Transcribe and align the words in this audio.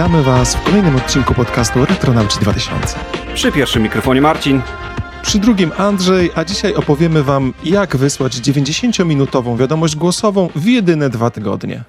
Witamy 0.00 0.22
Was 0.22 0.56
w 0.56 0.64
kolejnym 0.64 0.96
odcinku 0.96 1.34
podcastu 1.34 1.84
Retronauci 1.84 2.40
2000. 2.40 2.98
Przy 3.34 3.52
pierwszym 3.52 3.82
mikrofonie 3.82 4.20
Marcin. 4.20 4.60
Przy 5.22 5.38
drugim 5.38 5.72
Andrzej, 5.78 6.30
a 6.34 6.44
dzisiaj 6.44 6.74
opowiemy 6.74 7.22
Wam, 7.22 7.52
jak 7.64 7.96
wysłać 7.96 8.32
90-minutową 8.32 9.56
wiadomość 9.56 9.96
głosową 9.96 10.48
w 10.56 10.66
jedyne 10.66 11.10
dwa 11.10 11.30
tygodnie. 11.30 11.84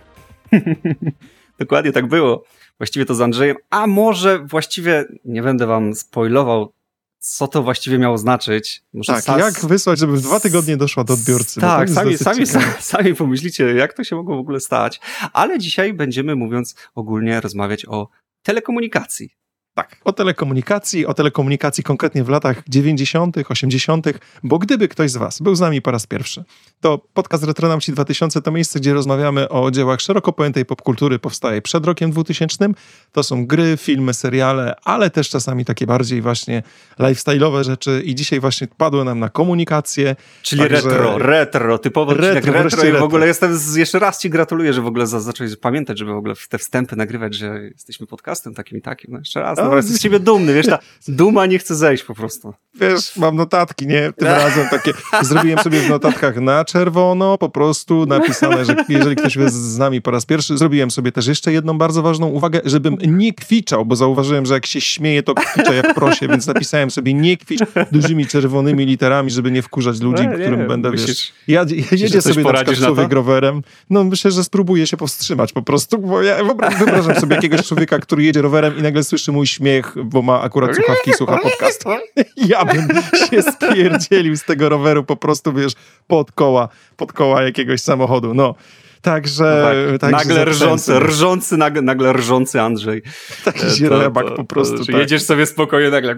Dokładnie 1.60 1.92
tak 1.92 2.08
było. 2.08 2.44
Właściwie 2.78 3.06
to 3.06 3.16
z 3.16 3.22
Andrzejem, 3.22 3.58
a 3.70 3.88
może 3.88 4.40
właściwie 4.40 5.06
nie 5.26 5.44
będę 5.44 5.68
Wam 5.68 5.96
spoilował, 5.96 6.74
co 7.22 7.48
to 7.48 7.64
właściwie 7.64 7.98
miało 7.98 8.18
znaczyć. 8.18 8.84
Muszę 8.94 9.22
tak, 9.26 9.40
jak 9.40 9.66
wysłać, 9.66 10.00
żeby 10.00 10.14
w 10.14 10.22
dwa 10.22 10.40
tygodnie 10.40 10.78
doszła 10.78 11.04
do 11.04 11.14
odbiorcy. 11.14 11.62
Tak, 11.62 11.90
sami, 11.90 12.18
sami, 12.18 12.48
sami, 12.48 12.66
sami 12.94 13.16
pomyślicie, 13.16 13.64
jak 13.74 13.94
to 13.94 14.04
się 14.04 14.16
mogło 14.16 14.36
w 14.36 14.40
ogóle 14.40 14.60
stać. 14.60 15.00
Ale 15.34 15.60
dzisiaj 15.60 15.94
będziemy, 15.94 16.36
mówiąc 16.36 16.76
ogólnie, 16.96 17.42
rozmawiać 17.42 17.86
o 17.86 18.10
telekomunikacji. 18.44 19.41
Tak, 19.74 19.98
o 20.04 20.14
telekomunikacji, 20.14 21.06
o 21.06 21.14
telekomunikacji 21.14 21.84
konkretnie 21.84 22.24
w 22.24 22.30
latach 22.30 22.64
90., 22.68 23.38
80., 23.50 24.08
bo 24.44 24.60
gdyby 24.60 24.88
ktoś 24.88 25.12
z 25.12 25.18
Was 25.18 25.42
był 25.42 25.56
z 25.56 25.60
nami 25.60 25.82
po 25.82 25.92
raz 25.92 26.08
pierwszy, 26.08 26.44
to 26.82 26.98
podcast 27.14 27.44
Retronauci 27.44 27.92
2000 27.92 28.42
to 28.42 28.52
miejsce, 28.52 28.80
gdzie 28.80 28.94
rozmawiamy 28.94 29.50
o 29.50 29.72
dziełach 29.72 30.02
szeroko 30.02 30.34
pojętej 30.34 30.66
popkultury, 30.66 31.20
powstaje 31.20 31.62
przed 31.62 31.86
rokiem 31.86 32.12
2000. 32.12 32.70
To 33.12 33.24
są 33.24 33.48
gry, 33.48 33.78
filmy, 33.78 34.14
seriale, 34.14 34.76
ale 34.84 35.10
też 35.10 35.30
czasami 35.30 35.66
takie 35.66 35.88
bardziej 35.88 36.22
właśnie 36.22 36.64
lifestyle'owe 37.00 37.64
rzeczy 37.64 38.02
i 38.06 38.16
dzisiaj 38.16 38.40
właśnie 38.40 38.68
padło 38.78 39.04
nam 39.04 39.20
na 39.20 39.30
komunikację. 39.30 40.16
Czyli 40.42 40.62
także... 40.62 40.76
retro, 40.76 41.18
retro, 41.18 41.78
typowo 41.78 42.14
retro, 42.14 42.54
retro 42.54 42.86
i 42.86 42.92
w 42.92 43.04
ogóle 43.04 43.28
jestem, 43.28 43.58
z, 43.58 43.76
jeszcze 43.76 44.00
raz 44.00 44.22
Ci 44.22 44.30
gratuluję, 44.30 44.74
że 44.74 44.82
w 44.82 44.88
ogóle 44.88 45.08
zacząłeś 45.08 45.56
pamiętać, 45.56 46.00
żeby 46.00 46.14
w 46.14 46.18
ogóle 46.18 46.34
te 46.50 46.58
wstępy 46.58 46.96
nagrywać, 46.96 47.36
że 47.36 47.62
jesteśmy 47.64 48.08
podcastem 48.08 48.54
takim 48.54 48.78
i 48.78 48.82
takim. 48.82 49.12
No 49.12 49.20
jeszcze 49.20 49.42
raz, 49.42 49.61
no, 49.70 49.76
jestem 49.76 49.96
z 49.96 50.00
ciebie 50.00 50.20
dumny, 50.20 50.54
wiesz, 50.54 50.66
ta 50.66 50.80
duma 51.08 51.46
nie 51.46 51.60
chce 51.60 51.76
zejść 51.76 52.04
po 52.04 52.16
prostu. 52.16 52.54
Wiesz, 52.76 53.18
mam 53.18 53.36
notatki, 53.36 53.88
nie? 53.88 54.14
Tym 54.18 54.28
razem 54.28 54.68
takie, 54.70 54.92
zrobiłem 55.22 55.60
sobie 55.60 55.80
w 55.80 55.90
notatkach 55.90 56.36
na 56.36 56.66
czerwono, 56.66 57.38
po 57.38 57.50
prostu 57.50 58.06
napisane, 58.06 58.66
że 58.66 58.76
jeżeli 58.90 59.16
ktoś 59.16 59.36
jest 59.36 59.56
z 59.56 59.78
nami 59.78 60.02
po 60.02 60.12
raz 60.12 60.26
pierwszy, 60.26 60.58
zrobiłem 60.58 60.92
sobie 60.92 61.12
też 61.12 61.28
jeszcze 61.28 61.54
jedną 61.54 61.78
bardzo 61.78 62.02
ważną 62.02 62.28
uwagę, 62.28 62.62
żebym 62.66 62.98
nie 63.08 63.34
kwiczał, 63.34 63.86
bo 63.86 63.96
zauważyłem, 63.96 64.46
że 64.46 64.54
jak 64.54 64.66
się 64.66 64.82
śmieje, 64.82 65.24
to 65.24 65.34
kwicza 65.34 65.74
jak 65.74 65.94
prosie, 65.94 66.28
więc 66.28 66.48
napisałem 66.48 66.92
sobie 66.92 67.14
nie 67.14 67.38
kwicz 67.38 67.60
dużymi 67.92 68.28
czerwonymi 68.28 68.86
literami, 68.86 69.32
żeby 69.32 69.52
nie 69.52 69.62
wkurzać 69.62 70.02
ludzi, 70.02 70.24
no, 70.28 70.34
którym 70.34 70.68
będę, 70.68 70.92
myślisz, 70.92 71.08
wiesz, 71.08 71.34
ja, 71.48 71.66
jedzie 71.92 72.22
sobie 72.22 72.44
na 72.44 72.54
przykład 72.54 72.78
człowiek 72.78 73.14
rowerem, 73.14 73.62
no 73.90 74.04
myślę, 74.04 74.32
że 74.32 74.44
spróbuję 74.44 74.88
się 74.88 74.98
powstrzymać 74.98 75.54
po 75.54 75.62
prostu, 75.62 75.98
bo 75.98 76.22
ja 76.22 76.38
wyobrażam 76.80 77.16
sobie 77.16 77.36
jakiegoś 77.36 77.68
człowieka, 77.68 78.00
który 78.00 78.24
jedzie 78.24 78.42
rowerem 78.42 78.78
i 78.78 78.82
nagle 78.82 79.04
słyszy 79.04 79.32
mój 79.32 79.48
śmiech, 79.52 79.96
bo 80.04 80.22
ma 80.22 80.42
akurat 80.42 80.76
słuchawki 80.76 81.10
i 81.10 81.14
słucha 81.14 81.38
podcast. 81.38 81.84
Ja 82.38 82.66
bym 82.66 82.88
się 83.30 83.42
spierdzielił 83.42 84.38
z 84.38 84.44
tego 84.44 84.70
roweru 84.70 85.04
po 85.04 85.16
prostu, 85.16 85.54
wiesz, 85.54 85.74
pod 86.08 86.32
koła, 86.32 86.70
pod 86.98 87.14
koła 87.14 87.42
jakiegoś 87.44 87.82
samochodu, 87.82 88.34
no. 88.34 88.56
Także, 89.02 89.74
no 89.92 89.92
tak. 89.92 90.12
także 90.12 90.28
nagle 90.30 90.46
rżący, 90.46 91.00
rżący, 91.00 91.58
nagle, 91.58 91.82
nagle 91.82 92.14
rżący 92.14 92.62
Andrzej. 92.62 93.02
Taki 93.46 93.70
źrebak 93.70 94.36
po 94.36 94.44
prostu. 94.44 94.78
To, 94.78 94.86
tak. 94.86 94.96
Jedziesz 94.96 95.24
sobie 95.24 95.46
spokojnie, 95.46 95.90
nagle 95.90 96.16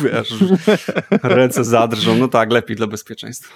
wiesz, 0.00 0.34
ręce 1.22 1.64
zadrżą. 1.64 2.16
No 2.16 2.28
tak, 2.28 2.52
lepiej 2.52 2.76
dla 2.76 2.86
bezpieczeństwa. 2.86 3.54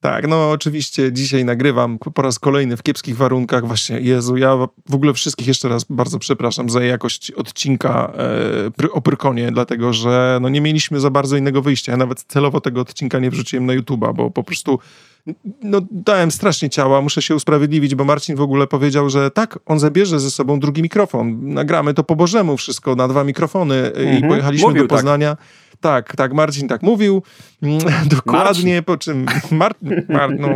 Tak, 0.00 0.28
no 0.28 0.50
oczywiście 0.50 1.12
dzisiaj 1.12 1.44
nagrywam 1.44 1.98
po 1.98 2.22
raz 2.22 2.38
kolejny 2.38 2.76
w 2.76 2.82
kiepskich 2.82 3.16
warunkach. 3.16 3.66
Właśnie, 3.66 4.00
Jezu, 4.00 4.36
ja 4.36 4.56
w 4.88 4.94
ogóle 4.94 5.14
wszystkich 5.14 5.46
jeszcze 5.46 5.68
raz 5.68 5.84
bardzo 5.84 6.18
przepraszam 6.18 6.70
za 6.70 6.84
jakość 6.84 7.30
odcinka 7.30 8.12
e, 8.82 8.90
o 8.90 9.00
Prykonie, 9.00 9.52
dlatego 9.52 9.92
że 9.92 10.38
no, 10.42 10.48
nie 10.48 10.60
mieliśmy 10.60 11.00
za 11.00 11.10
bardzo 11.10 11.36
innego 11.36 11.62
wyjścia. 11.62 11.92
Ja 11.92 11.98
nawet 11.98 12.22
celowo 12.22 12.60
tego 12.60 12.80
odcinka 12.80 13.18
nie 13.18 13.30
wrzuciłem 13.30 13.66
na 13.66 13.72
YouTube'a, 13.76 14.14
bo 14.14 14.30
po 14.30 14.44
prostu 14.44 14.78
no, 15.62 15.80
dałem 15.90 16.30
strasznie 16.30 16.70
ciała, 16.70 17.00
muszę 17.00 17.22
się 17.22 17.34
usprawiedliwić, 17.34 17.94
bo 17.94 18.04
Marcin 18.04 18.36
w 18.36 18.40
ogóle 18.40 18.66
powiedział, 18.66 19.10
że 19.10 19.30
tak, 19.30 19.58
on 19.66 19.78
zabierze 19.78 20.20
ze 20.20 20.30
sobą 20.30 20.60
drugi 20.60 20.82
mikrofon. 20.82 21.54
Nagramy 21.54 21.94
to 21.94 22.04
po 22.04 22.16
Bożemu 22.16 22.56
wszystko 22.56 22.94
na 22.94 23.08
dwa 23.08 23.24
mikrofony 23.24 23.74
mhm. 23.74 24.18
i 24.18 24.28
pojechaliśmy 24.28 24.74
do 24.74 24.80
tak. 24.80 24.88
Poznania. 24.88 25.36
Tak 25.36 25.63
tak, 25.80 26.16
tak, 26.16 26.32
Marcin 26.32 26.68
tak 26.68 26.82
mówił. 26.82 27.22
Mm, 27.62 27.78
dokładnie, 28.16 28.44
Marcin. 28.44 28.84
po 28.84 28.96
czym 28.96 29.26
Mar, 29.50 29.74
Mar, 30.08 30.30
no, 30.38 30.48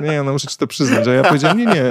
nie, 0.00 0.22
no 0.22 0.32
muszę 0.32 0.46
ci 0.46 0.56
to 0.56 0.66
przyznać, 0.66 1.04
że 1.04 1.14
ja 1.14 1.24
powiedziałem, 1.24 1.58
nie, 1.58 1.64
nie, 1.64 1.90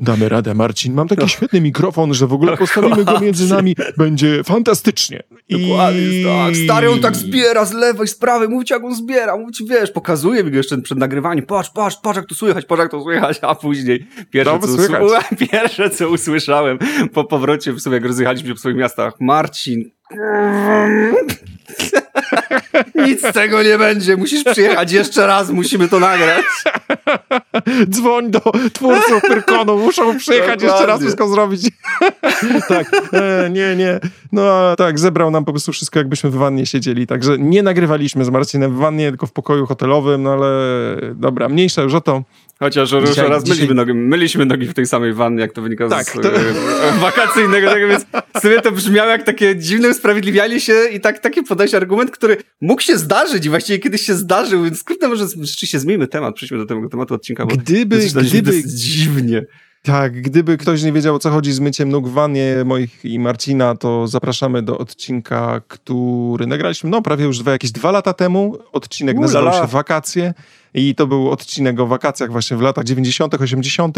damy 0.00 0.28
radę, 0.28 0.54
Marcin, 0.54 0.94
mam 0.94 1.08
taki 1.08 1.28
świetny 1.28 1.60
mikrofon, 1.60 2.14
że 2.14 2.26
w 2.26 2.32
ogóle 2.32 2.56
postawimy 2.56 3.04
go 3.04 3.20
między 3.20 3.54
nami, 3.54 3.76
będzie 3.96 4.44
fantastycznie. 4.44 5.22
I... 5.48 5.68
Dokładnie, 5.68 6.24
tak, 6.24 6.56
stary 6.64 6.90
on 6.90 7.00
tak 7.00 7.16
zbiera 7.16 7.64
z 7.64 7.72
lewej, 7.72 8.08
z 8.08 8.14
prawej, 8.14 8.48
mówicie 8.48 8.74
jak 8.74 8.84
on 8.84 8.94
zbiera, 8.94 9.36
mówicie, 9.36 9.64
wiesz, 9.70 9.90
pokazuje 9.90 10.44
mi 10.44 10.50
go 10.50 10.56
jeszcze 10.56 10.78
przed 10.78 10.98
nagrywaniem, 10.98 11.46
patrz, 11.46 11.70
patrz, 11.70 11.96
patrz 12.02 12.16
jak 12.16 12.26
to 12.26 12.34
słychać, 12.34 12.64
patrz 12.64 12.80
jak 12.80 12.90
to 12.90 13.02
słychać, 13.02 13.38
a 13.42 13.54
później 13.54 14.06
pierwsze, 14.30 14.52
no, 14.52 14.66
co, 14.66 14.72
usłyszałem, 14.72 15.22
pierwsze 15.50 15.90
co 15.90 16.08
usłyszałem 16.08 16.78
po 17.12 17.24
powrocie, 17.24 17.72
w 17.72 17.80
sumie 17.80 17.94
jak 17.94 18.04
rozjechaliśmy 18.04 18.48
się 18.48 18.54
w 18.54 18.58
swoich 18.58 18.76
miastach, 18.76 19.14
Marcin, 19.20 19.90
nic 23.06 23.20
z 23.20 23.32
tego 23.32 23.62
nie 23.62 23.78
będzie. 23.78 24.16
Musisz 24.16 24.44
przyjechać 24.44 24.92
jeszcze 24.92 25.26
raz, 25.26 25.50
musimy 25.50 25.88
to 25.88 26.00
nagrać. 26.00 26.44
Dzwoń 27.90 28.30
do 28.30 28.40
twórców 28.72 29.22
Pyrkonu, 29.28 29.78
muszą 29.78 30.18
przyjechać 30.18 30.48
Dokładnie. 30.48 30.68
jeszcze 30.68 30.86
raz 30.86 31.00
wszystko 31.00 31.28
zrobić. 31.28 31.70
tak, 32.68 32.90
e, 33.12 33.50
nie, 33.50 33.76
nie. 33.76 34.00
No 34.32 34.76
tak, 34.76 34.98
zebrał 34.98 35.30
nam 35.30 35.44
po 35.44 35.52
prostu 35.52 35.72
wszystko, 35.72 35.98
jakbyśmy 35.98 36.30
w 36.30 36.34
wannie 36.34 36.66
siedzieli. 36.66 37.06
Także 37.06 37.38
nie 37.38 37.62
nagrywaliśmy 37.62 38.24
z 38.24 38.30
Marcinem 38.30 38.74
w 38.74 38.78
wannie, 38.78 39.08
tylko 39.08 39.26
w 39.26 39.32
pokoju 39.32 39.66
hotelowym, 39.66 40.22
no 40.22 40.32
ale 40.32 40.46
dobra, 41.14 41.48
mniejsza 41.48 41.82
już 41.82 41.94
o 41.94 42.00
to. 42.00 42.22
Chociaż 42.62 42.92
już 42.92 43.16
raz 43.16 43.44
dzisiaj... 43.44 43.56
myliśmy, 43.56 43.74
nogi, 43.74 43.94
myliśmy 43.94 44.46
nogi 44.46 44.66
w 44.66 44.74
tej 44.74 44.86
samej 44.86 45.12
wannie, 45.12 45.40
jak 45.40 45.52
to 45.52 45.62
wynika 45.62 45.88
tak, 45.88 46.06
z 46.06 46.12
to... 46.12 46.36
E, 46.36 46.52
wakacyjnego, 47.00 47.70
tego, 47.70 47.88
więc 47.88 48.06
sobie 48.42 48.60
to 48.60 48.72
brzmiało 48.72 49.10
jak 49.10 49.22
takie 49.22 49.56
dziwne 49.56 49.88
usprawiedliwianie 49.88 50.60
się 50.60 50.74
i 50.92 51.00
tak, 51.00 51.18
taki 51.18 51.42
podać 51.42 51.74
argument, 51.74 52.10
który 52.10 52.36
mógł 52.60 52.82
się 52.82 52.98
zdarzyć 52.98 53.46
i 53.46 53.48
właściwie 53.48 53.78
kiedyś 53.78 54.02
się 54.02 54.14
zdarzył, 54.14 54.64
więc 54.64 54.84
krótko 54.84 55.08
może 55.08 55.26
rzeczywiście 55.40 55.78
zmienimy 55.78 56.08
temat, 56.08 56.34
przejdźmy 56.34 56.58
do 56.58 56.66
tego 56.66 56.88
tematu 56.88 57.14
odcinka, 57.14 57.46
bo 57.46 57.56
gdyby, 57.56 57.98
gdyby, 58.14 58.62
dziwnie. 58.66 59.46
Tak, 59.82 60.22
gdyby 60.22 60.56
ktoś 60.56 60.82
nie 60.82 60.92
wiedział 60.92 61.14
o 61.14 61.18
co 61.18 61.30
chodzi 61.30 61.52
z 61.52 61.60
myciem 61.60 61.88
nóg 61.88 62.08
w 62.08 62.12
wannie 62.12 62.56
moich 62.64 63.04
i 63.04 63.18
Marcina, 63.18 63.74
to 63.74 64.06
zapraszamy 64.06 64.62
do 64.62 64.78
odcinka, 64.78 65.60
który 65.68 66.46
nagraliśmy 66.46 66.90
no 66.90 67.02
prawie 67.02 67.24
już 67.24 67.38
dwa, 67.38 67.52
jakieś 67.52 67.72
dwa 67.72 67.90
lata 67.90 68.14
temu. 68.14 68.58
Odcinek 68.72 69.18
Ulala. 69.18 69.32
nazywał 69.32 69.66
się 69.66 69.72
Wakacje 69.72 70.34
i 70.74 70.94
to 70.94 71.06
był 71.06 71.30
odcinek 71.30 71.80
o 71.80 71.86
wakacjach 71.86 72.32
właśnie 72.32 72.56
w 72.56 72.60
latach 72.60 72.84
90., 72.84 73.34
80. 73.34 73.96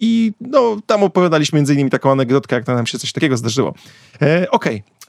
I 0.00 0.32
no, 0.40 0.76
tam 0.86 1.02
opowiadaliśmy 1.02 1.56
między 1.56 1.74
innymi 1.74 1.90
taką 1.90 2.10
anegdotkę, 2.10 2.56
jak 2.56 2.66
nam 2.66 2.86
się 2.86 2.98
coś 2.98 3.12
takiego 3.12 3.36
zdarzyło. 3.36 3.74
E, 4.22 4.50
Okej, 4.50 4.82
okay. 4.82 4.99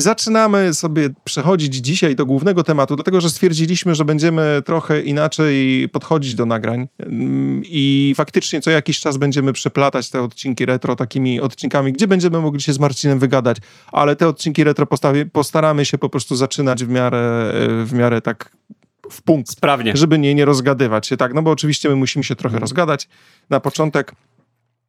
Zaczynamy 0.00 0.74
sobie 0.74 1.08
przechodzić 1.24 1.74
dzisiaj 1.74 2.16
do 2.16 2.26
głównego 2.26 2.64
tematu, 2.64 2.96
dlatego 2.96 3.20
że 3.20 3.30
stwierdziliśmy, 3.30 3.94
że 3.94 4.04
będziemy 4.04 4.62
trochę 4.64 5.00
inaczej 5.00 5.88
podchodzić 5.88 6.34
do 6.34 6.46
nagrań 6.46 6.88
mm, 6.98 7.62
i 7.64 8.14
faktycznie 8.16 8.60
co 8.60 8.70
jakiś 8.70 9.00
czas 9.00 9.16
będziemy 9.16 9.52
przeplatać 9.52 10.10
te 10.10 10.22
odcinki 10.22 10.66
retro 10.66 10.96
takimi 10.96 11.40
odcinkami, 11.40 11.92
gdzie 11.92 12.06
będziemy 12.06 12.40
mogli 12.40 12.60
się 12.60 12.72
z 12.72 12.78
Marcinem 12.78 13.18
wygadać, 13.18 13.56
ale 13.92 14.16
te 14.16 14.28
odcinki 14.28 14.64
retro 14.64 14.86
postaramy 15.32 15.84
się 15.84 15.98
po 15.98 16.08
prostu 16.08 16.36
zaczynać 16.36 16.84
w 16.84 16.88
miarę, 16.88 17.52
w 17.84 17.92
miarę 17.92 18.20
tak 18.20 18.56
w 19.10 19.22
punkt. 19.22 19.50
Sprawnie. 19.50 19.96
Żeby 19.96 20.18
nie, 20.18 20.34
nie 20.34 20.44
rozgadywać 20.44 21.06
się, 21.06 21.16
tak, 21.16 21.34
no 21.34 21.42
bo 21.42 21.50
oczywiście 21.50 21.88
my 21.88 21.96
musimy 21.96 22.24
się 22.24 22.36
trochę 22.36 22.54
mhm. 22.54 22.60
rozgadać 22.60 23.08
na 23.50 23.60
początek. 23.60 24.14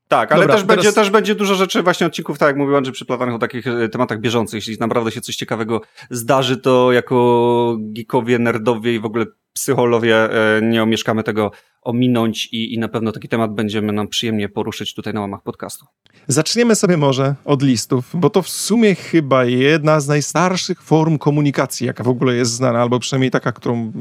Tak, 0.09 0.31
ale 0.31 0.41
Dobra, 0.41 0.55
też, 0.55 0.63
teraz... 0.63 0.77
będzie, 0.77 0.93
też 0.93 1.09
będzie 1.09 1.35
dużo 1.35 1.55
rzeczy, 1.55 1.83
właśnie 1.83 2.07
odcinków, 2.07 2.37
tak 2.37 2.47
jak 2.47 2.57
mówił 2.57 2.75
Andrzej, 2.75 2.93
przyplatanych 2.93 3.35
o 3.35 3.39
takich 3.39 3.67
e, 3.67 3.89
tematach 3.89 4.19
bieżących. 4.19 4.55
Jeśli 4.55 4.77
naprawdę 4.79 5.11
się 5.11 5.21
coś 5.21 5.35
ciekawego 5.35 5.81
zdarzy, 6.09 6.57
to 6.57 6.91
jako 6.91 7.77
geekowie, 7.79 8.39
nerdowie 8.39 8.95
i 8.95 8.99
w 8.99 9.05
ogóle 9.05 9.25
psycholowie 9.53 10.15
e, 10.15 10.61
nie 10.61 10.83
omieszkamy 10.83 11.23
tego 11.23 11.51
ominąć 11.81 12.45
i, 12.45 12.73
i 12.73 12.79
na 12.79 12.87
pewno 12.87 13.11
taki 13.11 13.27
temat 13.27 13.53
będziemy 13.53 13.93
nam 13.93 14.07
przyjemnie 14.07 14.49
poruszyć 14.49 14.93
tutaj 14.93 15.13
na 15.13 15.21
łamach 15.21 15.43
podcastu. 15.43 15.85
Zaczniemy 16.27 16.75
sobie 16.75 16.97
może 16.97 17.35
od 17.45 17.63
listów, 17.63 18.05
bo 18.13 18.29
to 18.29 18.41
w 18.41 18.49
sumie 18.49 18.95
chyba 18.95 19.45
jedna 19.45 19.99
z 19.99 20.07
najstarszych 20.07 20.81
form 20.81 21.17
komunikacji, 21.17 21.87
jaka 21.87 22.03
w 22.03 22.09
ogóle 22.09 22.35
jest 22.35 22.51
znana, 22.51 22.81
albo 22.81 22.99
przynajmniej 22.99 23.31
taka, 23.31 23.51
którą 23.51 23.91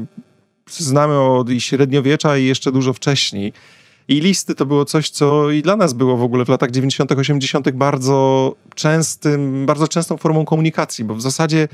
znamy 0.69 1.19
od 1.19 1.49
średniowiecza 1.59 2.37
i 2.37 2.45
jeszcze 2.45 2.71
dużo 2.71 2.93
wcześniej. 2.93 3.53
I 4.09 4.21
listy 4.21 4.55
to 4.55 4.65
było 4.65 4.85
coś, 4.85 5.09
co 5.09 5.51
i 5.51 5.61
dla 5.61 5.75
nas 5.75 5.93
było 5.93 6.17
w 6.17 6.23
ogóle 6.23 6.45
w 6.45 6.49
latach 6.49 6.71
90., 6.71 7.11
80. 7.11 7.71
bardzo 7.71 8.55
częstym, 8.75 9.65
bardzo 9.65 9.87
częstą 9.87 10.17
formą 10.17 10.45
komunikacji, 10.45 11.05
bo 11.05 11.15
w 11.15 11.21
zasadzie 11.21 11.67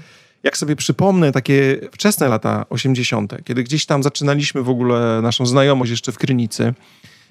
jak 0.43 0.57
sobie 0.57 0.75
przypomnę 0.75 1.31
takie 1.31 1.79
wczesne 1.91 2.27
lata 2.27 2.65
80., 2.69 3.33
kiedy 3.43 3.63
gdzieś 3.63 3.85
tam 3.85 4.03
zaczynaliśmy 4.03 4.63
w 4.63 4.69
ogóle 4.69 5.19
naszą 5.21 5.45
znajomość 5.45 5.91
jeszcze 5.91 6.11
w 6.11 6.17
Krynicy 6.17 6.73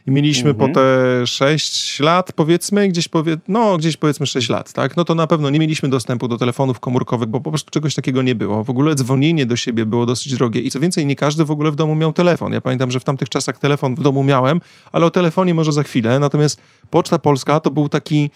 i 0.06 0.11
mieliśmy 0.11 0.51
mhm. 0.51 0.69
po 0.69 0.75
te 0.75 1.27
6 1.27 2.01
lat, 2.01 2.33
powiedzmy, 2.33 2.89
gdzieś 2.89 3.09
powie, 3.09 3.37
no 3.49 3.79
gdzieś 3.79 3.97
powiedzmy 3.97 4.27
6 4.27 4.49
lat, 4.49 4.73
tak? 4.73 4.97
No 4.97 5.05
to 5.05 5.15
na 5.15 5.27
pewno 5.27 5.51
nie 5.51 5.59
mieliśmy 5.59 5.89
dostępu 5.89 6.29
do 6.29 6.39
telefonów 6.39 6.81
komórkowych, 6.81 7.29
bo 7.29 7.41
po 7.41 7.51
prostu 7.51 7.71
czegoś 7.71 7.95
takiego 7.95 8.23
nie 8.23 8.35
było. 8.35 8.65
W 8.65 8.71
ogóle 8.71 8.95
dzwonienie 8.95 9.47
do 9.47 9.56
siebie 9.56 9.87
było 9.87 10.06
dosyć 10.06 10.35
drogie 10.35 10.61
i 10.61 10.71
co 10.71 10.81
więcej, 10.81 11.06
nie 11.06 11.17
każdy 11.17 11.45
w 11.45 11.51
ogóle 11.51 11.71
w 11.71 11.77
domu 11.77 11.95
miał 11.95 12.12
telefon. 12.12 12.53
Ja 12.53 12.61
pamiętam, 12.61 12.91
że 12.91 13.01
w 13.01 13.05
tamtych 13.05 13.29
czasach 13.29 13.59
telefon 13.59 13.95
w 13.95 14.03
domu 14.03 14.25
miałem, 14.25 14.61
ale 14.93 15.06
o 15.06 15.11
telefonie 15.11 15.55
może 15.55 15.73
za 15.73 15.83
chwilę. 15.83 16.19
Natomiast 16.19 16.61
Poczta 16.91 17.19
Polska 17.19 17.61
to 17.61 17.71
był 17.71 17.89
taki 17.89 18.31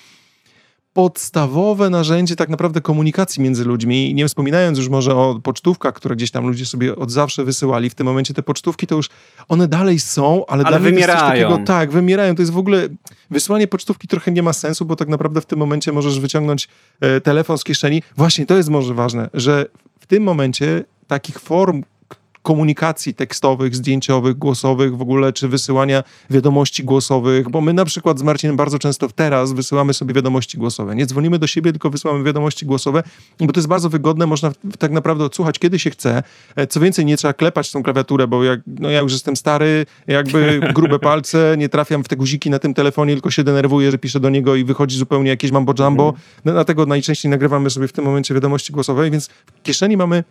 podstawowe 0.93 1.91
narzędzie 1.91 2.37
tak 2.37 2.49
naprawdę 2.49 2.81
komunikacji 2.81 3.43
między 3.43 3.65
ludźmi. 3.65 4.15
Nie 4.15 4.29
wspominając 4.29 4.79
już 4.79 4.89
może 4.89 5.15
o 5.15 5.41
pocztówkach, 5.43 5.95
które 5.95 6.17
gdzieś 6.17 6.31
tam 6.31 6.47
ludzie 6.47 6.67
sobie 6.67 6.97
od 6.97 7.11
zawsze 7.11 7.45
wysyłali. 7.45 7.91
W 7.91 7.95
tym 7.95 8.07
momencie 8.07 8.35
te 8.35 8.43
pocztówki 8.43 8.87
to 8.87 8.95
już, 8.95 9.09
one 9.49 9.69
dalej 9.69 9.99
są, 9.99 10.47
ale, 10.47 10.65
ale 10.65 10.77
dalej 10.77 10.93
wymierają. 10.93 11.21
Takiego, 11.21 11.59
tak, 11.67 11.91
wymierają. 11.91 12.35
To 12.35 12.43
jest 12.43 12.53
w 12.53 12.59
ogóle, 12.59 12.89
wysłanie 13.31 13.67
pocztówki 13.69 14.09
trochę 14.09 14.33
nie 14.33 14.43
ma 14.43 14.53
sensu, 14.53 14.85
bo 14.85 14.97
tak 14.97 15.09
naprawdę 15.09 15.41
w 15.41 15.47
tym 15.47 15.59
momencie 15.59 15.93
możesz 15.93 16.21
wyciągnąć 16.21 16.69
e, 17.01 17.21
telefon 17.21 17.59
z 17.59 17.65
kieszeni. 17.65 18.03
Właśnie 18.17 18.47
to 18.47 18.57
jest 18.57 18.69
może 18.69 18.95
ważne, 18.95 19.31
że 19.35 19.67
w 20.01 20.07
tym 20.07 20.23
momencie 20.23 20.85
takich 21.07 21.41
form 21.41 21.83
komunikacji 22.43 23.15
tekstowych, 23.15 23.77
zdjęciowych, 23.77 24.39
głosowych 24.39 24.97
w 24.97 25.03
ogóle, 25.03 25.33
czy 25.33 25.49
wysyłania 25.49 26.03
wiadomości 26.31 26.85
głosowych, 26.85 27.49
bo 27.49 27.61
my 27.61 27.73
na 27.73 27.85
przykład 27.85 28.19
z 28.19 28.23
Marcinem 28.23 28.57
bardzo 28.57 28.79
często 28.79 29.09
teraz 29.15 29.53
wysyłamy 29.53 29.95
sobie 29.95 30.15
wiadomości 30.15 30.59
głosowe. 30.59 30.97
Nie 30.97 31.07
dzwonimy 31.07 31.39
do 31.39 31.47
siebie, 31.47 31.73
tylko 31.73 31.91
wysyłamy 31.91 32.25
wiadomości 32.25 32.67
głosowe, 32.67 33.03
bo 33.41 33.53
to 33.53 33.61
jest 33.61 33.69
bardzo 33.69 33.89
wygodne, 33.89 34.27
można 34.27 34.53
tak 34.79 34.91
naprawdę 34.91 35.25
odsłuchać 35.25 35.59
kiedy 35.59 35.79
się 35.79 35.91
chce. 35.91 36.23
E, 36.57 36.67
co 36.67 36.81
więcej, 36.81 37.05
nie 37.05 37.17
trzeba 37.17 37.35
klepać 37.35 37.71
tą 37.71 37.83
klawiaturę, 37.83 38.27
bo 38.27 38.45
jak, 38.45 38.61
no 38.67 38.91
ja 38.91 39.01
już 39.01 39.13
jestem 39.13 39.37
stary, 39.37 39.87
jakby 40.07 40.61
grube 40.75 40.99
palce, 40.99 41.55
nie 41.59 41.69
trafiam 41.69 42.05
w 42.05 42.09
te 42.09 42.17
guziki 42.17 42.51
na 42.51 42.59
tym 42.59 42.75
telefonie, 42.75 43.13
tylko 43.13 43.31
się 43.31 43.45
denerwuję, 43.45 43.91
że 43.91 43.99
piszę 43.99 44.21
do 44.21 44.31
niego 44.31 44.57
i 44.57 44.65
wychodzi 44.65 44.99
zupełnie 44.99 45.31
jakieś 45.31 45.51
mambo 45.51 45.75
jumbo. 45.79 46.09
Mhm. 46.09 46.25
No, 46.45 46.53
dlatego 46.53 46.87
najczęściej 46.87 47.31
nagrywamy 47.31 47.71
sobie 47.71 47.89
w 47.89 47.93
tym 47.93 48.05
momencie 48.05 48.35
wiadomości 48.35 48.73
głosowe, 48.73 49.11
więc 49.11 49.29
w 49.29 49.63
kieszeni 49.63 49.97
mamy 49.97 50.25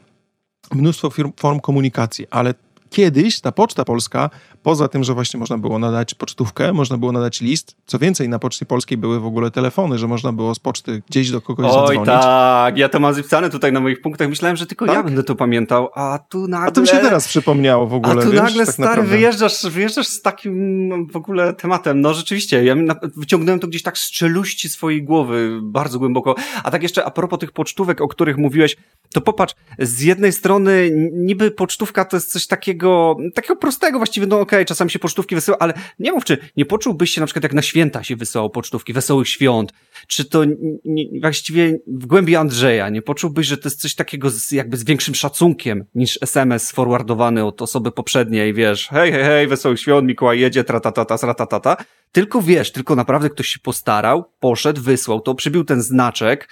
mnóstwo 0.75 1.10
form 1.38 1.60
komunikacji, 1.60 2.28
ale 2.31 2.54
kiedyś 2.90 3.42
ta 3.42 3.52
Poczta 3.52 3.86
Polska, 3.86 4.30
poza 4.64 4.88
tym, 4.88 5.04
że 5.04 5.14
właśnie 5.14 5.40
można 5.40 5.58
było 5.58 5.80
nadać 5.80 6.14
pocztówkę, 6.14 6.74
można 6.74 6.98
było 6.98 7.12
nadać 7.12 7.42
list, 7.42 7.75
co 7.86 8.00
więcej, 8.00 8.30
na 8.30 8.40
Poczcie 8.40 8.66
Polskiej 8.66 8.98
były 8.98 9.19
w 9.19 9.25
ogóle 9.25 9.52
telefony, 9.52 9.98
że 9.98 10.08
można 10.08 10.34
było 10.34 10.56
z 10.56 10.60
poczty 10.60 11.02
gdzieś 11.10 11.31
do 11.31 11.42
kogoś 11.42 11.66
Oj, 11.66 11.72
zadzwonić. 11.74 12.00
Oj 12.00 12.06
tak, 12.06 12.78
ja 12.78 12.90
to 12.90 13.00
mam 13.00 13.14
zapisane 13.14 13.50
tutaj 13.50 13.72
na 13.74 13.80
moich 13.80 14.02
punktach, 14.02 14.30
myślałem, 14.30 14.58
że 14.58 14.66
tylko 14.66 14.86
tak? 14.86 14.96
ja 14.96 15.04
będę 15.04 15.24
to 15.24 15.36
pamiętał, 15.36 15.90
a 15.96 16.19
tu 16.30 16.48
nagle... 16.48 16.68
A 16.68 16.72
to 16.72 16.81
mi 16.81 16.88
się 16.88 16.98
teraz 16.98 17.28
przypomniało 17.28 17.88
w 17.88 17.94
ogóle, 17.94 18.22
A 18.22 18.25
tu 18.25 18.31
wiesz, 18.31 18.42
nagle, 18.42 18.66
tak 18.66 18.74
stary, 18.74 18.90
naprawdę. 18.90 19.12
wyjeżdżasz, 19.12 19.66
wyjeżdżasz 19.69 20.08
z 20.08 20.22
takim 20.22 21.08
w 21.12 21.16
ogóle 21.16 21.54
tematem, 21.54 22.02
no 22.02 22.14
rzeczywiście, 22.14 22.64
ja 22.64 22.75
wyciągnąłem 23.16 23.60
to 23.60 23.68
gdzieś 23.68 23.84
tak 23.84 23.98
z 23.98 24.12
czeluści 24.12 24.69
swojej 24.69 25.04
głowy, 25.04 25.60
bardzo 25.64 26.00
głęboko, 26.00 26.36
a 26.64 26.72
tak 26.72 26.84
jeszcze 26.84 27.06
a 27.06 27.12
propos 27.12 27.40
tych 27.40 27.52
pocztówek, 27.52 28.02
o 28.02 28.08
których 28.08 28.38
mówiłeś, 28.38 28.78
to 29.13 29.21
popatrz, 29.21 29.56
z 29.80 30.01
jednej 30.01 30.31
strony 30.31 30.92
niby 31.13 31.51
pocztówka 31.51 32.06
to 32.06 32.18
jest 32.18 32.31
coś 32.31 32.48
takiego, 32.48 33.18
takiego 33.36 33.56
prostego 33.56 33.98
właściwie, 33.98 34.27
no 34.27 34.39
okej, 34.39 34.57
okay, 34.57 34.65
czasami 34.65 34.92
się 34.92 35.00
pocztówki 35.00 35.36
wysyła, 35.36 35.57
ale 35.59 35.74
nie 36.00 36.12
mów, 36.12 36.25
czy 36.25 36.38
nie 36.57 36.65
poczułbyś 36.65 37.12
się 37.12 37.21
na 37.21 37.27
przykład 37.27 37.44
jak 37.44 37.54
na 37.54 37.62
święta 37.62 38.04
się 38.04 38.15
wysyłało 38.15 38.50
pocztówki, 38.50 38.94
wesołych 38.94 39.30
świąt, 39.30 39.74
czy 40.07 40.25
to 40.25 40.44
nie, 40.86 41.21
właściwie 41.21 41.80
w 41.88 42.06
głębi 42.06 42.36
Andrzeja, 42.36 42.89
nie 42.89 43.01
poczułbyś, 43.01 43.48
że 43.48 43.57
to 43.57 43.69
jest 43.69 43.81
coś 43.81 43.95
takiego 43.95 44.30
z, 44.30 44.51
jakby 44.51 44.77
z 44.77 44.83
większym 44.83 45.15
szacunkiem 45.15 45.86
niż 45.95 46.19
SMS 46.21 46.71
forwardowany 46.71 47.45
od 47.45 47.62
osoby 47.62 47.92
poprzedniej, 47.92 48.54
wiesz, 48.54 48.88
hej, 48.88 49.12
hej, 49.12 49.24
hej, 49.24 49.48
wesołych 49.48 49.80
świąt, 49.80 50.07
Mikołaj 50.07 50.39
jedzie, 50.39 50.63
tratatata, 50.63 51.18
tratatata, 51.18 51.77
tylko 52.12 52.42
wiesz, 52.42 52.71
tylko 52.71 52.95
naprawdę 52.95 53.30
ktoś 53.30 53.48
się 53.48 53.59
postarał, 53.59 54.25
poszedł, 54.39 54.81
wysłał 54.81 55.21
to, 55.21 55.36
przybił 55.36 55.63
ten 55.63 55.81
znaczek, 55.81 56.50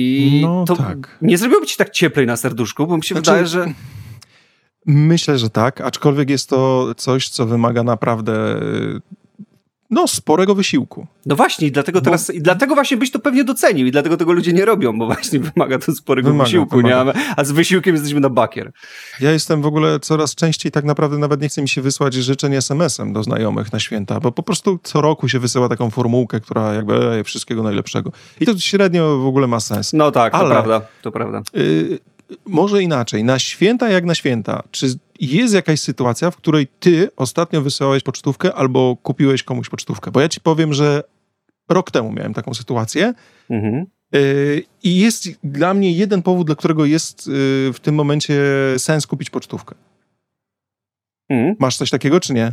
i 0.00 0.42
no, 0.42 0.64
to 0.64 0.76
tak. 0.76 1.18
nie 1.22 1.38
zrobiłoby 1.38 1.66
ci 1.66 1.76
tak 1.76 1.90
cieplej 1.90 2.26
na 2.26 2.36
serduszku, 2.36 2.86
bo 2.86 2.96
mi 2.96 3.04
się 3.04 3.14
znaczy, 3.14 3.30
wydaje, 3.30 3.46
że 3.46 3.72
Myślę, 4.86 5.38
że 5.38 5.50
tak, 5.50 5.80
aczkolwiek 5.80 6.30
jest 6.30 6.48
to 6.48 6.92
coś, 6.96 7.28
co 7.28 7.46
wymaga 7.46 7.82
naprawdę 7.82 8.60
no, 9.90 10.08
sporego 10.08 10.54
wysiłku. 10.54 11.06
No 11.26 11.36
właśnie, 11.36 11.68
i 11.68 11.72
dlatego 11.72 12.00
teraz, 12.00 12.26
bo... 12.26 12.32
i 12.32 12.42
dlatego 12.42 12.74
właśnie 12.74 12.96
byś 12.96 13.10
to 13.10 13.18
pewnie 13.18 13.44
docenił 13.44 13.86
i 13.86 13.90
dlatego 13.90 14.16
tego 14.16 14.32
ludzie 14.32 14.52
nie 14.52 14.64
robią, 14.64 14.98
bo 14.98 15.06
właśnie 15.06 15.40
wymaga 15.40 15.78
to 15.78 15.92
sporego 15.92 16.28
wymaga, 16.28 16.44
wysiłku, 16.44 16.76
wymaga. 16.76 17.04
nie? 17.04 17.34
A 17.36 17.44
z 17.44 17.52
wysiłkiem 17.52 17.94
jesteśmy 17.94 18.20
na 18.20 18.30
bakier. 18.30 18.72
Ja 19.20 19.30
jestem 19.30 19.62
w 19.62 19.66
ogóle 19.66 20.00
coraz 20.00 20.34
częściej, 20.34 20.72
tak 20.72 20.84
naprawdę 20.84 21.18
nawet 21.18 21.40
nie 21.40 21.48
chce 21.48 21.62
mi 21.62 21.68
się 21.68 21.82
wysłać 21.82 22.14
życzeń 22.14 22.54
SMS-em 22.54 23.12
do 23.12 23.22
znajomych 23.22 23.72
na 23.72 23.80
święta, 23.80 24.20
bo 24.20 24.32
po 24.32 24.42
prostu 24.42 24.78
co 24.82 25.00
roku 25.00 25.28
się 25.28 25.38
wysyła 25.38 25.68
taką 25.68 25.90
formułkę, 25.90 26.40
która 26.40 26.74
jakby 26.74 26.94
e, 26.94 27.24
wszystkiego 27.24 27.62
najlepszego. 27.62 28.12
I 28.40 28.46
to 28.46 28.58
średnio 28.58 29.18
w 29.18 29.26
ogóle 29.26 29.46
ma 29.46 29.60
sens. 29.60 29.92
No 29.92 30.10
tak, 30.10 30.34
Ale, 30.34 30.44
to 30.44 30.50
prawda, 30.50 30.80
to 31.02 31.12
prawda. 31.12 31.42
Y 31.56 32.09
może 32.46 32.82
inaczej, 32.82 33.24
na 33.24 33.38
święta 33.38 33.88
jak 33.88 34.04
na 34.04 34.14
święta, 34.14 34.62
czy 34.70 34.86
jest 35.20 35.54
jakaś 35.54 35.80
sytuacja, 35.80 36.30
w 36.30 36.36
której 36.36 36.68
ty 36.80 37.10
ostatnio 37.16 37.62
wysyłałeś 37.62 38.02
pocztówkę 38.02 38.54
albo 38.54 38.96
kupiłeś 39.02 39.42
komuś 39.42 39.68
pocztówkę? 39.68 40.10
Bo 40.10 40.20
ja 40.20 40.28
ci 40.28 40.40
powiem, 40.40 40.74
że 40.74 41.02
rok 41.68 41.90
temu 41.90 42.12
miałem 42.12 42.34
taką 42.34 42.54
sytuację. 42.54 43.14
Mhm. 43.50 43.86
Y, 44.14 44.64
I 44.82 44.98
jest 44.98 45.28
dla 45.44 45.74
mnie 45.74 45.92
jeden 45.92 46.22
powód, 46.22 46.46
dla 46.46 46.56
którego 46.56 46.84
jest 46.84 47.26
y, 47.28 47.30
w 47.72 47.80
tym 47.82 47.94
momencie 47.94 48.42
sens 48.78 49.06
kupić 49.06 49.30
pocztówkę. 49.30 49.74
Mhm. 51.28 51.56
Masz 51.58 51.76
coś 51.76 51.90
takiego, 51.90 52.20
czy 52.20 52.34
nie? 52.34 52.52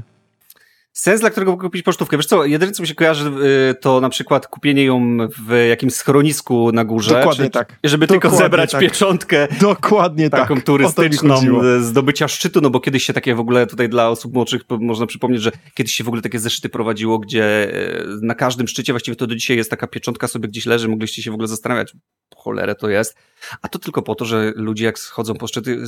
Sens, 0.98 1.22
dla 1.22 1.30
którego 1.30 1.58
kupić 1.58 1.84
pocztówkę. 1.84 2.18
Wiesz 2.18 2.26
co, 2.26 2.46
jedyne 2.46 2.72
co 2.72 2.84
mi 2.84 2.88
się 2.88 2.96
kojarzy, 2.96 3.32
y, 3.72 3.76
to 3.76 4.02
na 4.02 4.10
przykład 4.10 4.48
kupienie 4.48 4.84
ją 4.84 5.18
w 5.48 5.66
jakimś 5.70 5.94
schronisku 5.94 6.72
na 6.72 6.86
górze. 6.86 7.16
Dokładnie 7.16 7.46
czy, 7.46 7.52
tak. 7.52 7.80
Żeby 7.84 8.08
Dokładnie 8.08 8.30
tylko 8.30 8.44
zebrać 8.44 8.72
tak. 8.72 8.82
pieczątkę. 8.82 9.48
Dokładnie 9.62 10.30
taką 10.30 10.56
tak. 10.56 10.64
turystyczną 10.64 11.36
zdobycia 11.82 12.28
szczytu, 12.28 12.62
no 12.62 12.70
bo 12.70 12.80
kiedyś 12.80 13.04
się 13.04 13.14
takie 13.14 13.36
w 13.36 13.40
ogóle 13.40 13.68
tutaj 13.68 13.90
dla 13.90 14.10
osób 14.10 14.34
młodszych 14.34 14.62
można 14.70 15.06
przypomnieć, 15.06 15.42
że 15.42 15.52
kiedyś 15.74 15.94
się 15.94 16.04
w 16.04 16.08
ogóle 16.08 16.22
takie 16.22 16.40
zeszyty 16.40 16.70
prowadziło, 16.70 17.20
gdzie 17.20 17.74
e, 17.74 18.04
na 18.22 18.36
każdym 18.36 18.68
szczycie 18.68 18.94
właściwie 18.94 19.16
to 19.16 19.28
do 19.28 19.36
dzisiaj 19.36 19.58
jest 19.58 19.70
taka 19.70 19.88
pieczątka 19.88 20.28
sobie 20.28 20.48
gdzieś 20.48 20.66
leży, 20.66 20.88
mogliście 20.88 21.22
się 21.22 21.32
w 21.32 21.34
ogóle 21.34 21.48
zastanawiać, 21.48 21.94
cholerę 22.36 22.76
to 22.76 22.90
jest. 22.90 23.16
A 23.62 23.70
to 23.70 23.80
tylko 23.80 24.02
po 24.02 24.16
to, 24.16 24.26
że 24.26 24.54
ludzie 24.56 24.86
jak 24.86 25.00
schodzą 25.00 25.34
po 25.34 25.48
szczyty, 25.48 25.84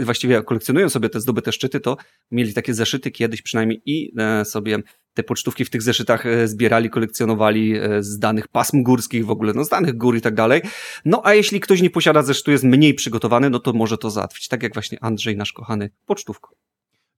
właściwie 0.00 0.42
kolekcjonują 0.42 0.88
sobie 0.88 1.08
te 1.08 1.20
zdobyte 1.20 1.52
szczyty, 1.52 1.80
to 1.80 1.96
mieli 2.30 2.54
takie 2.54 2.74
zeszyty 2.74 3.10
kiedyś 3.10 3.42
przynajmniej 3.42 3.82
i 3.86 4.12
e, 4.18 4.44
sobie 4.50 4.78
te 5.14 5.22
pocztówki 5.22 5.64
w 5.64 5.70
tych 5.70 5.82
zeszytach 5.82 6.26
e, 6.26 6.48
zbierali, 6.48 6.90
kolekcjonowali 6.90 7.76
e, 7.76 8.02
z 8.02 8.18
danych 8.18 8.48
pasm 8.48 8.82
górskich 8.82 9.26
w 9.26 9.30
ogóle, 9.30 9.52
no 9.52 9.64
z 9.64 9.68
danych 9.68 9.96
gór 9.96 10.16
i 10.16 10.20
tak 10.20 10.34
dalej. 10.34 10.62
No 11.04 11.20
a 11.24 11.34
jeśli 11.34 11.60
ktoś 11.60 11.82
nie 11.82 11.90
posiada 11.90 12.22
zeszytu, 12.22 12.50
jest 12.50 12.64
mniej 12.64 12.94
przygotowany, 12.94 13.50
no 13.50 13.58
to 13.58 13.72
może 13.72 13.98
to 13.98 14.10
załatwić, 14.10 14.48
tak 14.48 14.62
jak 14.62 14.74
właśnie 14.74 14.98
Andrzej, 15.00 15.36
nasz 15.36 15.52
kochany, 15.52 15.90
pocztówką. 16.06 16.69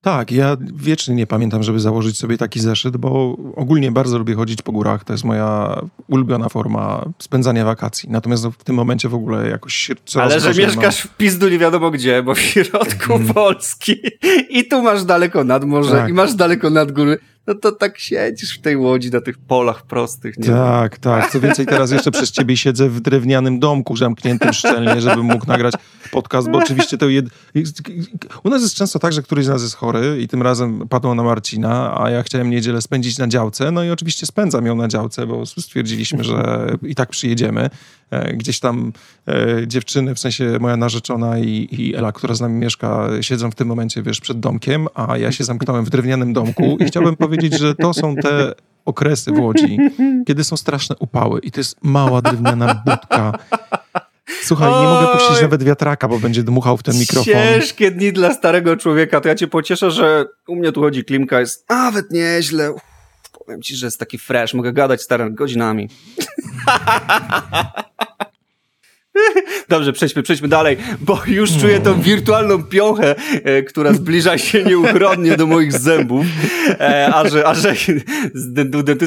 Tak, 0.02 0.32
ja 0.32 0.56
wiecznie 0.74 1.14
nie 1.14 1.26
pamiętam, 1.26 1.62
żeby 1.62 1.80
założyć 1.80 2.18
sobie 2.18 2.38
taki 2.38 2.60
zeszyt, 2.60 2.96
bo 2.96 3.36
ogólnie 3.56 3.92
bardzo 3.92 4.18
lubię 4.18 4.34
chodzić 4.34 4.62
po 4.62 4.72
górach. 4.72 5.04
To 5.04 5.12
jest 5.12 5.24
moja 5.24 5.80
ulubiona 6.08 6.48
forma 6.48 7.04
spędzania 7.18 7.64
wakacji. 7.64 8.10
Natomiast 8.10 8.46
w 8.46 8.64
tym 8.64 8.76
momencie 8.76 9.08
w 9.08 9.14
ogóle 9.14 9.48
jakoś 9.48 9.90
coraz 10.04 10.32
Ale 10.32 10.40
że 10.40 10.62
mieszkasz 10.62 11.04
mam... 11.04 11.14
w 11.14 11.16
pizdu 11.16 11.48
nie 11.48 11.58
wiadomo 11.58 11.90
gdzie, 11.90 12.22
bo 12.22 12.34
w 12.34 12.40
środku 12.40 13.14
mm. 13.14 13.34
Polski 13.34 13.96
i 14.50 14.68
tu 14.68 14.82
masz 14.82 15.04
daleko 15.04 15.44
nad 15.44 15.64
morze 15.64 15.96
tak. 15.96 16.10
i 16.10 16.12
masz 16.12 16.34
daleko 16.34 16.70
nad 16.70 16.92
góry 16.92 17.18
no 17.46 17.54
to 17.54 17.72
tak 17.72 17.98
siedzisz 17.98 18.58
w 18.58 18.60
tej 18.60 18.76
łodzi 18.76 19.10
na 19.10 19.20
tych 19.20 19.38
polach 19.38 19.82
prostych. 19.82 20.38
Nie 20.38 20.46
tak, 20.46 20.98
tak. 20.98 21.30
Co 21.30 21.40
więcej, 21.40 21.66
teraz 21.66 21.90
jeszcze 21.90 22.10
przez 22.10 22.30
ciebie 22.30 22.56
siedzę 22.56 22.88
w 22.88 23.00
drewnianym 23.00 23.60
domku 23.60 23.96
zamkniętym 23.96 24.52
szczelnie, 24.52 25.00
żebym 25.00 25.26
mógł 25.26 25.46
nagrać 25.46 25.74
podcast, 26.10 26.50
bo 26.50 26.58
oczywiście 26.58 26.98
to 26.98 27.08
jed... 27.08 27.26
u 28.44 28.50
nas 28.50 28.62
jest 28.62 28.74
często 28.74 28.98
tak, 28.98 29.12
że 29.12 29.22
któryś 29.22 29.44
z 29.44 29.48
nas 29.48 29.62
jest 29.62 29.74
chory 29.74 30.18
i 30.22 30.28
tym 30.28 30.42
razem 30.42 30.88
padło 30.88 31.14
na 31.14 31.22
Marcina, 31.22 32.02
a 32.02 32.10
ja 32.10 32.22
chciałem 32.22 32.50
niedzielę 32.50 32.82
spędzić 32.82 33.18
na 33.18 33.28
działce, 33.28 33.70
no 33.70 33.84
i 33.84 33.90
oczywiście 33.90 34.26
spędzam 34.26 34.66
ją 34.66 34.76
na 34.76 34.88
działce, 34.88 35.26
bo 35.26 35.46
stwierdziliśmy, 35.46 36.24
że 36.24 36.66
i 36.82 36.94
tak 36.94 37.08
przyjedziemy. 37.08 37.70
E, 38.12 38.32
gdzieś 38.32 38.60
tam 38.60 38.92
e, 39.28 39.66
dziewczyny, 39.66 40.14
w 40.14 40.18
sensie 40.18 40.58
moja 40.60 40.76
narzeczona 40.76 41.38
i, 41.38 41.68
i 41.70 41.94
Ela, 41.94 42.12
która 42.12 42.34
z 42.34 42.40
nami 42.40 42.54
mieszka, 42.54 43.08
siedzą 43.20 43.50
w 43.50 43.54
tym 43.54 43.68
momencie, 43.68 44.02
wiesz, 44.02 44.20
przed 44.20 44.40
domkiem, 44.40 44.86
a 44.94 45.18
ja 45.18 45.32
się 45.32 45.44
zamknąłem 45.44 45.84
w 45.84 45.90
drewnianym 45.90 46.32
domku 46.32 46.76
i 46.80 46.84
chciałbym 46.84 47.16
powiedzieć, 47.16 47.58
że 47.58 47.74
to 47.74 47.94
są 47.94 48.16
te 48.16 48.52
okresy 48.84 49.32
w 49.32 49.38
Łodzi, 49.38 49.78
kiedy 50.26 50.44
są 50.44 50.56
straszne 50.56 50.96
upały 50.98 51.40
i 51.40 51.50
to 51.50 51.60
jest 51.60 51.76
mała 51.82 52.22
drewniana 52.22 52.82
budka. 52.86 53.32
Słuchaj, 54.42 54.70
nie 54.70 54.88
mogę 54.88 55.06
puścić 55.06 55.42
nawet 55.42 55.62
wiatraka, 55.62 56.08
bo 56.08 56.18
będzie 56.18 56.42
dmuchał 56.42 56.76
w 56.76 56.82
ten 56.82 56.98
mikrofon. 56.98 57.34
Ciężkie 57.34 57.90
dni 57.90 58.12
dla 58.12 58.34
starego 58.34 58.76
człowieka. 58.76 59.20
To 59.20 59.28
ja 59.28 59.34
cię 59.34 59.46
pocieszę, 59.46 59.90
że 59.90 60.26
u 60.48 60.56
mnie 60.56 60.72
tu 60.72 60.80
chodzi 60.80 61.04
klimka, 61.04 61.40
jest 61.40 61.70
nawet 61.70 62.10
nieźle. 62.10 62.74
Powiem 63.46 63.62
ci, 63.62 63.76
że 63.76 63.86
jest 63.86 63.98
taki 63.98 64.18
fresh, 64.18 64.54
mogę 64.54 64.72
gadać 64.72 65.02
stare 65.02 65.30
godzinami. 65.30 65.88
Dobrze, 69.68 69.92
przejdźmy, 69.92 70.22
przejdźmy 70.22 70.48
dalej, 70.48 70.76
bo 71.00 71.22
już 71.26 71.50
czuję 71.60 71.80
tą 71.80 72.00
wirtualną 72.00 72.64
piąchę, 72.64 73.14
e, 73.44 73.62
która 73.62 73.92
zbliża 73.92 74.38
się 74.38 74.64
nieuchronnie 74.64 75.36
do 75.36 75.46
moich 75.46 75.72
zębów. 75.72 76.26
E, 76.68 77.10
a 77.14 77.28
że, 77.28 77.46
a 77.46 77.54
że 77.54 77.74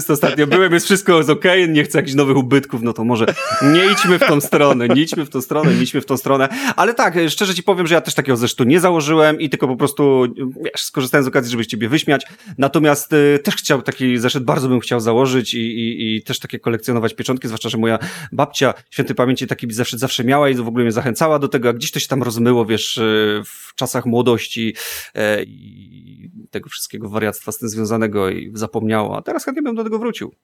ostatnio 0.10 0.48
byłem, 0.48 0.74
jest 0.74 0.86
wszystko 0.86 1.18
ok, 1.18 1.44
nie 1.68 1.84
chcę 1.84 1.98
jakichś 1.98 2.16
nowych 2.16 2.38
ubytków, 2.38 2.82
no 2.82 2.94
to 2.94 3.04
może 3.04 3.26
nie 3.62 3.86
idźmy 3.92 4.20
w 4.20 4.28
tą 4.28 4.42
stronę, 4.42 4.88
nie 4.88 5.02
idźmy 5.02 5.26
w 5.26 5.30
tą 5.30 5.42
stronę, 5.42 5.74
nie 5.74 5.82
idźmy 5.82 6.02
w 6.02 6.06
tą 6.06 6.18
stronę. 6.18 6.50
Ale 6.76 6.94
tak, 6.94 7.18
e, 7.18 7.30
szczerze 7.30 7.56
ci 7.56 7.64
powiem, 7.64 7.88
że 7.88 7.96
ja 7.96 8.02
też 8.02 8.14
takiego 8.14 8.38
zesztu 8.38 8.64
nie 8.64 8.80
założyłem 8.80 9.40
i 9.42 9.50
tylko 9.50 9.68
po 9.68 9.76
prostu, 9.76 10.26
wiesz, 10.64 10.82
skorzystałem 10.82 11.24
z 11.24 11.28
okazji, 11.28 11.52
żeby 11.52 11.66
ciebie 11.66 11.90
wyśmiać. 11.90 12.26
Natomiast 12.58 13.14
y, 13.14 13.40
też 13.44 13.56
chciał 13.56 13.82
taki 13.82 14.18
zeszyt, 14.18 14.44
bardzo 14.44 14.70
bym 14.70 14.80
chciał 14.80 15.00
założyć 15.00 15.54
i, 15.54 15.60
i, 15.60 16.16
i 16.16 16.24
też 16.24 16.40
takie 16.40 16.60
kolekcjonować 16.60 17.14
pieczątki, 17.14 17.48
zwłaszcza, 17.48 17.70
że 17.70 17.78
moja 17.78 18.00
babcia 18.32 18.74
świętej 18.90 19.16
pamięci 19.16 19.48
taki 19.48 19.74
zeszyt 19.74 19.95
zawsze 20.00 20.24
miała 20.24 20.50
i 20.50 20.56
w 20.56 20.68
ogóle 20.68 20.84
mnie 20.84 20.92
zachęcała 20.92 21.40
do 21.40 21.48
tego, 21.48 21.70
a 21.70 21.74
gdzieś 21.74 21.92
to 21.92 22.00
się 22.00 22.08
tam 22.08 22.24
rozmyło, 22.24 22.66
wiesz, 22.66 22.98
y, 22.98 23.42
w 23.46 23.76
czasach 23.76 24.06
młodości 24.06 24.76
y, 25.18 25.20
i 25.48 26.32
tego 26.52 26.70
wszystkiego 26.70 27.10
wariactwa 27.10 27.52
z 27.52 27.58
tym 27.58 27.70
związanego 27.70 28.30
i 28.30 28.52
zapomniało, 28.54 29.18
a 29.18 29.22
teraz 29.22 29.46
chętnie 29.46 29.62
bym 29.62 29.76
do 29.76 29.84
tego 29.84 30.00
wrócił. 30.00 30.36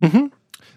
Mhm. 0.00 0.30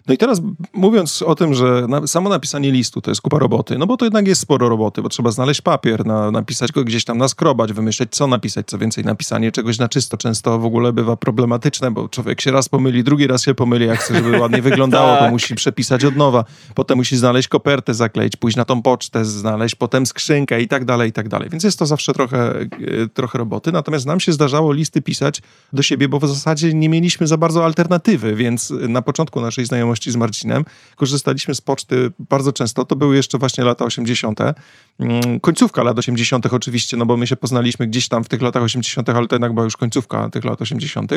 No 0.08 0.14
i 0.14 0.18
teraz 0.18 0.40
mówiąc 0.72 1.22
o 1.22 1.34
tym, 1.34 1.54
że 1.54 1.86
na, 1.88 2.06
samo 2.06 2.30
napisanie 2.30 2.70
listu 2.70 3.00
to 3.00 3.10
jest 3.10 3.20
kupa 3.20 3.38
roboty, 3.38 3.78
no 3.78 3.86
bo 3.86 3.96
to 3.96 4.04
jednak 4.04 4.26
jest 4.28 4.40
sporo 4.40 4.68
roboty, 4.68 5.02
bo 5.02 5.08
trzeba 5.08 5.30
znaleźć 5.30 5.60
papier, 5.60 6.06
na, 6.06 6.30
napisać 6.30 6.72
go 6.72 6.84
gdzieś 6.84 7.04
tam, 7.04 7.18
naskrobać, 7.18 7.72
wymyśleć 7.72 8.10
co 8.12 8.26
napisać, 8.26 8.66
co 8.66 8.78
więcej 8.78 9.04
napisanie 9.04 9.52
czegoś 9.52 9.78
na 9.78 9.88
czysto 9.88 10.16
często 10.16 10.58
w 10.58 10.64
ogóle 10.64 10.92
bywa 10.92 11.16
problematyczne, 11.16 11.90
bo 11.90 12.08
człowiek 12.08 12.40
się 12.40 12.52
raz 12.52 12.68
pomyli, 12.68 13.04
drugi 13.04 13.26
raz 13.26 13.42
się 13.42 13.54
pomyli, 13.54 13.86
jak 13.86 14.00
chce, 14.00 14.14
żeby 14.14 14.38
ładnie 14.40 14.62
wyglądało, 14.62 15.08
tak. 15.16 15.20
to 15.20 15.30
musi 15.30 15.54
przepisać 15.54 16.04
od 16.04 16.16
nowa, 16.16 16.44
potem 16.74 16.98
musi 16.98 17.16
znaleźć 17.16 17.48
kopertę, 17.48 17.94
zakleić, 17.94 18.36
pójść 18.36 18.56
na 18.56 18.64
tą 18.64 18.82
pocztę, 18.82 19.24
znaleźć 19.24 19.74
potem 19.74 20.06
skrzynkę 20.06 20.62
i 20.62 20.68
tak 20.68 20.84
dalej, 20.84 21.10
i 21.10 21.12
tak 21.12 21.28
dalej. 21.28 21.48
Więc 21.50 21.64
jest 21.64 21.78
to 21.78 21.86
zawsze 21.86 22.12
trochę, 22.12 22.60
e, 22.60 22.66
trochę 23.14 23.38
roboty, 23.38 23.72
natomiast 23.72 24.06
nam 24.06 24.20
się 24.20 24.32
zdarzało 24.32 24.72
listy 24.72 25.02
pisać 25.02 25.42
do 25.72 25.82
siebie, 25.82 26.08
bo 26.08 26.18
w 26.18 26.28
zasadzie 26.28 26.74
nie 26.74 26.88
mieliśmy 26.88 27.26
za 27.26 27.36
bardzo 27.36 27.64
alternatywy, 27.64 28.34
więc 28.34 28.72
na 28.88 29.02
początku 29.02 29.40
naszej 29.40 29.66
znajomości 29.66 29.97
z 30.06 30.16
Marcinem 30.16 30.64
korzystaliśmy 30.96 31.54
z 31.54 31.60
poczty 31.60 32.10
bardzo 32.18 32.52
często. 32.52 32.84
To 32.84 32.96
były 32.96 33.16
jeszcze 33.16 33.38
właśnie 33.38 33.64
lata 33.64 33.84
80. 33.84 34.40
Mm, 34.40 35.40
końcówka 35.40 35.82
lat 35.82 35.98
80. 35.98 36.46
oczywiście, 36.46 36.96
no 36.96 37.06
bo 37.06 37.16
my 37.16 37.26
się 37.26 37.36
poznaliśmy 37.36 37.86
gdzieś 37.86 38.08
tam 38.08 38.24
w 38.24 38.28
tych 38.28 38.42
latach 38.42 38.62
80., 38.62 39.08
ale 39.08 39.26
to 39.26 39.34
jednak 39.36 39.52
była 39.52 39.64
już 39.64 39.76
końcówka 39.76 40.30
tych 40.30 40.44
lat 40.44 40.62
80. 40.62 41.12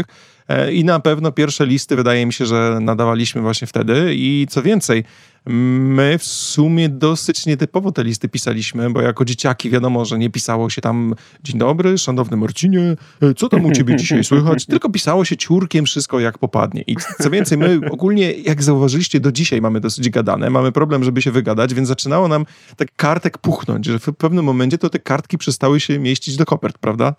E, 0.48 0.74
I 0.74 0.86
na 0.86 1.00
pewno 1.00 1.32
pierwsze 1.32 1.66
listy 1.66 1.96
wydaje 1.96 2.26
mi 2.26 2.34
się, 2.34 2.46
że 2.46 2.78
nadawaliśmy 2.82 3.42
właśnie 3.42 3.68
wtedy. 3.68 4.14
I 4.16 4.48
co 4.50 4.62
więcej, 4.62 5.04
My 5.46 6.18
w 6.18 6.24
sumie 6.24 6.90
dosyć 6.90 7.46
nietypowo 7.46 7.92
te 7.92 8.04
listy 8.04 8.30
pisaliśmy, 8.30 8.90
bo 8.90 9.02
jako 9.02 9.26
dzieciaki 9.26 9.70
wiadomo, 9.70 10.06
że 10.06 10.18
nie 10.18 10.30
pisało 10.30 10.70
się 10.70 10.82
tam 10.82 11.16
dzień 11.44 11.60
dobry, 11.60 11.98
szanowny 11.98 12.38
Marcinie, 12.38 12.96
co 13.38 13.50
tam 13.50 13.66
u 13.66 13.72
ciebie 13.72 13.96
dzisiaj 13.96 14.24
słychać, 14.24 14.66
tylko 14.66 14.90
pisało 14.90 15.26
się 15.26 15.38
ciurkiem 15.38 15.86
wszystko 15.86 16.20
jak 16.20 16.38
popadnie. 16.38 16.82
I 16.88 16.96
co 17.20 17.30
więcej, 17.30 17.58
my 17.58 17.80
ogólnie, 17.92 18.32
jak 18.32 18.64
zauważyliście, 18.64 19.20
do 19.20 19.32
dzisiaj 19.32 19.62
mamy 19.62 19.80
dosyć 19.80 20.10
gadane, 20.10 20.50
mamy 20.50 20.72
problem, 20.72 21.04
żeby 21.04 21.22
się 21.22 21.32
wygadać, 21.32 21.74
więc 21.74 21.88
zaczynało 21.88 22.28
nam 22.28 22.46
tak 22.78 22.96
kartek 22.96 23.38
puchnąć, 23.38 23.86
że 23.86 24.00
w 24.00 24.06
pewnym 24.18 24.46
momencie 24.46 24.78
to 24.78 24.90
te 24.90 25.00
kartki 25.00 25.38
przestały 25.38 25.80
się 25.80 26.00
mieścić 26.00 26.38
do 26.38 26.46
kopert, 26.46 26.78
prawda? 26.78 27.16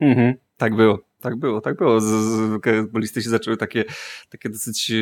Mhm, 0.00 0.34
tak 0.56 0.76
było. 0.76 1.06
Tak 1.20 1.36
było, 1.36 1.60
tak 1.60 1.76
było. 1.76 2.00
Z, 2.00 2.04
z, 2.04 2.60
bo 2.92 2.98
listy 2.98 3.22
się 3.22 3.30
zaczęły 3.30 3.56
takie, 3.56 3.84
takie 4.30 4.48
dosyć 4.48 4.92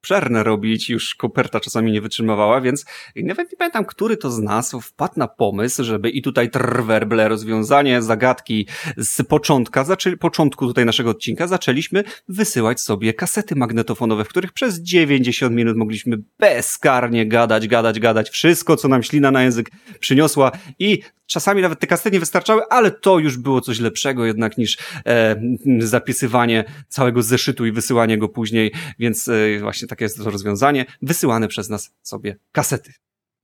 obszerne 0.00 0.44
robić, 0.44 0.90
już 0.90 1.14
koperta 1.14 1.60
czasami 1.60 1.92
nie 1.92 2.00
wytrzymywała, 2.00 2.60
więc 2.60 2.84
nawet 3.16 3.50
nie 3.50 3.56
pamiętam, 3.56 3.84
który 3.84 4.16
to 4.16 4.30
z 4.30 4.38
nas 4.38 4.76
wpadł 4.82 5.14
na 5.16 5.28
pomysł, 5.28 5.84
żeby 5.84 6.10
i 6.10 6.22
tutaj 6.22 6.50
trwerble, 6.50 7.28
rozwiązanie 7.28 8.02
zagadki 8.02 8.66
z 8.96 9.22
początka, 9.22 9.84
zaczęli, 9.84 10.16
początku 10.16 10.66
tutaj 10.66 10.84
naszego 10.84 11.10
odcinka, 11.10 11.46
zaczęliśmy 11.46 12.04
wysyłać 12.28 12.80
sobie 12.80 13.14
kasety 13.14 13.56
magnetofonowe, 13.56 14.24
w 14.24 14.28
których 14.28 14.52
przez 14.52 14.80
90 14.80 15.54
minut 15.54 15.76
mogliśmy 15.76 16.16
bezkarnie 16.38 17.26
gadać, 17.26 17.68
gadać, 17.68 18.00
gadać, 18.00 18.30
wszystko, 18.30 18.76
co 18.76 18.88
nam 18.88 19.02
ślina 19.02 19.30
na 19.30 19.42
język 19.42 19.70
przyniosła 20.00 20.52
i 20.78 21.02
Czasami 21.28 21.62
nawet 21.62 21.80
te 21.80 21.86
kasety 21.86 22.10
nie 22.10 22.20
wystarczały, 22.20 22.62
ale 22.70 22.90
to 22.90 23.18
już 23.18 23.36
było 23.36 23.60
coś 23.60 23.80
lepszego 23.80 24.26
jednak 24.26 24.58
niż 24.58 24.78
e, 25.06 25.40
zapisywanie 25.78 26.64
całego 26.88 27.22
zeszytu 27.22 27.66
i 27.66 27.72
wysyłanie 27.72 28.18
go 28.18 28.28
później, 28.28 28.72
więc 28.98 29.28
e, 29.28 29.60
właśnie 29.60 29.87
takie 29.88 30.04
jest 30.04 30.16
to 30.16 30.30
rozwiązanie. 30.30 30.86
Wysyłane 31.02 31.48
przez 31.48 31.68
nas 31.68 31.90
sobie 32.02 32.36
kasety. 32.52 32.92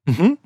Mhm. 0.07 0.37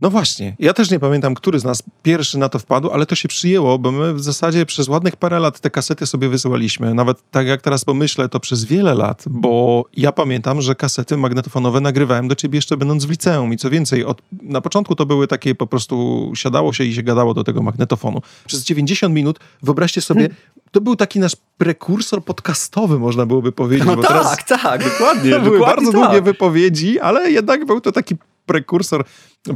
No 0.00 0.10
właśnie, 0.10 0.56
ja 0.58 0.72
też 0.72 0.90
nie 0.90 0.98
pamiętam, 0.98 1.34
który 1.34 1.58
z 1.58 1.64
nas 1.64 1.82
pierwszy 2.02 2.38
na 2.38 2.48
to 2.48 2.58
wpadł, 2.58 2.90
ale 2.90 3.06
to 3.06 3.14
się 3.14 3.28
przyjęło, 3.28 3.78
bo 3.78 3.92
my 3.92 4.14
w 4.14 4.22
zasadzie 4.22 4.66
przez 4.66 4.88
ładnych 4.88 5.16
parę 5.16 5.38
lat 5.38 5.60
te 5.60 5.70
kasety 5.70 6.06
sobie 6.06 6.28
wysyłaliśmy. 6.28 6.94
Nawet 6.94 7.30
tak 7.30 7.46
jak 7.46 7.62
teraz 7.62 7.84
pomyślę, 7.84 8.28
to 8.28 8.40
przez 8.40 8.64
wiele 8.64 8.94
lat, 8.94 9.24
bo 9.30 9.84
ja 9.96 10.12
pamiętam, 10.12 10.62
że 10.62 10.74
kasety 10.74 11.16
magnetofonowe 11.16 11.80
nagrywałem 11.80 12.28
do 12.28 12.34
ciebie 12.34 12.56
jeszcze 12.56 12.76
będąc 12.76 13.04
w 13.04 13.10
liceum 13.10 13.52
i 13.52 13.56
co 13.56 13.70
więcej, 13.70 14.04
od, 14.04 14.22
na 14.42 14.60
początku 14.60 14.94
to 14.94 15.06
były 15.06 15.26
takie 15.26 15.54
po 15.54 15.66
prostu 15.66 16.32
siadało 16.34 16.72
się 16.72 16.84
i 16.84 16.94
się 16.94 17.02
gadało 17.02 17.34
do 17.34 17.44
tego 17.44 17.62
magnetofonu. 17.62 18.22
Przez 18.46 18.64
90 18.64 19.14
minut, 19.14 19.38
wyobraźcie 19.62 20.00
sobie, 20.00 20.20
hmm. 20.20 20.36
to 20.70 20.80
był 20.80 20.96
taki 20.96 21.20
nasz 21.20 21.36
prekursor 21.58 22.24
podcastowy, 22.24 22.98
można 22.98 23.26
byłoby 23.26 23.52
powiedzieć. 23.52 23.86
No 23.86 23.96
tak, 23.96 24.08
teraz 24.08 24.44
tak, 24.46 24.84
dokładnie. 24.84 25.30
To 25.30 25.40
były 25.50 25.60
bardzo 25.60 25.92
tak. 25.92 26.00
długie 26.00 26.22
wypowiedzi, 26.22 27.00
ale 27.00 27.30
jednak 27.30 27.66
był 27.66 27.80
to 27.80 27.92
taki 27.92 28.16
prekursor 28.48 29.04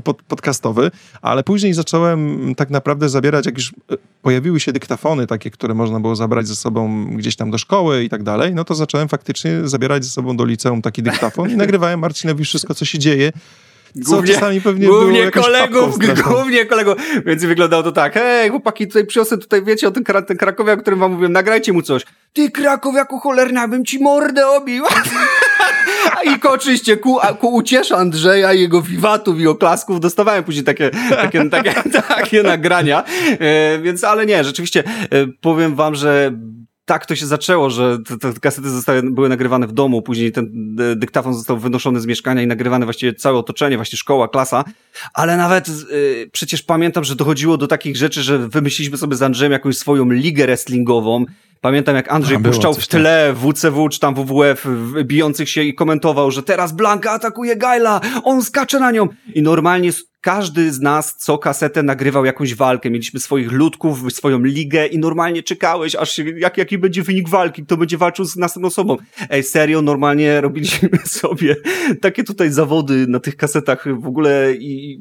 pod, 0.04 0.22
podcastowy, 0.22 0.90
ale 1.22 1.42
później 1.42 1.74
zacząłem 1.74 2.54
tak 2.54 2.70
naprawdę 2.70 3.08
zabierać, 3.08 3.46
jak 3.46 3.56
już 3.56 3.72
e, 3.90 3.96
pojawiły 4.22 4.60
się 4.60 4.72
dyktafony 4.72 5.26
takie, 5.26 5.50
które 5.50 5.74
można 5.74 6.00
było 6.00 6.16
zabrać 6.16 6.48
ze 6.48 6.56
sobą 6.56 7.06
gdzieś 7.16 7.36
tam 7.36 7.50
do 7.50 7.58
szkoły 7.58 8.04
i 8.04 8.08
tak 8.08 8.22
dalej, 8.22 8.54
no 8.54 8.64
to 8.64 8.74
zacząłem 8.74 9.08
faktycznie 9.08 9.68
zabierać 9.68 10.04
ze 10.04 10.10
sobą 10.10 10.36
do 10.36 10.44
liceum 10.44 10.82
taki 10.82 11.02
dyktafon 11.02 11.50
i 11.50 11.56
nagrywałem 11.62 12.00
Marcinowi 12.00 12.44
wszystko, 12.44 12.74
co 12.74 12.84
się 12.84 12.98
dzieje. 12.98 13.32
Głównie, 13.96 14.34
czasami 14.34 14.60
pewnie 14.60 14.86
głównie 14.86 15.30
kolegów, 15.30 15.98
głównie 16.24 16.66
kolegów. 16.66 16.94
Więc 17.26 17.44
wyglądało 17.44 17.82
to 17.82 17.92
tak, 17.92 18.14
hej, 18.14 18.50
chłopaki, 18.50 18.86
tutaj 18.86 19.06
przyniosę, 19.06 19.38
tutaj 19.38 19.64
wiecie 19.64 19.88
o 19.88 19.90
tym, 19.90 20.04
ten 20.04 20.36
Krakowie, 20.36 20.72
o 20.72 20.76
którym 20.76 20.98
wam 20.98 21.12
mówiłem, 21.12 21.32
nagrajcie 21.32 21.72
mu 21.72 21.82
coś. 21.82 22.02
Ty 22.32 22.50
Krakowiaku 22.50 23.18
cholerna, 23.18 23.68
bym 23.68 23.84
ci 23.84 24.02
mordę 24.02 24.48
obił. 24.48 24.84
I 26.24 26.48
oczywiście 26.48 26.96
ku, 26.96 27.18
ku 27.40 27.54
ucieszy 27.54 27.94
Andrzeja 27.94 28.52
jego 28.52 28.82
wiwatów 28.82 29.40
i 29.40 29.46
oklasków 29.46 30.00
dostawałem 30.00 30.44
później 30.44 30.64
takie, 30.64 30.90
takie, 31.10 31.50
takie, 31.50 31.74
takie 32.08 32.42
nagrania. 32.42 33.04
E, 33.40 33.78
więc, 33.78 34.04
ale 34.04 34.26
nie, 34.26 34.44
rzeczywiście 34.44 34.84
e, 34.86 35.26
powiem 35.40 35.74
wam, 35.74 35.94
że 35.94 36.32
tak 36.84 37.06
to 37.06 37.16
się 37.16 37.26
zaczęło, 37.26 37.70
że 37.70 37.98
te, 37.98 38.18
te 38.18 38.40
kasety 38.40 38.70
zostały, 38.70 39.02
były 39.02 39.28
nagrywane 39.28 39.66
w 39.66 39.72
domu, 39.72 40.02
później 40.02 40.32
ten 40.32 40.76
e, 40.80 40.96
dyktafon 40.96 41.34
został 41.34 41.58
wynoszony 41.58 42.00
z 42.00 42.06
mieszkania 42.06 42.42
i 42.42 42.46
nagrywane 42.46 42.86
właściwie 42.86 43.14
całe 43.14 43.38
otoczenie, 43.38 43.76
właśnie 43.76 43.98
szkoła, 43.98 44.28
klasa, 44.28 44.64
ale 45.14 45.36
nawet 45.36 45.68
y, 45.68 46.30
przecież 46.32 46.62
pamiętam, 46.62 47.04
że 47.04 47.16
dochodziło 47.16 47.56
do 47.56 47.66
takich 47.66 47.96
rzeczy, 47.96 48.22
że 48.22 48.38
wymyśliliśmy 48.38 48.98
sobie 48.98 49.16
z 49.16 49.22
Andrzejem 49.22 49.52
jakąś 49.52 49.78
swoją 49.78 50.10
ligę 50.10 50.44
wrestlingową, 50.44 51.24
Pamiętam 51.60 51.96
jak 51.96 52.12
Andrzej 52.12 52.36
A, 52.36 52.40
puszczał 52.40 52.74
w 52.74 52.86
tle 52.86 53.34
WCW 53.36 53.88
czy 53.88 54.00
tam 54.00 54.14
WWF 54.14 54.66
bijących 55.04 55.50
się 55.50 55.62
i 55.62 55.74
komentował, 55.74 56.30
że 56.30 56.42
teraz 56.42 56.72
Blanka 56.72 57.10
atakuje 57.10 57.56
Gaila, 57.56 58.00
on 58.24 58.42
skacze 58.42 58.80
na 58.80 58.90
nią. 58.90 59.08
I 59.34 59.42
normalnie 59.42 59.90
każdy 60.22 60.72
z 60.72 60.80
nas 60.80 61.14
co 61.16 61.38
kasetę 61.38 61.82
nagrywał 61.82 62.24
jakąś 62.24 62.54
walkę. 62.54 62.90
Mieliśmy 62.90 63.20
swoich 63.20 63.52
ludków, 63.52 64.12
swoją 64.12 64.38
ligę 64.38 64.86
i 64.86 64.98
normalnie 64.98 65.42
czekałeś, 65.42 65.94
aż 65.94 66.18
jak, 66.18 66.58
jaki 66.58 66.78
będzie 66.78 67.02
wynik 67.02 67.28
walki, 67.28 67.64
kto 67.64 67.76
będzie 67.76 67.98
walczył 67.98 68.24
z 68.24 68.36
następną 68.36 68.68
osobą. 68.68 68.96
Ej, 69.30 69.42
serio, 69.42 69.82
normalnie 69.82 70.40
robiliśmy 70.40 70.88
sobie 71.04 71.56
takie 72.00 72.24
tutaj 72.24 72.50
zawody 72.50 73.06
na 73.06 73.20
tych 73.20 73.36
kasetach 73.36 74.00
w 74.00 74.06
ogóle 74.06 74.52
i 74.52 75.00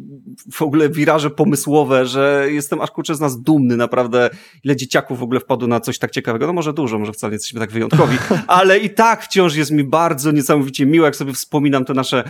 w 0.53 0.61
ogóle 0.61 0.89
wiraże 0.89 1.29
pomysłowe, 1.29 2.05
że 2.05 2.47
jestem 2.51 2.81
aż 2.81 2.91
kurczę 2.91 3.15
z 3.15 3.19
nas 3.19 3.41
dumny, 3.41 3.77
naprawdę. 3.77 4.29
Ile 4.63 4.75
dzieciaków 4.75 5.19
w 5.19 5.23
ogóle 5.23 5.39
wpadło 5.39 5.67
na 5.67 5.79
coś 5.79 5.99
tak 5.99 6.11
ciekawego. 6.11 6.47
No 6.47 6.53
może 6.53 6.73
dużo, 6.73 6.99
może 6.99 7.13
wcale 7.13 7.31
nie 7.31 7.35
jesteśmy 7.35 7.59
tak 7.59 7.71
wyjątkowi, 7.71 8.17
ale 8.47 8.79
i 8.79 8.89
tak 8.89 9.23
wciąż 9.23 9.55
jest 9.55 9.71
mi 9.71 9.83
bardzo 9.83 10.31
niesamowicie 10.31 10.85
miło, 10.85 11.05
jak 11.05 11.15
sobie 11.15 11.33
wspominam 11.33 11.85
te 11.85 11.93
nasze 11.93 12.23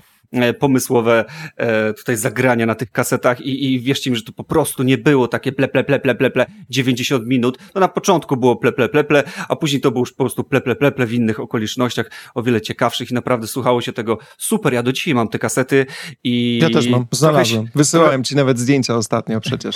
pomysłowe 0.60 1.26
e, 1.58 1.94
tutaj 1.94 2.18
zagrania 2.18 2.66
na 2.66 2.76
tych 2.76 2.92
kasetach 2.92 3.42
i, 3.42 3.74
i 3.74 3.80
wierzcie 3.80 4.12
mi, 4.12 4.18
że 4.18 4.24
to 4.24 4.32
po 4.32 4.44
prostu 4.44 4.84
nie 4.84 4.98
było 4.98 5.28
takie 5.28 5.52
ple, 5.52 5.68
ple, 5.68 5.84
ple, 5.84 6.00
ple, 6.00 6.16
ple, 6.16 6.30
ple 6.32 6.46
90 6.70 7.26
minut. 7.28 7.58
No 7.76 7.82
na 7.82 7.88
początku 7.88 8.38
było 8.38 8.56
ple, 8.56 8.72
ple, 8.72 8.90
ple, 8.90 9.04
ple, 9.04 9.24
a 9.50 9.56
później 9.56 9.82
to 9.82 9.92
było 9.92 10.02
już 10.02 10.12
po 10.12 10.24
prostu 10.24 10.44
ple, 10.44 10.62
ple, 10.62 10.76
ple, 10.76 10.92
ple 10.92 11.06
w 11.06 11.14
innych 11.14 11.40
okolicznościach, 11.40 12.12
o 12.36 12.44
wiele 12.44 12.62
ciekawszych 12.62 13.12
i 13.12 13.14
naprawdę 13.14 13.48
słuchało 13.48 13.82
się 13.82 13.94
tego 13.94 14.18
super. 14.38 14.74
Ja 14.74 14.84
do 14.84 14.92
dzisiaj 14.92 15.14
mam 15.14 15.28
te 15.28 15.40
kasety 15.40 15.86
i... 16.24 16.60
Ja 16.62 16.70
też 16.70 16.88
mam, 16.88 17.06
znalazłem. 17.12 17.66
Wysyłałem 17.76 18.24
ci 18.24 18.36
nawet 18.36 18.60
zdjęcia 18.60 18.96
ostatnio 18.96 19.42
przecież. 19.42 19.76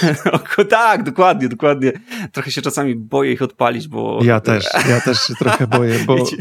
tak, 0.70 1.04
dokładnie, 1.04 1.50
dokładnie. 1.50 1.92
Trochę 2.32 2.52
się 2.52 2.62
czasami 2.62 2.96
boję 2.96 3.32
ich 3.32 3.42
odpalić, 3.42 3.88
bo... 3.88 4.20
Ja 4.24 4.40
też, 4.40 4.66
ja 4.90 5.02
też 5.02 5.28
się 5.28 5.34
trochę 5.36 5.68
boję, 5.68 6.00
bo... 6.08 6.16
Wiecie, 6.16 6.38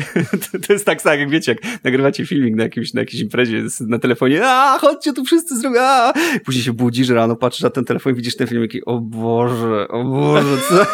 to 0.66 0.72
jest 0.72 0.86
tak 0.86 1.02
samo, 1.02 1.14
jak 1.14 1.30
wiecie, 1.30 1.52
jak 1.52 1.84
nagrywacie 1.84 2.26
filmik 2.26 2.54
na, 2.54 2.62
jakimś, 2.62 2.94
na 2.94 3.00
jakiejś 3.00 3.22
imprezie 3.22 3.62
na 3.80 3.98
telefonie, 4.04 4.46
a 4.46 4.78
chodźcie 4.80 5.12
tu 5.12 5.24
wszyscy 5.24 5.58
zrobią, 5.58 5.80
a 5.80 6.12
Później 6.44 6.64
się 6.64 6.72
budzisz 6.72 7.08
rano, 7.08 7.36
patrzysz 7.36 7.62
na 7.62 7.70
ten 7.70 7.84
telefon 7.84 8.12
i 8.12 8.16
widzisz 8.16 8.36
ten 8.36 8.46
film 8.46 8.64
i 8.72 8.84
o 8.84 8.98
Boże, 9.00 9.88
o 9.88 10.04
Boże, 10.04 10.56
co, 10.68 10.86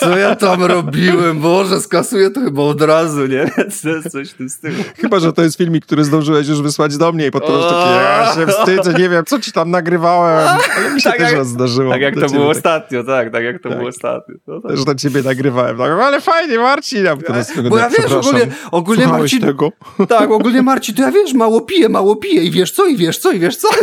co 0.00 0.16
ja 0.16 0.36
tam 0.36 0.64
robiłem, 0.64 1.40
Boże, 1.40 1.80
skasuję 1.80 2.30
to 2.30 2.40
chyba 2.40 2.62
od 2.62 2.82
razu, 2.82 3.26
nie? 3.26 3.50
Coś 4.12 4.30
w 4.30 4.34
tym 4.34 4.48
stylu. 4.48 4.74
Chyba, 4.98 5.20
że 5.20 5.32
to 5.32 5.42
jest 5.42 5.56
filmik, 5.56 5.86
który 5.86 6.04
zdążyłeś 6.04 6.48
już 6.48 6.62
wysłać 6.62 6.96
do 6.96 7.12
mnie 7.12 7.26
i 7.26 7.30
potem 7.30 7.48
takie, 7.48 7.90
ja 7.90 8.32
się 8.34 8.46
wstydzę, 8.46 8.94
nie 8.98 9.08
wiem, 9.08 9.24
co 9.24 9.40
ci 9.40 9.52
tam 9.52 9.70
nagrywałem, 9.70 10.48
ale 10.76 10.94
mi 10.94 11.00
się 11.00 11.10
tak 11.10 11.18
też 11.18 11.32
jak, 11.32 11.44
zdarzyło. 11.44 11.92
Tak 11.92 12.00
jak 12.00 12.14
to 12.14 12.28
było 12.28 12.48
tak. 12.48 12.56
ostatnio, 12.56 13.04
tak, 13.04 13.32
tak 13.32 13.44
jak 13.44 13.62
to 13.62 13.68
tak. 13.68 13.78
było 13.78 13.90
ostatnio. 13.90 14.34
No, 14.46 14.60
tak. 14.60 14.70
Też 14.70 14.86
na 14.86 14.94
ciebie 14.94 15.22
nagrywałem, 15.22 15.78
tak, 15.78 15.90
ale 15.90 16.20
fajnie, 16.20 16.58
Marcin, 16.58 17.06
a 17.08 17.16
teraz 17.16 17.52
Bo 17.68 17.78
ja 17.78 17.88
wiesz, 17.88 18.12
ogólnie, 18.12 18.46
ogólnie 18.70 19.06
Marcin, 19.06 19.40
tego? 19.40 19.72
tak, 20.08 20.30
ogólnie 20.30 20.62
Marcin, 20.62 20.94
to 20.94 21.02
ja 21.02 21.10
wiesz, 21.10 21.34
mało 21.34 21.60
piję, 21.60 21.88
mało 21.88 22.16
piję 22.16 22.42
i 22.42 22.50
wiesz 22.56 22.70
co, 22.70 22.86
i 22.86 22.96
wiesz 22.96 23.18
co, 23.18 23.32
i 23.32 23.38
wiesz 23.38 23.56
co. 23.56 23.68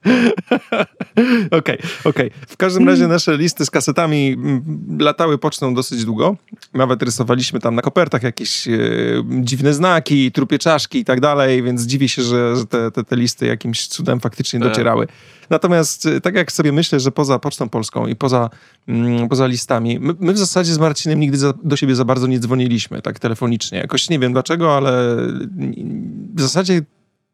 Okej, 1.50 1.50
okej. 1.50 1.58
Okay, 1.60 1.78
okay. 2.04 2.30
W 2.48 2.56
każdym 2.56 2.88
razie 2.88 3.08
nasze 3.08 3.36
listy 3.36 3.66
z 3.66 3.70
kasetami 3.70 4.36
latały 4.98 5.38
pocztą 5.38 5.74
dosyć 5.74 6.04
długo. 6.04 6.36
Nawet 6.74 7.02
rysowaliśmy 7.02 7.60
tam 7.60 7.74
na 7.74 7.82
kopertach 7.82 8.22
jakieś 8.22 8.68
e, 8.68 8.72
dziwne 9.40 9.74
znaki, 9.74 10.32
trupie 10.32 10.58
czaszki 10.58 10.98
i 10.98 11.04
tak 11.04 11.20
dalej, 11.20 11.62
więc 11.62 11.82
dziwię 11.82 12.08
się, 12.08 12.22
że, 12.22 12.56
że 12.56 12.66
te, 12.66 12.90
te, 12.90 13.04
te 13.04 13.16
listy 13.16 13.46
jakimś 13.46 13.86
cudem 13.86 14.20
faktycznie 14.20 14.60
tak. 14.60 14.68
docierały. 14.68 15.06
Natomiast 15.50 16.06
e, 16.06 16.20
tak 16.20 16.34
jak 16.34 16.52
sobie 16.52 16.72
myślę, 16.72 17.00
że 17.00 17.10
poza 17.10 17.38
Pocztą 17.38 17.68
Polską 17.68 18.06
i 18.06 18.16
poza, 18.16 18.50
mm, 18.88 19.28
poza 19.28 19.46
listami, 19.46 19.98
my, 20.00 20.14
my, 20.20 20.32
w 20.32 20.38
zasadzie 20.38 20.72
z 20.72 20.78
Marcinem 20.78 21.20
nigdy 21.20 21.38
za, 21.38 21.54
do 21.64 21.76
siebie 21.76 21.94
za 21.94 22.04
bardzo 22.04 22.26
nie 22.26 22.38
dzwoniliśmy 22.38 23.02
tak 23.02 23.18
telefonicznie. 23.18 23.78
Jakoś 23.78 24.10
nie 24.10 24.18
wiem 24.18 24.32
dlaczego, 24.32 24.76
ale 24.76 25.16
w 26.34 26.40
zasadzie 26.40 26.82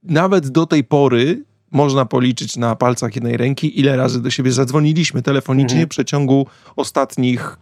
nawet 0.03 0.49
do 0.49 0.67
tej 0.67 0.85
pory 0.85 1.43
można 1.77 2.05
policzyć 2.05 2.57
na 2.57 2.77
palcach 2.77 3.15
jednej 3.15 3.37
ręki, 3.37 3.81
ile 3.81 3.97
razy 3.97 4.23
do 4.23 4.31
siebie 4.31 4.53
zadzwoniliśmy 4.53 5.23
telefonicznie 5.23 5.77
mhm. 5.77 5.87
w 5.87 5.91
przeciągu 5.91 6.47
ostatnich 6.77 7.57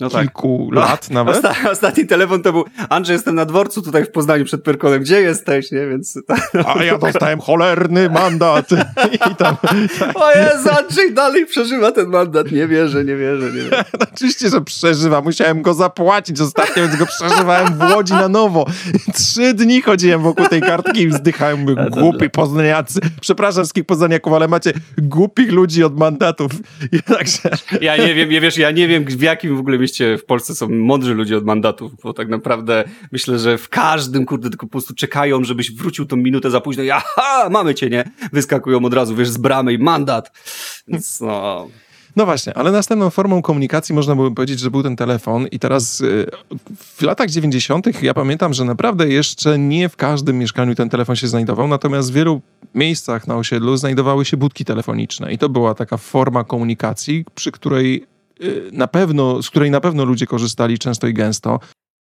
no 0.00 0.10
tak. 0.10 0.22
kilku 0.22 0.70
tak. 0.74 0.78
lat 0.84 1.10
nawet. 1.16 1.36
Osta 1.36 1.54
ostatni 1.70 2.06
telefon 2.06 2.42
to 2.42 2.52
był 2.52 2.64
Andrzej, 2.88 3.14
jestem 3.14 3.34
na 3.34 3.44
dworcu 3.44 3.82
tutaj 3.82 4.04
w 4.04 4.10
Poznaniu 4.10 4.44
przed 4.44 4.62
Pyrkonem. 4.62 5.00
Gdzie 5.00 5.20
jesteś? 5.20 5.70
Nie, 5.72 5.86
więc... 5.86 6.18
A 6.66 6.84
ja 6.84 6.98
dostałem 6.98 7.40
cholerny 7.40 8.10
mandat. 8.10 8.70
I 9.32 9.34
tam, 9.34 9.56
tak. 9.56 9.76
O 10.14 10.30
Jezu, 10.32 10.68
Andrzej 10.78 11.14
dalej 11.14 11.46
przeżywa 11.46 11.92
ten 11.92 12.08
mandat. 12.08 12.52
Nie 12.52 12.66
wierzę, 12.66 13.04
nie 13.04 13.16
wierzę, 13.16 13.46
nie 13.46 13.62
wierzę. 13.62 13.84
No, 14.00 14.06
oczywiście, 14.14 14.48
że 14.48 14.60
przeżywa. 14.60 15.20
Musiałem 15.20 15.62
go 15.62 15.74
zapłacić 15.74 16.40
ostatnio, 16.40 16.82
więc 16.82 16.96
go 16.96 17.06
przeżywałem 17.06 17.78
w 17.78 17.94
Łodzi 17.94 18.12
na 18.12 18.28
nowo. 18.28 18.66
Trzy 19.14 19.54
dni 19.54 19.82
chodziłem 19.82 20.22
wokół 20.22 20.48
tej 20.48 20.60
kartki 20.60 21.00
i 21.00 21.08
wzdychałem. 21.08 21.60
Mówię, 21.60 21.76
głupi 21.90 22.30
poznaniacy. 22.30 23.00
Przepraszam 23.20 23.64
wszystkich 23.64 23.84
poznaniaków, 23.84 24.32
ale 24.32 24.48
macie 24.48 24.72
głupich 24.98 25.52
ludzi 25.52 25.84
od 25.84 25.98
mandatów. 25.98 26.52
I 26.92 27.02
także... 27.02 27.50
Ja 27.80 27.96
nie 27.96 28.14
wiem, 28.14 28.30
nie 28.30 28.40
wiesz, 28.40 28.58
ja 28.58 28.70
nie 28.70 28.88
wiem 28.88 29.04
w 29.04 29.22
jakim 29.22 29.56
w 29.56 29.60
ogóle 29.60 29.78
w 30.18 30.24
Polsce 30.24 30.54
są 30.54 30.68
mądrzy 30.68 31.14
ludzie 31.14 31.36
od 31.36 31.44
mandatów, 31.44 31.92
bo 32.02 32.12
tak 32.12 32.28
naprawdę 32.28 32.84
myślę, 33.12 33.38
że 33.38 33.58
w 33.58 33.68
każdym, 33.68 34.26
kurde, 34.26 34.50
tylko 34.50 34.66
po 34.66 34.70
prostu 34.70 34.94
czekają, 34.94 35.44
żebyś 35.44 35.72
wrócił 35.72 36.06
tą 36.06 36.16
minutę 36.16 36.50
za 36.50 36.60
późno 36.60 36.82
i 36.82 36.90
aha, 36.90 37.48
mamy 37.50 37.74
cię, 37.74 37.90
nie? 37.90 38.10
Wyskakują 38.32 38.84
od 38.84 38.94
razu, 38.94 39.16
wiesz, 39.16 39.28
z 39.28 39.36
bramy 39.36 39.72
i 39.72 39.78
mandat. 39.78 40.32
Więc 40.88 41.20
no... 41.20 41.68
No 42.16 42.24
właśnie, 42.24 42.54
ale 42.54 42.72
następną 42.72 43.10
formą 43.10 43.42
komunikacji 43.42 43.94
można 43.94 44.16
by 44.16 44.34
powiedzieć, 44.34 44.60
że 44.60 44.70
był 44.70 44.82
ten 44.82 44.96
telefon 44.96 45.46
i 45.46 45.58
teraz 45.58 46.00
y, 46.00 46.26
w 46.78 47.02
latach 47.02 47.30
90. 47.30 48.02
ja 48.02 48.14
pamiętam, 48.14 48.54
że 48.54 48.64
naprawdę 48.64 49.08
jeszcze 49.08 49.58
nie 49.58 49.88
w 49.88 49.96
każdym 49.96 50.38
mieszkaniu 50.38 50.74
ten 50.74 50.88
telefon 50.88 51.16
się 51.16 51.28
znajdował, 51.28 51.68
natomiast 51.68 52.10
w 52.10 52.14
wielu 52.14 52.40
miejscach 52.74 53.26
na 53.26 53.36
osiedlu 53.36 53.76
znajdowały 53.76 54.24
się 54.24 54.36
budki 54.36 54.64
telefoniczne 54.64 55.32
i 55.32 55.38
to 55.38 55.48
była 55.48 55.74
taka 55.74 55.96
forma 55.96 56.44
komunikacji, 56.44 57.24
przy 57.34 57.52
której 57.52 58.06
na 58.72 58.86
pewno, 58.86 59.42
z 59.42 59.50
której 59.50 59.70
na 59.70 59.80
pewno 59.80 60.04
ludzie 60.04 60.26
korzystali 60.26 60.78
często 60.78 61.06
i 61.06 61.14
gęsto. 61.14 61.58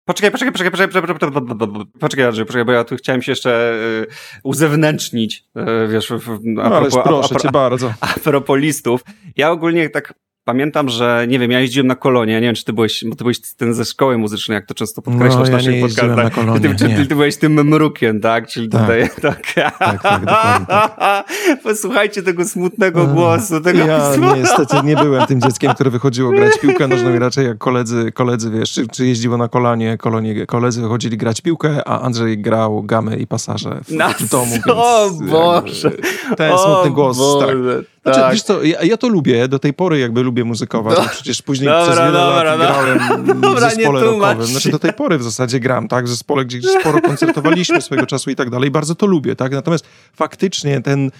Poczekaj, 0.05 0.31
poczekaj, 0.31 0.51
poczekaj, 0.51 0.71
poczekaj, 0.71 1.19
poczekaj, 1.19 1.85
poczekaj, 1.99 2.25
Andrzej, 2.25 2.45
poczekaj, 2.45 2.65
bo 2.65 2.71
ja 2.71 2.83
tu 2.83 2.95
chciałem 2.95 3.21
się 3.21 3.31
jeszcze 3.31 3.73
y, 4.03 4.07
uzewnętrznić, 4.43 5.45
y, 5.85 5.87
wiesz, 5.87 6.11
a 6.11 6.17
no, 6.43 6.69
propos, 6.69 7.03
proszę 7.03 7.35
a, 7.35 7.37
a, 7.37 7.39
cię 7.39 7.51
bardzo. 7.51 7.93
A 8.01 8.07
propos 8.07 8.59
listów. 8.59 9.01
Ja 9.35 9.51
ogólnie 9.51 9.89
tak 9.89 10.13
Pamiętam, 10.45 10.89
że, 10.89 11.25
nie 11.29 11.39
wiem, 11.39 11.51
ja 11.51 11.59
jeździłem 11.59 11.87
na 11.87 11.95
kolonie, 11.95 12.33
nie 12.33 12.41
wiem, 12.41 12.55
czy 12.55 12.65
ty 12.65 12.73
byłeś, 12.73 13.03
bo 13.07 13.15
ty 13.15 13.23
byłeś 13.23 13.39
ten 13.57 13.73
ze 13.73 13.85
szkoły 13.85 14.17
muzycznej, 14.17 14.55
jak 14.55 14.65
to 14.65 14.73
często 14.73 15.01
podkreślasz 15.01 15.39
no, 15.39 15.45
ja 15.45 15.51
naszych 15.51 15.81
podcastach. 15.81 16.23
na 16.23 16.29
kolonie, 16.29 16.69
ty, 16.69 16.75
ty, 16.75 17.05
ty, 17.07 17.15
byłeś 17.15 17.37
tym 17.37 17.53
mrukiem, 17.53 18.21
tak? 18.21 18.47
Czyli 18.47 18.69
tak. 18.69 18.81
tutaj, 18.81 19.09
tak. 19.21 19.53
Tak, 19.79 20.01
tak, 20.03 20.25
tak. 20.65 21.27
Posłuchajcie 21.63 22.23
tego 22.23 22.45
smutnego 22.45 23.07
głosu, 23.07 23.61
tego 23.61 23.79
Ja 23.79 24.11
niestety 24.35 24.75
nie 24.83 24.95
byłem 24.95 25.27
tym 25.27 25.41
dzieckiem, 25.41 25.73
które 25.75 25.89
wychodziło 25.89 26.31
grać 26.31 26.59
piłkę 26.59 26.87
nożną 26.87 27.15
i 27.15 27.19
raczej 27.19 27.45
jak 27.45 27.57
koledzy, 27.57 28.11
koledzy, 28.11 28.51
wiesz, 28.51 28.71
czy, 28.71 28.87
czy 28.87 29.05
jeździło 29.05 29.37
na 29.37 29.47
kolanie, 29.47 29.97
kolonie, 29.97 30.45
koledzy 30.45 30.81
wychodzili 30.81 31.17
grać 31.17 31.41
piłkę, 31.41 31.87
a 31.87 32.01
Andrzej 32.01 32.37
grał 32.37 32.83
gamy 32.83 33.17
i 33.17 33.27
pasaże 33.27 33.79
w, 33.83 33.91
w 34.23 34.29
domu, 34.29 34.51
więc... 34.51 34.67
O 34.67 35.09
Boże! 35.31 35.91
Ten 36.37 36.57
smutny 36.57 36.91
głos, 36.91 37.17
Boże. 37.17 37.47
tak. 37.47 37.92
Znaczy, 38.03 38.19
tak. 38.19 38.33
wiesz 38.33 38.43
co, 38.43 38.63
ja, 38.63 38.83
ja, 38.83 38.97
to 38.97 39.07
lubię, 39.07 39.47
do 39.47 39.59
tej 39.59 39.73
pory 39.73 39.99
jakby 39.99 40.23
lubię 40.23 40.43
muzykować, 40.43 40.97
no. 40.97 41.09
przecież 41.11 41.41
później 41.41 41.69
dobra, 41.69 41.83
przez 41.83 41.97
wiele 41.97 42.11
dobra, 42.11 42.55
lat 42.55 42.57
grałem 42.57 43.25
dobra, 43.41 43.69
w 43.69 43.73
zespole 43.73 44.01
rockowym. 44.01 44.45
Znaczy 44.45 44.71
do 44.71 44.79
tej 44.79 44.93
pory 44.93 45.17
w 45.17 45.23
zasadzie 45.23 45.59
gram, 45.59 45.87
tak, 45.87 46.05
w 46.05 46.09
zespole, 46.09 46.45
gdzie 46.45 46.61
sporo 46.79 47.01
koncertowaliśmy 47.11 47.81
swojego 47.81 48.07
czasu 48.07 48.29
i 48.29 48.35
tak 48.35 48.49
dalej, 48.49 48.71
bardzo 48.71 48.95
to 48.95 49.05
lubię, 49.05 49.35
tak, 49.35 49.51
natomiast 49.51 49.85
faktycznie 50.13 50.81
ten 50.81 51.11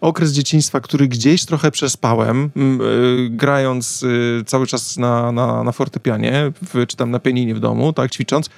okres 0.00 0.32
dzieciństwa, 0.32 0.80
który 0.80 1.08
gdzieś 1.08 1.44
trochę 1.44 1.70
przespałem, 1.70 2.50
yy, 2.56 3.28
grając 3.30 4.02
yy, 4.02 4.44
cały 4.46 4.66
czas 4.66 4.96
na, 4.96 5.32
na, 5.32 5.64
na 5.64 5.72
fortepianie, 5.72 6.52
w, 6.62 6.86
czy 6.86 6.96
tam 6.96 7.10
na 7.10 7.18
pianinie 7.18 7.54
w 7.54 7.60
domu, 7.60 7.92
tak, 7.92 8.10
ćwicząc, 8.10 8.50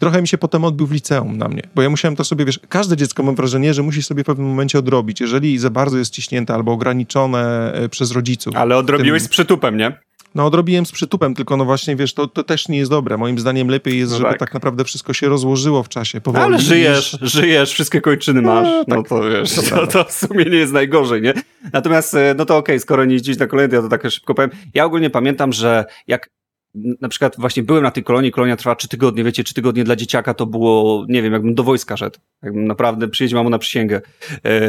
trochę 0.00 0.22
mi 0.22 0.28
się 0.28 0.38
potem 0.38 0.64
odbył 0.64 0.86
w 0.86 0.92
liceum 0.92 1.38
na 1.38 1.48
mnie, 1.48 1.62
bo 1.74 1.82
ja 1.82 1.90
musiałem 1.90 2.16
to 2.16 2.24
sobie, 2.24 2.44
wiesz, 2.44 2.60
każde 2.68 2.96
dziecko 2.96 3.22
mam 3.22 3.34
wrażenie, 3.34 3.74
że 3.74 3.82
musi 3.82 4.02
sobie 4.02 4.22
w 4.22 4.26
pewnym 4.26 4.48
momencie 4.48 4.78
odrobić, 4.78 5.20
jeżeli 5.20 5.58
za 5.58 5.70
bardzo 5.70 5.98
jest 5.98 6.12
ciśnięte 6.12 6.54
albo 6.54 6.72
ograniczone 6.72 7.72
e, 7.72 7.88
przez 7.88 8.12
rodziców. 8.12 8.56
Ale 8.56 8.76
odrobiłeś 8.76 9.22
tym... 9.22 9.26
z 9.26 9.30
przytupem, 9.30 9.76
nie? 9.76 9.92
No 10.34 10.46
odrobiłem 10.46 10.86
z 10.86 10.92
przytupem, 10.92 11.34
tylko 11.34 11.56
no 11.56 11.64
właśnie, 11.64 11.96
wiesz, 11.96 12.14
to, 12.14 12.26
to 12.26 12.44
też 12.44 12.68
nie 12.68 12.78
jest 12.78 12.90
dobre. 12.90 13.16
Moim 13.16 13.38
zdaniem 13.38 13.68
lepiej 13.68 13.98
jest, 13.98 14.12
no 14.12 14.18
żeby 14.18 14.30
tak. 14.30 14.38
tak. 14.38 14.54
naprawdę 14.54 14.84
wszystko 14.84 15.12
się 15.12 15.28
rozłożyło 15.28 15.82
w 15.82 15.88
czasie, 15.88 16.20
powoli. 16.20 16.44
Ale 16.44 16.58
żyjesz, 16.58 17.20
niż... 17.20 17.32
żyjesz, 17.32 17.72
wszystkie 17.72 18.00
kończyny 18.00 18.42
masz, 18.42 18.64
no, 18.64 18.84
no 18.88 18.96
tak, 18.96 19.08
to 19.08 19.22
wiesz, 19.22 19.52
to, 19.54 19.62
to, 19.62 19.86
to, 19.86 20.04
w 20.04 20.12
sumie 20.12 20.44
nie 20.44 20.58
jest 20.58 20.72
najgorzej, 20.72 21.22
nie? 21.22 21.34
Natomiast, 21.72 22.14
e, 22.14 22.34
no 22.38 22.44
to 22.44 22.56
okej, 22.56 22.74
okay, 22.76 22.80
skoro 22.80 23.04
nie 23.04 23.12
jeździć 23.14 23.38
na 23.38 23.46
kolejny, 23.46 23.74
ja 23.74 23.82
to 23.82 23.88
tak 23.88 24.10
szybko 24.10 24.34
powiem. 24.34 24.50
Ja 24.74 24.84
ogólnie 24.84 25.10
pamiętam, 25.10 25.52
że 25.52 25.84
jak 26.06 26.30
na 26.74 27.08
przykład 27.08 27.34
właśnie 27.38 27.62
byłem 27.62 27.82
na 27.82 27.90
tej 27.90 28.04
kolonii, 28.04 28.30
kolonia 28.30 28.56
trwała 28.56 28.76
trzy 28.76 28.88
tygodnie, 28.88 29.24
wiecie, 29.24 29.44
trzy 29.44 29.54
tygodnie 29.54 29.84
dla 29.84 29.96
dzieciaka 29.96 30.34
to 30.34 30.46
było, 30.46 31.04
nie 31.08 31.22
wiem, 31.22 31.32
jakbym 31.32 31.54
do 31.54 31.62
wojska 31.62 31.96
szedł, 31.96 32.18
jakbym 32.42 32.66
naprawdę 32.66 33.08
przyjedzie 33.08 33.36
mamo 33.36 33.50
na 33.50 33.58
przysięgę. 33.58 34.00
Eee, 34.44 34.60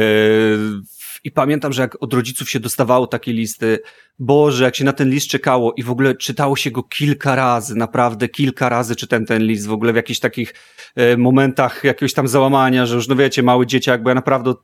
I 1.24 1.30
pamiętam, 1.30 1.72
że 1.72 1.82
jak 1.82 2.02
od 2.02 2.14
rodziców 2.14 2.50
się 2.50 2.60
dostawało 2.60 3.06
takie 3.06 3.32
listy, 3.32 3.78
Boże, 4.18 4.64
jak 4.64 4.76
się 4.76 4.84
na 4.84 4.92
ten 4.92 5.10
list 5.10 5.28
czekało 5.28 5.72
i 5.76 5.82
w 5.82 5.90
ogóle 5.90 6.14
czytało 6.14 6.56
się 6.56 6.70
go 6.70 6.82
kilka 6.82 7.34
razy, 7.34 7.74
naprawdę 7.74 8.28
kilka 8.28 8.68
razy 8.68 8.96
czytałem 8.96 9.26
ten 9.26 9.42
list, 9.42 9.66
w 9.66 9.72
ogóle 9.72 9.92
w 9.92 9.96
jakichś 9.96 10.20
takich 10.20 10.54
e, 10.96 11.16
momentach 11.16 11.84
jakiegoś 11.84 12.12
tam 12.12 12.28
załamania, 12.28 12.86
że 12.86 12.94
już, 12.94 13.08
no 13.08 13.16
wiecie, 13.16 13.42
mały 13.42 13.66
dzieciak, 13.66 14.02
bo 14.02 14.10
ja 14.10 14.14
naprawdę 14.14 14.54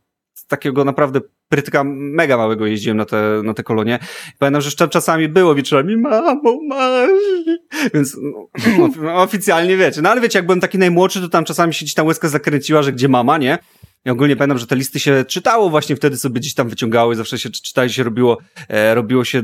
takiego 0.48 0.84
naprawdę 0.84 1.20
prytyka 1.48 1.84
mega 1.84 2.36
małego 2.36 2.66
jeździłem 2.66 2.96
na 2.96 3.04
te, 3.04 3.40
na 3.44 3.54
te 3.54 3.62
kolonie. 3.62 3.98
Pamiętam, 4.38 4.62
że 4.62 4.88
czasami 4.88 5.28
było 5.28 5.54
wieczorami, 5.54 5.96
mamo, 5.96 6.58
masz. 6.68 7.10
Więc 7.94 8.16
no, 8.22 9.22
oficjalnie 9.22 9.76
wiecie. 9.76 10.02
No 10.02 10.10
ale 10.10 10.20
wiecie, 10.20 10.38
jak 10.38 10.46
byłem 10.46 10.60
taki 10.60 10.78
najmłodszy, 10.78 11.20
to 11.20 11.28
tam 11.28 11.44
czasami 11.44 11.74
się 11.74 11.84
gdzieś 11.84 11.94
tam 11.94 12.06
łezka 12.06 12.28
zakręciła, 12.28 12.82
że 12.82 12.92
gdzie 12.92 13.08
mama, 13.08 13.38
nie? 13.38 13.58
Ja 14.08 14.12
ogólnie 14.12 14.36
pamiętam, 14.36 14.58
że 14.58 14.66
te 14.66 14.76
listy 14.76 15.00
się 15.00 15.24
czytało 15.24 15.70
właśnie 15.70 15.96
wtedy 15.96 16.16
sobie 16.16 16.40
gdzieś 16.40 16.54
tam 16.54 16.68
wyciągały, 16.68 17.14
zawsze 17.14 17.38
się 17.38 17.50
czytali, 17.50 17.90
się 17.90 18.02
robiło, 18.02 18.38
e, 18.68 18.94
robiło 18.94 19.24
się 19.24 19.42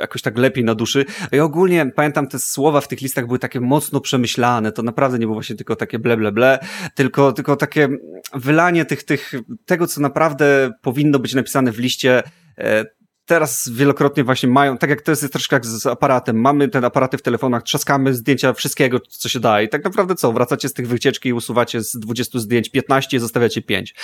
jakoś 0.00 0.22
tak 0.22 0.38
lepiej 0.38 0.64
na 0.64 0.74
duszy. 0.74 1.04
I 1.32 1.40
ogólnie 1.40 1.90
pamiętam 1.96 2.26
te 2.28 2.38
słowa 2.38 2.80
w 2.80 2.88
tych 2.88 3.00
listach 3.00 3.26
były 3.26 3.38
takie 3.38 3.60
mocno 3.60 4.00
przemyślane, 4.00 4.72
to 4.72 4.82
naprawdę 4.82 5.18
nie 5.18 5.26
było 5.26 5.34
właśnie 5.34 5.56
tylko 5.56 5.76
takie 5.76 5.98
ble, 5.98 6.16
ble, 6.16 6.32
ble, 6.32 6.58
tylko, 6.94 7.32
tylko 7.32 7.56
takie 7.56 7.88
wylanie 8.34 8.84
tych, 8.84 9.02
tych, 9.02 9.32
tego, 9.66 9.86
co 9.86 10.00
naprawdę 10.00 10.70
powinno 10.82 11.18
być 11.18 11.34
napisane 11.34 11.72
w 11.72 11.78
liście, 11.78 12.22
e, 12.58 12.84
teraz 13.26 13.68
wielokrotnie 13.72 14.24
właśnie 14.24 14.48
mają, 14.48 14.78
tak 14.78 14.90
jak 14.90 15.02
to 15.02 15.12
jest 15.12 15.32
troszkę 15.32 15.56
jak 15.56 15.66
z 15.66 15.86
aparatem, 15.86 16.40
mamy 16.40 16.68
te 16.68 16.78
aparaty 16.78 17.18
w 17.18 17.22
telefonach, 17.22 17.62
trzaskamy 17.62 18.14
zdjęcia 18.14 18.52
wszystkiego, 18.52 19.00
co 19.00 19.28
się 19.28 19.40
da 19.40 19.62
i 19.62 19.68
tak 19.68 19.84
naprawdę 19.84 20.14
co, 20.14 20.32
wracacie 20.32 20.68
z 20.68 20.72
tych 20.72 20.88
wycieczki 20.88 21.28
i 21.28 21.32
usuwacie 21.32 21.80
z 21.80 21.96
20 21.96 22.38
zdjęć 22.38 22.68
15 22.70 23.16
i 23.16 23.20
zostawiacie 23.20 23.62
5 23.62 23.94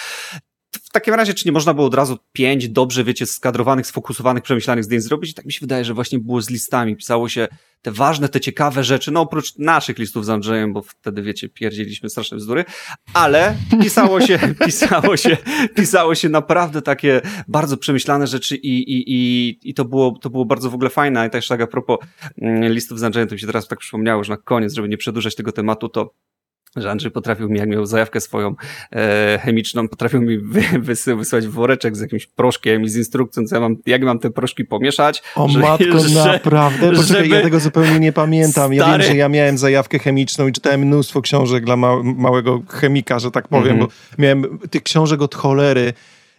takim 0.92 1.14
razie, 1.14 1.35
czy 1.35 1.48
nie 1.48 1.52
można 1.52 1.74
było 1.74 1.87
od 1.87 1.94
razu 1.94 2.18
pięć 2.33 2.68
dobrze, 2.68 3.05
wiecie, 3.05 3.26
skadrowanych, 3.26 3.87
sfokusowanych, 3.87 4.42
przemyślanych 4.42 4.85
zdjęć 4.85 5.05
zrobić? 5.05 5.31
I 5.31 5.35
tak 5.35 5.44
mi 5.44 5.52
się 5.52 5.61
wydaje, 5.61 5.85
że 5.85 5.94
właśnie 5.94 6.18
było 6.18 6.42
z 6.42 6.50
listami. 6.50 6.96
Pisało 6.96 7.28
się 7.28 7.48
te 7.83 7.92
ważne, 7.92 8.28
te 8.28 8.40
ciekawe 8.40 8.85
rzeczy, 8.85 9.11
no 9.11 9.20
oprócz 9.20 9.59
naszych 9.59 9.98
listów 9.98 10.24
z 10.24 10.31
Andrzejem, 10.31 10.72
bo 10.72 10.83
wtedy, 10.83 11.22
wiecie, 11.22 11.48
pierdzieliśmy 11.48 12.11
straszne 12.11 12.37
bzdury, 12.37 12.64
ale 13.14 13.57
pisało 13.83 14.20
się, 14.20 14.38
pisało 14.66 15.16
się, 15.16 15.37
pisało 15.74 16.14
się 16.14 16.28
naprawdę 16.28 16.83
takie 16.83 17.20
bardzo 17.48 17.76
przemyślane 17.76 18.26
rzeczy 18.26 18.57
i, 18.57 18.78
i, 18.78 19.05
i, 19.07 19.59
i 19.70 19.74
to 19.74 19.85
było, 19.85 20.18
to 20.18 20.31
było 20.31 20.44
bardzo 20.44 20.70
w 20.70 20.74
ogóle 20.74 20.90
fajne. 20.90 21.26
I 21.26 21.31
też 21.31 21.48
tak 21.48 21.61
a 21.61 21.66
propos 21.66 21.98
mm, 22.38 22.72
listów 22.72 22.98
z 22.98 23.02
Andrzejem, 23.02 23.28
to 23.28 23.35
mi 23.35 23.40
się 23.40 23.46
teraz 23.46 23.68
tak 23.68 23.78
przypomniało, 23.78 24.24
że 24.24 24.33
na 24.33 24.37
koniec, 24.37 24.72
żeby 24.72 24.88
nie 24.88 24.96
przedłużać 24.96 25.35
tego 25.35 25.52
tematu, 25.52 25.88
to 25.88 26.14
że 26.77 26.91
Andrzej 26.91 27.11
potrafił 27.11 27.49
mi, 27.49 27.59
jak 27.59 27.69
miał 27.69 27.87
zajawkę 27.87 28.21
swoją 28.21 28.55
e, 28.93 29.39
chemiczną, 29.43 29.89
potrafił 29.89 30.21
mi 30.21 30.39
wy, 30.39 30.63
wysy, 30.81 31.17
wysłać 31.17 31.47
woreczek 31.47 31.97
z 31.97 32.01
jakimś 32.01 32.27
proszkiem 32.27 32.83
i 32.83 32.89
z 32.89 32.97
instrukcją, 32.97 33.47
co 33.47 33.55
ja 33.55 33.61
mam, 33.61 33.77
jak 33.87 34.03
mam 34.03 34.19
te 34.19 34.31
proszki 34.31 34.65
pomieszać. 34.65 35.23
O 35.37 35.49
że, 35.49 35.59
matko, 35.59 35.99
że, 35.99 36.25
naprawdę? 36.25 36.93
Poczekaj, 36.93 37.25
żeby... 37.25 37.37
ja 37.37 37.43
tego 37.43 37.61
zupełnie 37.61 38.01
nie 38.01 38.13
pamiętam. 38.13 38.75
Stary... 38.75 38.77
Ja 38.77 38.99
wiem, 38.99 39.03
że 39.03 39.17
ja 39.17 39.29
miałem 39.29 39.59
zajawkę 39.59 39.99
chemiczną 39.99 40.49
i 40.49 40.53
czytałem 40.53 40.81
mnóstwo 40.81 41.23
książek 41.23 41.65
dla 41.65 41.77
ma 41.77 42.03
małego 42.03 42.63
chemika, 42.69 43.19
że 43.19 43.31
tak 43.31 43.49
powiem, 43.49 43.77
mm 43.77 43.87
-hmm. 43.87 43.91
bo 44.17 44.23
miałem 44.23 44.59
tych 44.71 44.83
książek 44.83 45.23
od 45.23 45.35
cholery. 45.35 45.93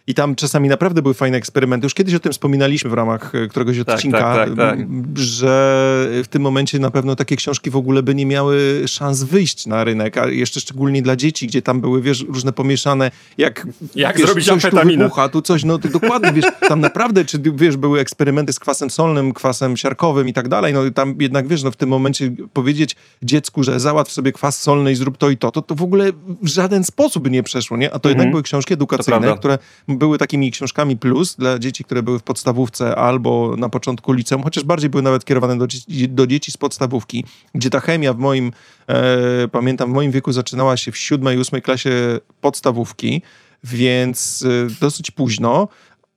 I 0.06 0.14
tam 0.14 0.34
czasami 0.34 0.68
naprawdę 0.68 1.02
były 1.02 1.14
fajne 1.14 1.36
eksperymenty. 1.36 1.86
Już 1.86 1.94
kiedyś 1.94 2.14
o 2.14 2.20
tym 2.20 2.32
wspominaliśmy 2.32 2.90
w 2.90 2.92
ramach 2.92 3.34
e, 3.34 3.48
któregoś 3.48 3.78
tak, 3.78 3.88
odcinka, 3.88 4.18
tak, 4.18 4.48
tak, 4.48 4.56
tak, 4.56 4.78
że 5.14 6.08
w 6.24 6.28
tym 6.30 6.42
momencie 6.42 6.78
na 6.78 6.90
pewno 6.90 7.16
takie 7.16 7.36
książki 7.36 7.70
w 7.70 7.76
ogóle 7.76 8.02
by 8.02 8.14
nie 8.14 8.26
miały 8.26 8.82
szans 8.86 9.22
wyjść 9.22 9.66
na 9.66 9.84
rynek, 9.84 10.18
a 10.18 10.26
jeszcze 10.26 10.60
szczególnie 10.60 11.02
dla 11.02 11.16
dzieci, 11.16 11.46
gdzie 11.46 11.62
tam 11.62 11.80
były, 11.80 12.02
wiesz, 12.02 12.24
różne 12.28 12.52
pomieszane, 12.52 13.10
jak, 13.38 13.66
jak 13.94 14.16
wiesz, 14.16 14.26
zrobić 14.26 14.44
coś 14.44 14.64
amfetaminę. 14.64 14.96
tu 14.96 15.02
wybucha, 15.02 15.28
tu 15.28 15.42
coś, 15.42 15.64
no 15.64 15.78
to 15.78 15.88
dokładnie, 15.88 16.32
wiesz, 16.32 16.44
tam 16.68 16.80
naprawdę, 16.80 17.24
czy 17.24 17.38
wiesz, 17.54 17.76
były 17.76 18.00
eksperymenty 18.00 18.52
z 18.52 18.58
kwasem 18.58 18.90
solnym, 18.90 19.32
kwasem 19.32 19.76
siarkowym 19.76 20.28
i 20.28 20.32
tak 20.32 20.48
dalej, 20.48 20.74
no 20.74 20.90
tam 20.90 21.14
jednak, 21.20 21.48
wiesz, 21.48 21.62
no 21.62 21.70
w 21.70 21.76
tym 21.76 21.88
momencie 21.88 22.30
powiedzieć 22.52 22.96
dziecku, 23.22 23.62
że 23.62 23.80
załatw 23.80 24.12
sobie 24.12 24.32
kwas 24.32 24.60
solny 24.62 24.92
i 24.92 24.94
zrób 24.94 25.18
to 25.18 25.30
i 25.30 25.36
to, 25.36 25.50
to, 25.50 25.62
to 25.62 25.74
w 25.74 25.82
ogóle 25.82 26.12
w 26.42 26.48
żaden 26.48 26.84
sposób 26.84 27.30
nie 27.30 27.42
przeszło, 27.42 27.76
nie? 27.76 27.86
A 27.86 27.98
to 27.98 28.08
mhm. 28.08 28.10
jednak 28.10 28.30
były 28.30 28.42
książki 28.42 28.74
edukacyjne, 28.74 29.36
które 29.38 29.58
były 29.98 30.18
takimi 30.18 30.50
książkami 30.50 30.96
plus 30.96 31.36
dla 31.36 31.58
dzieci, 31.58 31.84
które 31.84 32.02
były 32.02 32.18
w 32.18 32.22
podstawówce 32.22 32.96
albo 32.96 33.54
na 33.56 33.68
początku 33.68 34.12
liceum, 34.12 34.42
chociaż 34.42 34.64
bardziej 34.64 34.90
były 34.90 35.02
nawet 35.02 35.24
kierowane 35.24 35.58
do, 35.58 35.66
do 36.08 36.26
dzieci 36.26 36.52
z 36.52 36.56
podstawówki, 36.56 37.24
gdzie 37.54 37.70
ta 37.70 37.80
chemia 37.80 38.12
w 38.12 38.18
moim, 38.18 38.52
e, 38.88 39.48
pamiętam, 39.48 39.90
w 39.90 39.94
moim 39.94 40.10
wieku 40.10 40.32
zaczynała 40.32 40.76
się 40.76 40.92
w 40.92 40.96
siódmej, 40.96 41.38
ósmej 41.38 41.62
klasie 41.62 42.20
podstawówki, 42.40 43.22
więc 43.64 44.44
e, 44.46 44.80
dosyć 44.80 45.10
późno, 45.10 45.68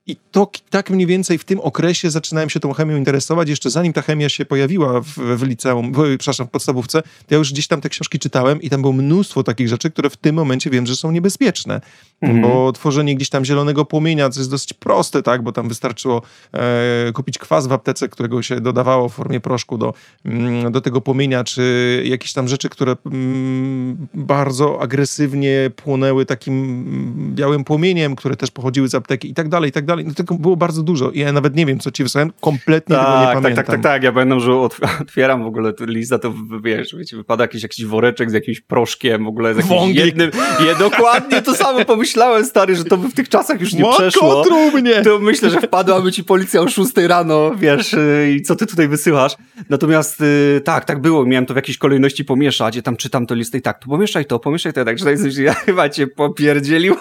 i 0.08 0.16
to 0.30 0.50
tak 0.70 0.90
mniej 0.90 1.06
więcej 1.06 1.38
w 1.38 1.44
tym 1.44 1.60
okresie 1.60 2.10
zaczynałem 2.10 2.50
się 2.50 2.60
tą 2.60 2.72
chemią 2.72 2.96
interesować. 2.96 3.48
Jeszcze 3.48 3.70
zanim 3.70 3.92
ta 3.92 4.02
chemia 4.02 4.28
się 4.28 4.44
pojawiła 4.44 5.00
w, 5.00 5.14
w 5.14 5.42
liceum, 5.42 5.92
w, 5.92 6.16
przepraszam, 6.18 6.46
w 6.46 6.50
podstawówce, 6.50 7.02
to 7.02 7.08
ja 7.30 7.38
już 7.38 7.52
gdzieś 7.52 7.66
tam 7.66 7.80
te 7.80 7.88
książki 7.88 8.18
czytałem 8.18 8.62
i 8.62 8.70
tam 8.70 8.80
było 8.80 8.92
mnóstwo 8.92 9.42
takich 9.42 9.68
rzeczy, 9.68 9.90
które 9.90 10.10
w 10.10 10.16
tym 10.16 10.34
momencie 10.34 10.70
wiem, 10.70 10.86
że 10.86 10.96
są 10.96 11.10
niebezpieczne. 11.10 11.80
Mhm. 12.20 12.42
Bo 12.42 12.72
tworzenie 12.72 13.16
gdzieś 13.16 13.28
tam 13.28 13.44
zielonego 13.44 13.84
płomienia, 13.84 14.30
co 14.30 14.40
jest 14.40 14.50
dosyć 14.50 14.72
proste, 14.72 15.22
tak? 15.22 15.42
Bo 15.42 15.52
tam 15.52 15.68
wystarczyło 15.68 16.22
e, 16.52 17.12
kupić 17.12 17.38
kwas 17.38 17.66
w 17.66 17.72
aptece, 17.72 18.08
którego 18.08 18.42
się 18.42 18.60
dodawało 18.60 19.08
w 19.08 19.14
formie 19.14 19.40
proszku 19.40 19.78
do, 19.78 19.94
mm, 20.24 20.72
do 20.72 20.80
tego 20.80 21.00
płomienia, 21.00 21.44
czy 21.44 22.02
jakieś 22.06 22.32
tam 22.32 22.48
rzeczy, 22.48 22.68
które 22.68 22.96
mm, 23.06 24.06
bardzo 24.14 24.80
agresywnie 24.80 25.70
płonęły 25.76 26.26
takim 26.26 26.54
mm, 26.54 27.34
białym 27.34 27.64
płomieniem, 27.64 28.16
które 28.16 28.36
też 28.36 28.50
pochodziły 28.50 28.88
z 28.88 28.94
apteki 28.94 29.30
i 29.30 29.34
tak 29.34 29.48
dalej, 29.48 29.68
i 29.70 29.72
tak 29.72 29.84
dalej 29.84 29.97
dalej. 29.98 30.06
No 30.08 30.14
tego 30.14 30.34
było 30.34 30.56
bardzo 30.56 30.82
dużo 30.82 31.10
i 31.10 31.18
ja 31.18 31.32
nawet 31.32 31.56
nie 31.56 31.66
wiem, 31.66 31.78
co 31.78 31.90
ci 31.90 32.02
wysłałem. 32.02 32.32
Kompletnie 32.40 32.96
tak, 32.96 33.06
tego 33.06 33.18
nie 33.20 33.24
tak, 33.26 33.34
pamiętam. 33.34 33.56
Tak, 33.56 33.66
tak, 33.66 33.82
tak, 33.82 33.92
tak. 33.92 34.02
Ja 34.02 34.12
pamiętam, 34.12 34.40
że 34.40 34.54
otwieram 35.02 35.42
w 35.42 35.46
ogóle 35.46 35.72
lista, 35.80 36.18
to 36.18 36.34
wiesz, 36.62 36.96
wiecie, 36.98 37.16
wypada 37.16 37.44
jakiś, 37.44 37.62
jakiś 37.62 37.84
woreczek 37.84 38.30
z 38.30 38.32
jakimś 38.32 38.60
proszkiem, 38.60 39.24
w 39.24 39.28
ogóle 39.28 39.54
z 39.54 39.56
jakimś 39.56 39.78
Wąglik. 39.78 40.06
jednym. 40.06 40.30
Je, 40.66 40.74
dokładnie 40.74 41.42
to 41.42 41.54
samo 41.54 41.84
pomyślałem, 41.84 42.44
stary, 42.44 42.76
że 42.76 42.84
to 42.84 42.96
by 42.96 43.08
w 43.08 43.14
tych 43.14 43.28
czasach 43.28 43.60
już 43.60 43.72
nie 43.72 43.82
Mako 43.82 43.96
przeszło. 43.96 44.44
Trumnie. 44.44 45.02
To 45.02 45.18
myślę, 45.18 45.50
że 45.50 45.60
wpadłaby 45.60 46.12
ci 46.12 46.24
policja 46.24 46.60
o 46.60 46.68
6 46.68 46.92
rano, 46.96 47.50
wiesz, 47.56 47.94
y, 47.94 48.34
i 48.36 48.42
co 48.42 48.56
ty 48.56 48.66
tutaj 48.66 48.88
wysyłasz. 48.88 49.36
Natomiast 49.68 50.20
y, 50.20 50.60
tak, 50.64 50.84
tak 50.84 51.00
było. 51.00 51.26
Miałem 51.26 51.46
to 51.46 51.54
w 51.54 51.56
jakiejś 51.56 51.78
kolejności 51.78 52.24
pomieszać. 52.24 52.76
Ja 52.76 52.82
tam 52.82 52.96
czytam 52.96 53.26
to 53.26 53.34
listę 53.34 53.58
i 53.58 53.62
tak, 53.62 53.78
to 53.78 53.86
pomieszaj 53.88 54.24
to, 54.24 54.38
pomieszaj 54.38 54.72
to. 54.72 54.80
Ja 54.80 54.84
tak 54.84 54.96
czytam, 54.96 55.14
ja 55.38 55.54
chyba 55.66 55.88
cię 55.88 56.06
popierdzielił. 56.06 56.96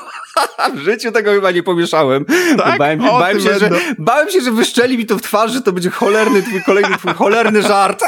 w 0.76 0.80
życiu 0.80 1.12
tego 1.12 1.32
chyba 1.32 1.52
nie 1.52 1.64
pomieszałem. 1.64 2.26
Tak? 2.58 2.78
Bałem, 2.96 3.16
o, 3.16 3.20
bałem, 3.20 3.40
się, 3.40 3.60
że, 3.60 3.70
bałem 3.98 4.30
się, 4.30 4.42
że 4.42 4.52
wyszczeli 4.52 4.98
mi 4.98 5.06
to 5.06 5.18
w 5.18 5.22
twarzy, 5.22 5.54
że 5.54 5.62
to 5.62 5.72
będzie 5.72 5.90
cholerny 5.90 6.44
twój 6.44 6.64
kolejny, 6.64 6.98
twój 6.98 7.14
cholerny 7.14 7.62
żart. 7.62 8.04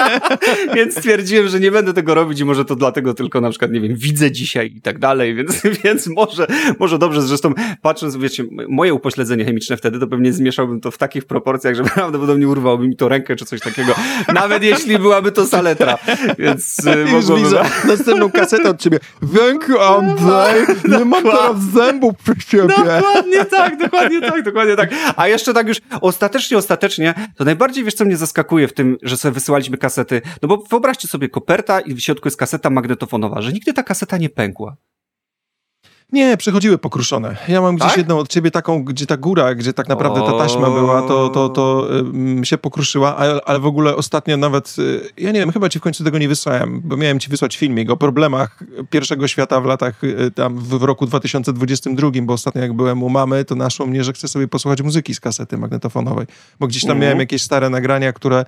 więc 0.76 0.98
stwierdziłem, 0.98 1.48
że 1.48 1.60
nie 1.60 1.70
będę 1.70 1.92
tego 1.92 2.14
robić 2.14 2.40
i 2.40 2.44
może 2.44 2.64
to 2.64 2.76
dlatego 2.76 3.14
tylko 3.14 3.40
na 3.40 3.50
przykład, 3.50 3.70
nie 3.70 3.80
wiem, 3.80 3.96
widzę 3.96 4.32
dzisiaj 4.32 4.72
i 4.76 4.80
tak 4.80 4.98
dalej, 4.98 5.34
więc, 5.34 5.62
więc 5.84 6.06
może, 6.06 6.46
może 6.78 6.98
dobrze. 6.98 7.22
Zresztą 7.22 7.54
patrząc, 7.82 8.16
wiecie, 8.16 8.44
moje 8.68 8.94
upośledzenie 8.94 9.44
chemiczne 9.44 9.76
wtedy, 9.76 9.98
to 9.98 10.06
pewnie 10.06 10.32
zmieszałbym 10.32 10.80
to 10.80 10.90
w 10.90 10.98
takich 10.98 11.24
proporcjach, 11.24 11.74
że 11.74 11.84
prawdopodobnie 11.94 12.48
urwałby 12.48 12.88
mi 12.88 12.96
to 12.96 13.08
rękę 13.08 13.36
czy 13.36 13.44
coś 13.44 13.60
takiego. 13.60 13.94
Nawet 14.34 14.62
jeśli 14.62 14.98
byłaby 14.98 15.32
to 15.32 15.46
saletra. 15.46 15.98
Więc 16.38 16.78
y, 16.86 17.04
mogłoby... 17.12 17.42
Widzę 17.42 17.62
następną 17.88 18.30
kasetę 18.30 18.70
od 18.70 18.80
ciebie. 18.80 18.98
Węku 19.22 19.80
Andrzej, 19.80 20.66
nie 20.88 21.04
mam 21.04 21.22
teraz 21.22 21.62
zębów 21.74 22.14
przy 22.16 22.50
siebie. 22.50 22.68
Dokładnie 22.68 23.44
tak, 23.44 23.76
dokładnie 23.78 23.99
tak, 24.20 24.42
dokładnie 24.42 24.76
tak. 24.76 24.90
A 25.16 25.28
jeszcze 25.28 25.54
tak 25.54 25.68
już 25.68 25.80
ostatecznie, 26.00 26.58
ostatecznie, 26.58 27.14
to 27.36 27.44
najbardziej 27.44 27.84
wiesz, 27.84 27.94
co 27.94 28.04
mnie 28.04 28.16
zaskakuje 28.16 28.68
w 28.68 28.72
tym, 28.72 28.96
że 29.02 29.16
sobie 29.16 29.32
wysyłaliśmy 29.32 29.78
kasety. 29.78 30.22
No 30.42 30.48
bo 30.48 30.56
wyobraźcie 30.56 31.08
sobie 31.08 31.28
koperta 31.28 31.80
i 31.80 31.94
w 31.94 32.00
środku 32.00 32.28
jest 32.28 32.36
kaseta 32.36 32.70
magnetofonowa, 32.70 33.42
że 33.42 33.52
nigdy 33.52 33.72
ta 33.72 33.82
kaseta 33.82 34.16
nie 34.16 34.28
pękła. 34.28 34.76
Nie, 36.12 36.36
przychodziły 36.36 36.78
pokruszone. 36.78 37.36
Ja 37.48 37.60
mam 37.60 37.76
gdzieś 37.76 37.88
tak? 37.88 37.98
jedną 37.98 38.18
od 38.18 38.28
ciebie 38.28 38.50
taką, 38.50 38.84
gdzie 38.84 39.06
ta 39.06 39.16
góra, 39.16 39.54
gdzie 39.54 39.72
tak 39.72 39.88
naprawdę 39.88 40.20
ta 40.20 40.32
taśma 40.32 40.70
była, 40.70 41.02
to, 41.02 41.28
to, 41.28 41.48
to 41.48 41.86
um, 41.90 42.44
się 42.44 42.58
pokruszyła, 42.58 43.16
ale, 43.16 43.40
ale 43.44 43.58
w 43.58 43.66
ogóle 43.66 43.96
ostatnio 43.96 44.36
nawet, 44.36 44.76
y, 44.78 45.00
ja 45.18 45.32
nie 45.32 45.40
wiem, 45.40 45.52
chyba 45.52 45.68
ci 45.68 45.78
w 45.78 45.82
końcu 45.82 46.04
tego 46.04 46.18
nie 46.18 46.28
wysłałem, 46.28 46.80
bo 46.84 46.96
miałem 46.96 47.20
ci 47.20 47.30
wysłać 47.30 47.56
filmik 47.56 47.90
o 47.90 47.96
problemach 47.96 48.58
pierwszego 48.90 49.28
świata 49.28 49.60
w 49.60 49.64
latach, 49.64 50.04
y, 50.04 50.30
tam 50.30 50.58
w, 50.58 50.82
roku 50.82 51.06
2022, 51.06 52.10
bo 52.22 52.32
ostatnio 52.32 52.62
jak 52.62 52.72
byłem 52.72 53.02
u 53.02 53.08
mamy, 53.08 53.44
to 53.44 53.54
naszło 53.54 53.86
mnie, 53.86 54.04
że 54.04 54.12
chcę 54.12 54.28
sobie 54.28 54.48
posłuchać 54.48 54.82
muzyki 54.82 55.14
z 55.14 55.20
kasety 55.20 55.58
magnetofonowej, 55.58 56.26
bo 56.60 56.66
gdzieś 56.66 56.84
tam 56.86 56.98
miałem 56.98 57.18
jakieś 57.18 57.42
stare 57.42 57.70
nagrania, 57.70 58.12
które 58.12 58.44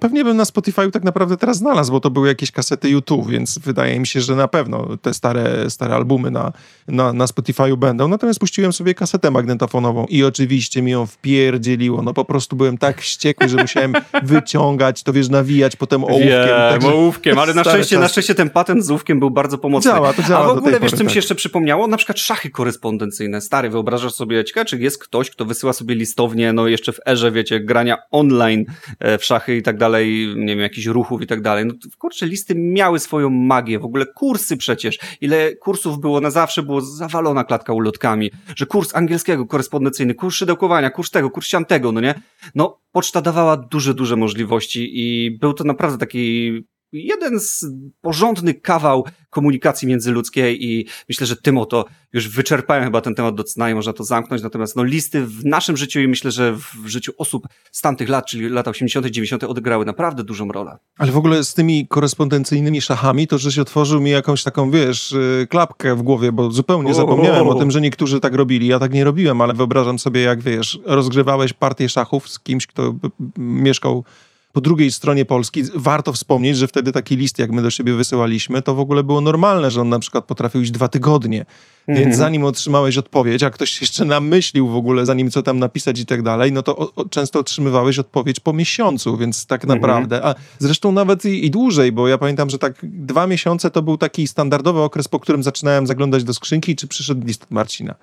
pewnie 0.00 0.24
bym 0.24 0.36
na 0.36 0.44
Spotify 0.44 0.90
tak 0.90 1.04
naprawdę 1.04 1.36
teraz 1.36 1.56
znalazł, 1.56 1.92
bo 1.92 2.00
to 2.00 2.10
były 2.10 2.28
jakieś 2.28 2.50
kasety 2.50 2.90
YouTube, 2.90 3.28
więc 3.28 3.58
wydaje 3.58 4.00
mi 4.00 4.06
się, 4.06 4.20
że 4.20 4.36
na 4.36 4.48
pewno 4.48 4.96
te 5.02 5.14
stare, 5.14 5.70
stare 5.70 5.94
albumy 5.94 6.30
na 6.30 6.52
na, 6.88 7.12
na 7.12 7.26
Spotify'u 7.26 7.76
będą. 7.76 8.08
Natomiast 8.08 8.40
puściłem 8.40 8.72
sobie 8.72 8.94
kasetę 8.94 9.30
magnetofonową 9.30 10.06
i 10.08 10.24
oczywiście 10.24 10.82
mi 10.82 10.92
ją 10.92 11.06
wpierdzieliło. 11.06 12.02
No 12.02 12.14
po 12.14 12.24
prostu 12.24 12.56
byłem 12.56 12.78
tak 12.78 13.02
wściekły, 13.02 13.48
że 13.48 13.56
musiałem 13.56 13.92
wyciągać, 14.22 15.02
to 15.02 15.12
wiesz, 15.12 15.28
nawijać 15.28 15.76
potem 15.76 16.04
ołówkiem. 16.04 16.80
Wiem, 16.80 16.92
ołówkiem, 16.92 17.38
ale 17.38 17.54
na 17.54 17.64
szczęście, 17.64 17.98
na 17.98 18.08
szczęście 18.08 18.34
ten 18.34 18.50
patent 18.50 18.84
z 18.84 18.90
ołówkiem 18.90 19.20
był 19.20 19.30
bardzo 19.30 19.58
pomocny. 19.58 19.90
Działa, 19.90 20.12
to 20.12 20.22
działa 20.22 20.44
A 20.44 20.54
w 20.54 20.58
ogóle 20.58 20.80
wiesz, 20.80 20.90
co 20.90 20.96
mi 20.96 21.04
tak. 21.04 21.10
się 21.10 21.18
jeszcze 21.18 21.34
przypomniało? 21.34 21.86
Na 21.86 21.96
przykład 21.96 22.18
szachy 22.18 22.50
korespondencyjne. 22.50 23.40
Stary, 23.40 23.70
wyobrażasz 23.70 24.14
sobie, 24.14 24.44
ciekawe, 24.44 24.64
czy 24.64 24.78
jest 24.78 25.02
ktoś, 25.02 25.30
kto 25.30 25.44
wysyła 25.44 25.72
sobie 25.72 25.94
listownie, 25.94 26.52
no 26.52 26.68
jeszcze 26.68 26.92
w 26.92 27.00
erze, 27.06 27.32
wiecie, 27.32 27.60
grania 27.60 27.96
online 28.10 28.64
e, 28.98 29.18
w 29.18 29.24
szachy 29.28 29.56
i 29.56 29.62
tak 29.62 29.78
dalej, 29.78 30.34
nie 30.36 30.46
wiem, 30.46 30.58
jakichś 30.58 30.86
ruchów 30.86 31.22
i 31.22 31.26
tak 31.26 31.40
dalej. 31.40 31.66
No 31.66 31.74
kurczę, 31.98 32.26
listy 32.26 32.54
miały 32.54 32.98
swoją 32.98 33.30
magię. 33.30 33.78
W 33.78 33.84
ogóle 33.84 34.06
kursy 34.06 34.56
przecież. 34.56 34.98
Ile 35.20 35.56
kursów 35.56 36.00
było 36.00 36.20
na 36.20 36.30
zawsze 36.30 36.62
było 36.62 36.80
zawalona 36.80 37.44
klatka 37.44 37.72
ulotkami, 37.72 38.30
że 38.56 38.66
kurs 38.66 38.94
angielskiego 38.94 39.46
korespondencyjny, 39.46 40.14
kurs 40.14 40.34
szydełkowania, 40.34 40.90
kurs 40.90 41.10
tego, 41.10 41.30
kurs 41.30 41.46
siantego, 41.46 41.92
no 41.92 42.00
nie? 42.00 42.14
No, 42.54 42.80
poczta 42.92 43.20
dawała 43.20 43.56
duże, 43.56 43.94
duże 43.94 44.16
możliwości 44.16 44.90
i 44.92 45.30
był 45.30 45.52
to 45.52 45.64
naprawdę 45.64 45.98
taki 45.98 46.52
jeden 46.92 47.40
z 47.40 47.66
porządny 48.00 48.54
kawał 48.54 49.04
komunikacji 49.30 49.88
międzyludzkiej 49.88 50.64
i 50.64 50.86
myślę, 51.08 51.26
że 51.26 51.36
tym 51.36 51.58
oto 51.58 51.84
już 52.12 52.28
wyczerpałem 52.28 52.84
chyba 52.84 53.00
ten 53.00 53.14
temat 53.14 53.34
do 53.34 53.44
cna 53.44 53.70
i 53.70 53.74
można 53.74 53.92
to 53.92 54.04
zamknąć, 54.04 54.42
natomiast 54.42 54.76
no 54.76 54.84
listy 54.84 55.26
w 55.26 55.44
naszym 55.44 55.76
życiu 55.76 56.00
i 56.00 56.08
myślę, 56.08 56.30
że 56.30 56.52
w 56.52 56.86
życiu 56.86 57.12
osób 57.18 57.46
z 57.72 57.80
tamtych 57.80 58.08
lat, 58.08 58.26
czyli 58.26 58.48
lata 58.48 58.70
80 58.70 59.06
90 59.06 59.44
odegrały 59.44 59.84
naprawdę 59.84 60.24
dużą 60.24 60.48
rolę. 60.48 60.78
Ale 60.98 61.12
w 61.12 61.16
ogóle 61.16 61.44
z 61.44 61.54
tymi 61.54 61.88
korespondencyjnymi 61.88 62.80
szachami, 62.80 63.26
to 63.26 63.38
że 63.38 63.52
się 63.52 63.62
otworzył 63.62 64.00
mi 64.00 64.10
jakąś 64.10 64.42
taką, 64.42 64.70
wiesz, 64.70 65.12
y, 65.12 65.46
klapkę 65.50 65.96
w 65.96 66.02
głowie, 66.02 66.32
bo 66.32 66.50
zupełnie 66.50 66.94
zapomniałem 66.94 67.48
o 67.48 67.54
tym, 67.54 67.70
że 67.70 67.80
niektórzy 67.80 68.20
tak 68.20 68.34
robili. 68.34 68.66
Ja 68.66 68.78
tak 68.78 68.92
nie 68.92 69.04
robiłem, 69.04 69.40
ale 69.40 69.54
wyobrażam 69.54 69.98
sobie, 69.98 70.20
jak 70.20 70.42
wiesz, 70.42 70.78
rozgrywałeś 70.84 71.52
partię 71.52 71.88
szachów 71.88 72.28
z 72.28 72.40
kimś, 72.40 72.66
kto 72.66 72.94
mieszkał 73.38 74.04
po 74.52 74.60
drugiej 74.60 74.92
stronie 74.92 75.24
Polski. 75.24 75.62
Warto 75.74 76.12
wspomnieć, 76.12 76.56
że 76.56 76.68
wtedy 76.68 76.92
taki 76.92 77.16
list, 77.16 77.38
jak 77.38 77.50
my 77.50 77.62
do 77.62 77.70
siebie 77.70 77.94
wysyłaliśmy, 77.94 78.62
to 78.62 78.74
w 78.74 78.80
ogóle 78.80 79.04
było 79.04 79.20
normalne, 79.20 79.70
że 79.70 79.80
on 79.80 79.88
na 79.88 79.98
przykład 79.98 80.24
potrafił 80.24 80.60
iść 80.60 80.70
dwa 80.70 80.88
tygodnie. 80.88 81.46
Więc 81.88 81.98
mhm. 81.98 82.16
zanim 82.16 82.44
otrzymałeś 82.44 82.98
odpowiedź, 82.98 83.42
a 83.42 83.50
ktoś 83.50 83.80
jeszcze 83.80 84.04
namyślił 84.04 84.68
w 84.68 84.76
ogóle, 84.76 85.06
zanim 85.06 85.30
co 85.30 85.42
tam 85.42 85.58
napisać 85.58 86.00
i 86.00 86.06
tak 86.06 86.22
dalej, 86.22 86.52
no 86.52 86.62
to 86.62 86.76
o, 86.76 86.94
o, 86.94 87.04
często 87.04 87.38
otrzymywałeś 87.38 87.98
odpowiedź 87.98 88.40
po 88.40 88.52
miesiącu, 88.52 89.16
więc 89.16 89.46
tak 89.46 89.64
mhm. 89.64 89.80
naprawdę, 89.80 90.24
a 90.24 90.34
zresztą 90.58 90.92
nawet 90.92 91.24
i, 91.24 91.46
i, 91.46 91.50
dłużej, 91.50 91.92
bo 91.92 92.08
ja 92.08 92.18
pamiętam, 92.18 92.50
że 92.50 92.58
tak 92.58 92.74
dwa 92.82 93.26
miesiące 93.26 93.70
to 93.70 93.82
był 93.82 93.96
taki 93.96 94.28
standardowy 94.28 94.80
okres, 94.80 95.08
po 95.08 95.20
którym 95.20 95.42
zaczynałem 95.42 95.86
zaglądać 95.86 96.24
do 96.24 96.34
skrzynki, 96.34 96.76
czy 96.76 96.88
przyszedł 96.88 97.26
list 97.26 97.42
od 97.42 97.50
Marcina. 97.50 97.94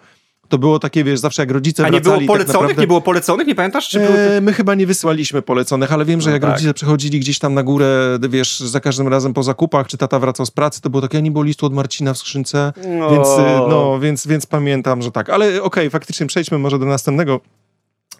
To 0.49 0.57
było 0.57 0.79
takie, 0.79 1.03
wiesz, 1.03 1.19
zawsze 1.19 1.41
jak 1.41 1.51
rodzice 1.51 1.85
A 1.85 1.89
nie 1.89 2.01
było 2.01 2.17
tak 2.17 2.25
poleconych? 2.25 2.47
Tak 2.47 2.61
naprawdę... 2.61 2.81
Nie 2.81 2.87
było 2.87 3.01
poleconych? 3.01 3.47
Nie 3.47 3.55
pamiętasz? 3.55 3.89
Czy 3.89 4.01
e, 4.01 4.41
My 4.41 4.53
chyba 4.53 4.75
nie 4.75 4.87
wysłaliśmy 4.87 5.41
poleconych, 5.41 5.93
ale 5.93 6.05
wiem, 6.05 6.21
że 6.21 6.29
no 6.29 6.33
jak 6.33 6.41
tak. 6.41 6.51
rodzice 6.51 6.73
przechodzili 6.73 7.19
gdzieś 7.19 7.39
tam 7.39 7.53
na 7.53 7.63
górę, 7.63 8.19
wiesz, 8.29 8.59
za 8.59 8.79
każdym 8.79 9.07
razem 9.07 9.33
po 9.33 9.43
zakupach, 9.43 9.87
czy 9.87 9.97
tata 9.97 10.19
wracał 10.19 10.45
z 10.45 10.51
pracy, 10.51 10.81
to 10.81 10.89
było 10.89 11.01
takie, 11.01 11.17
a 11.17 11.21
nie 11.21 11.31
było 11.31 11.43
listu 11.43 11.65
od 11.65 11.73
Marcina 11.73 12.13
w 12.13 12.17
skrzynce, 12.17 12.73
no. 12.99 13.11
więc, 13.11 13.27
e, 13.27 13.65
no, 13.69 13.99
więc, 13.99 14.27
więc 14.27 14.45
pamiętam, 14.45 15.01
że 15.01 15.11
tak. 15.11 15.29
Ale 15.29 15.47
okej, 15.47 15.61
okay, 15.61 15.89
faktycznie 15.89 16.25
przejdźmy 16.25 16.57
może 16.57 16.79
do 16.79 16.85
następnego 16.85 17.39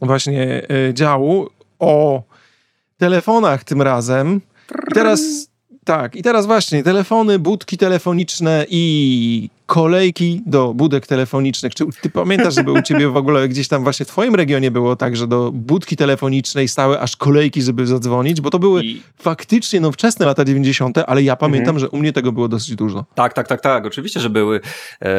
właśnie 0.02 0.68
e, 0.90 0.94
działu 0.94 1.50
o 1.80 2.24
telefonach 2.98 3.64
tym 3.64 3.82
razem. 3.82 4.42
I 4.92 4.94
teraz... 4.94 5.22
Tak, 5.84 6.16
i 6.16 6.24
teraz 6.24 6.46
właśnie 6.46 6.84
telefony, 6.84 7.40
budki 7.40 7.78
telefoniczne 7.78 8.66
i 8.70 9.50
kolejki 9.66 10.42
do 10.46 10.74
budek 10.74 11.08
telefonicznych. 11.08 11.76
Czy 11.76 11.86
ty 12.02 12.10
pamiętasz, 12.10 12.56
żeby 12.56 12.72
u 12.72 12.82
ciebie 12.82 13.10
w 13.10 13.18
ogóle 13.18 13.48
gdzieś 13.48 13.68
tam 13.68 13.84
właśnie 13.84 14.06
w 14.06 14.10
twoim 14.10 14.36
regionie 14.36 14.72
było 14.72 14.96
tak, 14.96 15.16
że 15.16 15.28
do 15.28 15.52
budki 15.52 15.96
telefonicznej 15.96 16.68
stały 16.68 17.00
aż 17.00 17.16
kolejki, 17.16 17.62
żeby 17.62 17.88
zadzwonić? 17.88 18.42
Bo 18.42 18.50
to 18.50 18.60
były 18.60 18.84
I... 18.84 19.02
faktycznie 19.18 19.80
no, 19.80 19.92
wczesne 19.92 20.26
lata 20.26 20.46
90., 20.46 20.98
ale 21.08 21.24
ja 21.24 21.36
pamiętam, 21.36 21.76
mhm. 21.76 21.80
że 21.80 21.90
u 21.90 21.98
mnie 21.98 22.14
tego 22.14 22.32
było 22.32 22.48
dosyć 22.48 22.76
dużo. 22.76 23.06
Tak, 23.16 23.34
tak, 23.34 23.48
tak, 23.48 23.62
tak. 23.62 23.86
Oczywiście, 23.86 24.20
że 24.20 24.30
były. 24.30 24.62
E, 25.02 25.12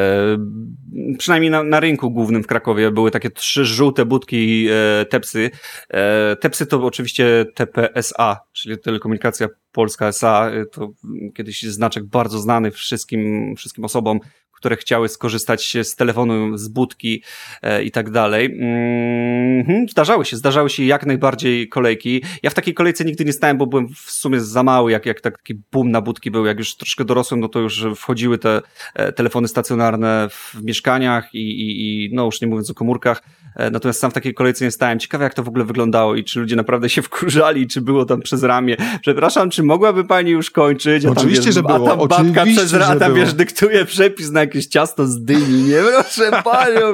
przynajmniej 1.19 1.51
na, 1.51 1.63
na, 1.63 1.81
rynku 1.81 2.11
głównym 2.11 2.43
w 2.43 2.47
Krakowie 2.47 2.91
były 2.91 3.11
takie 3.11 3.31
trzy 3.31 3.65
żółte 3.65 4.05
budki 4.05 4.69
e, 4.71 5.05
Tepsy. 5.05 5.51
E, 5.91 6.37
Tepsy 6.37 6.67
to 6.67 6.85
oczywiście 6.85 7.45
TPSA, 7.55 8.41
czyli 8.53 8.79
Telekomunikacja 8.79 9.49
Polska 9.77 10.09
SA. 10.09 10.51
E, 10.51 10.67
to 10.67 10.89
kiedyś 11.35 11.63
znaczek 11.63 12.05
bardzo 12.05 12.39
znany 12.39 12.71
wszystkim, 12.71 13.55
wszystkim 13.57 13.85
osobom, 13.85 14.21
które 14.57 14.77
chciały 14.77 15.09
skorzystać 15.09 15.77
z 15.83 15.97
telefonu, 15.97 16.57
z 16.57 16.69
budki 16.69 17.23
e, 17.63 17.83
i 17.83 17.91
tak 17.91 18.11
dalej. 18.11 18.47
Mm, 18.47 19.89
zdarzały 19.89 20.25
się, 20.25 20.37
zdarzały 20.37 20.71
się 20.71 20.85
jak 20.85 21.07
najbardziej 21.07 21.69
kolejki. 21.69 22.23
Ja 22.43 22.51
w 22.51 22.55
takiej 22.55 22.75
kolejce 22.75 23.05
nigdy 23.05 23.25
nie 23.25 23.33
stałem, 23.33 23.59
bo 23.59 23.67
byłem 23.67 23.89
w 23.89 24.11
sumie 24.11 24.41
za 24.41 24.63
mały, 24.63 24.93
jak, 24.93 25.07
jak 25.07 25.21
taki 25.21 25.55
boom 25.73 25.91
na 25.91 26.01
budki 26.01 26.31
był. 26.31 26.47
Jak 26.47 26.59
już 26.59 26.77
troszkę 26.77 27.05
dorosłem, 27.05 27.41
no 27.41 27.49
to 27.49 27.61
już 27.61 27.87
wchodziły 27.97 28.39
te 28.39 28.63
e, 28.95 29.13
telefony 29.13 29.49
stacjonarne 29.49 30.29
w 30.31 30.63
mieszkaniach 30.63 31.35
i, 31.35 31.39
i, 31.39 32.05
i 32.05 32.15
no 32.15 32.25
już 32.25 32.41
nie 32.41 32.47
mówiąc 32.47 32.71
o 32.71 32.75
komórkach. 32.75 33.23
E, 33.57 33.71
natomiast 33.71 34.01
sam 34.01 34.11
w 34.11 34.15
takiej 34.15 34.35
kolejce 34.35 34.65
nie 34.65 34.71
stałem. 34.71 34.99
Ciekawe, 34.99 35.25
jak 35.25 35.35
to 35.35 35.43
w 35.43 35.49
ogóle 35.49 35.65
wyglądało 35.65 36.17
i 36.17 36.25
czy 36.25 36.41
ludzie 36.41 36.57
naprawdę 36.57 36.89
się 36.89 37.03
wkurzali, 37.09 37.67
czy 37.67 37.81
było 37.81 38.05
tam 38.05 38.21
przez 38.21 38.43
ramię. 38.43 38.77
Przepraszam, 39.01 39.51
czy 39.51 39.63
mogłaby 39.63 40.05
pani 40.05 40.31
już 40.31 40.51
kończyć? 40.51 41.05
A 41.05 41.11
Oczywiście, 41.11 41.45
wiesz, 41.45 41.55
że 41.55 41.63
było. 41.63 41.75
A 41.75 41.97
tam 41.97 41.99
babka 41.99 42.43
Oczywiście, 42.43 42.61
przez 42.61 42.73
rata, 42.73 43.11
wiesz, 43.11 43.35
dyktuje 43.35 43.85
przepis 43.85 44.31
na 44.31 44.46
jakieś 44.47 44.67
ciasto 44.67 45.07
z 45.07 45.25
dyni, 45.25 45.63
nie? 45.63 45.77
Proszę 46.03 46.43
panią. 46.43 46.93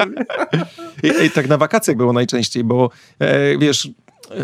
I, 1.03 1.25
I, 1.27 1.31
tak 1.31 1.49
na 1.49 1.59
wakacjach 1.59 1.97
było 1.97 2.13
najczęściej, 2.13 2.65
bo 2.65 2.91
e, 3.19 3.59
wiesz, 3.59 3.89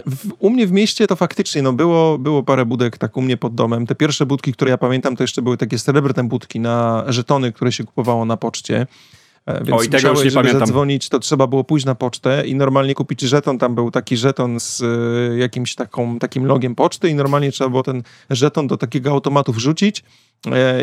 w, 0.06 0.32
u 0.38 0.50
mnie 0.50 0.66
w 0.66 0.72
mieście 0.72 1.06
to 1.06 1.16
faktycznie 1.16 1.62
no 1.62 1.72
było, 1.72 2.18
było 2.18 2.42
parę 2.42 2.66
budek 2.66 2.98
tak 2.98 3.16
u 3.16 3.22
mnie 3.22 3.36
pod 3.36 3.54
domem. 3.54 3.86
Te 3.86 3.94
pierwsze 3.94 4.26
budki, 4.26 4.52
które 4.52 4.70
ja 4.70 4.78
pamiętam, 4.78 5.16
to 5.16 5.24
jeszcze 5.24 5.42
były 5.42 5.56
takie 5.56 5.78
srebrne 5.78 6.24
budki 6.24 6.60
na 6.60 7.04
żetony, 7.08 7.52
które 7.52 7.72
się 7.72 7.84
kupowało 7.84 8.24
na 8.24 8.36
poczcie. 8.36 8.86
E, 9.46 9.64
więc 9.64 9.80
Oj, 9.80 9.88
tego 9.88 10.08
już 10.08 10.24
nie 10.24 10.30
pamiętam. 10.30 10.60
zadzwonić, 10.60 11.08
to 11.08 11.18
trzeba 11.18 11.46
było 11.46 11.64
pójść 11.64 11.86
na 11.86 11.94
pocztę 11.94 12.46
i 12.46 12.54
normalnie 12.54 12.94
kupić 12.94 13.20
żeton. 13.20 13.58
Tam 13.58 13.74
był 13.74 13.90
taki 13.90 14.16
żeton 14.16 14.60
z 14.60 14.82
e, 14.82 15.38
jakimś 15.38 15.74
taką, 15.74 16.18
takim 16.18 16.46
logiem 16.46 16.74
poczty 16.74 17.08
i 17.08 17.14
normalnie 17.14 17.52
trzeba 17.52 17.70
było 17.70 17.82
ten 17.82 18.02
żeton 18.30 18.66
do 18.66 18.76
takiego 18.76 19.10
automatu 19.10 19.52
wrzucić 19.52 20.04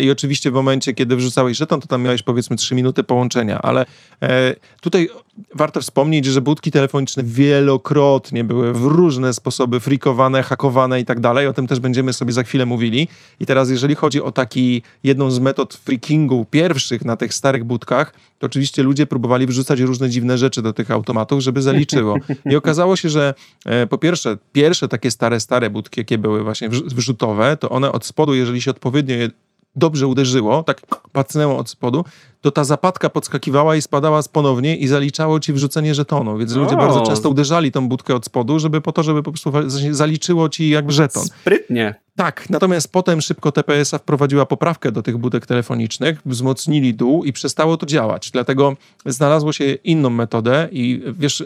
I 0.01 0.11
oczywiście 0.11 0.51
w 0.51 0.53
momencie, 0.53 0.93
kiedy 0.93 1.15
wrzucałeś 1.15 1.57
żeton, 1.57 1.81
to 1.81 1.87
tam 1.87 2.01
miałeś 2.01 2.23
powiedzmy 2.23 2.55
3 2.55 2.75
minuty 2.75 3.03
połączenia, 3.03 3.61
ale 3.61 3.85
e, 4.21 4.55
tutaj 4.81 5.09
warto 5.55 5.81
wspomnieć, 5.81 6.25
że 6.25 6.41
budki 6.41 6.71
telefoniczne 6.71 7.23
wielokrotnie 7.23 8.43
były 8.43 8.73
w 8.73 8.85
różne 8.85 9.33
sposoby 9.33 9.79
frikowane, 9.79 10.43
hakowane 10.43 10.99
i 10.99 11.05
tak 11.05 11.19
dalej. 11.19 11.47
O 11.47 11.53
tym 11.53 11.67
też 11.67 11.79
będziemy 11.79 12.13
sobie 12.13 12.33
za 12.33 12.43
chwilę 12.43 12.65
mówili. 12.65 13.07
I 13.39 13.45
teraz, 13.45 13.69
jeżeli 13.69 13.95
chodzi 13.95 14.21
o 14.21 14.31
taki 14.31 14.81
jedną 15.03 15.31
z 15.31 15.39
metod 15.39 15.73
freakingu 15.73 16.45
pierwszych 16.45 17.05
na 17.05 17.17
tych 17.17 17.33
starych 17.33 17.63
budkach, 17.63 18.13
to 18.39 18.45
oczywiście 18.45 18.83
ludzie 18.83 19.05
próbowali 19.05 19.45
wrzucać 19.45 19.79
różne 19.79 20.09
dziwne 20.09 20.37
rzeczy 20.37 20.61
do 20.61 20.73
tych 20.73 20.91
automatów, 20.91 21.41
żeby 21.41 21.61
zaliczyło. 21.61 22.17
I 22.51 22.55
okazało 22.55 22.95
się, 22.95 23.09
że 23.09 23.33
e, 23.65 23.87
po 23.87 23.97
pierwsze, 23.97 24.37
pierwsze 24.51 24.87
takie 24.87 25.11
stare, 25.11 25.39
stare 25.39 25.69
budki, 25.69 25.99
jakie 25.99 26.17
były 26.17 26.43
właśnie 26.43 26.69
wrzutowe, 26.69 27.57
to 27.57 27.69
one 27.69 27.91
od 27.91 28.05
spodu, 28.05 28.33
jeżeli 28.33 28.61
się 28.61 28.71
odpowiednio 28.71 29.15
je 29.15 29.29
dobrze 29.75 30.07
uderzyło, 30.07 30.63
tak 30.63 30.81
pacnęło 31.11 31.57
od 31.57 31.69
spodu, 31.69 32.05
to 32.45 32.51
ta 32.51 32.63
zapadka 32.63 33.09
podskakiwała 33.09 33.75
i 33.75 33.81
spadała 33.81 34.21
ponownie 34.31 34.75
i 34.75 34.87
zaliczało 34.87 35.39
ci 35.39 35.53
wrzucenie 35.53 35.95
żetonu. 35.95 36.37
Więc 36.37 36.55
ludzie 36.55 36.75
bardzo 36.75 37.01
często 37.01 37.29
uderzali 37.29 37.71
tą 37.71 37.89
budkę 37.89 38.15
od 38.15 38.25
spodu, 38.25 38.59
żeby 38.59 38.81
po 38.81 38.91
to, 38.91 39.03
żeby 39.03 39.23
po 39.23 39.31
prostu 39.31 39.51
zaliczyło 39.91 40.49
ci 40.49 40.69
jakby 40.69 40.91
żeton. 40.91 41.23
Sprytnie. 41.25 41.95
Tak, 42.15 42.49
natomiast 42.49 42.91
potem 42.91 43.21
szybko 43.21 43.51
TPS-a 43.51 43.97
wprowadziła 43.97 44.45
poprawkę 44.45 44.91
do 44.91 45.03
tych 45.03 45.17
budek 45.17 45.45
telefonicznych, 45.45 46.19
wzmocnili 46.25 46.93
dół 46.93 47.23
i 47.23 47.33
przestało 47.33 47.77
to 47.77 47.85
działać. 47.85 48.31
Dlatego 48.31 48.75
znalazło 49.05 49.53
się 49.53 49.65
inną 49.65 50.09
metodę 50.09 50.69
i 50.71 51.01
wiesz, 51.19 51.39
yy, 51.39 51.45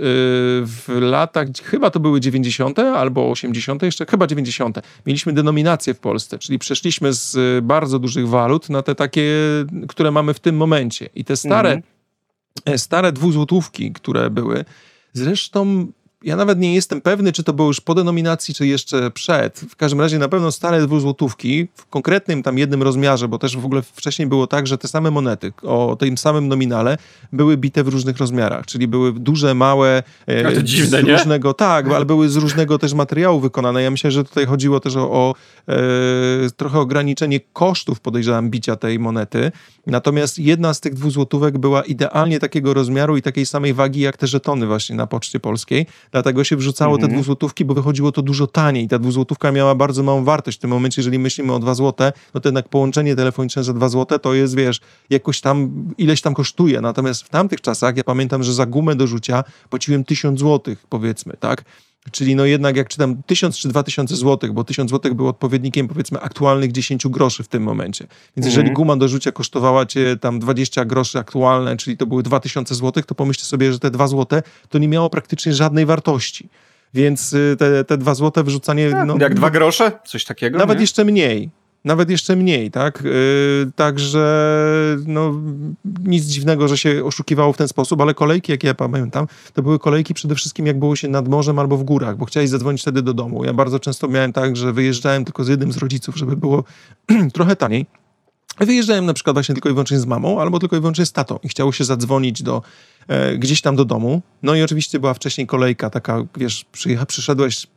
w 0.66 0.98
latach, 1.02 1.48
chyba 1.64 1.90
to 1.90 2.00
były 2.00 2.20
90. 2.20 2.80
albo 2.80 3.32
80., 3.32 3.84
jeszcze 3.84 4.06
chyba 4.06 4.28
90. 4.28 4.80
Mieliśmy 5.06 5.34
denominację 5.34 5.94
w 5.94 6.00
Polsce, 6.00 6.40
czyli 6.40 6.60
przeszliśmy 6.60 7.14
z 7.14 7.36
y, 7.36 7.62
bardzo 7.62 8.00
dużych 8.00 8.28
walut 8.28 8.70
na 8.70 8.82
te 8.82 8.96
takie, 8.96 9.24
które 9.88 10.12
mamy 10.12 10.34
w 10.34 10.40
tym 10.40 10.58
momencie. 10.58 10.89
I 11.16 11.26
te 11.26 11.38
stare, 11.38 11.82
mhm. 12.66 12.80
stare 12.80 13.12
dwuzłotówki, 13.12 13.92
które 13.92 14.30
były, 14.30 14.66
zresztą 15.14 15.88
ja 16.24 16.36
nawet 16.36 16.60
nie 16.60 16.76
jestem 16.76 17.02
pewny, 17.02 17.32
czy 17.32 17.44
to 17.44 17.54
było 17.54 17.68
już 17.68 17.82
po 17.82 17.96
denominacji, 17.96 18.54
czy 18.54 18.68
jeszcze 18.68 19.12
przed. 19.12 19.60
W 19.70 19.76
każdym 19.76 20.02
razie 20.02 20.20
na 20.20 20.28
pewno 20.28 20.52
stare 20.52 20.82
dwuzłotówki 20.82 21.68
w 21.76 21.86
konkretnym 21.86 22.44
tam 22.44 22.58
jednym 22.58 22.84
rozmiarze, 22.84 23.28
bo 23.28 23.38
też 23.38 23.58
w 23.58 23.66
ogóle 23.66 23.82
wcześniej 23.82 24.28
było 24.28 24.48
tak, 24.48 24.68
że 24.68 24.78
te 24.78 24.88
same 24.88 25.12
monety 25.12 25.54
o 25.64 25.98
tym 26.00 26.18
samym 26.18 26.48
nominale 26.48 26.98
były 27.34 27.58
bite 27.58 27.84
w 27.84 27.88
różnych 27.88 28.18
rozmiarach, 28.18 28.66
czyli 28.66 28.88
były 28.88 29.14
duże, 29.14 29.54
małe, 29.54 30.04
e, 30.28 30.52
to 30.52 30.64
dziwne, 30.64 31.02
z 31.02 31.04
różnego, 31.04 31.50
nie? 31.50 31.54
tak, 31.54 31.88
ale 31.88 32.06
były 32.06 32.30
z 32.30 32.36
różnego 32.36 32.78
też 32.78 32.94
materiału 32.94 33.40
wykonane. 33.40 33.84
Ja 33.84 33.92
myślę, 33.92 34.12
że 34.12 34.24
tutaj 34.24 34.46
chodziło 34.46 34.80
też 34.80 34.96
o, 34.96 35.12
o 35.12 35.36
e, 35.68 35.76
trochę 36.58 36.80
ograniczenie 36.80 37.40
kosztów, 37.54 38.00
podejrzewam, 38.00 38.50
bicia 38.50 38.76
tej 38.76 39.00
monety. 39.00 39.52
Natomiast 39.88 40.40
jedna 40.40 40.74
z 40.74 40.80
tych 40.80 40.94
dwuzłotówek 40.94 41.58
była 41.58 41.82
idealnie 41.82 42.40
takiego 42.40 42.74
rozmiaru 42.74 43.18
i 43.18 43.22
takiej 43.22 43.46
samej 43.46 43.74
wagi 43.74 44.00
jak 44.00 44.18
te 44.18 44.28
żetony 44.28 44.68
właśnie 44.68 44.96
na 44.96 45.08
Poczcie 45.08 45.40
Polskiej. 45.40 45.86
Dlatego 46.12 46.44
się 46.44 46.56
wrzucało 46.56 46.92
mm 46.92 46.98
-hmm. 46.98 47.02
te 47.02 47.06
mhm. 47.06 47.22
dwuzłotówki, 47.22 47.66
bo 47.66 47.74
wychodziło 47.74 48.12
to 48.12 48.22
dużo 48.22 48.48
taniej. 48.48 48.88
Ta 48.88 49.00
dwuzłotówka 49.00 49.52
miała 49.52 49.76
bardzo 49.76 50.04
małą 50.04 50.24
wartość. 50.24 50.58
W 50.58 50.62
tym 50.62 50.70
momencie, 50.70 51.02
jeżeli 51.02 51.20
myślimy 51.20 51.54
o 51.54 51.60
dwa 51.60 51.74
złote, 51.74 52.14
no 52.34 52.42
to 52.42 52.50
jednak 52.50 52.70
połączenie 52.70 53.16
telefoniczne 53.16 53.64
za 53.64 53.74
dwa 53.74 53.90
złote 53.90 54.20
to 54.20 54.34
jest, 54.34 54.56
wiesz, 54.56 54.80
jakoś 55.10 55.42
tam, 55.42 55.72
ileś 55.98 56.22
tam 56.22 56.34
kosztuje. 56.34 56.82
Natomiast 56.82 57.24
w 57.24 57.30
tamtych 57.30 57.62
czasach, 57.62 57.98
ja 57.98 58.04
pamiętam, 58.04 58.44
że 58.44 58.54
za 58.54 58.66
gumę 58.66 58.96
do 58.96 59.08
rzucia 59.08 59.44
płaciłem 59.70 60.04
tysiąc 60.04 60.40
złotych, 60.40 60.86
powiedzmy, 60.90 61.34
tak? 61.40 61.64
Czyli 62.12 62.36
no 62.36 62.46
jednak 62.46 62.76
jak 62.76 62.88
czytam 62.88 63.24
1000 63.24 63.58
czy 63.58 63.68
2000 63.68 64.16
złotych, 64.16 64.54
bo 64.54 64.64
1000 64.64 64.90
złotych 64.90 65.14
był 65.14 65.28
odpowiednikiem 65.28 65.88
powiedzmy 65.88 66.20
aktualnych 66.20 66.72
10 66.72 67.08
groszy 67.08 67.44
w 67.44 67.48
tym 67.48 67.64
momencie. 67.64 68.08
Więc 68.38 68.46
jeżeli 68.46 68.68
mm. 68.68 68.74
guma 68.74 68.96
do 68.96 69.08
rzucia 69.08 69.32
kosztowała 69.32 69.86
cię 69.86 70.18
tam 70.18 70.40
20 70.40 70.86
groszy 70.86 71.20
aktualne, 71.20 71.78
czyli 71.78 71.98
to 71.98 72.06
były 72.06 72.24
2000 72.24 72.76
złotych, 72.76 73.06
to 73.06 73.16
pomyślcie 73.16 73.46
sobie, 73.46 73.74
że 73.74 73.80
te 73.80 73.92
2 73.92 74.08
złote 74.08 74.44
to 74.70 74.78
nie 74.78 74.88
miało 74.88 75.10
praktycznie 75.10 75.54
żadnej 75.54 75.86
wartości. 75.86 76.50
Więc 76.94 77.34
y, 77.34 77.56
te, 77.60 77.84
te 77.84 77.98
2 77.98 78.16
złote 78.16 78.44
wrzucanie... 78.44 78.92
Tak, 78.92 79.08
no, 79.08 79.16
jak 79.20 79.36
2 79.36 79.50
grosze? 79.50 79.92
Coś 80.06 80.26
takiego? 80.26 80.58
Nawet 80.58 80.78
nie? 80.78 80.84
jeszcze 80.84 81.06
mniej 81.06 81.50
nawet 81.86 82.10
jeszcze 82.10 82.36
mniej, 82.36 82.72
tak? 82.72 83.02
Yy, 83.04 83.72
także 83.76 84.98
no, 85.06 85.42
nic 86.04 86.26
dziwnego, 86.26 86.68
że 86.68 86.78
się 86.78 87.06
oszukiwało 87.06 87.54
w 87.54 87.58
ten 87.58 87.68
sposób, 87.68 88.02
ale 88.02 88.14
kolejki, 88.14 88.52
jakie 88.52 88.68
ja 88.68 88.74
pamiętam, 88.74 89.28
to 89.54 89.64
były 89.64 89.80
kolejki 89.80 90.14
przede 90.14 90.36
wszystkim 90.36 90.66
jak 90.66 90.80
było 90.80 90.96
się 90.96 91.08
nad 91.08 91.28
morzem 91.28 91.60
albo 91.60 91.78
w 91.78 91.84
górach, 91.84 92.18
bo 92.18 92.26
chciałeś 92.26 92.50
zadzwonić 92.50 92.82
wtedy 92.82 93.02
do 93.02 93.14
domu. 93.14 93.46
Ja 93.46 93.54
bardzo 93.54 93.80
często 93.80 94.08
miałem 94.08 94.34
tak, 94.34 94.56
że 94.56 94.74
wyjeżdżałem 94.74 95.26
tylko 95.26 95.44
z 95.44 95.48
jednym 95.48 95.72
z 95.72 95.78
rodziców, 95.78 96.18
żeby 96.18 96.38
było 96.38 96.64
trochę 97.34 97.56
taniej. 97.56 97.86
Wyjeżdżałem 98.60 99.06
na 99.06 99.14
przykład 99.14 99.36
właśnie 99.36 99.56
tylko 99.56 99.70
i 99.70 99.72
wyłącznie 99.72 100.00
z 100.00 100.06
mamą, 100.06 100.42
albo 100.42 100.60
tylko 100.60 100.76
i 100.76 100.80
wyłącznie 100.80 101.06
z 101.06 101.12
tatą 101.12 101.40
i 101.44 101.50
chciało 101.50 101.72
się 101.72 101.84
zadzwonić 101.84 102.44
do, 102.44 102.62
e, 103.08 103.38
gdzieś 103.38 103.62
tam 103.62 103.76
do 103.76 103.86
domu. 103.86 104.22
No 104.44 104.56
i 104.56 104.62
oczywiście 104.62 105.00
była 105.00 105.14
wcześniej 105.14 105.48
kolejka 105.48 105.90
taka, 105.90 106.24
wiesz, 106.38 106.66
przyszedłeś 107.08 107.68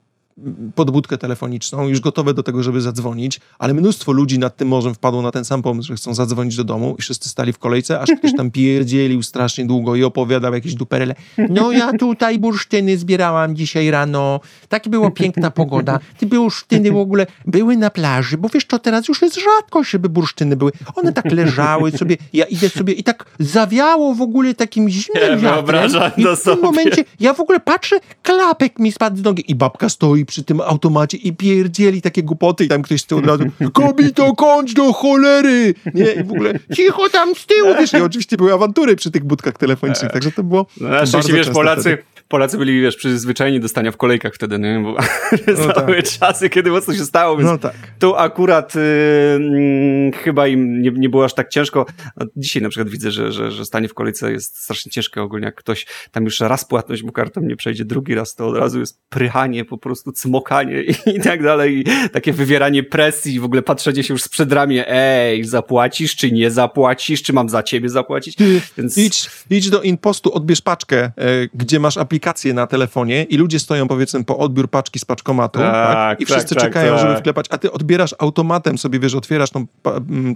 podbudkę 0.74 1.18
telefoniczną, 1.18 1.88
już 1.88 2.00
gotowe 2.00 2.34
do 2.34 2.42
tego, 2.42 2.62
żeby 2.62 2.80
zadzwonić, 2.80 3.40
ale 3.58 3.74
mnóstwo 3.74 4.12
ludzi 4.12 4.38
nad 4.38 4.56
tym 4.56 4.68
morzem 4.68 4.94
wpadło 4.94 5.22
na 5.22 5.30
ten 5.30 5.44
sam 5.44 5.62
pomysł, 5.62 5.88
że 5.88 5.94
chcą 5.94 6.14
zadzwonić 6.14 6.56
do 6.56 6.64
domu 6.64 6.96
i 6.98 7.02
wszyscy 7.02 7.28
stali 7.28 7.52
w 7.52 7.58
kolejce, 7.58 8.00
aż 8.00 8.08
ktoś 8.18 8.36
tam 8.36 8.50
pierdzielił 8.60 9.22
strasznie 9.22 9.66
długo 9.66 9.96
i 9.96 10.04
opowiadał 10.04 10.54
jakieś 10.54 10.74
duperele. 10.74 11.14
No 11.48 11.72
ja 11.72 11.92
tutaj 11.98 12.38
bursztyny 12.38 12.98
zbierałam 12.98 13.56
dzisiaj 13.56 13.90
rano, 13.90 14.40
tak 14.68 14.88
była 14.88 15.10
piękna 15.10 15.50
pogoda, 15.50 15.98
te 16.18 16.26
bursztyny 16.26 16.92
w 16.92 16.96
ogóle 16.96 17.26
były 17.46 17.76
na 17.76 17.90
plaży, 17.90 18.38
bo 18.38 18.48
wiesz 18.48 18.64
to 18.64 18.78
teraz 18.78 19.08
już 19.08 19.22
jest 19.22 19.40
rzadko, 19.40 19.84
żeby 19.84 20.08
bursztyny 20.08 20.56
były. 20.56 20.72
One 20.94 21.12
tak 21.12 21.32
leżały 21.32 21.90
sobie, 21.90 22.16
ja 22.32 22.44
idę 22.44 22.68
sobie 22.68 22.92
i 22.92 23.04
tak 23.04 23.24
zawiało 23.38 24.14
w 24.14 24.22
ogóle 24.22 24.54
takim 24.54 24.88
zimnym 24.88 25.40
wiatrem. 25.40 25.90
I 26.16 26.24
w 26.36 26.42
tym 26.42 26.60
momencie 26.62 27.04
ja 27.20 27.34
w 27.34 27.40
ogóle 27.40 27.60
patrzę, 27.60 27.96
klapek 28.22 28.78
mi 28.78 28.92
spadł 28.92 29.16
z 29.16 29.22
nogi 29.22 29.50
i 29.50 29.54
babka 29.54 29.88
stoi 29.88 30.21
przy 30.26 30.44
tym 30.44 30.60
automacie 30.60 31.18
i 31.18 31.32
pierdzieli 31.32 32.02
takie 32.02 32.22
głupoty 32.22 32.64
i 32.64 32.68
tam 32.68 32.82
ktoś 32.82 33.00
z 33.00 33.06
tyłu 33.06 33.20
od 33.20 33.26
razu 33.26 33.44
kobito, 33.72 34.34
kończ 34.34 34.74
do 34.74 34.92
cholery! 34.92 35.74
Nie, 35.94 36.12
i 36.12 36.24
w 36.24 36.32
ogóle 36.32 36.58
cicho 36.74 37.08
tam 37.08 37.34
z 37.34 37.46
tyłu, 37.46 37.74
wiesz, 37.78 37.92
i 37.92 37.96
oczywiście 37.96 38.36
były 38.36 38.52
awantury 38.52 38.96
przy 38.96 39.10
tych 39.10 39.24
budkach 39.24 39.58
telefonicznych, 39.58 40.12
także 40.12 40.32
to 40.32 40.42
było 40.42 40.66
no, 40.80 40.88
Na 40.88 41.06
szczęście, 41.06 41.32
wiesz, 41.32 41.50
Polacy, 41.50 41.80
wtedy. 41.80 42.11
Polacy 42.28 42.58
byli, 42.58 42.80
wiesz, 42.80 42.96
przyzwyczajeni 42.96 43.60
do 43.60 43.68
stania 43.68 43.92
w 43.92 43.96
kolejkach 43.96 44.34
wtedy, 44.34 44.58
nie? 44.58 44.80
Bo 44.84 44.96
no 45.66 45.72
tak. 45.72 46.02
czasy, 46.02 46.50
kiedy 46.50 46.70
mocno 46.70 46.94
się 46.94 47.04
stało, 47.04 47.36
więc 47.36 47.50
no 47.50 47.58
tak. 47.58 47.74
tu 47.98 48.16
akurat 48.16 48.76
y, 48.76 48.78
y, 48.78 50.10
chyba 50.24 50.46
im 50.46 50.82
nie, 50.82 50.90
nie 50.90 51.08
było 51.08 51.24
aż 51.24 51.34
tak 51.34 51.48
ciężko. 51.48 51.86
No, 52.16 52.26
dzisiaj 52.36 52.62
na 52.62 52.68
przykład 52.68 52.88
widzę, 52.88 53.10
że, 53.10 53.32
że, 53.32 53.50
że 53.50 53.64
stanie 53.64 53.88
w 53.88 53.94
kolejce 53.94 54.32
jest 54.32 54.58
strasznie 54.58 54.92
ciężkie 54.92 55.22
ogólnie, 55.22 55.46
jak 55.46 55.54
ktoś 55.54 55.86
tam 56.12 56.24
już 56.24 56.40
raz 56.40 56.64
płatność 56.64 57.02
mu 57.02 57.12
kartą 57.12 57.40
nie 57.40 57.56
przejdzie, 57.56 57.84
drugi 57.84 58.14
raz 58.14 58.34
to 58.34 58.46
od 58.46 58.56
razu 58.56 58.80
jest 58.80 59.00
prychanie, 59.08 59.64
po 59.64 59.78
prostu 59.78 60.12
cmokanie 60.12 60.82
i, 60.82 60.94
i 61.16 61.20
tak 61.20 61.42
dalej, 61.42 61.78
i 61.78 61.84
takie 62.08 62.32
wywieranie 62.32 62.82
presji, 62.82 63.40
w 63.40 63.44
ogóle 63.44 63.62
patrzenie 63.62 64.02
się 64.02 64.14
już 64.14 64.22
z 64.22 64.28
przedramię, 64.28 64.88
ej, 64.88 65.44
zapłacisz, 65.44 66.16
czy 66.16 66.32
nie 66.32 66.50
zapłacisz, 66.50 67.22
czy 67.22 67.32
mam 67.32 67.48
za 67.48 67.62
ciebie 67.62 67.88
zapłacić? 67.88 68.36
Więc... 68.78 68.98
Idź, 68.98 69.30
idź 69.50 69.70
do 69.70 69.82
Inpostu, 69.82 70.34
odbierz 70.34 70.60
paczkę, 70.60 70.98
e, 71.04 71.12
gdzie 71.54 71.80
masz 71.80 71.96
aplikację 71.96 72.11
na 72.54 72.66
telefonie 72.66 73.22
i 73.22 73.36
ludzie 73.36 73.58
stoją 73.58 73.88
powiedzmy 73.88 74.24
po 74.24 74.38
odbiór 74.38 74.70
paczki 74.70 74.98
z 74.98 75.04
paczkomatu 75.04 75.58
tak, 75.58 75.72
tak? 75.72 76.20
i 76.20 76.26
wszyscy 76.26 76.54
tak, 76.54 76.64
czekają, 76.64 76.92
tak. 76.92 77.00
żeby 77.00 77.16
wklepać, 77.16 77.46
a 77.50 77.58
ty 77.58 77.72
odbierasz 77.72 78.14
automatem 78.18 78.78
sobie, 78.78 78.98
wiesz, 78.98 79.14
otwierasz 79.14 79.50
tą, 79.50 79.66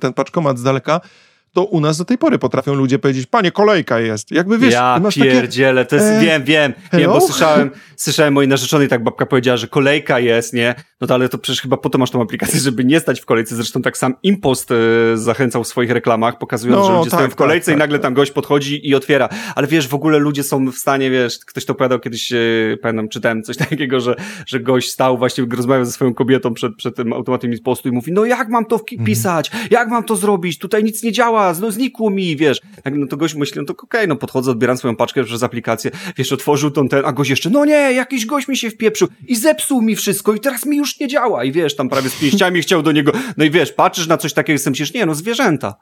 ten 0.00 0.12
paczkomat 0.12 0.58
z 0.58 0.62
daleka 0.62 1.00
to 1.56 1.64
u 1.64 1.80
nas 1.80 1.98
do 1.98 2.04
tej 2.04 2.18
pory 2.18 2.38
potrafią 2.38 2.74
ludzie 2.74 2.98
powiedzieć, 2.98 3.26
panie, 3.26 3.50
kolejka 3.50 4.00
jest. 4.00 4.30
Jakby 4.30 4.58
wiesz, 4.58 4.72
ja 4.72 4.98
masz 5.02 5.14
pierdzielę, 5.14 5.84
takie, 5.84 5.90
to 5.98 6.04
jest, 6.04 6.18
e, 6.18 6.24
wiem, 6.24 6.44
wiem, 6.44 6.72
wiem, 6.92 7.10
bo 7.10 7.20
słyszałem, 7.20 7.70
słyszałem 7.96 8.34
mojej 8.34 8.48
narzeczonej, 8.48 8.88
tak 8.88 9.04
babka 9.04 9.26
powiedziała, 9.26 9.56
że 9.56 9.68
kolejka 9.68 10.20
jest, 10.20 10.52
nie? 10.52 10.74
No 11.00 11.06
to 11.06 11.14
ale 11.14 11.28
to 11.28 11.38
przecież 11.38 11.62
chyba 11.62 11.76
po 11.76 11.90
to 11.90 11.98
masz 11.98 12.10
tą 12.10 12.22
aplikację, 12.22 12.60
żeby 12.60 12.84
nie 12.84 13.00
stać 13.00 13.20
w 13.20 13.24
kolejce. 13.24 13.56
Zresztą 13.56 13.82
tak 13.82 13.98
sam 13.98 14.14
Impost 14.22 14.70
e, 14.70 14.74
zachęcał 15.14 15.64
w 15.64 15.68
swoich 15.68 15.90
reklamach, 15.90 16.38
pokazując, 16.38 16.80
no, 16.80 16.86
że 16.86 16.92
ludzie 16.92 17.10
tak, 17.10 17.18
stoją 17.18 17.30
w 17.30 17.34
kolejce 17.34 17.66
tak, 17.66 17.76
i 17.76 17.78
nagle 17.78 17.98
tak, 17.98 18.02
tam 18.02 18.14
gość 18.14 18.30
podchodzi 18.30 18.88
i 18.88 18.94
otwiera. 18.94 19.28
Ale 19.54 19.66
wiesz, 19.66 19.88
w 19.88 19.94
ogóle 19.94 20.18
ludzie 20.18 20.42
są 20.42 20.70
w 20.70 20.76
stanie, 20.76 21.10
wiesz, 21.10 21.38
ktoś 21.38 21.64
to 21.64 21.72
opowiadał 21.72 22.00
kiedyś, 22.00 22.32
e, 22.32 22.36
pamiętam, 22.82 23.08
czytałem 23.08 23.42
coś 23.42 23.56
takiego, 23.68 24.00
że, 24.00 24.16
że 24.46 24.60
gość 24.60 24.92
stał 24.92 25.18
właśnie, 25.18 25.44
rozmawiał 25.56 25.84
ze 25.84 25.92
swoją 25.92 26.14
kobietą 26.14 26.54
przed, 26.54 26.76
przed 26.76 26.96
tym 26.96 27.12
automatem 27.12 27.52
Impostu 27.52 27.88
i 27.88 27.92
mówi, 27.92 28.12
no 28.12 28.24
jak 28.24 28.48
mam 28.48 28.64
to 28.64 28.78
wpisać? 28.78 29.50
Mhm. 29.52 29.68
Jak 29.70 29.88
mam 29.88 30.04
to 30.04 30.16
zrobić? 30.16 30.58
Tutaj 30.58 30.84
nic 30.84 31.02
nie 31.02 31.12
działa, 31.12 31.45
no 31.60 31.70
znikło 31.70 32.10
mi, 32.10 32.36
wiesz. 32.36 32.60
Tak, 32.82 32.94
no 32.96 33.06
to 33.06 33.16
gość 33.16 33.34
myśli, 33.34 33.60
no 33.60 33.64
to 33.64 33.72
okej, 33.72 33.86
okay, 34.00 34.06
no 34.06 34.16
podchodzę, 34.16 34.50
odbieram 34.50 34.78
swoją 34.78 34.96
paczkę 34.96 35.24
przez 35.24 35.42
aplikację, 35.42 35.90
wiesz, 36.16 36.32
otworzył 36.32 36.70
tą 36.70 36.88
ten, 36.88 37.04
a 37.04 37.12
gość 37.12 37.30
jeszcze, 37.30 37.50
no 37.50 37.64
nie, 37.64 37.92
jakiś 37.92 38.26
gość 38.26 38.48
mi 38.48 38.56
się 38.56 38.70
wpieprzył 38.70 39.08
i 39.28 39.36
zepsuł 39.36 39.82
mi 39.82 39.96
wszystko 39.96 40.34
i 40.34 40.40
teraz 40.40 40.66
mi 40.66 40.76
już 40.76 41.00
nie 41.00 41.08
działa 41.08 41.44
i 41.44 41.52
wiesz, 41.52 41.76
tam 41.76 41.88
prawie 41.88 42.10
z 42.10 42.20
pięściami 42.20 42.62
chciał 42.62 42.82
do 42.82 42.92
niego, 42.92 43.12
no 43.36 43.44
i 43.44 43.50
wiesz, 43.50 43.72
patrzysz 43.72 44.06
na 44.06 44.16
coś 44.16 44.32
takiego 44.32 44.60
i 44.66 44.70
myślisz, 44.70 44.94
nie, 44.94 45.06
no 45.06 45.14
zwierzęta. 45.14 45.74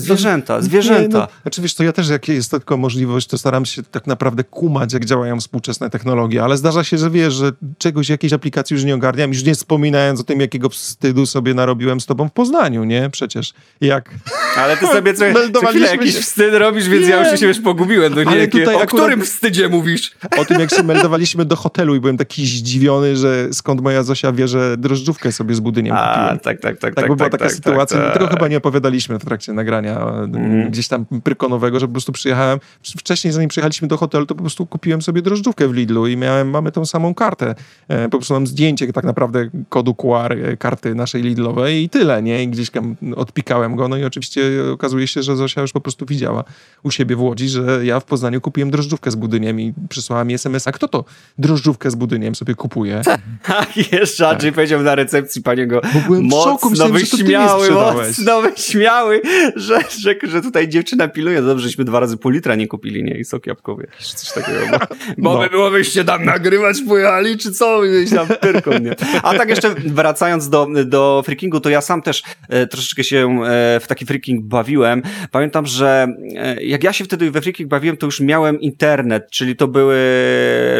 Zwierzęta, 0.00 0.62
zwierzęta. 0.62 1.18
Nie, 1.18 1.24
no, 1.24 1.28
znaczy 1.42 1.62
wiesz, 1.62 1.74
to 1.74 1.84
ja 1.84 1.92
też, 1.92 2.08
jak 2.08 2.28
jest 2.28 2.50
tylko 2.50 2.76
możliwość, 2.76 3.26
to 3.26 3.38
staram 3.38 3.66
się 3.66 3.82
tak 3.82 4.06
naprawdę 4.06 4.44
kumać, 4.44 4.92
jak 4.92 5.04
działają 5.04 5.40
współczesne 5.40 5.90
technologie, 5.90 6.44
ale 6.44 6.56
zdarza 6.56 6.84
się, 6.84 6.98
że 6.98 7.10
wiesz, 7.10 7.34
że 7.34 7.52
czegoś, 7.78 8.08
jakiejś 8.08 8.32
aplikacji 8.32 8.74
już 8.74 8.84
nie 8.84 8.94
ogarniam, 8.94 9.32
już 9.32 9.44
nie 9.44 9.54
wspominając 9.54 10.20
o 10.20 10.24
tym, 10.24 10.40
jakiego 10.40 10.68
wstydu 10.68 11.26
sobie 11.26 11.54
narobiłem 11.54 12.00
z 12.00 12.06
tobą 12.06 12.28
w 12.28 12.32
Poznaniu, 12.32 12.84
nie? 12.84 13.10
Przecież 13.10 13.52
jak... 13.80 14.14
Ale 14.58 14.76
ty 14.76 14.86
sobie 14.86 15.14
co, 15.14 15.24
co 15.60 15.66
chwilę 15.66 15.88
jakiś 15.88 16.14
się... 16.14 16.20
wstyd 16.20 16.54
robisz, 16.54 16.88
więc 16.88 17.04
nie. 17.04 17.10
ja 17.10 17.30
już 17.30 17.40
się 17.40 17.46
wiesz 17.46 17.60
pogubiłem. 17.60 18.14
No 18.14 18.22
nie, 18.22 18.30
ale 18.30 18.48
tutaj 18.48 18.74
o 18.74 18.86
którym 18.86 19.24
wstydzie 19.24 19.68
mówisz? 19.68 20.12
O 20.38 20.44
tym, 20.44 20.60
jak 20.60 20.70
się 20.70 20.82
meldowaliśmy 20.92 21.44
do 21.44 21.56
hotelu 21.56 21.94
i 21.94 22.00
byłem 22.00 22.16
taki 22.16 22.46
zdziwiony, 22.46 23.16
że 23.16 23.48
skąd 23.52 23.80
moja 23.80 24.02
Zosia 24.02 24.32
wie, 24.32 24.48
że 24.48 24.76
drożdżówkę 24.76 25.32
sobie 25.32 25.54
z 25.54 25.60
budyniem 25.60 25.96
A, 25.96 26.08
kupiłem. 26.08 26.38
tak, 26.38 26.60
tak, 26.60 26.78
tak. 26.78 26.94
Tak, 26.94 26.94
tak, 26.94 27.06
była 27.06 27.16
tak, 27.16 27.32
taka 27.32 27.44
tak, 27.44 27.54
sytuacja, 27.54 27.98
tak, 27.98 28.12
tego 28.12 28.26
chyba 28.26 28.48
nie 28.48 28.56
opowiadaliśmy 28.56 29.18
w 29.18 29.24
trakcie 29.24 29.52
nagrania 29.52 29.87
mm. 29.90 30.70
gdzieś 30.70 30.88
tam 30.88 31.06
prykonowego, 31.24 31.80
że 31.80 31.86
po 31.86 31.92
prostu 31.92 32.12
przyjechałem, 32.12 32.58
wcześniej 32.82 33.32
zanim 33.32 33.48
przyjechaliśmy 33.48 33.88
do 33.88 33.96
hotelu, 33.96 34.26
to 34.26 34.34
po 34.34 34.40
prostu 34.42 34.66
kupiłem 34.66 35.02
sobie 35.02 35.22
drożdżówkę 35.22 35.68
w 35.68 35.72
Lidlu 35.72 36.06
i 36.06 36.16
miałem, 36.16 36.50
mamy 36.50 36.72
tą 36.72 36.86
samą 36.86 37.14
kartę. 37.14 37.54
E, 37.88 38.04
po 38.04 38.18
prostu 38.18 38.34
mam 38.34 38.46
zdjęcie 38.46 38.92
tak 38.92 39.04
naprawdę 39.04 39.50
kodu 39.68 39.94
QR 39.94 40.32
e, 40.32 40.56
karty 40.56 40.94
naszej 40.94 41.22
Lidlowej 41.22 41.82
i 41.82 41.88
tyle, 41.88 42.22
nie? 42.22 42.42
I 42.42 42.48
gdzieś 42.48 42.70
tam 42.70 42.96
odpikałem 43.16 43.76
go, 43.76 43.88
no 43.88 43.96
i 43.96 44.04
oczywiście 44.04 44.42
okazuje 44.72 45.06
się, 45.06 45.22
że 45.22 45.36
Zosia 45.36 45.60
już 45.60 45.72
po 45.72 45.80
prostu 45.80 46.06
widziała 46.06 46.44
u 46.82 46.90
siebie 46.90 47.16
w 47.16 47.20
Łodzi, 47.20 47.48
że 47.48 47.86
ja 47.86 48.00
w 48.00 48.04
Poznaniu 48.04 48.40
kupiłem 48.40 48.70
drożdżówkę 48.70 49.10
z 49.10 49.14
budyniem 49.14 49.60
i 49.60 49.74
przysłała 49.88 50.24
mi 50.24 50.34
SMS, 50.34 50.68
a 50.68 50.72
kto 50.72 50.88
to 50.88 51.04
drożdżówkę 51.38 51.90
z 51.90 51.94
budyniem 51.94 52.34
sobie 52.34 52.54
kupuje? 52.54 53.02
Tak, 53.42 53.92
jeszcze 53.92 54.28
Andrzej 54.28 54.50
tak. 54.50 54.54
powiedział 54.54 54.82
na 54.82 54.94
recepcji 54.94 55.42
paniego, 55.42 55.80
mocno 56.08 56.88
wyśmiały, 56.88 57.70
mocno 57.70 58.42
wyśmiały, 58.42 59.22
że 59.56 59.77
że, 60.04 60.14
że, 60.22 60.42
tutaj 60.42 60.68
dziewczyna 60.68 61.08
piluje. 61.08 61.42
Dobrze, 61.42 61.68
żeśmy 61.68 61.84
dwa 61.84 62.00
razy 62.00 62.16
pół 62.16 62.30
litra 62.30 62.54
nie 62.54 62.68
kupili, 62.68 63.04
nie? 63.04 63.18
I 63.18 63.24
sok 63.24 63.46
jabłkowy. 63.46 63.86
Coś 63.98 64.32
takiego. 64.32 64.60
Bo, 64.70 64.78
bo 65.18 65.34
no. 65.34 65.40
by 65.40 65.50
było 65.50 65.70
wyście 65.70 66.04
tam 66.04 66.24
nagrywać 66.24 66.76
pojechali, 66.88 67.38
czy 67.38 67.52
co? 67.52 67.80
Gdzieś 67.80 68.10
tam 68.10 68.26
pyrką, 68.40 68.78
nie? 68.78 68.94
A 69.22 69.34
tak 69.34 69.48
jeszcze 69.48 69.74
wracając 69.74 70.48
do, 70.48 70.66
do 70.84 71.22
freakingu, 71.26 71.60
to 71.60 71.70
ja 71.70 71.80
sam 71.80 72.02
też 72.02 72.22
e, 72.48 72.66
troszeczkę 72.66 73.04
się 73.04 73.40
e, 73.44 73.80
w 73.80 73.86
taki 73.86 74.06
freaking 74.06 74.44
bawiłem. 74.44 75.02
Pamiętam, 75.30 75.66
że 75.66 76.06
e, 76.36 76.62
jak 76.62 76.84
ja 76.84 76.92
się 76.92 77.04
wtedy 77.04 77.30
we 77.30 77.40
freaking 77.40 77.68
bawiłem, 77.68 77.96
to 77.96 78.06
już 78.06 78.20
miałem 78.20 78.60
internet, 78.60 79.30
czyli 79.30 79.56
to 79.56 79.68
były 79.68 79.98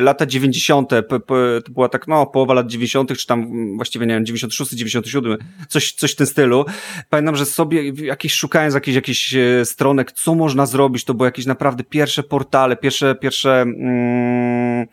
lata 0.01 0.27
90. 0.27 0.89
P, 0.89 1.03
p, 1.03 1.21
to 1.65 1.73
była 1.73 1.89
tak, 1.89 2.09
no, 2.09 2.27
połowa 2.27 2.55
lat 2.55 2.67
90., 2.67 3.19
czy 3.19 3.27
tam 3.27 3.49
właściwie, 3.77 4.07
nie 4.07 4.15
wiem, 4.15 4.27
96, 4.27 4.73
97, 4.73 5.39
coś, 5.69 5.93
coś 5.93 6.13
w 6.13 6.17
tym 6.17 6.27
stylu. 6.27 6.65
Pamiętam, 7.11 7.37
że 7.37 7.47
sobie 7.47 7.93
jakieś 8.05 8.35
szukając 8.35 8.75
jakiejś 8.79 8.97
jakieś 8.97 9.35
e, 9.35 9.65
stronek, 9.65 10.13
co 10.13 10.35
można 10.35 10.67
zrobić, 10.67 11.05
to 11.05 11.15
były 11.15 11.27
jakieś 11.27 11.47
naprawdę 11.47 11.85
pierwsze 11.85 12.23
portale, 12.23 12.77
pierwsze, 12.77 13.15
pierwsze, 13.15 13.61
mm, 13.61 14.87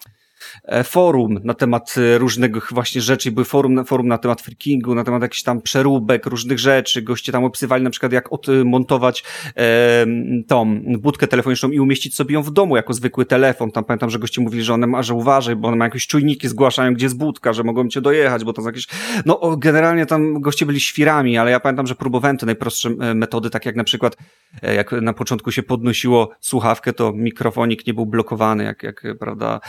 forum 0.84 1.40
na 1.44 1.54
temat 1.54 1.96
e, 1.98 2.18
różnych 2.18 2.74
właśnie 2.74 3.02
rzeczy, 3.02 3.32
były 3.32 3.46
forum, 3.46 3.86
forum 3.86 4.08
na 4.08 4.18
temat 4.18 4.42
freakingu, 4.42 4.96
na 4.96 5.04
temat 5.04 5.22
jakichś 5.22 5.44
tam 5.44 5.62
przeróbek, 5.62 6.26
różnych 6.26 6.60
rzeczy, 6.60 7.02
goście 7.02 7.32
tam 7.32 7.44
opisywali 7.44 7.84
na 7.84 7.90
przykład 7.90 8.12
jak 8.12 8.34
odmontować 8.34 9.24
e, 9.58 10.06
tą 10.48 10.80
budkę 11.00 11.28
telefoniczną 11.28 11.70
i 11.70 11.80
umieścić 11.80 12.16
sobie 12.16 12.34
ją 12.34 12.44
w 12.44 12.52
domu 12.52 12.76
jako 12.76 12.94
zwykły 12.94 13.26
telefon, 13.26 13.72
tam 13.72 13.84
pamiętam, 13.84 14.10
że 14.10 14.20
goście 14.20 14.42
mówili, 14.42 14.64
że 14.64 14.74
one 14.74 14.88
ma, 14.88 15.04
że 15.04 15.14
uważaj, 15.14 15.56
bo 15.56 15.68
one 15.68 15.78
mają 15.78 15.88
jakieś 15.88 16.08
czujniki, 16.08 16.48
zgłaszają 16.48 16.94
gdzie 16.94 17.06
jest 17.06 17.18
budka, 17.18 17.54
że 17.54 17.64
mogą 17.64 17.88
cię 17.88 18.02
dojechać, 18.02 18.44
bo 18.44 18.54
to 18.54 18.62
są 18.62 18.68
jakieś, 18.68 18.88
no 19.26 19.58
generalnie 19.58 20.06
tam 20.06 20.42
goście 20.42 20.66
byli 20.66 20.80
świrami, 20.80 21.38
ale 21.38 21.52
ja 21.52 21.60
pamiętam, 21.60 21.88
że 21.88 21.96
próbowałem 21.96 22.38
te 22.38 22.46
najprostsze 22.46 22.90
metody, 23.16 23.50
tak 23.50 23.66
jak 23.66 23.76
na 23.76 23.84
przykład 23.84 24.18
jak 24.76 24.92
na 24.92 25.14
początku 25.14 25.52
się 25.52 25.64
podnosiło 25.64 26.30
słuchawkę, 26.40 26.94
to 26.94 27.14
mikrofonik 27.14 27.88
nie 27.88 27.94
był 27.94 28.06
blokowany, 28.06 28.64
jak, 28.64 28.84
jak 28.84 29.04
prawda, 29.20 29.60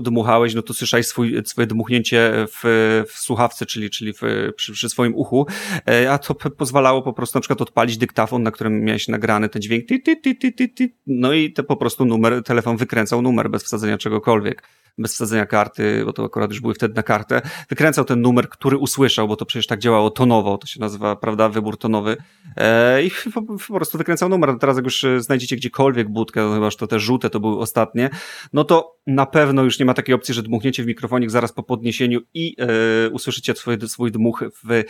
dmuchałeś, 0.00 0.54
no 0.54 0.62
to 0.62 0.74
słyszałeś 0.74 1.06
swój, 1.06 1.42
swoje 1.44 1.66
dmuchnięcie 1.66 2.32
w, 2.48 3.04
w 3.08 3.18
słuchawce, 3.18 3.66
czyli, 3.66 3.90
czyli 3.90 4.12
w, 4.12 4.20
przy, 4.56 4.72
przy 4.72 4.88
swoim 4.88 5.14
uchu, 5.14 5.46
e, 5.88 6.12
a 6.12 6.18
to 6.18 6.34
pozwalało 6.34 7.02
po 7.02 7.12
prostu 7.12 7.38
na 7.38 7.40
przykład 7.40 7.62
odpalić 7.62 7.96
dyktafon, 7.96 8.42
na 8.42 8.50
którym 8.50 8.84
miałeś 8.84 9.08
nagrany 9.08 9.48
ten 9.48 9.62
dźwięk, 9.62 9.88
ty, 9.88 9.98
ty, 9.98 10.16
ty, 10.16 10.34
ty, 10.34 10.52
ty, 10.52 10.68
ty. 10.68 10.88
no 11.06 11.32
i 11.32 11.52
to 11.52 11.64
po 11.64 11.76
prostu 11.76 12.04
numer, 12.04 12.42
telefon 12.42 12.76
wykręcał 12.76 13.22
numer 13.22 13.50
bez 13.50 13.64
wsadzenia 13.64 13.98
czegokolwiek 13.98 14.62
bez 14.98 15.14
wsadzenia 15.14 15.46
karty, 15.46 16.02
bo 16.04 16.12
to 16.12 16.24
akurat 16.24 16.50
już 16.50 16.60
były 16.60 16.74
wtedy 16.74 16.94
na 16.94 17.02
kartę, 17.02 17.42
wykręcał 17.68 18.04
ten 18.04 18.20
numer, 18.20 18.48
który 18.48 18.78
usłyszał, 18.78 19.28
bo 19.28 19.36
to 19.36 19.46
przecież 19.46 19.66
tak 19.66 19.80
działało 19.80 20.10
tonowo, 20.10 20.58
to 20.58 20.66
się 20.66 20.80
nazywa, 20.80 21.16
prawda, 21.16 21.48
wybór 21.48 21.78
tonowy 21.78 22.16
e, 22.56 23.02
i 23.02 23.10
po, 23.34 23.42
po, 23.42 23.74
prostu 23.74 23.98
wykręcał 23.98 24.28
numer. 24.28 24.58
Teraz 24.60 24.76
jak 24.76 24.84
już 24.84 25.04
e, 25.04 25.20
znajdziecie 25.20 25.56
gdziekolwiek 25.56 26.08
budkę, 26.08 26.42
no 26.42 26.54
chyba, 26.54 26.70
że 26.70 26.76
to 26.76 26.86
te 26.86 27.00
żółte 27.00 27.30
to 27.30 27.40
były 27.40 27.58
ostatnie, 27.58 28.10
no 28.52 28.64
to 28.64 28.96
na 29.06 29.26
pewno 29.26 29.62
już 29.62 29.78
nie 29.78 29.84
ma 29.84 29.94
takiej 29.94 30.14
opcji, 30.14 30.34
że 30.34 30.42
dmuchniecie 30.42 30.82
w 30.82 30.86
mikrofonik 30.86 31.30
zaraz 31.30 31.52
po 31.52 31.62
podniesieniu 31.62 32.20
i 32.34 32.56
e, 32.58 33.10
usłyszycie 33.10 33.54
swój, 33.54 33.76
swój 33.86 34.12
dmuch 34.12 34.44
w, 34.64 34.70
e, 34.70 34.84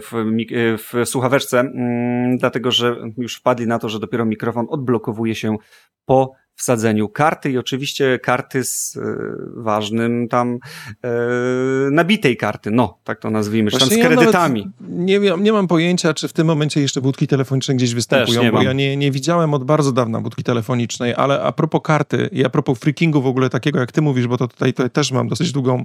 w, 0.00 0.14
e, 0.14 0.78
w 0.78 1.08
słuchaweczce, 1.08 1.60
mm, 1.60 2.38
dlatego 2.38 2.70
że 2.70 2.96
już 3.18 3.36
wpadli 3.36 3.66
na 3.66 3.78
to, 3.78 3.88
że 3.88 3.98
dopiero 3.98 4.24
mikrofon 4.24 4.66
odblokowuje 4.68 5.34
się 5.34 5.56
po 6.04 6.32
wsadzeniu 6.60 7.08
karty 7.08 7.50
i 7.50 7.58
oczywiście 7.58 8.18
karty 8.18 8.64
z 8.64 8.96
e, 8.96 9.00
ważnym 9.54 10.28
tam 10.28 10.58
e, 11.04 11.10
nabitej 11.90 12.36
karty, 12.36 12.70
no, 12.70 12.98
tak 13.04 13.20
to 13.20 13.30
nazwijmy, 13.30 13.70
czy 13.70 13.78
tam 13.78 13.88
z 13.88 13.98
kredytami. 13.98 14.70
Ja 15.06 15.18
nie, 15.18 15.30
nie 15.38 15.52
mam 15.52 15.68
pojęcia, 15.68 16.14
czy 16.14 16.28
w 16.28 16.32
tym 16.32 16.46
momencie 16.46 16.80
jeszcze 16.80 17.00
budki 17.00 17.26
telefoniczne 17.26 17.74
gdzieś 17.74 17.94
występują, 17.94 18.42
bo 18.42 18.52
mam. 18.52 18.62
ja 18.62 18.72
nie, 18.72 18.96
nie 18.96 19.10
widziałem 19.10 19.54
od 19.54 19.64
bardzo 19.64 19.92
dawna 19.92 20.20
budki 20.20 20.42
telefonicznej, 20.42 21.14
ale 21.14 21.42
a 21.42 21.52
propos 21.52 21.80
karty 21.84 22.28
i 22.32 22.44
a 22.44 22.50
propos 22.50 22.78
freakingu 22.78 23.22
w 23.22 23.26
ogóle 23.26 23.50
takiego, 23.50 23.78
jak 23.78 23.92
ty 23.92 24.02
mówisz, 24.02 24.26
bo 24.26 24.36
to 24.36 24.48
tutaj 24.48 24.72
to 24.72 24.88
też 24.88 25.12
mam 25.12 25.28
dosyć 25.28 25.52
długą 25.52 25.84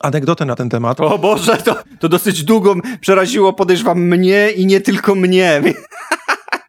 anegdotę 0.00 0.44
na 0.44 0.56
ten 0.56 0.70
temat. 0.70 1.00
O 1.00 1.18
Boże, 1.18 1.56
to, 1.56 1.76
to 2.00 2.08
dosyć 2.08 2.44
długo 2.44 2.74
przeraziło, 3.00 3.52
podejrzewam, 3.52 4.00
mnie 4.00 4.50
i 4.50 4.66
nie 4.66 4.80
tylko 4.80 5.14
mnie. 5.14 5.62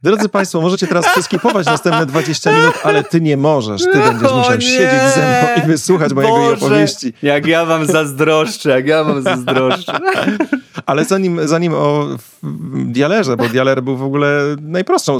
Drodzy 0.04 0.30
Państwo, 0.30 0.62
możecie 0.62 0.88
teraz 0.88 1.06
przeskipować 1.10 1.66
następne 1.66 2.06
20 2.06 2.52
minut, 2.52 2.74
ale 2.84 3.04
ty 3.04 3.22
nie 3.22 3.38
możesz. 3.38 3.82
Ty 3.82 4.00
będziesz 4.00 4.32
musiał 4.32 4.62
siedzieć 4.62 5.02
ze 5.16 5.22
mną 5.22 5.64
i 5.64 5.68
wysłuchać 5.68 6.14
Boże, 6.14 6.28
mojego 6.28 6.54
opowieści. 6.54 7.14
Jak 7.22 7.46
ja 7.46 7.66
wam 7.66 7.86
zazdroszczę, 7.86 8.70
jak 8.70 8.88
ja 8.88 9.04
wam 9.04 9.22
zazdroszczę. 9.22 10.00
Ale 10.86 11.06
zanim, 11.06 11.48
zanim 11.48 11.74
o 11.74 12.08
dialerze, 12.86 13.38
bo 13.38 13.50
dialer 13.50 13.84
był 13.84 13.98
w 13.98 14.04
ogóle 14.04 14.56
najprostszą 14.62 15.18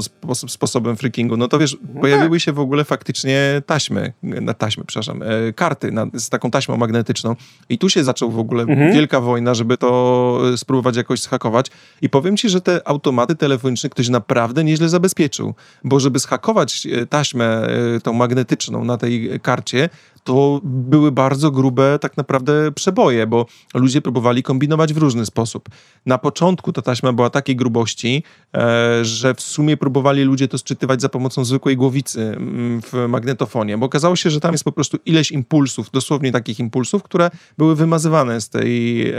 sposobem 0.48 0.96
freakingu, 0.96 1.36
no 1.36 1.48
to 1.48 1.58
wiesz, 1.58 1.76
no 1.94 2.00
pojawiły 2.00 2.40
się 2.40 2.52
w 2.52 2.60
ogóle 2.60 2.84
faktycznie 2.84 3.62
taśmy, 3.66 4.12
na 4.22 4.54
taśmy, 4.54 4.84
przepraszam, 4.84 5.22
e, 5.22 5.52
karty 5.52 5.92
na, 5.92 6.06
z 6.14 6.28
taką 6.28 6.50
taśmą 6.50 6.76
magnetyczną 6.76 7.36
i 7.68 7.78
tu 7.78 7.88
się 7.88 8.04
zaczął 8.04 8.30
w 8.30 8.38
ogóle 8.38 8.62
mhm. 8.62 8.92
wielka 8.92 9.20
wojna, 9.20 9.54
żeby 9.54 9.76
to 9.76 10.40
spróbować 10.56 10.96
jakoś 10.96 11.20
schakować 11.20 11.66
i 12.02 12.08
powiem 12.08 12.36
ci, 12.36 12.48
że 12.48 12.60
te 12.60 12.88
automaty 12.88 13.34
telefoniczne 13.34 13.90
ktoś 13.90 14.08
naprawdę 14.08 14.64
nieźle 14.76 14.88
zabezpieczył, 14.88 15.54
bo 15.84 16.00
żeby 16.00 16.18
schakować 16.18 16.86
e, 16.86 17.06
taśmę 17.06 17.68
tą 18.02 18.12
magnetyczną 18.12 18.84
na 18.84 18.96
tej 18.96 19.40
karcie, 19.42 19.88
to 20.26 20.60
były 20.64 21.12
bardzo 21.12 21.50
grube 21.50 21.98
tak 22.00 22.16
naprawdę 22.16 22.72
przeboje, 22.72 23.26
bo 23.26 23.46
ludzie 23.74 24.02
próbowali 24.02 24.42
kombinować 24.42 24.94
w 24.94 24.96
różny 24.96 25.26
sposób. 25.26 25.68
Na 26.06 26.18
początku 26.18 26.72
ta 26.72 26.82
taśma 26.82 27.12
była 27.12 27.30
takiej 27.30 27.56
grubości, 27.56 28.22
e, 28.54 29.04
że 29.04 29.34
w 29.34 29.40
sumie 29.40 29.76
próbowali 29.76 30.22
ludzie 30.22 30.48
to 30.48 30.58
sczytywać 30.58 31.00
za 31.00 31.08
pomocą 31.08 31.44
zwykłej 31.44 31.76
głowicy 31.76 32.20
mm, 32.22 32.82
w 32.82 32.92
magnetofonie, 33.08 33.78
bo 33.78 33.86
okazało 33.86 34.16
się, 34.16 34.30
że 34.30 34.40
tam 34.40 34.52
jest 34.52 34.64
po 34.64 34.72
prostu 34.72 34.98
ileś 35.06 35.30
impulsów, 35.30 35.90
dosłownie 35.90 36.32
takich 36.32 36.58
impulsów, 36.58 37.02
które 37.02 37.30
były 37.58 37.76
wymazywane 37.76 38.40
z 38.40 38.48
tej, 38.48 39.08
e, 39.10 39.14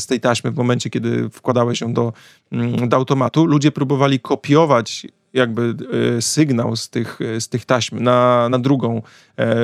z 0.00 0.06
tej 0.06 0.20
taśmy 0.20 0.50
w 0.50 0.56
momencie, 0.56 0.90
kiedy 0.90 1.30
wkładałeś 1.30 1.80
ją 1.80 1.92
do, 1.92 2.12
mm, 2.52 2.88
do 2.88 2.96
automatu. 2.96 3.46
Ludzie 3.46 3.72
próbowali 3.72 4.20
kopiować 4.20 5.06
jakby 5.34 5.74
e, 6.16 6.22
sygnał 6.22 6.76
z 6.76 6.90
tych, 6.90 7.18
z 7.40 7.48
tych 7.48 7.64
taśm 7.64 8.02
na, 8.02 8.48
na 8.48 8.58
drugą, 8.58 9.02
e, 9.38 9.56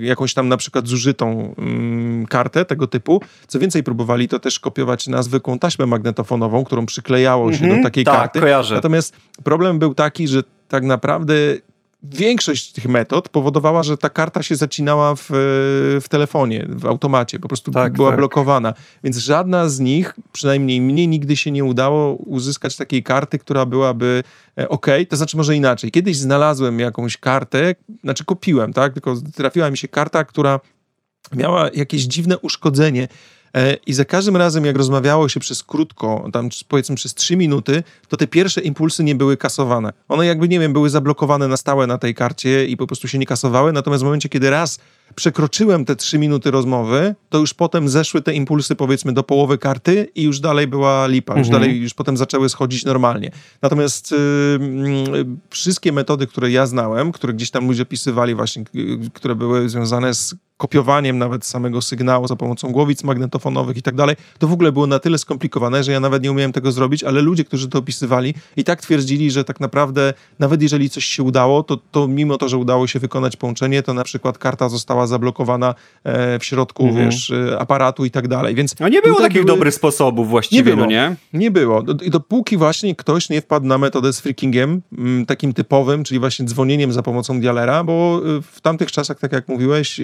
jakąś 0.00 0.34
tam 0.34 0.48
na 0.48 0.56
przykład 0.56 0.88
zużytą 0.88 1.54
mm, 1.58 2.26
kartę 2.26 2.64
tego 2.64 2.86
typu. 2.86 3.20
Co 3.46 3.58
więcej, 3.58 3.82
próbowali 3.82 4.28
to 4.28 4.38
też 4.38 4.60
kopiować 4.60 5.06
na 5.06 5.22
zwykłą 5.22 5.58
taśmę 5.58 5.86
magnetofonową, 5.86 6.64
którą 6.64 6.86
przyklejało 6.86 7.52
się 7.52 7.64
mm 7.64 7.76
-hmm, 7.76 7.78
do 7.78 7.84
takiej 7.84 8.04
tak, 8.04 8.16
karty. 8.16 8.40
Kojarzę. 8.40 8.74
Natomiast 8.74 9.16
problem 9.44 9.78
był 9.78 9.94
taki, 9.94 10.28
że 10.28 10.42
tak 10.68 10.84
naprawdę 10.84 11.34
większość 12.04 12.72
tych 12.72 12.86
metod 12.86 13.28
powodowała, 13.28 13.82
że 13.82 13.96
ta 13.96 14.10
karta 14.10 14.42
się 14.42 14.56
zacinała 14.56 15.14
w, 15.14 15.24
w 16.02 16.08
telefonie, 16.08 16.66
w 16.68 16.86
automacie, 16.86 17.38
po 17.38 17.48
prostu 17.48 17.70
tak, 17.70 17.92
była 17.92 18.10
tak. 18.10 18.18
blokowana. 18.18 18.74
Więc 19.04 19.16
żadna 19.16 19.68
z 19.68 19.80
nich, 19.80 20.14
przynajmniej 20.32 20.80
mnie 20.80 21.06
nigdy 21.06 21.36
się 21.36 21.50
nie 21.50 21.64
udało 21.64 22.14
uzyskać 22.14 22.76
takiej 22.76 23.02
karty, 23.02 23.38
która 23.38 23.66
byłaby 23.66 24.22
e, 24.58 24.68
ok, 24.68 24.86
to 25.08 25.16
znaczy 25.16 25.36
może 25.36 25.56
inaczej. 25.56 25.90
Kiedyś 25.90 26.16
znalazłem 26.16 26.80
jakąś 26.80 27.16
kartę, 27.16 27.74
znaczy 28.02 28.24
kupiłem, 28.24 28.72
tak, 28.72 28.92
tylko 28.92 29.14
trafiła 29.34 29.70
mi 29.70 29.78
się 29.78 29.88
karta, 29.88 30.24
która 30.24 30.60
miała 31.32 31.70
jakieś 31.74 32.02
dziwne 32.02 32.38
uszkodzenie 32.38 33.08
I 33.86 33.92
za 33.92 34.04
każdym 34.04 34.36
razem, 34.36 34.64
jak 34.64 34.76
rozmawiało 34.76 35.28
się 35.28 35.40
przez 35.40 35.62
krótko, 35.62 36.28
tam 36.32 36.48
powiedzmy 36.68 36.96
przez 36.96 37.14
trzy 37.14 37.36
minuty, 37.36 37.82
to 38.08 38.16
te 38.16 38.26
pierwsze 38.26 38.60
impulsy 38.60 39.04
nie 39.04 39.14
były 39.14 39.36
kasowane. 39.36 39.92
One 40.08 40.26
jakby, 40.26 40.48
nie 40.48 40.60
wiem, 40.60 40.72
były 40.72 40.90
zablokowane 40.90 41.48
na 41.48 41.56
stałe 41.56 41.86
na 41.86 41.98
tej 41.98 42.14
karcie 42.14 42.66
i 42.66 42.76
po 42.76 42.86
prostu 42.86 43.08
się 43.08 43.18
nie 43.18 43.26
kasowały. 43.26 43.72
Natomiast 43.72 44.02
w 44.02 44.04
momencie, 44.04 44.28
kiedy 44.28 44.50
raz 44.50 44.78
przekroczyłem 45.14 45.84
te 45.84 45.96
trzy 45.96 46.18
minuty 46.18 46.50
rozmowy, 46.50 47.14
to 47.28 47.38
już 47.38 47.54
potem 47.54 47.88
zeszły 47.88 48.22
te 48.22 48.34
impulsy 48.34 48.74
powiedzmy 48.74 49.12
do 49.12 49.22
połowy 49.22 49.58
karty 49.58 50.08
i 50.14 50.22
już 50.22 50.40
dalej 50.40 50.66
była 50.66 51.06
lipa, 51.06 51.38
już 51.38 51.46
mhm. 51.46 51.62
dalej, 51.62 51.80
już 51.80 51.94
potem 51.94 52.16
zaczęły 52.16 52.48
schodzić 52.48 52.84
normalnie. 52.84 53.30
Natomiast 53.62 54.12
y, 54.12 54.16
y, 54.16 55.26
wszystkie 55.50 55.92
metody, 55.92 56.26
które 56.26 56.50
ja 56.50 56.66
znałem, 56.66 57.12
które 57.12 57.34
gdzieś 57.34 57.50
tam 57.50 57.66
ludzie 57.66 57.86
pisywali 57.86 58.34
właśnie, 58.34 58.64
y, 58.74 59.10
które 59.14 59.34
były 59.34 59.68
związane 59.68 60.14
z 60.14 60.34
kopiowaniem 60.56 61.18
nawet 61.18 61.46
samego 61.46 61.82
sygnału 61.82 62.28
za 62.28 62.36
pomocą 62.36 62.72
głowic 62.72 63.04
magnetofonowych 63.04 63.76
i 63.76 63.82
tak 63.82 63.94
dalej, 63.94 64.16
to 64.38 64.48
w 64.48 64.52
ogóle 64.52 64.72
było 64.72 64.86
na 64.86 64.98
tyle 64.98 65.18
skomplikowane, 65.18 65.84
że 65.84 65.92
ja 65.92 66.00
nawet 66.00 66.22
nie 66.22 66.30
umiałem 66.30 66.52
tego 66.52 66.72
zrobić, 66.72 67.04
ale 67.04 67.22
ludzie, 67.22 67.44
którzy 67.44 67.68
to 67.68 67.78
opisywali 67.78 68.34
i 68.56 68.64
tak 68.64 68.80
twierdzili, 68.80 69.30
że 69.30 69.44
tak 69.44 69.60
naprawdę 69.60 70.14
nawet 70.38 70.62
jeżeli 70.62 70.90
coś 70.90 71.04
się 71.04 71.22
udało, 71.22 71.62
to, 71.62 71.76
to 71.76 72.08
mimo 72.08 72.38
to, 72.38 72.48
że 72.48 72.58
udało 72.58 72.86
się 72.86 72.98
wykonać 72.98 73.36
połączenie, 73.36 73.82
to 73.82 73.94
na 73.94 74.04
przykład 74.04 74.38
karta 74.38 74.68
została 74.68 75.06
zablokowana 75.06 75.74
e, 76.04 76.38
w 76.38 76.44
środku, 76.44 76.86
mhm. 76.86 77.10
wiesz, 77.10 77.30
e, 77.30 77.58
aparatu 77.58 78.04
i 78.04 78.10
tak 78.10 78.28
dalej, 78.28 78.54
więc... 78.54 78.80
No 78.80 78.88
nie 78.88 79.02
było 79.02 79.20
takich 79.20 79.32
były... 79.32 79.46
dobrych 79.46 79.74
sposobów 79.74 80.28
właściwie, 80.28 80.70
nie 80.70 80.76
było, 80.76 80.76
no 80.76 80.86
nie? 80.86 81.16
Nie 81.32 81.50
było. 81.50 81.82
I 82.02 82.10
dopóki 82.10 82.56
właśnie 82.56 82.94
ktoś 82.94 83.30
nie 83.30 83.40
wpadł 83.40 83.66
na 83.66 83.78
metodę 83.78 84.12
z 84.12 84.20
freakingiem, 84.20 84.82
takim 85.26 85.52
typowym, 85.52 86.04
czyli 86.04 86.20
właśnie 86.20 86.46
dzwonieniem 86.46 86.92
za 86.92 87.02
pomocą 87.02 87.40
dialera, 87.40 87.84
bo 87.84 88.20
e, 88.38 88.42
w 88.42 88.60
tamtych 88.60 88.92
czasach, 88.92 89.18
tak 89.18 89.32
jak 89.32 89.48
mówiłeś, 89.48 90.00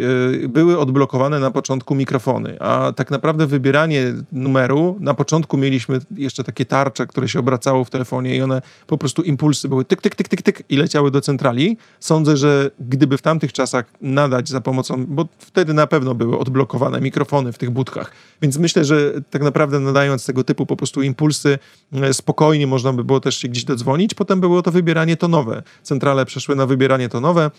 były 0.49 0.79
odblokowane 0.79 1.41
na 1.41 1.51
początku 1.51 1.95
mikrofony, 1.95 2.61
a 2.61 2.93
tak 2.97 3.11
naprawdę 3.11 3.47
wybieranie 3.47 4.15
numeru, 4.33 4.97
na 5.01 5.15
początku 5.15 5.57
mieliśmy 5.57 6.01
jeszcze 6.17 6.45
takie 6.45 6.65
tarcze, 6.65 7.07
które 7.07 7.29
się 7.29 7.39
obracało 7.39 7.85
w 7.85 7.91
telefonie 7.91 8.37
i 8.37 8.43
one 8.43 8.63
po 8.87 8.99
prostu 8.99 9.23
impulsy 9.23 9.69
były 9.69 9.85
tyk, 9.85 10.03
tyk, 10.03 10.15
tyk, 10.15 10.29
tyk, 10.29 10.43
tyk 10.43 10.63
i 10.69 10.77
leciały 10.77 11.11
do 11.11 11.21
centrali. 11.21 11.77
Sądzę, 12.01 12.37
że 12.37 12.71
gdyby 12.81 13.19
w 13.19 13.23
tamtych 13.23 13.53
czasach 13.53 13.85
nadać 14.01 14.49
za 14.49 14.61
pomocą, 14.61 15.07
bo 15.07 15.29
wtedy 15.39 15.75
na 15.75 15.87
pewno 15.87 16.15
były 16.15 16.39
odblokowane 16.39 17.01
mikrofony 17.01 17.53
w 17.53 17.59
tych 17.59 17.71
budkach, 17.71 18.13
więc 18.43 18.59
myślę, 18.59 18.85
że 18.85 19.13
tak 19.31 19.43
naprawdę 19.43 19.81
nadając 19.81 20.27
tego 20.27 20.45
typu 20.45 20.67
po 20.67 20.77
prostu 20.77 21.03
impulsy, 21.03 21.59
e, 21.93 22.15
spokojnie 22.15 22.67
można 22.67 22.93
by 22.93 23.05
było 23.05 23.21
też 23.21 23.37
się 23.39 23.49
gdzieś 23.49 23.65
dodzwonić. 23.65 24.15
Potem 24.15 24.41
było 24.41 24.63
to 24.63 24.71
wybieranie 24.71 25.17
tonowe. 25.17 25.63
Centrale 25.83 26.27
przeszły 26.27 26.57
na 26.57 26.67
wybieranie 26.67 27.09
tonowe, 27.09 27.51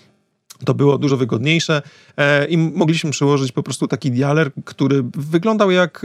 to 0.66 0.74
było 0.74 0.98
dużo 0.98 1.18
wygodniejsze 1.18 1.82
e, 2.18 2.46
i 2.46 2.58
mogliśmy 2.58 3.12
przyłożyć 3.12 3.52
po 3.52 3.64
prostu 3.64 3.88
taki 3.88 4.12
dialer, 4.12 4.52
który 4.66 5.04
wyglądał 5.14 5.72
jak 5.72 6.02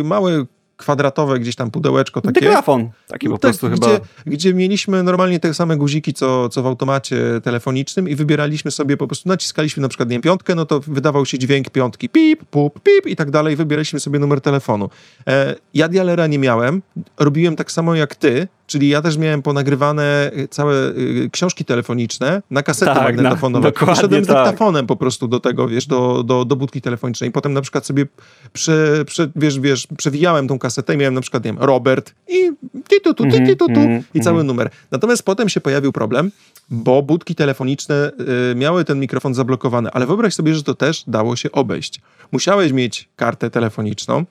e, 0.00 0.04
mały 0.04 0.46
kwadratowe 0.80 1.38
gdzieś 1.38 1.56
tam 1.56 1.70
pudełeczko 1.70 2.20
takie. 2.20 2.40
Dygrafon 2.40 2.90
taki 3.06 3.28
po 3.28 3.32
tak, 3.32 3.40
prostu 3.40 3.70
gdzie, 3.70 3.90
chyba. 3.90 4.06
Gdzie 4.26 4.54
mieliśmy 4.54 5.02
normalnie 5.02 5.40
te 5.40 5.54
same 5.54 5.76
guziki, 5.76 6.14
co, 6.14 6.48
co 6.48 6.62
w 6.62 6.66
automacie 6.66 7.40
telefonicznym 7.42 8.08
i 8.08 8.14
wybieraliśmy 8.14 8.70
sobie 8.70 8.96
po 8.96 9.06
prostu, 9.06 9.28
naciskaliśmy 9.28 9.80
na 9.80 9.88
przykład, 9.88 10.08
nie 10.08 10.14
wiem, 10.14 10.22
piątkę, 10.22 10.54
no 10.54 10.66
to 10.66 10.80
wydawał 10.80 11.26
się 11.26 11.38
dźwięk 11.38 11.70
piątki, 11.70 12.08
pip, 12.08 12.44
pup, 12.44 12.80
pip 12.82 13.06
i 13.06 13.16
tak 13.16 13.30
dalej, 13.30 13.56
wybieraliśmy 13.56 14.00
sobie 14.00 14.18
numer 14.18 14.40
telefonu. 14.40 14.90
E, 15.26 15.54
ja 15.74 15.88
dialera 15.88 16.26
nie 16.26 16.38
miałem, 16.38 16.82
robiłem 17.18 17.56
tak 17.56 17.72
samo 17.72 17.94
jak 17.94 18.14
ty, 18.14 18.48
Czyli 18.70 18.88
ja 18.88 19.02
też 19.02 19.18
miałem 19.18 19.42
ponagrywane 19.42 20.30
y, 20.38 20.48
całe 20.48 20.88
y, 20.88 21.30
książki 21.32 21.64
telefoniczne 21.64 22.42
na 22.50 22.62
kasety 22.62 22.94
tak, 22.94 23.02
magnetofonowe. 23.02 23.72
Na, 23.86 23.94
Szedłem 23.94 24.26
tak. 24.26 24.36
dyktafonem 24.36 24.86
po 24.86 24.96
prostu 24.96 25.28
do 25.28 25.40
tego, 25.40 25.68
wiesz, 25.68 25.86
do, 25.86 26.22
do, 26.22 26.44
do 26.44 26.56
budki 26.56 26.80
telefonicznej. 26.80 27.30
I 27.30 27.32
potem 27.32 27.52
na 27.52 27.60
przykład 27.60 27.86
sobie 27.86 28.06
prze, 28.52 29.04
prze, 29.06 29.30
wiesz, 29.36 29.60
wiesz, 29.60 29.86
przewijałem 29.96 30.48
tą 30.48 30.58
kasetę 30.58 30.94
i 30.94 30.96
miałem 30.96 31.14
na 31.14 31.20
przykład, 31.20 31.44
nie 31.44 31.52
wiem, 31.52 31.62
Robert 31.62 32.14
i 32.28 32.50
ti 32.88 33.00
tu 33.04 33.14
tu, 33.14 33.24
ti, 33.24 33.46
ti 33.46 33.56
tu 33.56 33.66
tu 33.66 33.80
mm 33.80 34.00
-hmm, 34.00 34.02
i 34.14 34.20
cały 34.20 34.34
mm 34.34 34.44
-hmm. 34.44 34.48
numer. 34.48 34.70
Natomiast 34.90 35.22
potem 35.22 35.48
się 35.48 35.60
pojawił 35.60 35.92
problem, 35.92 36.30
bo 36.68 37.02
budki 37.02 37.34
telefoniczne 37.34 38.10
y, 38.52 38.54
miały 38.54 38.84
ten 38.84 39.00
mikrofon 39.00 39.34
zablokowany, 39.34 39.90
ale 39.90 40.06
wyobraź 40.06 40.34
sobie, 40.34 40.54
że 40.54 40.62
to 40.62 40.74
też 40.74 41.04
dało 41.06 41.36
się 41.36 41.52
obejść. 41.52 42.00
Musiałeś 42.32 42.72
mieć 42.72 43.08
kartę 43.16 43.50
telefoniczną 43.50 44.24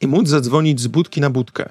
i 0.00 0.06
móc 0.06 0.28
zadzwonić 0.28 0.80
z 0.80 0.86
budki 0.86 1.20
na 1.20 1.30
budkę. 1.30 1.68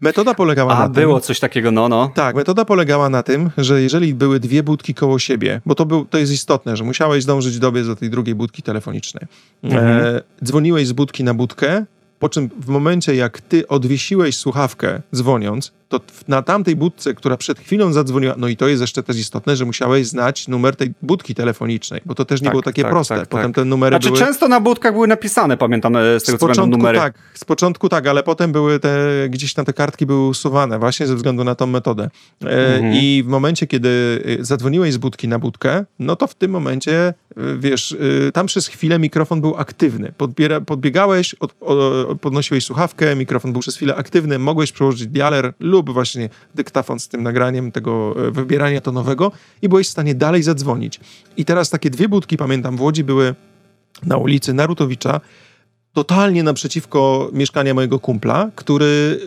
Metoda 0.00 0.34
polegała 0.34 0.76
A, 0.76 0.78
na 0.78 0.84
tym... 0.84 0.94
było 0.94 1.20
coś 1.20 1.40
takiego, 1.40 1.70
no, 1.70 1.88
no. 1.88 2.10
Tak, 2.14 2.36
metoda 2.36 2.64
polegała 2.64 3.08
na 3.08 3.22
tym, 3.22 3.50
że 3.58 3.82
jeżeli 3.82 4.14
były 4.14 4.40
dwie 4.40 4.62
budki 4.62 4.94
koło 4.94 5.18
siebie, 5.18 5.60
bo 5.66 5.74
to, 5.74 5.86
był, 5.86 6.04
to 6.04 6.18
jest 6.18 6.32
istotne, 6.32 6.76
że 6.76 6.84
musiałeś 6.84 7.22
zdążyć 7.22 7.58
dobiec 7.58 7.86
do 7.86 7.96
tej 7.96 8.10
drugiej 8.10 8.34
budki 8.34 8.62
telefonicznej. 8.62 9.26
Mhm. 9.62 9.86
E, 9.86 10.22
dzwoniłeś 10.44 10.86
z 10.86 10.92
budki 10.92 11.24
na 11.24 11.34
budkę, 11.34 11.84
po 12.18 12.28
czym 12.28 12.50
w 12.60 12.68
momencie, 12.68 13.14
jak 13.14 13.40
ty 13.40 13.68
odwiesiłeś 13.68 14.36
słuchawkę 14.36 15.02
dzwoniąc, 15.14 15.72
to 15.88 16.00
na 16.28 16.42
tamtej 16.42 16.76
budce, 16.76 17.14
która 17.14 17.36
przed 17.36 17.58
chwilą 17.58 17.92
zadzwoniła, 17.92 18.34
no 18.36 18.48
i 18.48 18.56
to 18.56 18.68
jest 18.68 18.80
jeszcze 18.80 19.02
też 19.02 19.18
istotne, 19.18 19.56
że 19.56 19.64
musiałeś 19.64 20.06
znać 20.06 20.48
numer 20.48 20.76
tej 20.76 20.92
budki 21.02 21.34
telefonicznej, 21.34 22.00
bo 22.06 22.14
to 22.14 22.24
też 22.24 22.40
nie 22.40 22.44
tak, 22.44 22.52
było 22.52 22.62
takie 22.62 22.82
tak, 22.82 22.90
proste. 22.90 23.16
Tak, 23.16 23.28
potem 23.28 23.52
tak. 23.52 23.54
te 23.54 23.64
numery 23.64 23.94
znaczy, 23.94 24.08
były... 24.08 24.18
często 24.18 24.48
na 24.48 24.60
budkach 24.60 24.92
były 24.92 25.08
napisane, 25.08 25.56
pamiętam 25.56 25.96
e, 25.96 26.20
z 26.20 26.24
tego 26.24 26.38
z 26.38 26.40
początku, 26.40 26.78
numery. 26.78 26.98
Tak, 26.98 27.14
z 27.34 27.44
początku 27.44 27.88
tak, 27.88 28.06
ale 28.06 28.22
potem 28.22 28.52
były 28.52 28.80
te, 28.80 28.98
gdzieś 29.28 29.54
tam 29.54 29.64
te 29.64 29.72
kartki 29.72 30.06
były 30.06 30.28
usuwane 30.28 30.78
właśnie 30.78 31.06
ze 31.06 31.16
względu 31.16 31.44
na 31.44 31.54
tą 31.54 31.66
metodę. 31.66 32.10
E, 32.44 32.46
mhm. 32.46 32.94
I 32.94 33.22
w 33.26 33.28
momencie, 33.28 33.66
kiedy 33.66 34.22
e, 34.40 34.44
zadzwoniłeś 34.44 34.92
z 34.92 34.96
budki 34.96 35.28
na 35.28 35.38
budkę, 35.38 35.84
no 35.98 36.16
to 36.16 36.26
w 36.26 36.34
tym 36.34 36.50
momencie, 36.50 37.14
wiesz, 37.58 37.96
tam 38.32 38.46
przez 38.46 38.66
chwilę 38.66 38.98
mikrofon 38.98 39.40
był 39.40 39.56
aktywny. 39.56 40.12
Podbiera, 40.16 40.60
podbiegałeś, 40.60 41.34
od, 41.34 41.54
od, 41.60 42.20
podnosiłeś 42.20 42.64
słuchawkę, 42.64 43.16
mikrofon 43.16 43.52
był 43.52 43.60
przez 43.60 43.76
chwilę 43.76 43.96
aktywny, 43.96 44.38
mogłeś 44.38 44.72
przełożyć 44.72 45.06
dialer 45.06 45.52
lub 45.60 45.77
właśnie 45.86 46.28
dyktafon 46.54 47.00
z 47.00 47.08
tym 47.08 47.22
nagraniem 47.22 47.72
tego 47.72 48.14
wybierania 48.32 48.80
tonowego 48.80 49.32
i 49.62 49.68
byłeś 49.68 49.86
w 49.86 49.90
stanie 49.90 50.14
dalej 50.14 50.42
zadzwonić. 50.42 51.00
I 51.36 51.44
teraz 51.44 51.70
takie 51.70 51.90
dwie 51.90 52.08
budki, 52.08 52.36
pamiętam, 52.36 52.76
w 52.76 52.80
Łodzi 52.80 53.04
były 53.04 53.34
na 54.06 54.16
ulicy 54.16 54.54
Narutowicza, 54.54 55.20
totalnie 55.92 56.42
naprzeciwko 56.42 57.30
mieszkania 57.32 57.74
mojego 57.74 57.98
kumpla, 57.98 58.50
który 58.54 59.20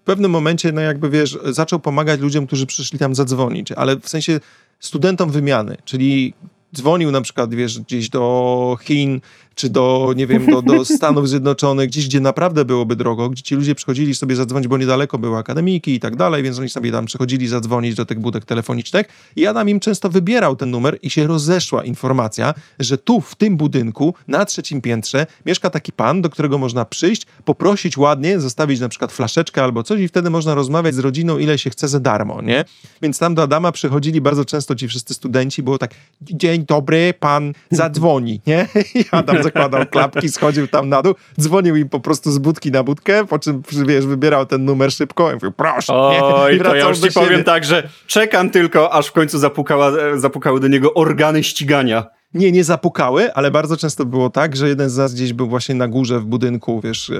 w 0.00 0.04
pewnym 0.04 0.30
momencie, 0.30 0.72
no 0.72 0.80
jakby 0.80 1.10
wiesz, 1.10 1.38
zaczął 1.44 1.80
pomagać 1.80 2.20
ludziom, 2.20 2.46
którzy 2.46 2.66
przyszli 2.66 2.98
tam 2.98 3.14
zadzwonić, 3.14 3.72
ale 3.72 3.96
w 3.96 4.08
sensie 4.08 4.40
studentom 4.80 5.30
wymiany, 5.30 5.76
czyli 5.84 6.34
dzwonił 6.74 7.10
na 7.10 7.20
przykład, 7.20 7.54
wiesz, 7.54 7.80
gdzieś 7.80 8.08
do 8.08 8.76
Chin, 8.82 9.20
czy 9.58 9.70
do, 9.70 10.12
nie 10.16 10.26
wiem, 10.26 10.46
do, 10.46 10.62
do 10.62 10.84
Stanów 10.96 11.28
Zjednoczonych, 11.28 11.88
gdzieś, 11.88 12.06
gdzie 12.06 12.20
naprawdę 12.20 12.64
byłoby 12.64 12.96
drogo, 12.96 13.28
gdzie 13.30 13.42
ci 13.42 13.54
ludzie 13.54 13.74
przychodzili 13.74 14.14
sobie 14.14 14.36
zadzwonić, 14.36 14.68
bo 14.68 14.78
niedaleko 14.78 15.18
były 15.18 15.36
akademiki 15.36 15.94
i 15.94 16.00
tak 16.00 16.16
dalej, 16.16 16.42
więc 16.42 16.58
oni 16.58 16.68
sobie 16.68 16.92
tam 16.92 17.06
przychodzili 17.06 17.48
zadzwonić 17.48 17.94
do 17.94 18.06
tych 18.06 18.20
budek 18.20 18.44
telefonicznych 18.44 19.06
i 19.36 19.46
Adam 19.46 19.68
im 19.68 19.80
często 19.80 20.10
wybierał 20.10 20.56
ten 20.56 20.70
numer 20.70 20.98
i 21.02 21.10
się 21.10 21.26
rozeszła 21.26 21.84
informacja, 21.84 22.54
że 22.78 22.98
tu, 22.98 23.20
w 23.20 23.34
tym 23.34 23.56
budynku, 23.56 24.14
na 24.28 24.44
trzecim 24.44 24.80
piętrze 24.80 25.26
mieszka 25.46 25.70
taki 25.70 25.92
pan, 25.92 26.22
do 26.22 26.30
którego 26.30 26.58
można 26.58 26.84
przyjść, 26.84 27.26
poprosić 27.44 27.98
ładnie, 27.98 28.40
zostawić 28.40 28.80
na 28.80 28.88
przykład 28.88 29.12
flaszeczkę 29.12 29.62
albo 29.62 29.82
coś 29.82 30.00
i 30.00 30.08
wtedy 30.08 30.30
można 30.30 30.54
rozmawiać 30.54 30.94
z 30.94 30.98
rodziną, 30.98 31.38
ile 31.38 31.58
się 31.58 31.70
chce 31.70 31.88
za 31.88 32.00
darmo, 32.00 32.42
nie? 32.42 32.64
Więc 33.02 33.18
tam 33.18 33.34
do 33.34 33.42
Adama 33.42 33.72
przychodzili 33.72 34.20
bardzo 34.20 34.44
często 34.44 34.74
ci 34.74 34.88
wszyscy 34.88 35.14
studenci, 35.14 35.62
było 35.62 35.78
tak, 35.78 35.90
dzień 36.22 36.64
dobry, 36.66 37.14
pan 37.20 37.52
zadzwoni, 37.70 38.40
nie? 38.46 38.68
I 38.94 39.04
Adam 39.10 39.42
zakładał 39.48 39.86
klapki, 39.86 40.28
schodził 40.28 40.68
tam 40.68 40.88
na 40.88 41.02
dół, 41.02 41.14
dzwonił 41.40 41.76
im 41.76 41.88
po 41.88 42.00
prostu 42.00 42.30
z 42.30 42.38
budki 42.38 42.72
na 42.72 42.82
budkę, 42.82 43.26
po 43.26 43.38
czym, 43.38 43.62
wiesz, 43.86 44.06
wybierał 44.06 44.46
ten 44.46 44.64
numer 44.64 44.92
szybko 44.92 45.30
i 45.30 45.34
mówił, 45.34 45.52
proszę, 45.52 45.94
Oj, 45.94 46.52
nie? 46.52 46.58
I 46.58 46.60
to 46.60 46.74
ja 46.74 46.88
już 46.88 46.98
ci 46.98 47.12
powiem 47.12 47.44
tak, 47.44 47.64
że 47.64 47.88
czekam 48.06 48.50
tylko, 48.50 48.92
aż 48.92 49.06
w 49.06 49.12
końcu 49.12 49.38
zapukała, 49.38 49.92
zapukały 50.16 50.60
do 50.60 50.68
niego 50.68 50.94
organy 50.94 51.42
ścigania. 51.42 52.17
Nie, 52.34 52.52
nie 52.52 52.64
zapukały, 52.64 53.34
ale 53.34 53.50
bardzo 53.50 53.76
często 53.76 54.04
było 54.04 54.30
tak, 54.30 54.56
że 54.56 54.68
jeden 54.68 54.90
z 54.90 54.96
nas 54.96 55.14
gdzieś 55.14 55.32
był 55.32 55.48
właśnie 55.48 55.74
na 55.74 55.88
górze 55.88 56.20
w 56.20 56.24
budynku, 56.24 56.80
wiesz, 56.80 57.10
e, 57.10 57.16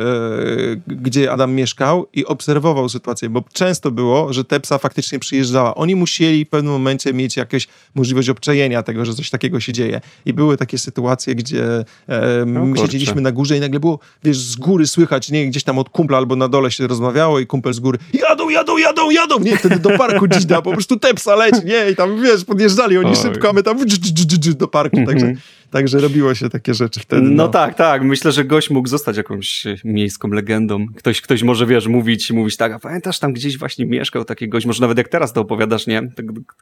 gdzie 0.86 1.32
Adam 1.32 1.54
mieszkał 1.54 2.06
i 2.12 2.24
obserwował 2.24 2.88
sytuację, 2.88 3.28
bo 3.30 3.44
często 3.52 3.90
było, 3.90 4.32
że 4.32 4.44
te 4.44 4.60
psa 4.60 4.78
faktycznie 4.78 5.18
przyjeżdżała. 5.18 5.74
Oni 5.74 5.96
musieli 5.96 6.44
w 6.44 6.48
pewnym 6.48 6.72
momencie 6.72 7.12
mieć 7.12 7.36
jakąś 7.36 7.68
możliwość 7.94 8.28
obczajenia 8.28 8.82
tego, 8.82 9.04
że 9.04 9.14
coś 9.14 9.30
takiego 9.30 9.60
się 9.60 9.72
dzieje. 9.72 10.00
I 10.26 10.32
były 10.32 10.56
takie 10.56 10.78
sytuacje, 10.78 11.34
gdzie 11.34 11.84
my 12.46 12.66
no, 12.66 12.76
siedzieliśmy 12.76 13.20
na 13.20 13.32
górze 13.32 13.56
i 13.56 13.60
nagle 13.60 13.80
było, 13.80 13.98
wiesz, 14.24 14.38
z 14.38 14.56
góry 14.56 14.86
słychać, 14.86 15.30
nie, 15.30 15.46
gdzieś 15.46 15.64
tam 15.64 15.78
od 15.78 15.90
kumpla 15.90 16.18
albo 16.18 16.36
na 16.36 16.48
dole 16.48 16.70
się 16.70 16.86
rozmawiało 16.86 17.38
i 17.38 17.46
kumpel 17.46 17.72
z 17.72 17.80
góry 17.80 17.98
jadą, 18.12 18.48
jadą, 18.48 18.78
jadą, 18.78 19.10
jadą, 19.10 19.38
nie, 19.40 19.56
wtedy 19.56 19.78
do 19.78 19.90
parku 19.90 20.28
dzida, 20.28 20.62
po 20.62 20.72
prostu 20.72 20.98
te 20.98 21.14
psa 21.14 21.36
leci, 21.36 21.60
nie, 21.64 21.90
i 21.90 21.96
tam, 21.96 22.22
wiesz, 22.22 22.44
podjeżdżali 22.44 22.98
oni 22.98 23.10
Oj. 23.10 23.16
szybko, 23.16 23.50
a 23.50 23.52
my 23.52 23.62
tam 23.62 23.78
do 24.58 24.68
parku 24.68 24.97
Także, 25.06 25.26
mhm. 25.26 25.44
także 25.70 25.98
robiło 25.98 26.34
się 26.34 26.48
takie 26.48 26.74
rzeczy 26.74 27.00
wtedy. 27.00 27.22
No. 27.22 27.30
no. 27.30 27.48
tak, 27.48 27.74
tak. 27.74 28.02
Myślę, 28.02 28.32
że 28.32 28.44
gość 28.44 28.70
mógł 28.70 28.88
zostać 28.88 29.16
jakąś 29.16 29.64
miejską 29.84 30.28
legendą. 30.28 30.86
Ktoś, 30.96 31.20
ktoś 31.20 31.42
może, 31.42 31.66
wiesz, 31.66 31.86
mówić, 31.86 32.30
mówić 32.30 32.56
tak, 32.56 32.72
a 32.72 32.78
pamiętasz, 32.78 33.18
tam 33.18 33.32
gdzieś 33.32 33.58
właśnie 33.58 33.86
mieszkał 33.86 34.24
taki 34.24 34.48
gość, 34.48 34.66
może 34.66 34.80
nawet 34.80 34.98
jak 34.98 35.08
teraz 35.08 35.32
to 35.32 35.40
opowiadasz, 35.40 35.86
nie? 35.86 36.12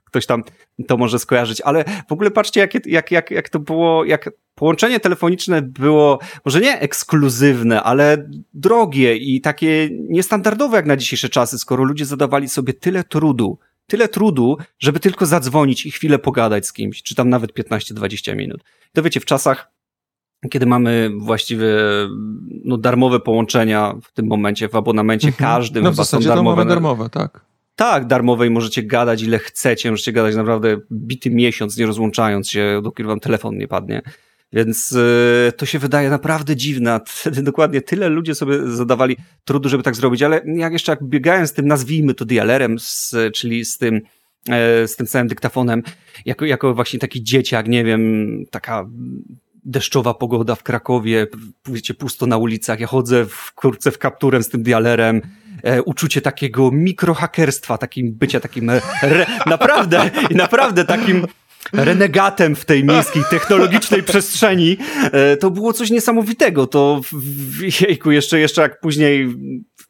Ktoś 0.04 0.26
tam 0.26 0.42
to 0.86 0.96
może 0.96 1.18
skojarzyć, 1.18 1.60
ale 1.60 1.84
w 2.08 2.12
ogóle 2.12 2.30
patrzcie, 2.30 2.60
jak, 2.60 2.86
jak, 2.86 3.10
jak, 3.10 3.30
jak 3.30 3.48
to 3.48 3.60
było, 3.60 4.04
jak 4.04 4.30
połączenie 4.54 5.00
telefoniczne 5.00 5.62
było 5.62 6.18
może 6.44 6.60
nie 6.60 6.80
ekskluzywne, 6.80 7.82
ale 7.82 8.28
drogie 8.54 9.16
i 9.16 9.40
takie 9.40 9.88
niestandardowe 9.92 10.76
jak 10.76 10.86
na 10.86 10.96
dzisiejsze 10.96 11.28
czasy, 11.28 11.58
skoro 11.58 11.84
ludzie 11.84 12.04
zadawali 12.04 12.48
sobie 12.48 12.72
tyle 12.72 13.04
trudu 13.04 13.58
tyle 13.86 14.08
trudu, 14.08 14.56
żeby 14.78 15.00
tylko 15.00 15.26
zadzwonić 15.26 15.86
i 15.86 15.90
chwilę 15.90 16.18
pogadać 16.18 16.66
z 16.66 16.72
kimś, 16.72 17.02
czy 17.02 17.14
tam 17.14 17.28
nawet 17.28 17.52
15-20 17.52 18.36
minut. 18.36 18.64
To 18.92 19.02
wiecie, 19.02 19.20
w 19.20 19.24
czasach, 19.24 19.70
kiedy 20.50 20.66
mamy 20.66 21.10
właściwie 21.18 21.66
no, 22.64 22.76
darmowe 22.76 23.20
połączenia 23.20 23.94
w 24.02 24.12
tym 24.12 24.26
momencie, 24.26 24.68
w 24.68 24.74
abonamencie 24.74 25.28
mhm. 25.28 25.50
każdym, 25.50 25.84
no, 25.84 25.92
w 25.92 25.94
zasadzie 25.94 26.28
darmowe, 26.28 26.64
darmowe, 26.64 27.10
tak. 27.10 27.46
Tak, 27.76 28.06
darmowej 28.06 28.50
możecie 28.50 28.82
gadać 28.82 29.22
ile 29.22 29.38
chcecie, 29.38 29.90
możecie 29.90 30.12
gadać 30.12 30.36
naprawdę 30.36 30.76
bity 30.92 31.30
miesiąc, 31.30 31.76
nie 31.76 31.86
rozłączając 31.86 32.50
się, 32.50 32.80
dopóki 32.82 33.04
wam 33.04 33.20
telefon 33.20 33.58
nie 33.58 33.68
padnie. 33.68 34.02
Więc 34.52 34.92
y, 34.92 35.52
to 35.56 35.66
się 35.66 35.78
wydaje 35.78 36.10
naprawdę 36.10 36.56
dziwne. 36.56 37.00
Wtedy 37.06 37.42
dokładnie 37.42 37.80
tyle 37.80 38.08
ludzie 38.08 38.34
sobie 38.34 38.58
zadawali 38.66 39.16
trudu, 39.44 39.68
żeby 39.68 39.82
tak 39.82 39.96
zrobić, 39.96 40.22
ale 40.22 40.42
jak 40.46 40.72
jeszcze 40.72 40.92
jak 40.92 41.04
biegałem 41.04 41.46
z 41.46 41.52
tym, 41.52 41.66
nazwijmy 41.66 42.14
to 42.14 42.24
dialerem, 42.24 42.78
z, 42.78 43.14
czyli 43.34 43.64
z 43.64 43.78
tym, 43.78 44.00
e, 44.48 44.88
z 44.88 44.96
tym 44.96 45.06
całym 45.06 45.28
dyktafonem, 45.28 45.82
jako, 46.24 46.44
jako 46.44 46.74
właśnie 46.74 46.98
taki 46.98 47.22
dzieciak, 47.22 47.68
nie 47.68 47.84
wiem, 47.84 48.44
taka 48.50 48.86
deszczowa 49.64 50.14
pogoda 50.14 50.54
w 50.54 50.62
Krakowie, 50.62 51.26
wiecie, 51.66 51.94
pusto 51.94 52.26
na 52.26 52.36
ulicach, 52.36 52.80
ja 52.80 52.86
chodzę 52.86 53.26
w 53.26 53.52
kurce 53.54 53.90
w 53.90 53.98
kapturem 53.98 54.42
z 54.42 54.48
tym 54.48 54.62
dialerem, 54.62 55.22
e, 55.62 55.82
uczucie 55.82 56.20
takiego 56.20 56.70
mikrohakerstwa, 56.70 57.78
takim 57.78 58.12
bycia 58.12 58.40
takim 58.40 58.70
re, 59.02 59.26
naprawdę, 59.46 60.10
naprawdę 60.30 60.84
takim 60.84 61.26
renegatem 61.72 62.56
w 62.56 62.64
tej 62.64 62.84
miejskiej 62.84 63.22
technologicznej 63.30 64.02
przestrzeni, 64.02 64.76
e, 65.02 65.36
to 65.36 65.50
było 65.50 65.72
coś 65.72 65.90
niesamowitego. 65.90 66.66
To 66.66 67.00
jejku, 67.80 68.10
jeszcze, 68.10 68.38
jeszcze 68.40 68.62
jak 68.62 68.80
później 68.80 69.28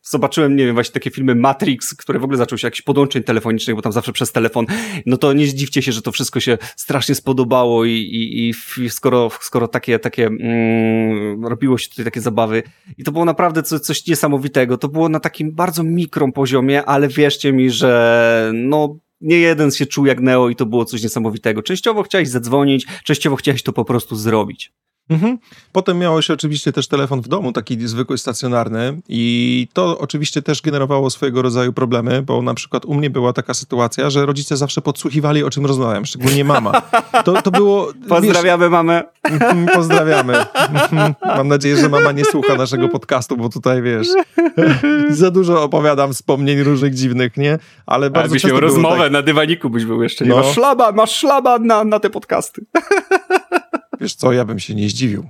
zobaczyłem, 0.03 0.57
nie 0.57 0.67
wiem, 0.67 0.75
właśnie 0.75 0.93
takie 0.93 1.11
filmy 1.11 1.35
Matrix, 1.35 1.95
które 1.95 2.19
w 2.19 2.25
ogóle 2.25 2.39
zaczęły 2.39 2.59
się 2.59 2.67
jakichś 2.67 2.83
podłączeń 2.83 3.23
telefonicznych, 3.23 3.77
bo 3.77 3.83
tam 3.83 3.93
zawsze 3.93 4.13
przez 4.13 4.33
telefon, 4.33 4.67
no 5.07 5.17
to 5.17 5.33
nie 5.33 5.47
zdziwcie 5.47 5.83
się, 5.83 5.93
że 5.93 6.03
to 6.03 6.13
wszystko 6.13 6.41
się 6.41 6.59
strasznie 6.77 7.15
spodobało 7.15 7.85
i, 7.85 7.93
i, 7.93 8.49
i 8.83 8.91
skoro, 8.91 9.31
skoro 9.41 9.69
takie, 9.69 9.99
takie 9.99 10.27
mm, 10.27 11.47
robiło 11.47 11.79
się 11.79 11.89
tutaj 11.89 12.05
takie 12.05 12.21
zabawy 12.21 12.63
i 12.99 13.05
to 13.05 13.13
było 13.13 13.25
naprawdę 13.25 13.63
coś, 13.63 13.81
coś 13.81 14.07
niesamowitego. 14.07 14.79
To 14.79 14.89
było 14.89 15.09
na 15.09 15.21
takim 15.21 15.55
bardzo 15.55 15.83
mikrom 15.83 16.33
poziomie, 16.33 16.85
ale 16.85 17.09
wierzcie 17.09 17.53
mi, 17.53 17.71
że 17.71 18.51
no 18.55 18.99
nie 19.21 19.39
jeden 19.39 19.71
się 19.71 19.87
czuł 19.87 20.07
jak 20.07 20.21
Neo 20.21 20.49
i 20.49 20.57
to 20.57 20.67
było 20.67 20.85
coś 20.85 21.03
niesamowitego. 21.03 21.63
Częściowo 21.63 22.03
chciałeś 22.03 22.29
zadzwonić, 22.29 22.87
częściowo 23.05 23.37
chciałeś 23.37 23.63
to 23.63 23.73
po 23.73 23.85
prostu 23.85 24.17
zrobić. 24.17 24.73
Mhm. 25.11 25.39
Potem 25.73 25.99
miałeś 25.99 26.31
oczywiście 26.31 26.73
też 26.73 26.89
telefon 26.89 27.21
w 27.21 27.29
domu, 27.29 27.53
taki 27.53 27.89
zwykły, 27.89 28.19
stacjonarny 28.19 29.01
i 29.09 29.69
to 29.73 29.99
oczywiście 29.99 30.43
też 30.43 30.63
generowało 30.63 31.11
swojego 31.11 31.43
rodzaju 31.43 31.73
problemy, 31.73 32.23
bo 32.23 32.43
na 32.43 32.55
przykład 32.55 32.85
u 32.85 32.95
mnie 32.95 33.11
była 33.11 33.33
taka 33.33 33.55
sytuacja, 33.55 34.11
że 34.11 34.27
rodzice 34.27 34.57
zawsze 34.57 34.83
podsłuchiwali, 34.83 35.43
o 35.43 35.51
czym 35.51 35.67
rozmawiam, 35.67 36.07
szczególnie 36.07 36.45
mama. 36.45 36.83
To, 37.25 37.43
to 37.43 37.51
było... 37.51 37.93
Pozdrawiamy 38.09 38.65
wiesz, 38.65 38.73
mamę. 38.73 39.03
Mhm, 39.23 39.67
pozdrawiamy. 39.67 40.35
Mhm. 40.55 41.15
Mam 41.23 41.49
nadzieję, 41.49 41.77
że 41.77 41.89
mama 41.89 42.13
nie 42.13 42.25
słucha 42.25 42.55
naszego 42.55 42.89
podcastu, 42.89 43.37
bo 43.37 43.49
tutaj, 43.49 43.83
wiesz, 43.83 44.09
za 45.11 45.31
dużo 45.31 45.63
opowiadam 45.63 46.13
wspomnień 46.13 46.63
różnych 46.63 46.95
dziwnych, 46.95 47.37
nie? 47.37 47.59
Ale 47.87 48.11
bardzo 48.11 48.33
byś 48.33 48.45
miał 48.45 48.61
rozmowę 48.61 48.99
tak... 48.99 49.13
na 49.13 49.23
dywaniku 49.23 49.71
byś 49.71 49.85
był 49.85 50.03
jeszcze. 50.03 50.25
Nie? 50.25 50.31
No. 50.31 50.37
Masz 50.37 50.55
szlaba, 50.55 50.93
masz 50.93 51.17
szlaba 51.17 51.59
na, 51.59 51.85
na 51.85 52.01
te 52.01 52.11
podcasty. 52.11 52.67
Wiesz 54.01 54.15
co, 54.15 54.33
ja 54.33 54.45
bym 54.45 54.59
się 54.59 54.75
nie 54.75 54.89
zdziwił. 54.89 55.29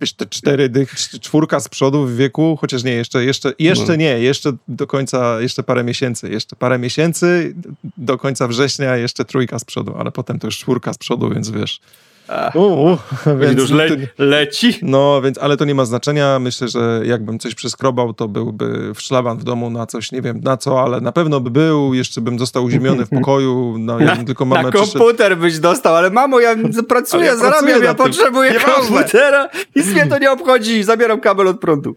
Wiesz, 0.00 0.12
te 0.12 0.26
cztery, 0.26 0.68
dych, 0.68 0.94
czwórka 0.94 1.60
z 1.60 1.68
przodu 1.68 2.06
w 2.06 2.16
wieku, 2.16 2.56
chociaż 2.60 2.84
nie, 2.84 2.92
jeszcze, 2.92 3.24
jeszcze, 3.24 3.52
jeszcze 3.58 3.86
no. 3.88 3.96
nie, 3.96 4.18
jeszcze 4.20 4.52
do 4.68 4.86
końca, 4.86 5.40
jeszcze 5.40 5.62
parę 5.62 5.84
miesięcy, 5.84 6.30
jeszcze 6.30 6.56
parę 6.56 6.78
miesięcy, 6.78 7.54
do 7.96 8.18
końca 8.18 8.48
września 8.48 8.96
jeszcze 8.96 9.24
trójka 9.24 9.58
z 9.58 9.64
przodu, 9.64 9.94
ale 9.98 10.12
potem 10.12 10.38
to 10.38 10.46
już 10.46 10.58
czwórka 10.58 10.92
z 10.92 10.98
przodu, 10.98 11.30
więc 11.30 11.50
wiesz. 11.50 11.80
Uh, 12.28 12.98
więc 13.40 13.60
już 13.60 13.70
le 13.70 13.88
leci. 14.18 14.78
No, 14.82 15.22
więc, 15.22 15.38
ale 15.38 15.56
to 15.56 15.64
nie 15.64 15.74
ma 15.74 15.84
znaczenia. 15.84 16.38
Myślę, 16.38 16.68
że 16.68 17.00
jakbym 17.04 17.38
coś 17.38 17.54
przeskrobał, 17.54 18.12
to 18.12 18.28
byłby 18.28 18.94
w 18.94 19.00
szlaban 19.00 19.38
w 19.38 19.44
domu 19.44 19.70
na 19.70 19.86
coś, 19.86 20.12
nie 20.12 20.22
wiem 20.22 20.40
na 20.40 20.56
co, 20.56 20.82
ale 20.82 21.00
na 21.00 21.12
pewno 21.12 21.40
by 21.40 21.50
był. 21.50 21.94
Jeszcze 21.94 22.20
bym 22.20 22.38
został 22.38 22.64
uziemiony 22.64 23.06
w 23.06 23.10
pokoju. 23.18 23.76
No, 23.78 23.98
ja 23.98 24.14
na, 24.14 24.24
tylko 24.24 24.44
mamę 24.44 24.62
na 24.62 24.70
komputer 24.70 25.14
przyszedł. 25.14 25.42
byś 25.42 25.58
dostał, 25.58 25.96
ale 25.96 26.10
mamo, 26.10 26.40
ja 26.40 26.56
pracuję, 26.88 27.24
ja 27.24 27.36
zarabiam, 27.36 27.64
pracuję 27.64 27.84
ja 27.84 27.94
potrzebuję 27.94 28.54
komputera. 28.60 29.48
Nic 29.76 29.86
mnie 29.86 30.06
to 30.06 30.18
nie 30.18 30.30
obchodzi. 30.30 30.82
Zabieram 30.82 31.20
kabel 31.20 31.48
od 31.48 31.60
prądu. 31.60 31.94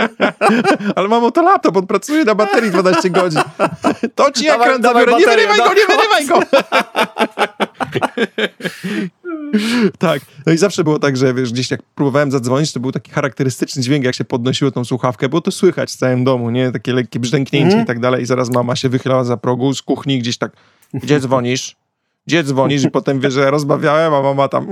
ale 0.96 1.08
mamo, 1.08 1.30
to 1.30 1.42
laptop, 1.42 1.76
on 1.76 1.86
pracuje 1.86 2.24
na 2.24 2.34
baterii 2.34 2.70
12 2.70 3.10
godzin. 3.10 3.40
To 4.14 4.30
ci 4.30 4.48
ekran 4.48 4.82
zabiorę. 4.82 5.12
Nie 5.18 5.26
wyrywaj 5.26 5.58
go, 5.58 5.74
nie 5.74 5.86
wyrywaj 5.86 6.26
go! 6.26 6.40
Tak. 9.98 10.22
No 10.46 10.52
i 10.52 10.58
zawsze 10.58 10.84
było 10.84 10.98
tak, 10.98 11.16
że 11.16 11.34
wiesz, 11.34 11.52
gdzieś 11.52 11.70
jak 11.70 11.82
próbowałem 11.82 12.30
zadzwonić, 12.30 12.72
to 12.72 12.80
był 12.80 12.92
taki 12.92 13.10
charakterystyczny 13.12 13.82
dźwięk, 13.82 14.04
jak 14.04 14.14
się 14.14 14.24
podnosiło 14.24 14.70
tą 14.70 14.84
słuchawkę, 14.84 15.28
było 15.28 15.40
to 15.40 15.50
słychać 15.50 15.90
w 15.90 15.96
całym 15.96 16.24
domu, 16.24 16.50
nie? 16.50 16.72
Takie 16.72 16.92
lekkie 16.92 17.20
brzęknięcie 17.20 17.72
mm. 17.72 17.84
i 17.84 17.86
tak 17.86 18.00
dalej. 18.00 18.22
I 18.22 18.26
zaraz 18.26 18.50
mama 18.50 18.76
się 18.76 18.88
wychylała 18.88 19.24
za 19.24 19.36
progu 19.36 19.74
z 19.74 19.82
kuchni 19.82 20.18
gdzieś 20.18 20.38
tak, 20.38 20.52
gdzie 20.94 21.20
dzwonisz? 21.20 21.76
Gdzie 22.26 22.44
dzwonisz? 22.44 22.84
I 22.84 22.90
potem 22.90 23.20
wie, 23.20 23.30
że 23.30 23.50
rozmawiałem, 23.50 24.14
a 24.14 24.22
mama 24.22 24.48
tam 24.48 24.66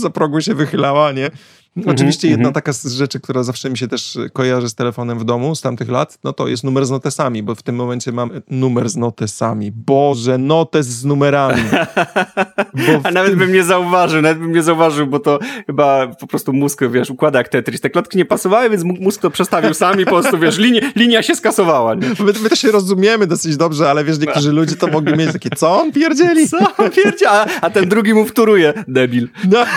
za 0.00 0.10
progu 0.10 0.40
się 0.40 0.54
wychylała, 0.54 1.12
nie? 1.12 1.30
Mhm, 1.76 1.96
Oczywiście 1.96 2.28
jedna 2.28 2.48
mhm. 2.48 2.54
taka 2.54 2.72
z 2.72 2.86
rzeczy, 2.86 3.20
która 3.20 3.42
zawsze 3.42 3.70
mi 3.70 3.78
się 3.78 3.88
też 3.88 4.18
kojarzy 4.32 4.68
z 4.68 4.74
telefonem 4.74 5.18
w 5.18 5.24
domu 5.24 5.54
z 5.54 5.60
tamtych 5.60 5.88
lat, 5.88 6.18
no 6.24 6.32
to 6.32 6.48
jest 6.48 6.64
numer 6.64 6.86
z 6.86 6.90
notesami, 6.90 7.42
bo 7.42 7.54
w 7.54 7.62
tym 7.62 7.74
momencie 7.74 8.12
mam 8.12 8.30
numer 8.50 8.88
z 8.88 8.96
notesami. 8.96 9.72
Boże, 9.72 10.38
notes 10.38 10.86
z 10.86 11.04
numerami. 11.04 11.62
A 13.04 13.10
nawet 13.10 13.30
tym... 13.30 13.38
bym 13.38 13.52
nie 13.52 13.64
zauważył, 13.64 14.22
nawet 14.22 14.38
bym 14.38 14.52
nie 14.52 14.62
zauważył, 14.62 15.06
bo 15.06 15.18
to 15.18 15.38
chyba 15.66 16.06
po 16.06 16.26
prostu 16.26 16.52
mózg, 16.52 16.80
wiesz, 16.90 17.10
układa 17.10 17.38
jak 17.38 17.48
Tetris. 17.48 17.80
Te 17.80 17.90
klotki 17.90 18.18
nie 18.18 18.24
pasowały, 18.24 18.70
więc 18.70 18.84
mózg 18.84 19.20
to 19.20 19.30
przestawił 19.30 19.74
sam 19.74 20.00
i 20.00 20.04
po 20.04 20.10
prostu, 20.10 20.38
wiesz, 20.38 20.58
linia, 20.58 20.80
linia 20.96 21.22
się 21.22 21.34
skasowała. 21.34 21.94
Nie? 21.94 22.08
My, 22.08 22.32
my 22.42 22.48
to 22.48 22.56
się 22.56 22.70
rozumiemy 22.70 23.26
dosyć 23.26 23.56
dobrze, 23.56 23.90
ale 23.90 24.04
wiesz, 24.04 24.18
niektórzy 24.18 24.52
ludzie 24.52 24.76
to 24.76 24.86
mogli 24.86 25.16
mieć 25.16 25.32
takie, 25.32 25.50
co 25.50 25.80
on 25.80 25.92
pierdzieli? 25.92 26.48
Co 26.48 26.58
on 26.58 26.90
pierdzieli? 26.90 27.26
A, 27.28 27.46
a 27.60 27.70
ten 27.70 27.88
drugi 27.88 28.14
mu 28.14 28.24
wtóruje, 28.24 28.74
debil. 28.88 29.28
No. 29.50 29.64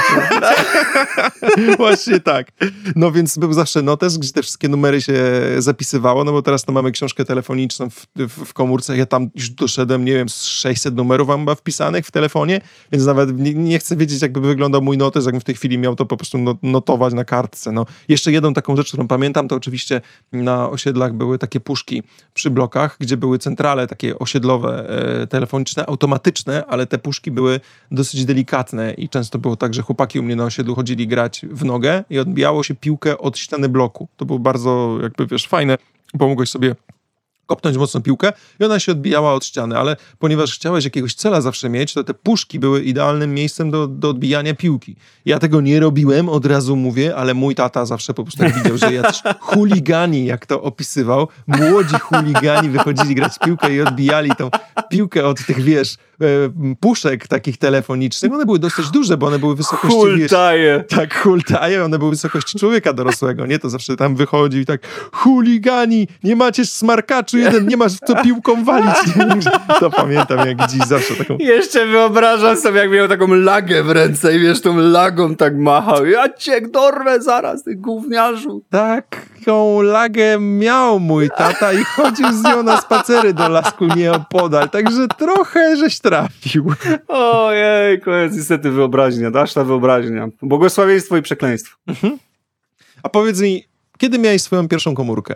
Właśnie 1.83 2.19
tak. 2.19 2.51
No 2.95 3.11
więc 3.11 3.37
był 3.37 3.53
zawsze 3.53 3.81
notes, 3.81 4.17
gdzie 4.17 4.31
te 4.31 4.41
wszystkie 4.41 4.67
numery 4.67 5.01
się 5.01 5.13
zapisywało, 5.57 6.23
no 6.23 6.31
bo 6.31 6.41
teraz 6.41 6.63
to 6.63 6.71
mamy 6.71 6.91
książkę 6.91 7.25
telefoniczną 7.25 7.89
w, 7.89 8.07
w, 8.15 8.45
w 8.45 8.53
komórce. 8.53 8.97
Ja 8.97 9.05
tam 9.05 9.29
już 9.35 9.49
doszedłem, 9.49 10.05
nie 10.05 10.13
wiem, 10.13 10.29
z 10.29 10.43
600 10.43 10.95
numerów 10.95 11.27
mam 11.27 11.55
wpisanych 11.55 12.05
w 12.05 12.11
telefonie, 12.11 12.61
więc 12.91 13.05
nawet 13.05 13.39
nie, 13.39 13.53
nie, 13.53 13.79
chcę 13.79 13.95
wiedzieć, 13.95 14.21
jakby 14.21 14.41
wyglądał 14.41 14.81
mój 14.81 14.97
notes, 14.97 15.25
jakbym 15.25 15.41
w 15.41 15.43
tej 15.43 15.55
chwili 15.55 15.77
miał 15.77 15.95
to 15.95 16.05
po 16.05 16.17
prostu 16.17 16.37
notować 16.63 17.13
na 17.13 17.25
kartce. 17.25 17.71
No. 17.71 17.85
Jeszcze 18.07 18.31
jedną 18.31 18.53
taką 18.53 18.75
rzecz, 18.75 18.87
którą 18.87 19.07
pamiętam, 19.07 19.47
to 19.47 19.55
oczywiście 19.55 20.01
na 20.31 20.69
osiedlach 20.69 21.13
były 21.13 21.37
takie 21.37 21.59
puszki 21.59 22.03
przy 22.33 22.49
blokach, 22.49 22.97
gdzie 22.99 23.17
były 23.17 23.39
centrale 23.39 23.87
takie 23.87 24.19
osiedlowe, 24.19 24.89
e, 25.21 25.27
telefoniczne, 25.27 25.85
automatyczne, 25.85 26.65
ale 26.65 26.85
te 26.85 26.97
puszki 26.97 27.31
były 27.31 27.59
dosyć 27.91 28.25
delikatne 28.25 28.93
i 28.93 29.09
często 29.09 29.39
było 29.39 29.55
tak, 29.55 29.73
że 29.73 29.81
chłopaki 29.81 30.19
u 30.19 30.23
mnie 30.23 30.35
na 30.35 30.45
osiedlu 30.45 30.75
chodzili 30.75 31.07
grać 31.07 31.45
w 31.51 31.63
nogę 31.73 32.03
i 32.09 32.19
odbijało 32.19 32.63
się 32.63 32.75
piłkę 32.75 33.17
od 33.17 33.37
ściany 33.37 33.69
bloku. 33.69 34.07
To 34.17 34.25
było 34.25 34.39
bardzo, 34.39 34.97
jakby 35.01 35.27
wiesz, 35.27 35.47
fajne. 35.47 35.77
Pomogłeś 36.19 36.49
sobie 36.49 36.75
kopnąć 37.45 37.77
mocno 37.77 38.01
piłkę 38.01 38.33
i 38.59 38.63
ona 38.63 38.79
się 38.79 38.91
odbijała 38.91 39.33
od 39.33 39.45
ściany, 39.45 39.77
ale 39.77 39.95
ponieważ 40.19 40.55
chciałeś 40.55 40.83
jakiegoś 40.83 41.15
cela 41.15 41.41
zawsze 41.41 41.69
mieć, 41.69 41.93
to 41.93 42.03
te 42.03 42.13
puszki 42.13 42.59
były 42.59 42.83
idealnym 42.83 43.33
miejscem 43.33 43.71
do, 43.71 43.87
do 43.87 44.09
odbijania 44.09 44.55
piłki. 44.55 44.95
Ja 45.25 45.39
tego 45.39 45.61
nie 45.61 45.79
robiłem, 45.79 46.29
od 46.29 46.45
razu 46.45 46.75
mówię, 46.75 47.15
ale 47.15 47.33
mój 47.33 47.55
tata 47.55 47.85
zawsze 47.85 48.13
po 48.13 48.23
prostu 48.23 48.43
widział, 48.43 48.77
że 48.77 48.93
jacyś 48.93 49.21
chuligani, 49.49 50.25
jak 50.25 50.45
to 50.45 50.61
opisywał, 50.61 51.27
młodzi 51.47 51.99
chuligani 51.99 52.69
wychodzili 52.69 53.15
grać 53.15 53.39
piłkę 53.39 53.75
i 53.75 53.81
odbijali 53.81 54.31
tą 54.37 54.49
piłkę 54.97 55.25
od 55.25 55.45
tych, 55.45 55.61
wiesz, 55.61 55.97
E, 56.23 56.75
puszek 56.79 57.27
takich 57.27 57.57
telefonicznych, 57.57 58.33
one 58.33 58.45
były 58.45 58.59
dosyć 58.59 58.89
duże, 58.89 59.17
bo 59.17 59.27
one 59.27 59.39
były 59.39 59.55
wysokości... 59.55 59.97
Hultaje. 59.97 60.83
Tak, 60.89 61.19
hultaje, 61.19 61.83
one 61.83 61.99
były 61.99 62.11
wysokości 62.11 62.59
człowieka 62.59 62.93
dorosłego, 62.93 63.45
nie? 63.45 63.59
To 63.59 63.69
zawsze 63.69 63.95
tam 63.95 64.15
wychodzi 64.15 64.57
i 64.57 64.65
tak 64.65 64.81
chuligani, 65.11 66.07
nie 66.23 66.35
macie 66.35 66.65
smarkaczu 66.65 67.37
jeden, 67.37 67.67
nie 67.67 67.77
masz 67.77 67.93
co 68.07 68.23
piłką 68.23 68.63
walić. 68.63 68.95
To 69.79 69.89
pamiętam 69.89 70.47
jak 70.47 70.69
dziś 70.69 70.81
zawsze 70.87 71.15
taką... 71.15 71.37
Jeszcze 71.39 71.85
wyobrażam 71.85 72.57
sobie, 72.57 72.79
jak 72.79 72.91
miał 72.91 73.07
taką 73.07 73.27
lagę 73.33 73.83
w 73.83 73.89
ręce 73.89 74.35
i 74.35 74.39
wiesz, 74.39 74.61
tą 74.61 74.77
lagą 74.77 75.35
tak 75.35 75.57
machał. 75.57 76.05
Ja 76.05 76.33
cię 76.33 76.61
dorwę 76.61 77.21
zaraz, 77.21 77.63
ty 77.63 77.75
gówniarzu. 77.75 78.63
Taką 78.69 79.81
lagę 79.81 80.39
miał 80.39 80.99
mój 80.99 81.29
tata 81.37 81.73
i 81.73 81.83
chodził 81.83 82.33
z 82.33 82.43
nią 82.43 82.63
na 82.63 82.81
spacery 82.81 83.33
do 83.33 83.49
lasku 83.49 83.85
nieopodal, 83.85 84.69
także 84.83 85.07
trochę 85.07 85.77
żeś 85.77 85.99
trafił. 85.99 86.73
Ojej, 87.07 88.01
jest 88.07 88.37
niestety 88.37 88.71
wyobraźnia, 88.71 89.31
dasz 89.31 89.53
ta 89.53 89.63
wyobraźnia. 89.63 90.27
Błogosławieństwo 90.41 91.17
i 91.17 91.21
przekleństwo. 91.21 91.77
Mhm. 91.87 92.17
A 93.03 93.09
powiedz 93.09 93.41
mi, 93.41 93.63
kiedy 93.97 94.19
miałeś 94.19 94.41
swoją 94.41 94.67
pierwszą 94.67 94.95
komórkę? 94.95 95.35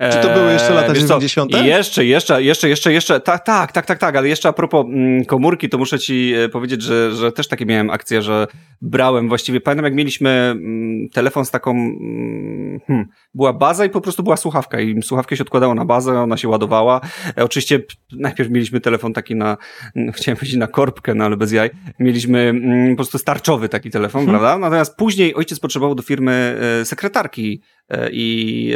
Czy 0.00 0.18
to 0.18 0.34
były 0.34 0.52
jeszcze 0.52 0.74
lata 0.74 0.92
90? 0.94 1.52
Jeszcze, 1.64 2.04
jeszcze, 2.04 2.42
jeszcze, 2.42 2.68
jeszcze, 2.68 2.92
jeszcze, 2.92 3.20
tak, 3.20 3.44
tak, 3.44 3.72
tak, 3.72 3.86
tak, 3.86 3.98
tak, 3.98 4.16
ale 4.16 4.28
jeszcze 4.28 4.48
a 4.48 4.52
propos 4.52 4.86
mm, 4.86 5.24
komórki, 5.24 5.68
to 5.68 5.78
muszę 5.78 5.98
ci 5.98 6.34
e, 6.34 6.48
powiedzieć, 6.48 6.82
że, 6.82 7.12
że 7.12 7.32
też 7.32 7.48
takie 7.48 7.66
miałem 7.66 7.90
akcje, 7.90 8.22
że 8.22 8.46
brałem 8.82 9.28
właściwie, 9.28 9.60
pamiętam 9.60 9.84
jak 9.84 9.94
mieliśmy 9.94 10.30
mm, 10.30 11.08
telefon 11.08 11.44
z 11.44 11.50
taką, 11.50 11.70
mm, 11.70 12.80
hmm, 12.86 13.06
była 13.34 13.52
baza 13.52 13.84
i 13.84 13.90
po 13.90 14.00
prostu 14.00 14.22
była 14.22 14.36
słuchawka 14.36 14.80
i 14.80 15.02
słuchawkę 15.02 15.36
się 15.36 15.42
odkładało 15.42 15.74
na 15.74 15.84
bazę, 15.84 16.20
ona 16.20 16.36
się 16.36 16.48
ładowała. 16.48 17.00
E, 17.38 17.44
oczywiście 17.44 17.82
najpierw 18.12 18.50
mieliśmy 18.50 18.80
telefon 18.80 19.12
taki 19.12 19.34
na, 19.34 19.56
chciałem 20.14 20.36
powiedzieć 20.36 20.56
na 20.56 20.66
korbkę, 20.66 21.14
no 21.14 21.24
ale 21.24 21.36
bez 21.36 21.52
jaj. 21.52 21.70
Mieliśmy 21.98 22.54
po 22.90 22.96
prostu 22.96 23.18
starczowy 23.18 23.68
taki 23.68 23.90
telefon, 23.90 24.24
hmm. 24.24 24.40
prawda? 24.40 24.58
Natomiast 24.58 24.96
później 24.96 25.34
ojciec 25.34 25.60
potrzebował 25.60 25.94
do 25.94 26.02
firmy 26.02 26.60
e, 26.80 26.84
sekretarki 26.84 27.62
i 28.12 28.74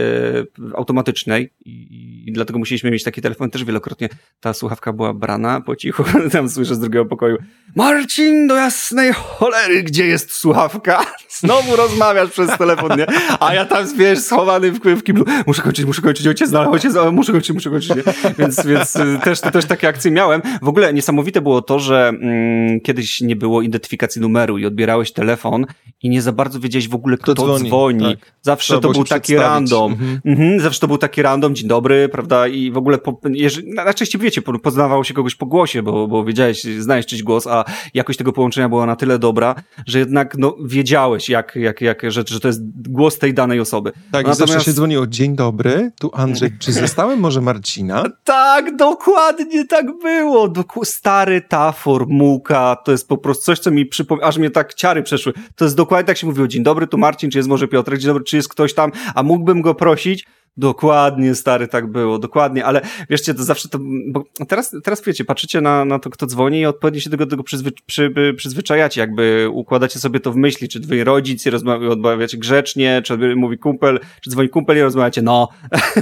automatycznej 0.75 1.51
i, 1.65 2.33
dlatego 2.33 2.59
musieliśmy 2.59 2.91
mieć 2.91 3.03
taki 3.03 3.23
telefon. 3.23 3.51
Też 3.51 3.65
wielokrotnie 3.65 4.09
ta 4.41 4.55
słuchawka 4.55 4.93
była 4.93 5.15
brana 5.15 5.61
po 5.61 5.77
cichu. 5.77 6.05
Tam 6.33 6.49
słyszę 6.49 6.75
z 6.75 6.79
drugiego 6.79 7.07
pokoju 7.07 7.37
Marcin, 7.77 8.47
do 8.47 8.57
jasnej 8.57 9.13
cholery, 9.13 9.83
gdzie 9.83 10.07
jest 10.07 10.33
słuchawka? 10.33 11.07
Znowu 11.41 11.77
rozmawiasz 11.77 12.31
przez 12.31 12.59
telefon, 12.59 12.99
nie? 12.99 13.07
A 13.41 13.55
ja 13.55 13.65
tam, 13.65 13.87
wiesz, 13.97 14.19
schowany 14.19 14.73
w, 14.73 14.81
w 14.81 15.03
kiblu. 15.03 15.25
Muszę 15.47 15.63
kończyć, 15.63 15.87
muszę 15.87 16.03
kończyć, 16.03 16.27
ojciec, 16.27 16.51
no, 16.51 16.71
ojciec, 16.71 16.95
muszę 17.13 17.33
kończyć, 17.33 17.55
muszę 17.55 17.71
kończyć, 17.71 17.97
nie? 17.97 18.03
Więc, 18.39 18.67
więc 18.67 18.97
y, 18.97 19.19
też, 19.25 19.41
też 19.41 19.65
takie 19.65 19.89
akcje 19.89 20.11
miałem. 20.11 20.43
W 20.63 20.69
ogóle 20.69 20.95
niesamowite 20.95 21.41
było 21.41 21.63
to, 21.63 21.79
że 21.79 22.09
mm, 22.09 22.81
kiedyś 22.81 23.21
nie 23.21 23.37
było 23.37 23.63
identyfikacji 23.63 24.21
numeru 24.21 24.59
i 24.59 24.67
odbierałeś 24.67 25.13
telefon 25.13 25.67
i 26.03 26.09
nie 26.09 26.23
za 26.23 26.33
bardzo 26.33 26.61
wiedziałeś 26.61 26.89
w 26.89 26.95
ogóle, 26.95 27.17
kto, 27.17 27.33
kto 27.33 27.43
dzwoni. 27.45 27.69
dzwoni. 27.69 28.17
Tak. 28.17 28.33
Zawsze 28.43 28.81
to 28.81 28.91
był 28.91 29.04
taki 29.05 29.37
random. 29.37 29.93
Mhm. 29.93 30.21
Mhm, 30.25 30.61
zawsze 30.61 30.81
to 30.81 30.87
był 30.87 30.99
taki 30.99 31.23
random, 31.23 31.55
dzień 31.55 31.69
dobry, 31.69 32.09
prawda? 32.09 32.49
I 32.49 32.71
w 32.71 32.77
ogóle, 32.77 32.99
po, 32.99 33.21
jeżeli, 33.31 33.75
najczęściej 33.75 34.21
wiecie, 34.21 34.43
poznawało 34.43 35.05
się 35.05 35.15
kogoś 35.15 35.35
po 35.35 35.47
głosie, 35.47 35.83
bo, 35.83 36.09
bo 36.09 36.25
wiedziałeś, 36.25 36.63
znałeś 36.63 37.07
czyś 37.07 37.23
głos, 37.23 37.47
a 37.47 37.65
jakość 37.95 38.19
tego 38.19 38.33
połączenia 38.33 38.69
była 38.69 38.87
na 38.87 38.97
tyle 38.97 39.19
dobra, 39.19 39.55
że 39.87 39.99
jednak, 39.99 40.39
no, 40.39 40.57
wiedziałeś, 40.65 41.29
jak, 41.29 41.57
jak, 41.57 41.81
jak, 41.81 42.03
że, 42.03 42.25
że 42.29 42.41
to 42.41 42.49
jest 42.49 42.61
głos 42.91 43.19
tej 43.19 43.35
danej 43.35 43.61
osoby. 43.61 43.93
Tak, 43.93 44.03
Natomiast... 44.13 44.39
zawsze 44.39 44.61
się 44.61 44.73
dzwoniło, 44.73 45.07
dzień 45.07 45.37
dobry, 45.37 45.93
tu 46.01 46.11
Andrzej, 46.15 46.51
czy 46.59 46.73
zostałem 46.73 47.21
może 47.21 47.41
Marcina? 47.41 48.05
Tak, 48.25 48.77
dokładnie 48.77 49.67
tak 49.67 49.87
było. 50.03 50.49
Doku 50.49 50.85
stary 50.85 51.43
ta 51.49 51.73
formułka, 51.73 52.77
to 52.85 52.93
jest 52.93 53.09
po 53.09 53.19
prostu 53.19 53.45
coś, 53.45 53.59
co 53.59 53.71
mi 53.71 53.87
przypomina, 53.87 54.27
aż 54.27 54.39
mnie 54.39 54.51
tak 54.51 54.75
ciary 54.75 55.03
przeszły. 55.03 55.33
To 55.57 55.65
jest 55.65 55.77
dokładnie 55.77 56.07
tak 56.07 56.17
się 56.17 56.27
mówiło, 56.27 56.49
dzień 56.49 56.63
dobry, 56.63 56.87
tu 56.87 56.99
Marcin, 56.99 57.31
czy 57.31 57.39
jest 57.39 57.49
może 57.49 57.69
Piotrek, 57.69 58.01
dzień 58.01 58.09
dobry, 58.09 58.25
czy 58.25 58.37
jest 58.37 58.49
ktoś 58.49 58.75
tam, 58.75 58.93
a 59.15 59.23
mógłbym 59.23 59.63
go 59.63 59.75
prosić, 59.75 60.27
Dokładnie, 60.57 61.35
stary, 61.35 61.69
tak 61.69 61.87
było, 61.87 62.19
dokładnie, 62.19 62.65
ale 62.65 62.81
wieszcie, 63.11 63.35
to 63.35 63.45
zawsze 63.45 63.69
to, 63.69 63.79
bo 64.09 64.25
teraz, 64.49 64.77
teraz 64.85 65.03
wiecie, 65.03 65.25
patrzycie 65.25 65.61
na, 65.61 65.85
na 65.85 65.99
to, 65.99 66.11
kto 66.11 66.27
dzwoni 66.27 66.61
i 66.61 66.67
odpowiednio 66.67 67.01
się 67.01 67.11
do 67.11 67.17
tego, 67.17 67.31
tego 67.31 67.43
przyzwy, 67.43 67.73
przy, 67.87 68.15
przyzwyczajacie, 68.37 69.01
jakby 69.01 69.49
układacie 69.53 69.99
sobie 69.99 70.21
to 70.21 70.33
w 70.33 70.37
myśli, 70.37 70.69
czy 70.69 70.81
twoi 70.81 71.05
rodzic 71.05 71.47
i 71.47 71.51
rozmawiacie 71.51 72.39
grzecznie, 72.39 73.03
czy 73.05 73.37
mówi 73.37 73.59
kumpel, 73.59 74.01
czy 74.21 74.31
dzwoni 74.31 74.49
kumpel 74.49 74.77
i 74.79 74.81
rozmawiacie 74.81 75.23
no, 75.23 75.49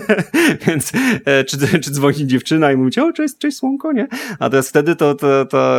więc, 0.67 0.93
e, 1.25 1.45
czy, 1.45 1.81
czy 1.81 1.91
dzwoni 1.91 2.27
dziewczyna 2.27 2.73
i 2.73 2.77
mówicie, 2.77 3.05
o, 3.05 3.13
cześć, 3.13 3.39
cześć 3.39 3.57
słonko, 3.57 3.93
nie? 3.93 4.07
A 4.39 4.51
teraz 4.51 4.69
wtedy 4.69 4.97
to, 4.97 5.15
to, 5.15 5.47
ta 5.47 5.79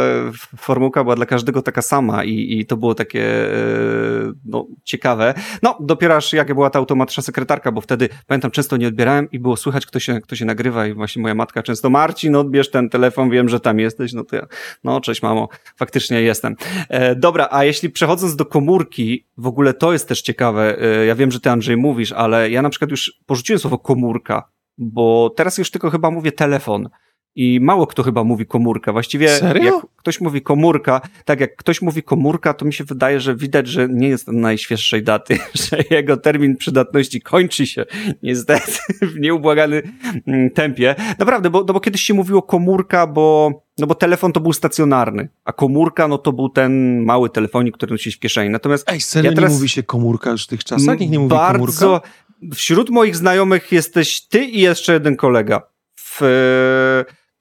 formułka 0.57 1.03
była 1.03 1.15
dla 1.15 1.25
każdego 1.25 1.61
taka 1.61 1.81
sama 1.81 2.23
i, 2.23 2.59
i 2.59 2.65
to 2.65 2.77
było 2.77 2.95
takie, 2.95 3.53
e, 3.53 4.33
no, 4.45 4.67
ciekawe. 4.83 5.33
No, 5.63 5.77
dopiero 5.79 6.15
aż 6.15 6.33
jak 6.33 6.53
była 6.53 6.69
ta 6.69 6.79
automatyczna 6.79 7.23
sekretarka, 7.23 7.71
bo 7.71 7.81
wtedy, 7.81 8.09
pamiętam, 8.27 8.51
często 8.51 8.62
często 8.63 8.77
nie 8.77 8.87
odbierałem 8.87 9.31
i 9.31 9.39
było 9.39 9.57
słychać, 9.57 9.85
kto 9.85 9.99
się, 9.99 10.21
kto 10.21 10.35
się 10.35 10.45
nagrywa 10.45 10.87
i 10.87 10.93
właśnie 10.93 11.21
moja 11.21 11.35
matka 11.35 11.63
często, 11.63 11.89
Marcin, 11.89 12.35
odbierz 12.35 12.71
ten 12.71 12.89
telefon, 12.89 13.29
wiem, 13.29 13.49
że 13.49 13.59
tam 13.59 13.79
jesteś, 13.79 14.13
no 14.13 14.23
to 14.23 14.35
ja, 14.35 14.47
no 14.83 15.01
cześć 15.01 15.21
mamo, 15.21 15.49
faktycznie 15.75 16.21
jestem. 16.21 16.55
E, 16.89 17.15
dobra, 17.15 17.47
a 17.51 17.63
jeśli 17.63 17.89
przechodząc 17.89 18.35
do 18.35 18.45
komórki, 18.45 19.25
w 19.37 19.47
ogóle 19.47 19.73
to 19.73 19.93
jest 19.93 20.07
też 20.07 20.21
ciekawe, 20.21 20.81
e, 20.81 21.05
ja 21.05 21.15
wiem, 21.15 21.31
że 21.31 21.39
ty 21.39 21.49
Andrzej 21.49 21.77
mówisz, 21.77 22.11
ale 22.11 22.49
ja 22.49 22.61
na 22.61 22.69
przykład 22.69 22.91
już 22.91 23.19
porzuciłem 23.25 23.59
słowo 23.59 23.77
komórka, 23.77 24.43
bo 24.77 25.33
teraz 25.35 25.57
już 25.57 25.71
tylko 25.71 25.89
chyba 25.89 26.11
mówię 26.11 26.31
telefon. 26.31 26.89
I 27.35 27.59
mało 27.59 27.87
kto 27.87 28.03
chyba 28.03 28.23
mówi 28.23 28.45
komórka. 28.45 28.91
Właściwie 28.91 29.29
Serio? 29.29 29.63
jak 29.63 29.85
ktoś 29.95 30.21
mówi 30.21 30.41
komórka, 30.41 31.01
tak 31.25 31.39
jak 31.39 31.55
ktoś 31.55 31.81
mówi 31.81 32.03
komórka, 32.03 32.53
to 32.53 32.65
mi 32.65 32.73
się 32.73 32.83
wydaje, 32.83 33.19
że 33.19 33.35
widać, 33.35 33.67
że 33.67 33.87
nie 33.89 34.07
jest 34.07 34.27
najświeższej 34.27 35.03
daty, 35.03 35.39
że 35.69 35.77
jego 35.89 36.17
termin 36.17 36.57
przydatności 36.57 37.21
kończy 37.21 37.67
się 37.67 37.85
niestety 38.23 38.71
w 39.13 39.19
nieubłaganym 39.19 39.81
mm, 40.27 40.49
tempie. 40.49 40.95
Naprawdę, 41.19 41.49
bo, 41.49 41.63
no 41.67 41.73
bo 41.73 41.79
kiedyś 41.79 42.01
się 42.01 42.13
mówiło 42.13 42.41
komórka, 42.41 43.07
bo, 43.07 43.51
no 43.77 43.87
bo 43.87 43.95
telefon 43.95 44.31
to 44.31 44.39
był 44.39 44.53
stacjonarny, 44.53 45.29
a 45.45 45.53
komórka 45.53 46.07
no 46.07 46.17
to 46.17 46.33
był 46.33 46.49
ten 46.49 47.03
mały 47.03 47.29
telefonik, 47.29 47.77
który 47.77 47.91
nosisz 47.91 48.15
w 48.15 48.19
kieszeni. 48.19 48.49
Natomiast 48.49 48.89
Ej, 48.91 49.01
serio 49.01 49.31
ja 49.31 49.35
teraz 49.35 49.51
nie 49.51 49.55
mówi 49.55 49.69
się 49.69 49.83
komórka 49.83 50.31
już 50.31 50.43
w 50.43 50.47
tych 50.47 50.63
czasach? 50.63 50.99
Nikt 50.99 51.11
nie 51.11 51.19
mówi 51.19 51.29
bardzo, 51.29 51.87
komórka? 51.87 52.09
Wśród 52.55 52.89
moich 52.89 53.15
znajomych 53.15 53.71
jesteś 53.71 54.21
ty 54.21 54.45
i 54.45 54.59
jeszcze 54.59 54.93
jeden 54.93 55.15
kolega. 55.15 55.61
W, 55.95 56.21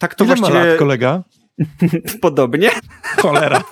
tak 0.03 0.15
to 0.15 0.25
Ile 0.25 0.37
właściwie... 0.37 0.59
ma 0.59 0.65
lat 0.65 0.79
kolega? 0.79 1.23
Podobnie. 2.21 2.71
Cholera. 3.17 3.63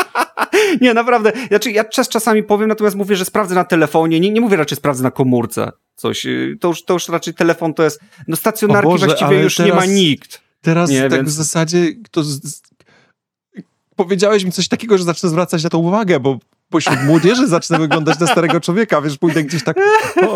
nie, 0.80 0.94
naprawdę. 0.94 1.32
Znaczy, 1.48 1.70
ja 1.70 1.84
czas 1.84 2.08
czasami 2.08 2.42
powiem, 2.42 2.68
natomiast 2.68 2.96
mówię, 2.96 3.16
że 3.16 3.24
sprawdzę 3.24 3.54
na 3.54 3.64
telefonie. 3.64 4.20
Nie, 4.20 4.30
nie 4.30 4.40
mówię 4.40 4.56
raczej 4.56 4.76
sprawdzę 4.76 5.02
na 5.02 5.10
komórce. 5.10 5.72
Coś. 5.94 6.26
To 6.60 6.68
już, 6.68 6.84
to 6.84 6.94
już 6.94 7.08
raczej 7.08 7.34
telefon 7.34 7.74
to 7.74 7.82
jest. 7.82 8.00
No 8.28 8.36
stacjonarki 8.36 8.88
Boże, 8.88 9.06
właściwie 9.06 9.42
już 9.42 9.54
teraz, 9.54 9.70
nie 9.70 9.76
ma 9.76 9.86
nikt. 9.86 10.40
Teraz 10.60 10.90
nie, 10.90 11.02
tak 11.02 11.12
więc... 11.12 11.28
w 11.28 11.32
zasadzie 11.32 11.92
to 12.10 12.22
z... 12.22 12.62
powiedziałeś 13.96 14.44
mi 14.44 14.52
coś 14.52 14.68
takiego, 14.68 14.98
że 14.98 15.04
zacznę 15.04 15.28
zwracać 15.28 15.64
na 15.64 15.70
to 15.70 15.78
uwagę, 15.78 16.20
bo 16.20 16.38
pośród 16.72 17.04
młodzieży 17.04 17.46
zacznę 17.46 17.78
wyglądać 17.78 18.18
na 18.18 18.26
starego 18.26 18.60
człowieka, 18.60 19.00
wiesz, 19.00 19.18
pójdę 19.18 19.42
gdzieś 19.42 19.64
tak, 19.64 19.76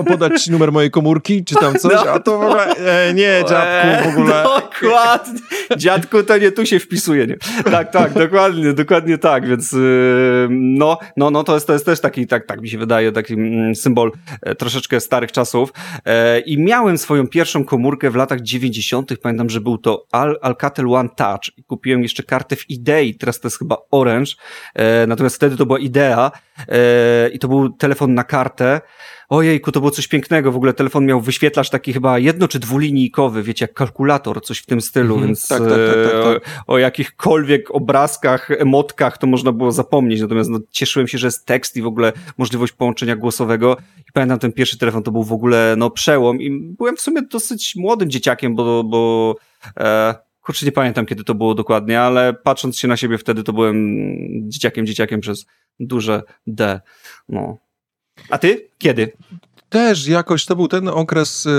podać 0.07 0.43
ci 0.43 0.51
numer 0.51 0.73
mojej 0.73 0.91
komórki, 0.91 1.45
czy 1.45 1.55
tam 1.55 1.75
coś, 1.75 1.95
no. 1.95 2.11
a 2.13 2.19
to 2.19 2.39
w 2.39 2.43
ogóle, 2.43 2.67
e, 2.77 3.15
nie, 3.15 3.45
dziadku, 3.49 4.11
w 4.11 4.13
ogóle. 4.13 4.45
Dokładnie, 4.45 5.41
dziadku 5.77 6.23
to 6.23 6.39
nie 6.39 6.53
tu 6.53 6.67
się 6.67 6.79
wpisuje, 6.79 7.27
nie? 7.27 7.37
Tak, 7.71 7.91
tak, 7.91 8.13
dokładnie, 8.13 8.73
dokładnie 8.73 9.19
tak, 9.19 9.49
więc 9.49 9.73
yy, 9.73 10.49
no, 10.51 10.99
no, 11.17 11.31
no, 11.31 11.45
to 11.45 11.55
jest, 11.55 11.67
to 11.67 11.73
jest 11.73 11.87
też 11.87 12.01
taki, 12.01 12.27
tak, 12.27 12.47
tak 12.47 12.61
mi 12.61 12.69
się 12.69 12.79
wydaje, 12.79 13.13
taki 13.13 13.35
mm, 13.35 13.75
symbol 13.75 14.13
e, 14.43 14.55
troszeczkę 14.55 15.01
starych 15.01 15.33
czasów 15.33 15.73
e, 16.05 16.41
i 16.41 16.59
miałem 16.59 16.99
swoją 16.99 17.27
pierwszą 17.27 17.65
komórkę 17.65 18.11
w 18.11 18.17
latach 18.17 18.41
90., 18.41 19.19
pamiętam, 19.23 19.51
że 19.51 19.61
był 19.61 19.79
to 19.79 20.07
Al 20.13 20.39
Alcatel 20.43 20.95
One 20.95 21.09
Touch 21.17 21.59
i 21.59 21.65
kupiłem 21.65 22.03
jeszcze 22.03 22.23
kartę 22.23 22.57
w 22.57 22.71
Idei, 22.71 23.15
teraz 23.15 23.41
to 23.41 23.49
jest 23.49 23.59
chyba 23.59 23.77
Orange, 23.91 24.33
e, 24.75 25.07
natomiast 25.07 25.37
wtedy 25.37 25.57
to 25.57 25.67
była 25.67 25.79
Idea, 25.79 26.26
E, 26.69 27.29
i 27.29 27.39
to 27.39 27.49
był 27.49 27.71
telefon 27.71 28.15
na 28.15 28.25
kartę. 28.25 28.81
Ojejku, 29.29 29.73
to 29.73 29.81
było 29.81 29.91
coś 29.91 30.09
pięknego. 30.09 30.53
W 30.53 30.57
ogóle 30.57 30.73
telefon 30.73 31.07
miał 31.07 31.21
wyświetlacz 31.21 31.71
taki 31.71 31.93
chyba 31.93 32.19
jedno 32.19 32.49
czy 32.49 32.59
dwulinijkowy, 32.59 33.43
wiecie, 33.43 33.65
jak 33.65 33.75
kalkulator, 33.75 34.43
coś 34.43 34.59
w 34.59 34.67
tym 34.67 34.81
stylu, 34.81 35.15
mm 35.15 35.25
-hmm. 35.25 35.27
więc 35.27 35.49
tak, 35.49 35.59
tak, 35.59 35.69
tak, 35.69 36.13
tak, 36.13 36.23
tak. 36.23 36.65
O, 36.67 36.73
o 36.73 36.79
jakichkolwiek 36.79 37.71
obrazkach, 37.71 38.51
emotkach 38.51 39.19
to 39.19 39.27
można 39.27 39.53
było 39.53 39.73
zapomnieć. 39.73 40.21
Natomiast 40.21 40.51
no, 40.51 40.59
cieszyłem 40.71 41.09
się, 41.09 41.19
że 41.19 41.27
jest 41.27 41.47
tekst 41.47 41.77
i 41.77 41.83
w 41.83 41.87
ogóle 41.87 42.13
możliwość 42.39 42.73
połączenia 42.73 43.17
głosowego. 43.17 43.77
I 44.09 44.13
pamiętam 44.13 44.39
ten 44.39 44.53
pierwszy 44.53 44.79
telefon, 44.79 45.03
to 45.03 45.11
był 45.11 45.23
w 45.23 45.33
ogóle 45.33 45.75
no 45.79 45.91
przełom 45.91 46.41
i 46.41 46.75
byłem 46.79 46.97
w 46.97 47.01
sumie 47.01 47.23
dosyć 47.23 47.77
młodym 47.77 48.11
dzieciakiem, 48.11 48.55
bo, 48.55 48.85
bo 48.85 49.35
e, 49.81 50.15
kurczę, 50.47 50.67
nie 50.67 50.73
pamiętam 50.73 51.07
kiedy 51.07 51.25
to 51.25 51.35
było 51.35 51.55
dokładnie, 51.55 52.01
ale 52.01 52.35
patrząc 52.35 52.79
się 52.79 52.89
na 52.89 52.97
siebie 52.97 53.19
wtedy, 53.19 53.43
to 53.43 53.53
byłem 53.53 53.97
dzieciakiem, 54.49 54.87
dzieciakiem 54.87 55.21
przez 55.21 55.47
duże 55.81 56.23
D. 56.47 56.81
No. 57.29 57.59
A 58.31 58.39
ty? 58.39 58.69
Kiedy? 58.79 59.13
Też 59.69 60.09
jakoś 60.09 60.45
to 60.45 60.57
był 60.57 60.69
ten 60.69 60.89
okres 60.89 61.47
y, 61.47 61.51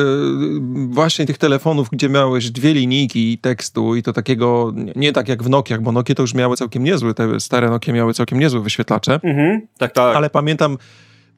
właśnie 0.89 1.25
tych 1.25 1.37
telefonów, 1.37 1.89
gdzie 1.89 2.09
miałeś 2.09 2.51
dwie 2.51 2.73
linijki 2.73 3.37
tekstu 3.37 3.95
i 3.95 4.03
to 4.03 4.13
takiego, 4.13 4.73
nie, 4.95 5.13
tak 5.13 5.27
jak 5.29 5.43
w 5.43 5.49
Nokiach, 5.49 5.81
bo 5.81 5.91
Nokie 5.91 6.15
to 6.15 6.23
już 6.23 6.33
miały 6.33 6.55
całkiem 6.55 6.83
niezły, 6.83 7.13
te 7.13 7.39
stare 7.39 7.69
Nokie 7.69 7.93
miały 7.93 8.13
całkiem 8.13 8.39
niezłe 8.39 8.61
wyświetlacze. 8.61 9.19
Mhm, 9.23 9.67
tak, 9.77 9.93
tak. 9.93 10.15
Ale 10.15 10.29
pamiętam, 10.29 10.77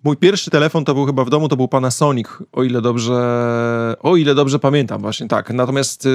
Mój 0.03 0.17
pierwszy 0.17 0.51
telefon 0.51 0.85
to 0.85 0.93
był 0.93 1.05
chyba 1.05 1.25
w 1.25 1.29
domu, 1.29 1.47
to 1.47 1.57
był 1.57 1.67
Panasonic, 1.67 2.27
o 2.51 2.63
ile 2.63 2.81
dobrze, 2.81 3.15
o 3.99 4.17
ile 4.17 4.35
dobrze 4.35 4.59
pamiętam, 4.59 5.01
właśnie 5.01 5.27
tak. 5.27 5.49
Natomiast 5.53 6.05
y, 6.05 6.09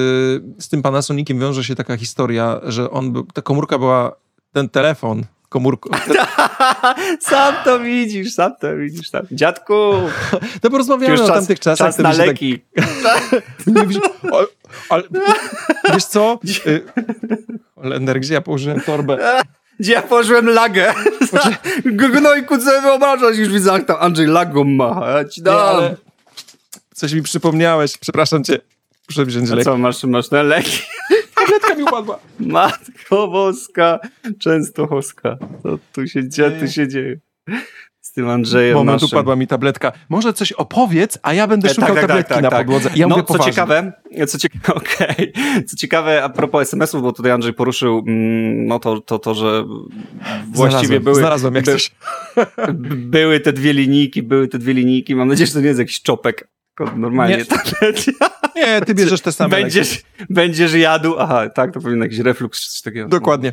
z 0.58 0.68
tym 0.68 0.82
Panasoniciem 0.82 1.40
wiąże 1.40 1.64
się 1.64 1.74
taka 1.74 1.96
historia, 1.96 2.60
że 2.62 2.90
on, 2.90 3.26
ta 3.32 3.42
komórka 3.42 3.78
była, 3.78 4.16
ten 4.52 4.68
telefon, 4.68 5.22
komórką. 5.48 5.90
sam 7.20 7.54
to 7.64 7.80
widzisz, 7.80 8.34
sam 8.34 8.52
to 8.60 8.76
widzisz. 8.76 9.10
Tam. 9.10 9.26
Dziadku! 9.32 9.74
To 10.62 10.70
porozmawiamy 10.70 11.22
o 11.22 11.26
tamtych 11.26 11.60
czasach. 11.60 11.88
Czas 11.88 11.98
na 11.98 12.14
tak- 12.14 12.26
leki. 12.26 12.58
Tak... 13.02 13.42
ale, 14.30 14.46
ale, 14.88 15.02
wiesz 15.94 16.04
co? 16.04 16.38
Lender, 17.76 18.20
gdzie 18.20 18.34
ja 18.34 18.40
położyłem 18.40 18.80
torbę? 18.80 19.42
Gdzie 19.80 19.92
ja 19.92 20.02
położyłem 20.02 20.46
lagę. 20.48 20.94
Gnojku, 21.84 22.58
co 22.58 22.82
wyobrażasz? 22.82 23.36
Już 23.36 23.48
widzę, 23.48 23.72
jak 23.72 23.84
tam 23.84 23.96
Andrzej 24.00 24.26
lagą 24.26 24.64
ma. 24.64 25.10
Ja 25.10 25.24
ci 25.24 25.42
dam. 25.42 25.82
Nie, 25.82 25.96
Coś 26.94 27.12
mi 27.12 27.22
przypomniałeś, 27.22 27.98
przepraszam 27.98 28.44
cię. 28.44 28.58
Muszę 29.10 29.24
wziąć 29.24 29.50
leki. 29.50 29.64
co, 29.64 29.78
masz, 29.78 30.04
masz 30.04 30.28
te 30.28 30.42
leki? 30.42 30.78
Tabletka 31.34 31.74
mi 31.74 31.82
upadła. 31.82 32.18
Matko 32.40 33.28
boska, 33.28 33.98
Częstochowska. 34.40 35.36
Co 35.62 35.78
tu 35.92 36.06
się 36.06 36.28
dzieje? 36.28 36.60
Tu 36.60 36.68
się 36.68 36.88
dzieje? 36.88 37.16
Tym 38.14 38.28
Andrzejem 38.28 38.74
Moment, 38.74 39.02
naszym. 39.02 39.18
upadła 39.18 39.36
mi 39.36 39.46
tabletka. 39.46 39.92
Może 40.08 40.32
coś 40.32 40.52
opowiedz, 40.52 41.18
a 41.22 41.34
ja 41.34 41.46
będę 41.46 41.70
e, 41.70 41.74
szukał 41.74 41.88
tak, 41.88 41.98
tak, 41.98 42.08
tabletki 42.08 42.34
tak, 42.34 42.42
na 42.42 42.50
tak. 42.50 42.66
podłodze. 42.66 42.90
Ja 42.94 43.06
no, 43.06 43.22
co 43.22 43.38
ciekawe, 43.38 43.92
co 44.26 44.38
okej. 44.74 45.32
Okay. 45.32 45.64
Co 45.66 45.76
ciekawe, 45.76 46.24
a 46.24 46.28
propos 46.28 46.62
SMS-ów, 46.62 47.02
bo 47.02 47.12
tutaj 47.12 47.32
Andrzej 47.32 47.52
poruszył, 47.52 48.04
mm, 48.06 48.66
no 48.66 48.78
to, 48.78 49.00
to, 49.00 49.18
to 49.18 49.34
że 49.34 49.64
właściwie 50.52 50.86
znalazłem, 50.86 51.02
były... 51.02 51.16
Znalazłem 51.16 51.54
jak 51.54 51.64
by, 51.64 51.72
coś. 51.72 51.90
Były 53.14 53.40
te 53.40 53.52
dwie 53.52 53.72
linijki, 53.72 54.22
były 54.22 54.48
te 54.48 54.58
dwie 54.58 54.74
linijki. 54.74 55.14
Mam 55.14 55.28
nadzieję, 55.28 55.46
że 55.46 55.52
to 55.52 55.60
nie 55.60 55.66
jest 55.66 55.78
jakiś 55.78 56.02
czopek. 56.02 56.48
Normalnie 56.96 57.36
nie. 57.36 57.44
tablet. 57.44 58.06
Nie, 58.56 58.80
ty 58.80 58.94
bierzesz 58.94 59.20
te 59.20 59.32
same. 59.32 59.50
Będziesz, 59.50 60.02
będziesz 60.30 60.74
jadł. 60.74 61.14
Aha, 61.18 61.48
tak, 61.48 61.72
to 61.72 61.80
powinien 61.80 62.02
jakiś 62.02 62.18
reflux 62.18 62.60
czy 62.60 62.70
coś 62.70 62.82
takiego. 62.82 63.08
Dokładnie. 63.08 63.52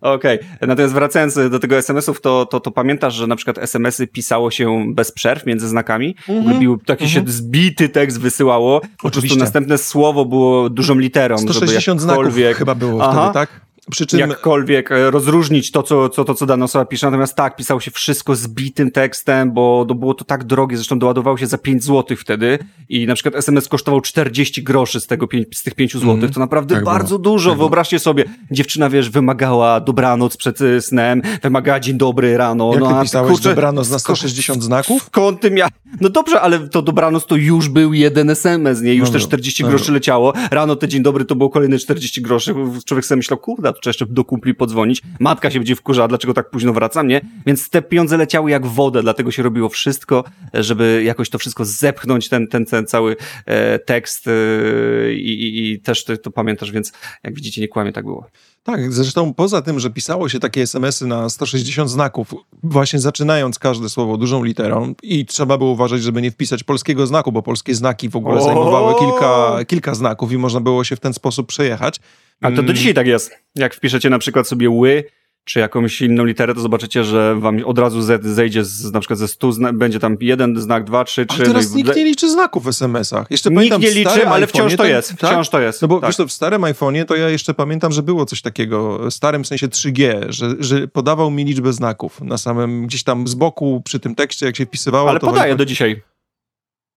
Okej, 0.00 0.40
okay. 0.40 0.68
natomiast 0.68 0.94
wracając 0.94 1.34
do 1.34 1.58
tego 1.58 1.76
SMS-ów, 1.76 2.20
to, 2.20 2.46
to, 2.46 2.60
to 2.60 2.70
pamiętasz, 2.70 3.14
że 3.14 3.26
na 3.26 3.36
przykład 3.36 3.58
SMS-y 3.58 4.06
pisało 4.06 4.50
się 4.50 4.94
bez 4.94 5.12
przerw 5.12 5.46
między 5.46 5.68
znakami? 5.68 6.14
Mm 6.28 6.44
-hmm. 6.44 6.76
Taki 6.86 7.08
się 7.08 7.18
mhm. 7.18 7.36
zbity 7.36 7.88
tekst 7.88 8.20
wysyłało. 8.20 8.80
Po 8.80 8.86
Oczywiście. 9.08 9.20
prostu 9.20 9.38
następne 9.38 9.78
słowo 9.78 10.24
było 10.24 10.70
dużą 10.70 10.94
literą. 10.94 11.38
160 11.38 12.00
żeby 12.00 12.12
jakkolwiek... 12.12 12.34
znaków 12.34 12.58
chyba 12.58 12.74
było 12.74 13.02
Aha. 13.02 13.12
wtedy, 13.12 13.34
tak? 13.34 13.63
Przy 13.90 14.06
czym... 14.06 14.20
Jakkolwiek 14.20 14.92
e, 14.92 15.10
rozróżnić 15.10 15.70
to 15.70 15.82
co, 15.82 16.08
co, 16.08 16.24
to, 16.24 16.34
co 16.34 16.46
dana 16.46 16.64
osoba 16.64 16.84
pisze. 16.84 17.06
Natomiast 17.06 17.36
tak, 17.36 17.56
pisało 17.56 17.80
się 17.80 17.90
wszystko 17.90 18.36
zbitym 18.36 18.90
tekstem, 18.90 19.52
bo 19.52 19.84
to 19.88 19.94
było 19.94 20.14
to 20.14 20.24
tak 20.24 20.44
drogie, 20.44 20.76
zresztą 20.76 20.98
doładowało 20.98 21.36
się 21.36 21.46
za 21.46 21.58
5 21.58 21.84
zł 21.84 22.16
wtedy 22.16 22.58
i 22.88 23.06
na 23.06 23.14
przykład 23.14 23.34
SMS 23.34 23.68
kosztował 23.68 24.00
40 24.00 24.62
groszy 24.62 25.00
z, 25.00 25.06
tego, 25.06 25.28
z 25.54 25.62
tych 25.62 25.74
5 25.74 25.92
zł. 25.92 26.10
Mm, 26.10 26.32
to 26.32 26.40
naprawdę 26.40 26.74
tak 26.74 26.84
bardzo 26.84 27.18
było. 27.18 27.34
dużo. 27.34 27.50
Tak 27.50 27.58
Wyobraźcie 27.58 27.98
sobie, 27.98 28.24
dziewczyna, 28.50 28.90
wiesz, 28.90 29.10
wymagała 29.10 29.80
dobranoc 29.80 30.36
przed 30.36 30.60
e, 30.60 30.80
snem, 30.80 31.22
wymagała 31.42 31.80
dzień 31.80 31.98
dobry 31.98 32.36
rano. 32.36 32.70
Jak 32.72 32.80
no, 32.80 32.98
ty 32.98 33.02
pisałeś 33.02 33.32
kurczę, 33.32 33.48
dobranoc 33.48 33.90
na 33.90 33.98
160 33.98 34.62
znaków? 34.62 35.02
Skąd 35.02 35.40
ty 35.40 35.50
mia... 35.50 35.68
No 36.00 36.08
dobrze, 36.08 36.40
ale 36.40 36.68
to 36.68 36.82
dobranoc 36.82 37.26
to 37.26 37.36
już 37.36 37.68
był 37.68 37.92
jeden 37.92 38.30
SMS, 38.30 38.80
nie? 38.80 38.94
Już 38.94 39.08
no, 39.08 39.12
te 39.12 39.20
40 39.20 39.62
no, 39.62 39.68
groszy 39.68 39.92
leciało. 39.92 40.32
Rano 40.50 40.76
te 40.76 40.88
dzień 40.88 41.02
dobry 41.02 41.24
to 41.24 41.34
było 41.34 41.50
kolejne 41.50 41.78
40 41.78 42.22
groszy. 42.22 42.54
Człowiek 42.84 43.06
sobie 43.06 43.16
myślał, 43.16 43.38
kurde, 43.38 43.73
to 43.80 43.90
jeszcze 43.90 44.06
do 44.06 44.24
kumpli 44.24 44.54
podzwonić. 44.54 45.02
Matka 45.20 45.50
się 45.50 45.58
będzie 45.58 45.76
wkurzała, 45.76 46.08
dlaczego 46.08 46.34
tak 46.34 46.50
późno 46.50 46.72
wracam, 46.72 47.08
nie? 47.08 47.20
Więc 47.46 47.70
te 47.70 47.82
pieniądze 47.82 48.16
leciały 48.16 48.50
jak 48.50 48.66
wodę, 48.66 49.02
dlatego 49.02 49.30
się 49.30 49.42
robiło 49.42 49.68
wszystko, 49.68 50.24
żeby 50.54 51.02
jakoś 51.04 51.30
to 51.30 51.38
wszystko 51.38 51.64
zepchnąć, 51.64 52.28
ten, 52.28 52.48
ten, 52.48 52.66
ten 52.66 52.86
cały 52.86 53.16
e, 53.46 53.78
tekst 53.78 54.26
e, 54.26 55.12
i, 55.12 55.72
i, 55.72 55.80
też 55.80 56.04
to, 56.04 56.16
to 56.16 56.30
pamiętasz, 56.30 56.72
więc 56.72 56.92
jak 57.24 57.34
widzicie, 57.34 57.60
nie 57.60 57.68
kłamie, 57.68 57.92
tak 57.92 58.04
było. 58.04 58.26
Tak, 58.64 58.92
zresztą 58.92 59.34
poza 59.34 59.62
tym, 59.62 59.80
że 59.80 59.90
pisało 59.90 60.28
się 60.28 60.40
takie 60.40 60.62
SMS-y 60.62 61.06
na 61.06 61.28
160 61.28 61.90
znaków, 61.90 62.34
właśnie 62.62 62.98
zaczynając 62.98 63.58
każde 63.58 63.88
słowo 63.88 64.16
dużą 64.16 64.44
literą 64.44 64.94
i 65.02 65.26
trzeba 65.26 65.58
było 65.58 65.70
uważać, 65.70 66.02
żeby 66.02 66.22
nie 66.22 66.30
wpisać 66.30 66.62
polskiego 66.62 67.06
znaku, 67.06 67.32
bo 67.32 67.42
polskie 67.42 67.74
znaki 67.74 68.08
w 68.08 68.16
ogóle 68.16 68.42
zajmowały 68.42 68.94
kilka, 68.98 69.64
kilka 69.64 69.94
znaków 69.94 70.32
i 70.32 70.38
można 70.38 70.60
było 70.60 70.84
się 70.84 70.96
w 70.96 71.00
ten 71.00 71.14
sposób 71.14 71.46
przejechać. 71.46 72.00
Ale 72.40 72.56
to 72.56 72.62
do 72.62 72.66
mm. 72.66 72.76
dzisiaj 72.76 72.94
tak 72.94 73.06
jest. 73.06 73.32
Jak 73.54 73.74
wpiszecie 73.74 74.10
na 74.10 74.18
przykład 74.18 74.48
sobie 74.48 74.70
ły, 74.70 75.04
czy 75.44 75.60
jakąś 75.60 76.02
inną 76.02 76.24
literę, 76.24 76.54
to 76.54 76.60
zobaczycie, 76.60 77.04
że 77.04 77.36
wam 77.40 77.64
od 77.64 77.78
razu 77.78 78.02
Z 78.02 78.26
zejdzie 78.26 78.64
z, 78.64 78.92
na 78.92 79.00
przykład 79.00 79.18
ze 79.18 79.28
100, 79.28 79.52
będzie 79.72 80.00
tam 80.00 80.16
jeden 80.20 80.60
znak, 80.60 80.84
dwa, 80.84 81.04
trzy, 81.04 81.26
trzy. 81.26 81.36
Ale 81.42 81.46
teraz 81.46 81.70
no 81.70 81.76
nikt 81.76 81.96
nie 81.96 82.04
liczy 82.04 82.30
znaków 82.30 82.64
w 82.64 82.68
SMS-ach. 82.68 83.30
Jeszcze 83.30 83.50
nikt 83.50 83.56
pamiętam, 83.56 83.80
nie 83.80 83.90
liczy, 83.90 84.28
ale 84.28 84.46
wciąż 84.46 84.76
to 84.76 84.84
jest. 84.84 85.16
Tak? 85.16 85.30
Wciąż 85.30 85.48
to 85.48 85.60
jest. 85.60 85.82
No 85.82 85.88
bo 85.88 86.00
tak. 86.00 86.10
wiesz, 86.10 86.26
w 86.28 86.32
starym 86.32 86.62
iPhone'ie 86.62 87.04
to 87.04 87.16
ja 87.16 87.28
jeszcze 87.28 87.54
pamiętam, 87.54 87.92
że 87.92 88.02
było 88.02 88.26
coś 88.26 88.42
takiego, 88.42 88.98
w 89.10 89.14
starym 89.14 89.44
sensie 89.44 89.68
3G, 89.68 90.24
że, 90.28 90.54
że 90.58 90.88
podawał 90.88 91.30
mi 91.30 91.44
liczbę 91.44 91.72
znaków 91.72 92.20
na 92.20 92.38
samym, 92.38 92.86
gdzieś 92.86 93.02
tam 93.02 93.28
z 93.28 93.34
boku 93.34 93.82
przy 93.84 94.00
tym 94.00 94.14
tekście, 94.14 94.46
jak 94.46 94.56
się 94.56 94.66
wpisywało. 94.66 95.10
Ale 95.10 95.20
podaje 95.20 95.56
do 95.56 95.64
dzisiaj. 95.64 96.02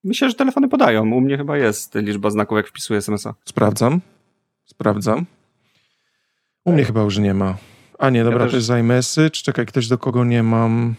Myślę, 0.04 0.28
że 0.28 0.34
telefony 0.34 0.68
podają. 0.68 1.12
U 1.12 1.20
mnie 1.20 1.36
chyba 1.36 1.58
jest 1.58 1.94
liczba 1.94 2.30
znaków, 2.30 2.56
jak 2.56 2.68
wpisuję 2.68 2.98
SMS-a. 2.98 3.34
Sprawdzam. 3.44 4.00
Sprawdzam. 4.70 5.26
U 6.64 6.72
mnie 6.72 6.84
chyba 6.84 7.00
już 7.00 7.18
nie 7.18 7.34
ma. 7.34 7.56
A 7.98 8.10
nie, 8.10 8.24
dobra, 8.24 8.38
ja 8.38 8.44
też... 8.44 8.50
to 8.50 8.56
jest 8.56 8.80
iMessage. 8.80 9.30
Czekaj, 9.30 9.66
ktoś 9.66 9.88
do 9.88 9.98
kogo 9.98 10.24
nie 10.24 10.42
mam. 10.42 10.94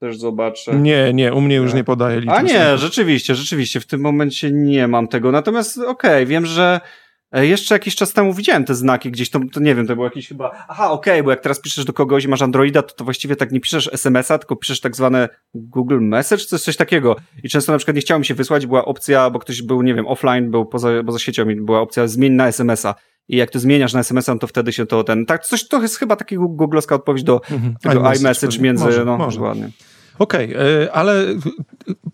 Też 0.00 0.18
zobaczę. 0.18 0.74
Nie, 0.74 1.12
nie, 1.12 1.34
u 1.34 1.40
mnie 1.40 1.56
już 1.56 1.74
nie 1.74 1.84
podaje 1.84 2.20
liczby. 2.20 2.34
A 2.34 2.42
nie, 2.42 2.78
rzeczywiście, 2.78 3.34
rzeczywiście, 3.34 3.80
w 3.80 3.86
tym 3.86 4.00
momencie 4.00 4.52
nie 4.52 4.88
mam 4.88 5.08
tego. 5.08 5.32
Natomiast 5.32 5.78
okej, 5.78 5.90
okay, 5.90 6.26
wiem, 6.26 6.46
że 6.46 6.80
jeszcze 7.32 7.74
jakiś 7.74 7.96
czas 7.96 8.12
temu 8.12 8.34
widziałem 8.34 8.64
te 8.64 8.74
znaki 8.74 9.10
gdzieś, 9.10 9.30
to, 9.30 9.40
to 9.52 9.60
nie 9.60 9.74
wiem, 9.74 9.86
to 9.86 9.94
było 9.94 10.06
jakiś 10.06 10.28
chyba, 10.28 10.66
aha, 10.68 10.90
okej, 10.90 11.12
okay, 11.12 11.22
bo 11.22 11.30
jak 11.30 11.40
teraz 11.40 11.60
piszesz 11.60 11.84
do 11.84 11.92
kogoś 11.92 12.24
i 12.24 12.28
masz 12.28 12.42
Androida, 12.42 12.82
to, 12.82 12.94
to 12.94 13.04
właściwie 13.04 13.36
tak 13.36 13.52
nie 13.52 13.60
piszesz 13.60 13.90
SMS-a, 13.92 14.38
tylko 14.38 14.56
piszesz 14.56 14.80
tak 14.80 14.96
zwane 14.96 15.28
Google 15.54 16.00
Message, 16.00 16.44
to 16.44 16.56
jest 16.56 16.64
coś 16.64 16.76
takiego. 16.76 17.16
I 17.42 17.48
często 17.48 17.72
na 17.72 17.78
przykład 17.78 17.94
nie 17.94 18.00
chciałem 18.00 18.24
się 18.24 18.34
wysłać, 18.34 18.66
była 18.66 18.84
opcja, 18.84 19.30
bo 19.30 19.38
ktoś 19.38 19.62
był, 19.62 19.82
nie 19.82 19.94
wiem, 19.94 20.06
offline, 20.06 20.50
był 20.50 20.66
poza, 20.66 20.88
poza 21.06 21.18
siecią 21.18 21.48
i 21.48 21.56
była 21.56 21.80
opcja 21.80 22.06
zmień 22.06 22.32
na 22.32 22.48
SMS-a 22.48 22.94
i 23.28 23.36
jak 23.36 23.50
to 23.50 23.58
zmieniasz 23.58 23.92
na 23.92 24.00
SMS-a, 24.00 24.32
no 24.32 24.38
to 24.38 24.46
wtedy 24.46 24.72
się 24.72 24.86
to 24.86 25.04
ten, 25.04 25.26
tak, 25.26 25.44
coś, 25.44 25.68
to 25.68 25.82
jest 25.82 25.96
chyba 25.96 26.16
taki 26.16 26.36
googlowska 26.36 26.94
odpowiedź 26.94 27.22
do 27.22 27.40
mhm. 27.50 27.74
tego 27.82 28.12
iMessage 28.12 28.58
między, 28.58 28.84
może, 28.84 29.04
no, 29.04 29.18
może. 29.18 29.40
ładnie. 29.40 29.70
Okej, 30.18 30.54
okay, 30.54 30.82
e, 30.84 30.92
ale 30.92 31.24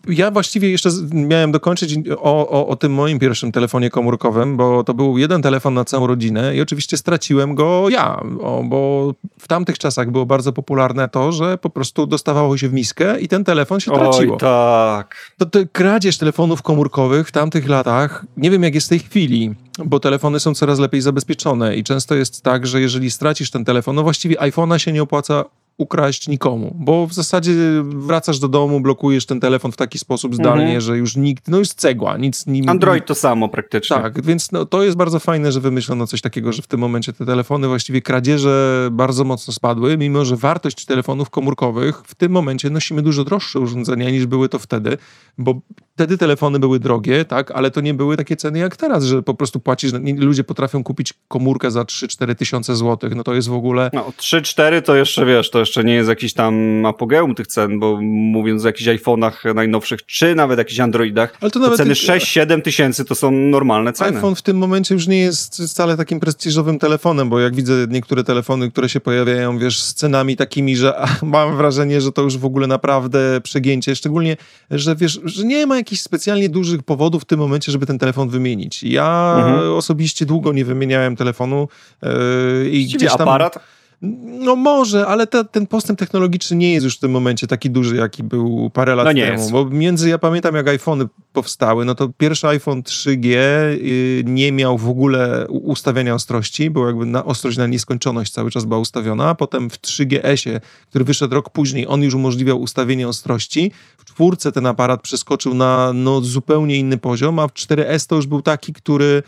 ja 0.07 0.31
właściwie 0.31 0.69
jeszcze 0.69 0.89
miałem 1.11 1.51
dokończyć 1.51 1.95
o, 2.17 2.49
o, 2.49 2.67
o, 2.67 2.75
tym 2.75 2.93
moim 2.93 3.19
pierwszym 3.19 3.51
telefonie 3.51 3.89
komórkowym, 3.89 4.57
bo 4.57 4.83
to 4.83 4.93
był 4.93 5.17
jeden 5.17 5.41
telefon 5.41 5.73
na 5.73 5.85
całą 5.85 6.07
rodzinę 6.07 6.55
i 6.55 6.61
oczywiście 6.61 6.97
straciłem 6.97 7.55
go 7.55 7.89
ja, 7.89 8.21
bo 8.63 9.13
w 9.39 9.47
tamtych 9.47 9.79
czasach 9.79 10.11
było 10.11 10.25
bardzo 10.25 10.53
popularne 10.53 11.09
to, 11.09 11.31
że 11.31 11.57
po 11.57 11.69
prostu 11.69 12.07
dostawało 12.07 12.57
się 12.57 12.69
w 12.69 12.73
miskę 12.73 13.19
i 13.19 13.27
ten 13.27 13.43
telefon 13.43 13.79
się 13.79 13.91
traciło. 13.91 14.33
Oj, 14.33 14.39
tak. 14.39 15.31
To, 15.37 15.45
to 15.45 15.59
kradzież 15.71 16.17
telefonów 16.17 16.61
komórkowych 16.61 17.27
w 17.27 17.31
tamtych 17.31 17.69
latach, 17.69 18.25
nie 18.37 18.51
wiem 18.51 18.63
jak 18.63 18.75
jest 18.75 18.87
w 18.87 18.89
tej 18.89 18.99
chwili, 18.99 19.55
bo 19.85 19.99
telefony 19.99 20.39
są 20.39 20.53
coraz 20.53 20.79
lepiej 20.79 21.01
zabezpieczone 21.01 21.75
i 21.75 21.83
często 21.83 22.15
jest 22.15 22.41
tak, 22.41 22.67
że 22.67 22.81
jeżeli 22.81 23.11
stracisz 23.11 23.51
ten 23.51 23.65
telefon, 23.65 23.95
no 23.95 24.03
właściwie 24.03 24.35
iPhone'a 24.35 24.77
się 24.77 24.91
nie 24.91 25.03
opłaca 25.03 25.45
ukraść 25.77 26.27
nikomu, 26.27 26.75
bo 26.79 27.07
w 27.07 27.13
zasadzie 27.13 27.53
wracasz 27.83 28.39
do 28.39 28.47
domu, 28.47 28.79
blokujesz 28.79 29.25
ten 29.25 29.39
telefon 29.39 29.71
w 29.71 29.77
taki 29.77 29.99
sposób 29.99 30.35
zdalnie, 30.35 30.63
mhm. 30.63 30.81
że 30.81 30.97
już 30.97 31.15
nikt, 31.15 31.47
no 31.47 31.59
jest 31.59 31.79
cegła, 31.79 32.17
nic... 32.17 32.45
Nie, 32.47 32.69
Android 32.69 33.05
to 33.05 33.15
samo 33.15 33.49
praktycznie. 33.49 33.97
Tak, 33.97 34.21
więc 34.21 34.51
no, 34.51 34.65
to 34.65 34.83
jest 34.83 34.97
bardzo 34.97 35.19
fajne, 35.19 35.51
że 35.51 35.59
wymyślono 35.59 36.07
coś 36.07 36.21
takiego, 36.21 36.53
że 36.53 36.61
w 36.61 36.67
tym 36.67 36.79
momencie 36.79 37.13
te 37.13 37.25
telefony, 37.25 37.67
właściwie 37.67 38.01
kradzieże 38.01 38.87
bardzo 38.91 39.23
mocno 39.23 39.53
spadły, 39.53 39.97
mimo 39.97 40.25
że 40.25 40.35
wartość 40.35 40.85
telefonów 40.85 41.29
komórkowych 41.29 42.01
w 42.05 42.15
tym 42.15 42.31
momencie 42.31 42.69
nosimy 42.69 43.01
dużo 43.01 43.23
droższe 43.23 43.59
urządzenia 43.59 44.09
niż 44.09 44.25
były 44.25 44.49
to 44.49 44.59
wtedy, 44.59 44.97
bo 45.37 45.61
wtedy 45.93 46.17
telefony 46.17 46.59
były 46.59 46.79
drogie, 46.79 47.25
tak, 47.25 47.51
ale 47.51 47.71
to 47.71 47.81
nie 47.81 47.93
były 47.93 48.17
takie 48.17 48.35
ceny 48.35 48.59
jak 48.59 48.75
teraz, 48.75 49.03
że 49.03 49.23
po 49.23 49.33
prostu 49.33 49.59
płacisz, 49.59 49.91
ludzie 50.17 50.43
potrafią 50.43 50.83
kupić 50.83 51.13
komórkę 51.27 51.71
za 51.71 51.81
3-4 51.81 52.35
tysiące 52.35 52.75
złotych, 52.75 53.15
no 53.15 53.23
to 53.23 53.33
jest 53.33 53.47
w 53.47 53.53
ogóle... 53.53 53.89
No 53.93 54.11
3-4 54.17 54.81
to 54.81 54.95
jeszcze, 54.95 55.25
wiesz, 55.25 55.49
to 55.49 55.64
jeszcze 55.65 55.83
nie 55.83 55.93
jest 55.93 56.09
jakiś 56.09 56.33
tam 56.33 56.85
apogeum 56.85 57.35
tych 57.35 57.47
cen, 57.47 57.79
bo 57.79 57.99
mówiąc 58.01 58.63
o 58.63 58.67
jakichś 58.67 58.89
iPhone'ach 58.89 59.55
najnowszych, 59.55 60.05
czy 60.05 60.35
nawet 60.35 60.57
jakichś 60.57 60.79
Androidach, 60.79 61.37
ale 61.41 61.51
to, 61.51 61.59
nawet 61.59 61.77
ceny 61.77 61.93
6-7 61.93 62.61
tysięcy 62.61 63.05
to 63.05 63.15
są 63.15 63.31
normalne 63.31 63.93
ceny. 63.93 64.17
iPhone 64.17 64.35
w 64.35 64.41
tym 64.41 64.57
momencie 64.57 64.95
już 64.95 65.07
nie 65.07 65.19
jest 65.19 65.63
wcale 65.69 65.97
takim 65.97 66.19
prestiżowym 66.19 66.79
telefonem, 66.79 67.29
bo 67.29 67.39
jak 67.39 67.55
widzę 67.55 67.73
niektóre 67.89 68.23
telefony, 68.23 68.71
które 68.71 68.89
się 68.89 68.99
pojawiają, 68.99 69.57
wiesz, 69.57 69.81
z 69.81 69.93
cenami 69.93 70.35
takimi, 70.35 70.77
że 70.77 71.05
mam 71.23 71.57
wrażenie, 71.57 72.01
że 72.01 72.11
to 72.11 72.21
już 72.21 72.37
w 72.37 72.45
ogóle 72.45 72.67
naprawdę 72.67 73.41
przegięcie, 73.43 73.95
szczególnie, 73.95 74.37
że 74.71 74.95
wiesz, 74.95 75.19
że 75.23 75.43
nie 75.43 75.67
ma 75.67 75.77
jakichś 75.77 76.01
specjalnie 76.01 76.49
dużych 76.49 76.83
powodów 76.83 77.23
w 77.23 77.25
tym 77.25 77.39
momencie, 77.39 77.71
żeby 77.71 77.85
ten 77.85 77.99
telefon 77.99 78.29
wymienić. 78.29 78.83
Ja 78.83 79.35
mhm. 79.37 79.73
osobiście 79.73 80.25
długo 80.25 80.53
nie 80.53 80.65
wymieniałem 80.65 81.15
telefonu 81.15 81.67
yy, 82.01 82.69
i 82.69 82.85
gdzieś 82.85 83.11
tam... 83.11 83.21
aparat? 83.21 83.59
No 84.01 84.55
może, 84.55 85.07
ale 85.07 85.27
te, 85.27 85.45
ten 85.45 85.67
postęp 85.67 85.99
technologiczny 85.99 86.57
nie 86.57 86.73
jest 86.73 86.83
już 86.83 86.97
w 86.97 86.99
tym 86.99 87.11
momencie 87.11 87.47
taki 87.47 87.69
duży, 87.69 87.95
jaki 87.95 88.23
był 88.23 88.69
parę 88.69 88.95
lat 88.95 89.05
no 89.05 89.13
temu. 89.13 89.31
Jest. 89.31 89.51
Bo 89.51 89.65
między, 89.65 90.09
ja 90.09 90.17
pamiętam 90.17 90.55
jak 90.55 90.67
iPhony 90.67 91.05
powstały, 91.33 91.85
no 91.85 91.95
to 91.95 92.09
pierwszy 92.17 92.47
iPhone 92.47 92.81
3G 92.81 93.35
y, 93.35 94.23
nie 94.25 94.51
miał 94.51 94.77
w 94.77 94.89
ogóle 94.89 95.47
ustawiania 95.47 96.15
ostrości, 96.15 96.69
bo 96.69 96.87
jakby 96.87 97.05
na 97.05 97.25
ostrość 97.25 97.57
na 97.57 97.67
nieskończoność 97.67 98.33
cały 98.33 98.51
czas 98.51 98.65
była 98.65 98.79
ustawiona, 98.79 99.29
a 99.29 99.35
potem 99.35 99.69
w 99.69 99.81
3GS-ie, 99.81 100.61
który 100.89 101.05
wyszedł 101.05 101.35
rok 101.35 101.49
później, 101.49 101.87
on 101.87 102.03
już 102.03 102.13
umożliwiał 102.13 102.61
ustawienie 102.61 103.07
ostrości. 103.07 103.71
W 103.97 104.05
czwórce 104.05 104.51
ten 104.51 104.65
aparat 104.65 105.01
przeskoczył 105.01 105.53
na 105.53 105.91
no, 105.93 106.21
zupełnie 106.21 106.77
inny 106.77 106.97
poziom, 106.97 107.39
a 107.39 107.47
w 107.47 107.53
4S 107.53 108.07
to 108.07 108.15
już 108.15 108.27
był 108.27 108.41
taki, 108.41 108.73
który 108.73 109.23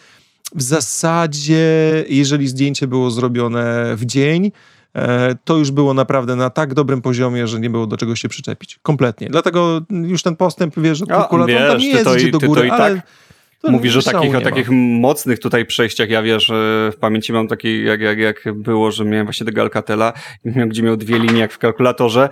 w 0.55 0.61
zasadzie, 0.61 1.65
jeżeli 2.09 2.47
zdjęcie 2.47 2.87
było 2.87 3.11
zrobione 3.11 3.95
w 3.95 4.05
dzień, 4.05 4.51
e, 4.95 5.35
to 5.43 5.57
już 5.57 5.71
było 5.71 5.93
naprawdę 5.93 6.35
na 6.35 6.49
tak 6.49 6.73
dobrym 6.73 7.01
poziomie, 7.01 7.47
że 7.47 7.59
nie 7.59 7.69
było 7.69 7.87
do 7.87 7.97
czego 7.97 8.15
się 8.15 8.29
przyczepić. 8.29 8.79
Kompletnie. 8.83 9.27
Dlatego 9.29 9.81
już 9.89 10.23
ten 10.23 10.35
postęp, 10.35 10.73
wiesz, 10.77 10.97
że 10.97 11.05
kalkulator 11.05 11.67
tam 11.67 11.77
nie 11.77 11.87
jest 11.87 12.03
to, 12.03 12.39
do 12.39 12.47
góry, 12.47 12.71
ale... 12.71 12.95
Tak 12.95 13.26
Mówisz 13.63 13.97
o 13.97 14.01
takich, 14.01 14.35
o 14.35 14.41
takich 14.41 14.69
mocnych 14.71 15.39
tutaj 15.39 15.65
przejściach. 15.65 16.09
Ja 16.09 16.21
wiesz, 16.21 16.51
w 16.91 16.95
pamięci 16.99 17.33
mam 17.33 17.47
taki, 17.47 17.83
jak, 17.83 18.01
jak, 18.01 18.17
jak 18.17 18.43
było, 18.55 18.91
że 18.91 19.05
miałem 19.05 19.25
właśnie 19.25 19.45
tego 19.45 19.61
Alcatela, 19.61 20.13
gdzie 20.45 20.83
miał 20.83 20.97
dwie 20.97 21.19
linie 21.19 21.39
jak 21.39 21.53
w 21.53 21.57
kalkulatorze. 21.57 22.29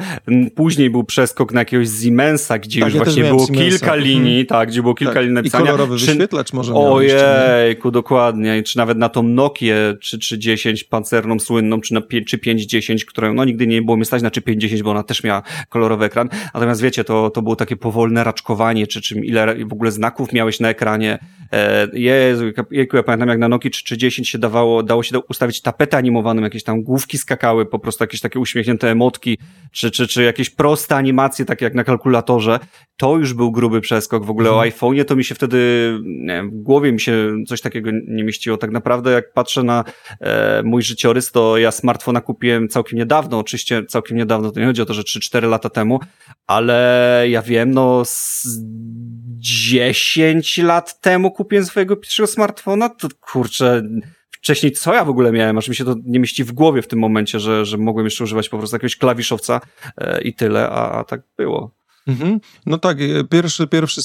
Później 0.56 0.90
był 0.90 1.04
przeskok 1.04 1.54
na 1.54 1.62
jakiegoś 1.62 1.88
Siemensa, 2.04 2.60
gdzie 2.60 2.80
tak, 2.80 2.90
już 2.90 2.96
ja 2.96 3.04
właśnie 3.04 3.24
było 3.24 3.46
Siemensa. 3.46 3.70
kilka 3.70 3.86
mhm. 3.86 4.04
linii, 4.04 4.46
tak, 4.46 4.70
gdzie 4.70 4.82
było 4.82 4.94
kilka 4.94 5.14
tak. 5.14 5.22
linii 5.22 5.36
napisania. 5.36 5.64
I 5.64 5.68
kolorowy 5.68 5.98
czy... 5.98 6.06
wyświetlacz 6.06 6.54
może 6.54 6.74
Ojejku, 6.74 7.92
dokładnie. 7.92 8.64
Czy 8.64 8.78
nawet 8.78 8.98
na 8.98 9.10
tą 9.10 9.24
Nokię, 9.24 9.76
czy 10.02 10.20
310 10.20 10.84
pancerną, 10.84 11.40
słynną, 11.40 11.82
czy 11.82 11.94
na 11.94 12.02
czy 12.28 12.38
510, 12.38 13.06
którą, 13.06 13.34
no 13.34 13.46
nigdy 13.46 13.68
nie 13.68 13.82
było 13.82 13.98
mi 13.98 14.06
stać 14.06 14.22
na 14.22 14.32
czy 14.32 14.42
510, 14.42 14.84
bo 14.84 14.92
ona 14.92 15.04
też 15.04 15.24
miała 15.24 15.42
kolorowy 15.70 16.06
ekran. 16.06 16.30
Natomiast 16.54 16.82
wiecie, 16.82 17.04
to, 17.04 17.30
to 17.30 17.42
było 17.42 17.56
takie 17.56 17.76
powolne 17.76 18.24
raczkowanie, 18.24 18.88
czy 18.88 19.02
czym 19.02 19.26
ile 19.26 19.56
w 19.66 19.74
ogóle 19.74 19.92
znaków 19.92 20.34
miałeś 20.34 20.60
na 20.60 20.70
ekranie, 20.70 21.15
E, 21.52 21.88
Jezu, 21.94 22.46
ja 22.72 23.04
pamiętam 23.04 23.30
jak 23.30 23.40
na 23.40 23.48
Nokia 23.48 23.72
310 23.72 24.30
się 24.30 24.38
dawało, 24.38 24.84
dało 24.84 25.04
się 25.04 25.20
ustawić 25.20 25.62
tapetę 25.62 25.98
animowaną, 25.98 26.42
jakieś 26.42 26.64
tam 26.64 26.84
główki 26.84 27.18
skakały, 27.18 27.66
po 27.66 27.80
prostu 27.80 28.04
jakieś 28.04 28.22
takie 28.22 28.40
uśmiechnięte 28.40 28.92
emotki, 28.92 29.38
czy, 29.72 29.92
czy, 29.92 30.08
czy 30.08 30.24
jakieś 30.24 30.50
proste 30.50 30.96
animacje, 30.96 31.46
takie 31.46 31.66
jak 31.66 31.74
na 31.74 31.84
kalkulatorze. 31.84 32.60
To 32.98 33.18
już 33.18 33.34
był 33.34 33.52
gruby 33.52 33.82
przeskok. 33.82 34.26
W 34.26 34.30
ogóle 34.30 34.50
mhm. 34.50 34.68
o 34.68 34.72
iPhone'ie 34.72 35.06
to 35.06 35.16
mi 35.16 35.24
się 35.24 35.36
wtedy, 35.36 35.58
nie 36.04 36.34
wiem, 36.34 36.50
w 36.50 36.64
głowie 36.64 36.92
mi 36.92 37.00
się 37.00 37.36
coś 37.48 37.62
takiego 37.62 37.92
nie 38.08 38.24
mieściło. 38.24 38.58
Tak 38.58 38.72
naprawdę 38.72 39.12
jak 39.12 39.34
patrzę 39.34 39.64
na 39.64 39.84
e, 40.20 40.64
mój 40.64 40.84
życiorys, 40.84 41.32
to 41.32 41.58
ja 41.58 41.72
smartfona 41.72 42.22
kupiłem 42.22 42.68
całkiem 42.68 43.00
niedawno, 43.00 43.40
oczywiście 43.40 43.86
całkiem 43.86 44.18
niedawno, 44.18 44.52
to 44.52 44.60
nie 44.60 44.66
chodzi 44.66 44.82
o 44.82 44.86
to, 44.86 44.94
że 44.94 45.02
3-4 45.02 45.50
lata 45.50 45.70
temu, 45.70 46.00
ale 46.48 47.26
ja 47.30 47.42
wiem, 47.42 47.72
no 47.72 48.06
z 48.06 48.48
10 49.46 50.58
lat 50.58 51.02
temu 51.02 51.32
kupiłem 51.32 51.66
swojego 51.66 51.96
pierwszego 51.96 52.28
smartfona, 52.28 52.90
to 52.90 53.08
kurczę, 53.22 53.84
wcześniej 54.32 54.72
co 54.72 54.94
ja 54.94 55.06
w 55.06 55.10
ogóle 55.10 55.32
miałem, 55.32 55.58
aż 55.58 55.70
mi 55.70 55.76
się 55.76 55.86
to 55.86 55.96
nie 56.06 56.20
mieści 56.20 56.44
w 56.44 56.52
głowie 56.52 56.82
w 56.82 56.88
tym 56.88 57.00
momencie, 57.00 57.40
że, 57.40 57.66
że 57.66 57.78
mogłem 57.78 58.06
jeszcze 58.06 58.24
używać 58.24 58.50
po 58.50 58.58
prostu 58.58 58.76
jakiegoś 58.76 58.96
klawiszowca 58.96 59.62
e, 59.98 60.22
i 60.22 60.34
tyle, 60.34 60.70
a, 60.70 60.92
a 60.92 61.04
tak 61.04 61.22
było. 61.38 61.72
Mhm. 62.08 62.40
No 62.66 62.78
tak, 62.78 62.98
e, 63.02 63.24
pierwszy, 63.24 63.68
pierwszy 63.68 64.02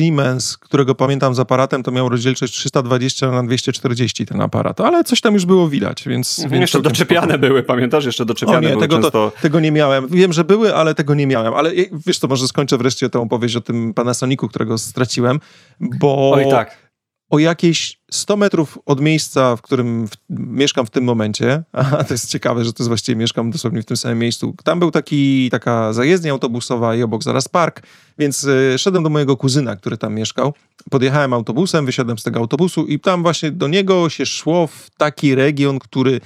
Siemens, 0.00 0.58
którego 0.58 0.94
pamiętam 0.94 1.34
z 1.34 1.38
aparatem, 1.38 1.82
to 1.82 1.90
miał 1.90 2.08
rozdzielczość 2.08 2.52
320 2.54 3.30
na 3.30 3.42
240 3.42 4.26
ten 4.26 4.40
aparat, 4.40 4.80
ale 4.80 5.04
coś 5.04 5.20
tam 5.20 5.34
już 5.34 5.46
było 5.46 5.68
widać, 5.68 6.08
więc... 6.08 6.38
Mhm, 6.38 6.52
więc 6.52 6.60
jeszcze 6.60 6.82
doczepiane 6.82 7.26
spoko. 7.26 7.38
były, 7.38 7.62
pamiętasz? 7.62 8.04
Jeszcze 8.04 8.24
doczepiane 8.24 8.58
o 8.58 8.60
nie, 8.60 8.68
były 8.68 8.80
tego, 8.80 8.94
często... 8.96 9.10
to, 9.10 9.32
tego 9.42 9.60
nie 9.60 9.72
miałem. 9.72 10.08
Wiem, 10.08 10.32
że 10.32 10.44
były, 10.44 10.74
ale 10.74 10.94
tego 10.94 11.14
nie 11.14 11.26
miałem. 11.26 11.54
Ale 11.54 11.72
wiesz 12.06 12.18
to 12.18 12.28
może 12.28 12.48
skończę 12.48 12.78
wreszcie 12.78 13.10
tę 13.10 13.20
opowieść 13.20 13.56
o 13.56 13.60
tym 13.60 13.94
Panasonicu, 13.94 14.48
którego 14.48 14.78
straciłem, 14.78 15.40
bo... 15.80 16.32
Oj 16.34 16.50
tak 16.50 16.89
o 17.30 17.38
jakieś 17.38 18.00
100 18.10 18.36
metrów 18.36 18.78
od 18.86 19.00
miejsca, 19.00 19.56
w 19.56 19.62
którym 19.62 20.08
w, 20.08 20.10
mieszkam 20.30 20.86
w 20.86 20.90
tym 20.90 21.04
momencie, 21.04 21.62
a 21.98 22.04
to 22.04 22.14
jest 22.14 22.30
ciekawe, 22.30 22.64
że 22.64 22.72
to 22.72 22.82
jest 22.82 22.88
właściwie 22.88 23.16
mieszkam 23.16 23.50
dosłownie 23.50 23.82
w 23.82 23.84
tym 23.84 23.96
samym 23.96 24.18
miejscu, 24.18 24.54
tam 24.64 24.78
był 24.78 24.90
taki, 24.90 25.50
taka 25.50 25.92
zajezdnia 25.92 26.32
autobusowa 26.32 26.96
i 26.96 27.02
obok 27.02 27.22
zaraz 27.22 27.48
park, 27.48 27.82
więc 28.18 28.44
y, 28.44 28.78
szedłem 28.78 29.02
do 29.02 29.10
mojego 29.10 29.36
kuzyna, 29.36 29.76
który 29.76 29.98
tam 29.98 30.14
mieszkał, 30.14 30.54
podjechałem 30.90 31.32
autobusem, 31.32 31.86
wysiadłem 31.86 32.18
z 32.18 32.22
tego 32.22 32.40
autobusu 32.40 32.86
i 32.86 33.00
tam 33.00 33.22
właśnie 33.22 33.50
do 33.50 33.68
niego 33.68 34.08
się 34.08 34.26
szło 34.26 34.66
w 34.66 34.90
taki 34.96 35.34
region, 35.34 35.78
który 35.78 36.20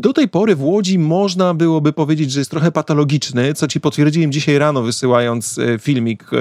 do 0.00 0.12
tej 0.12 0.28
pory 0.28 0.56
w 0.56 0.62
Łodzi 0.62 0.98
można 0.98 1.54
byłoby 1.54 1.92
powiedzieć, 1.92 2.32
że 2.32 2.40
jest 2.40 2.50
trochę 2.50 2.72
patologiczny, 2.72 3.54
co 3.54 3.68
ci 3.68 3.80
potwierdziłem 3.80 4.32
dzisiaj 4.32 4.58
rano, 4.58 4.82
wysyłając 4.82 5.58
e, 5.58 5.78
filmik, 5.78 6.24
e, 6.32 6.36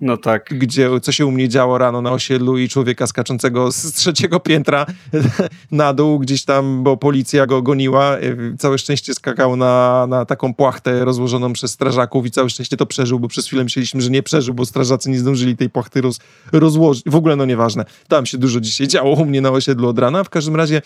no 0.00 0.16
tak. 0.16 0.48
gdzie 0.58 1.00
co 1.00 1.12
się 1.12 1.26
u 1.26 1.30
mnie 1.30 1.48
działo 1.48 1.78
rano 1.78 2.02
na 2.02 2.12
osiedlu 2.12 2.58
i 2.58 2.68
człowieka 2.68 3.06
skaczącego 3.06 3.72
z 3.72 3.92
trzeciego 3.92 4.40
piętra 4.40 4.86
na 5.70 5.92
dół 5.92 6.18
gdzieś 6.18 6.44
tam, 6.44 6.84
bo 6.84 6.96
policja 6.96 7.46
go 7.46 7.62
goniła. 7.62 8.16
E, 8.16 8.20
całe 8.58 8.78
szczęście 8.78 9.14
skakał 9.14 9.56
na, 9.56 10.06
na 10.08 10.24
taką 10.24 10.54
płachtę 10.54 11.04
rozłożoną 11.04 11.52
przez 11.52 11.70
strażaków 11.70 12.26
i 12.26 12.30
całe 12.30 12.50
szczęście 12.50 12.76
to 12.76 12.86
przeżył, 12.86 13.20
bo 13.20 13.28
przez 13.28 13.46
chwilę 13.46 13.64
myśleliśmy, 13.64 14.00
że 14.00 14.10
nie 14.10 14.22
przeżył, 14.22 14.54
bo 14.54 14.66
strażacy 14.66 15.10
nie 15.10 15.18
zdążyli 15.18 15.56
tej 15.56 15.70
płachty 15.70 16.00
roz, 16.00 16.20
rozłożyć. 16.52 17.04
W 17.06 17.16
ogóle 17.16 17.36
no 17.36 17.44
nieważne. 17.44 17.84
Tam 18.08 18.26
się 18.26 18.38
dużo 18.38 18.60
dzisiaj 18.60 18.88
działo 18.88 19.10
u 19.10 19.26
mnie 19.26 19.40
na 19.40 19.50
osiedlu 19.50 19.88
od 19.88 19.98
rana. 19.98 20.24
W 20.24 20.30
każdym 20.30 20.56
razie 20.56 20.82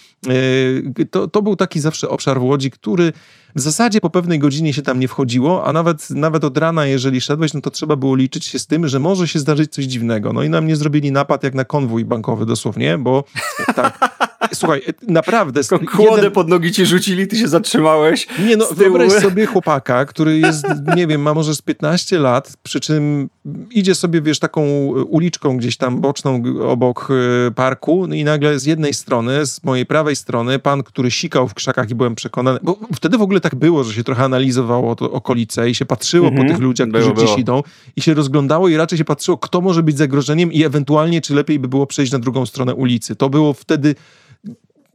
to, 1.11 1.29
to 1.29 1.43
był 1.43 1.57
taki 1.57 1.81
zawsze 1.81 1.98
obszar 2.05 2.41
w 2.41 2.43
Łodzi, 2.43 2.71
który 2.71 3.13
w 3.57 3.61
zasadzie 3.61 4.01
po 4.01 4.11
pewnej 4.11 4.39
godzinie 4.39 4.75
się 4.75 4.83
tam 4.83 5.01
nie 5.01 5.09
wchodziło, 5.09 5.65
a 5.65 5.73
nawet, 5.73 6.11
nawet 6.11 6.45
od 6.45 6.59
rana, 6.59 6.87
jeżeli 6.87 7.21
szedłeś, 7.21 7.55
no 7.55 7.61
to 7.61 7.71
trzeba 7.71 7.97
było 7.97 8.17
liczyć 8.17 8.45
się 8.45 8.59
z 8.59 8.67
tym, 8.67 8.89
że 8.89 8.99
może 8.99 9.29
się 9.29 9.39
zdarzyć 9.39 9.73
coś 9.73 9.85
dziwnego. 9.85 10.33
No 10.33 10.43
i 10.43 10.51
na 10.51 10.61
mnie 10.61 10.77
zrobili 10.77 11.13
napad 11.13 11.43
jak 11.43 11.55
na 11.55 11.65
konwój 11.65 12.05
bankowy 12.05 12.47
dosłownie, 12.47 12.99
bo 12.99 13.25
tak. 13.77 14.28
Słuchaj, 14.55 14.83
naprawdę. 15.09 15.61
Kłodę 15.97 16.17
jeden... 16.17 16.31
pod 16.31 16.49
nogi 16.49 16.73
ci 16.73 16.87
rzucili, 16.87 17.27
ty 17.27 17.37
się 17.37 17.49
zatrzymałeś. 17.49 18.27
Nie 18.47 18.57
no, 18.57 18.67
wyobraź 18.67 19.13
sobie 19.13 19.47
chłopaka, 19.47 20.05
który 20.05 20.39
jest, 20.39 20.67
nie 20.97 21.07
wiem, 21.07 21.23
ma 21.23 21.35
może 21.35 21.55
z 21.55 21.63
15 21.63 22.19
lat, 22.19 22.57
przy 22.63 22.81
czym 22.81 23.29
idzie 23.71 23.95
sobie, 23.95 24.23
wiesz, 24.23 24.39
taką 24.39 24.63
uliczką 25.09 25.57
gdzieś 25.57 25.77
tam 25.77 26.01
boczną 26.01 26.43
obok 26.69 27.09
e, 27.49 27.51
parku 27.51 28.07
no 28.07 28.15
i 28.15 28.25
nagle 28.25 28.59
z 28.59 28.67
jednej 28.67 28.95
strony, 28.95 29.47
z 29.47 29.65
mojej 29.65 29.87
prawej 29.87 30.17
strony, 30.17 30.59
pan, 30.59 30.83
który 30.83 31.11
sikał 31.11 31.49
w 31.49 31.55
krzakach 31.55 31.91
i 31.91 31.95
byłem 31.95 32.15
przekonany, 32.15 32.59
bo 32.63 32.79
wtedy 32.95 33.19
w 33.19 33.23
ogóle 33.23 33.41
tak 33.41 33.55
było, 33.55 33.85
że 33.85 33.95
się 33.95 34.05
trochę 34.05 34.25
analizowało 34.25 34.97
to 34.97 35.11
okolice 35.11 35.71
i 35.71 35.75
się 35.75 35.87
patrzyło 35.87 36.29
mhm. 36.29 36.47
po 36.47 36.53
tych 36.53 36.63
ludziach, 36.63 36.89
którzy 36.89 37.05
było, 37.05 37.15
gdzieś 37.15 37.27
było. 37.27 37.39
idą 37.39 37.63
i 37.97 38.03
się 38.03 38.15
rozglądało 38.15 38.69
i 38.69 38.77
raczej 38.77 38.99
się 38.99 39.05
patrzyło, 39.05 39.39
kto 39.39 39.61
może 39.61 39.83
być 39.83 39.99
zagrożeniem 39.99 40.53
i 40.53 40.65
ewentualnie, 40.65 41.21
czy 41.21 41.35
lepiej 41.35 41.59
by 41.59 41.69
było 41.69 41.87
przejść 41.87 42.13
na 42.13 42.19
drugą 42.19 42.47
stronę 42.47 42.75
ulicy. 42.75 43.17
To 43.17 43.31
było 43.31 43.53
wtedy 43.53 43.95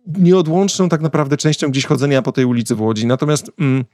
nieodłączną 0.07 0.89
tak 0.89 1.01
naprawdę 1.01 1.37
częścią 1.37 1.69
gdzieś 1.69 1.85
chodzenia 1.85 2.21
po 2.21 2.31
tej 2.31 2.45
ulicy 2.45 2.75
w 2.75 2.81
Łodzi. 2.81 3.07
Natomiast... 3.07 3.51
Mm, 3.59 3.85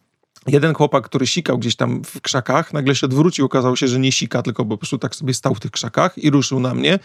Jeden 0.47 0.73
chłopak, 0.73 1.03
który 1.03 1.27
sikał 1.27 1.57
gdzieś 1.57 1.75
tam 1.75 2.03
w 2.03 2.21
krzakach, 2.21 2.73
nagle 2.73 2.95
się 2.95 3.05
odwrócił, 3.05 3.45
okazało 3.45 3.75
się, 3.75 3.87
że 3.87 3.99
nie 3.99 4.11
sika, 4.11 4.41
tylko 4.41 4.65
po 4.65 4.77
prostu 4.77 4.97
tak 4.97 5.15
sobie 5.15 5.33
stał 5.33 5.55
w 5.55 5.59
tych 5.59 5.71
krzakach 5.71 6.17
i 6.17 6.29
ruszył 6.29 6.59
na 6.59 6.73
mnie 6.73 6.99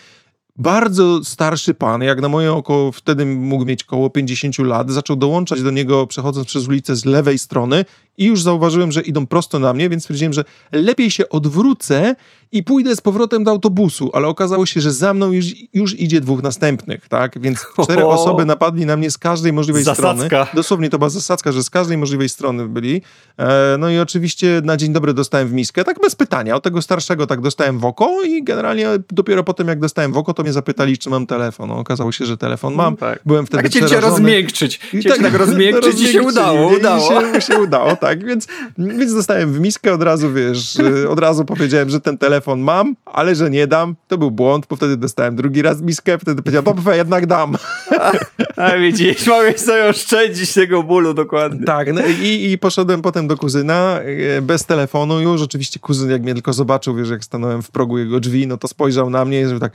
bardzo 0.56 1.24
starszy 1.24 1.74
pan, 1.74 2.02
jak 2.02 2.20
na 2.20 2.28
moje 2.28 2.52
oko 2.52 2.92
wtedy 2.92 3.26
mógł 3.26 3.64
mieć 3.64 3.82
około 3.82 4.10
50 4.10 4.58
lat, 4.58 4.90
zaczął 4.90 5.16
dołączać 5.16 5.62
do 5.62 5.70
niego 5.70 6.06
przechodząc 6.06 6.46
przez 6.46 6.68
ulicę 6.68 6.96
z 6.96 7.04
lewej 7.04 7.38
strony 7.38 7.84
i 8.18 8.24
już 8.24 8.42
zauważyłem, 8.42 8.92
że 8.92 9.00
idą 9.00 9.26
prosto 9.26 9.58
na 9.58 9.72
mnie, 9.72 9.88
więc 9.88 10.02
stwierdziłem, 10.02 10.32
że 10.32 10.44
lepiej 10.72 11.10
się 11.10 11.28
odwrócę 11.28 12.16
i 12.52 12.62
pójdę 12.62 12.96
z 12.96 13.00
powrotem 13.00 13.44
do 13.44 13.50
autobusu, 13.50 14.10
ale 14.12 14.28
okazało 14.28 14.66
się, 14.66 14.80
że 14.80 14.92
za 14.92 15.14
mną 15.14 15.32
już, 15.32 15.44
już 15.74 16.00
idzie 16.00 16.20
dwóch 16.20 16.42
następnych, 16.42 17.08
tak? 17.08 17.38
Więc 17.40 17.66
cztery 17.84 18.06
osoby 18.06 18.44
napadli 18.44 18.86
na 18.86 18.96
mnie 18.96 19.10
z 19.10 19.18
każdej 19.18 19.52
możliwej 19.52 19.84
zasadzka. 19.84 20.26
strony. 20.26 20.46
Dosłownie 20.54 20.90
to 20.90 20.98
była 20.98 21.10
zasadzka, 21.10 21.52
że 21.52 21.62
z 21.62 21.70
każdej 21.70 21.98
możliwej 21.98 22.28
strony 22.28 22.68
byli. 22.68 23.02
E, 23.38 23.76
no 23.78 23.90
i 23.90 23.98
oczywiście 23.98 24.62
na 24.64 24.76
dzień 24.76 24.92
dobry 24.92 25.14
dostałem 25.14 25.48
w 25.48 25.52
miskę, 25.52 25.84
tak 25.84 26.00
bez 26.00 26.14
pytania. 26.14 26.56
Od 26.56 26.62
tego 26.62 26.82
starszego 26.82 27.26
tak 27.26 27.40
dostałem 27.40 27.78
w 27.78 27.84
oko 27.84 28.22
i 28.22 28.44
generalnie 28.44 28.88
dopiero 29.10 29.44
potem 29.44 29.68
jak 29.68 29.80
dostałem 29.80 30.12
w 30.12 30.16
oko, 30.16 30.34
to 30.34 30.42
mnie 30.42 30.52
zapytali, 30.52 30.98
czy 30.98 31.10
mam 31.10 31.26
telefon. 31.26 31.68
No, 31.68 31.78
okazało 31.78 32.12
się, 32.12 32.26
że 32.26 32.36
telefon 32.36 32.74
mam. 32.74 32.92
No, 32.92 32.96
tak. 32.96 33.20
Byłem 33.26 33.46
wtedy 33.46 33.70
tak 33.70 33.88
cię 33.88 34.00
rozmiękczyć. 34.00 34.80
I 34.92 35.04
tak, 35.04 35.18
tak 35.18 35.34
rozmiękczyć 35.34 36.00
i 36.00 36.06
się 36.06 36.22
udało. 36.22 36.68
udało. 36.76 37.20
I 37.20 37.34
się, 37.34 37.40
się 37.40 37.60
udało, 37.60 37.96
tak. 38.04 38.24
Więc, 38.24 38.46
więc 38.78 39.14
dostałem 39.14 39.52
w 39.52 39.60
miskę 39.60 39.92
od 39.92 40.02
razu, 40.02 40.32
wiesz, 40.32 40.76
od 41.08 41.18
razu 41.18 41.44
powiedziałem, 41.44 41.90
że 41.90 42.00
ten 42.00 42.18
telefon 42.18 42.60
mam, 42.60 42.96
ale 43.04 43.34
że 43.34 43.50
nie 43.50 43.66
dam. 43.66 43.96
To 44.08 44.18
był 44.18 44.30
błąd, 44.30 44.66
bo 44.70 44.76
wtedy 44.76 44.96
dostałem 44.96 45.36
drugi 45.36 45.62
raz 45.62 45.82
miskę, 45.82 46.18
wtedy 46.18 46.42
powiedziałem, 46.42 46.64
dobrze, 46.64 46.96
jednak 46.96 47.26
dam. 47.26 47.56
A, 48.00 48.12
a 48.64 48.78
widzisz, 48.78 49.26
mogłeś 49.26 49.56
sobie 49.56 49.84
oszczędzić 49.84 50.54
tego 50.54 50.82
bólu 50.82 51.14
dokładnie. 51.14 51.66
Tak, 51.66 51.94
no 51.94 52.00
i, 52.22 52.50
i 52.52 52.58
poszedłem 52.58 53.02
potem 53.02 53.28
do 53.28 53.36
kuzyna 53.36 54.00
e, 54.00 54.42
bez 54.42 54.64
telefonu 54.64 55.20
już. 55.20 55.42
Oczywiście 55.42 55.80
kuzyn, 55.80 56.10
jak 56.10 56.22
mnie 56.22 56.34
tylko 56.34 56.52
zobaczył, 56.52 56.94
wiesz, 56.94 57.10
jak 57.10 57.24
stanąłem 57.24 57.62
w 57.62 57.70
progu 57.70 57.98
jego 57.98 58.20
drzwi, 58.20 58.46
no 58.46 58.56
to 58.56 58.68
spojrzał 58.68 59.10
na 59.10 59.24
mnie 59.24 59.40
i 59.40 59.46
że 59.46 59.60
tak 59.60 59.72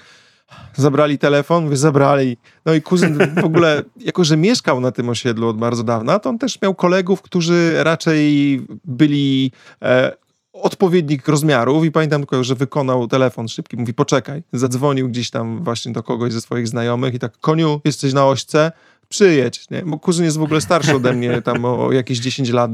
zabrali 0.76 1.18
telefon, 1.18 1.64
mówię, 1.64 1.78
zabrali. 1.78 2.38
No 2.66 2.74
i 2.74 2.82
kuzyn 2.82 3.18
w 3.42 3.46
ogóle, 3.46 3.84
jako 4.10 4.24
że 4.24 4.38
mieszkał 4.38 4.82
na 4.82 4.92
tym 4.92 5.10
osiedlu 5.10 5.48
od 5.48 5.58
bardzo 5.58 5.84
dawna, 5.84 6.20
to 6.20 6.30
on 6.30 6.38
też 6.38 6.62
miał 6.62 6.76
kolegów, 6.76 7.22
którzy 7.22 7.84
raczej 7.84 8.62
byli 8.86 9.52
e, 9.82 10.12
odpowiednich 10.54 11.28
rozmiarów 11.28 11.86
i 11.86 11.92
pamiętam 11.92 12.22
tylko, 12.22 12.44
że 12.44 12.56
wykonał 12.56 13.08
telefon 13.08 13.48
szybki, 13.48 13.78
mówi 13.78 13.94
poczekaj, 13.94 14.44
zadzwonił 14.54 15.10
gdzieś 15.10 15.30
tam 15.30 15.64
właśnie 15.64 15.92
do 15.92 16.04
kogoś 16.04 16.34
ze 16.34 16.42
swoich 16.42 16.68
znajomych 16.68 17.14
i 17.14 17.20
tak, 17.20 17.38
koniu, 17.38 17.82
jesteś 17.86 18.14
na 18.14 18.28
ośce, 18.28 18.72
przyjedź, 19.10 19.70
nie? 19.70 19.84
Bo 19.86 20.00
kuzyn 20.00 20.26
jest 20.26 20.38
w 20.38 20.42
ogóle 20.42 20.62
starszy 20.62 20.96
ode 20.96 21.14
mnie, 21.14 21.42
tam 21.42 21.66
o 21.66 21.92
jakieś 21.92 22.20
10 22.20 22.50
lat, 22.50 22.72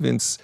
więc 0.00 0.38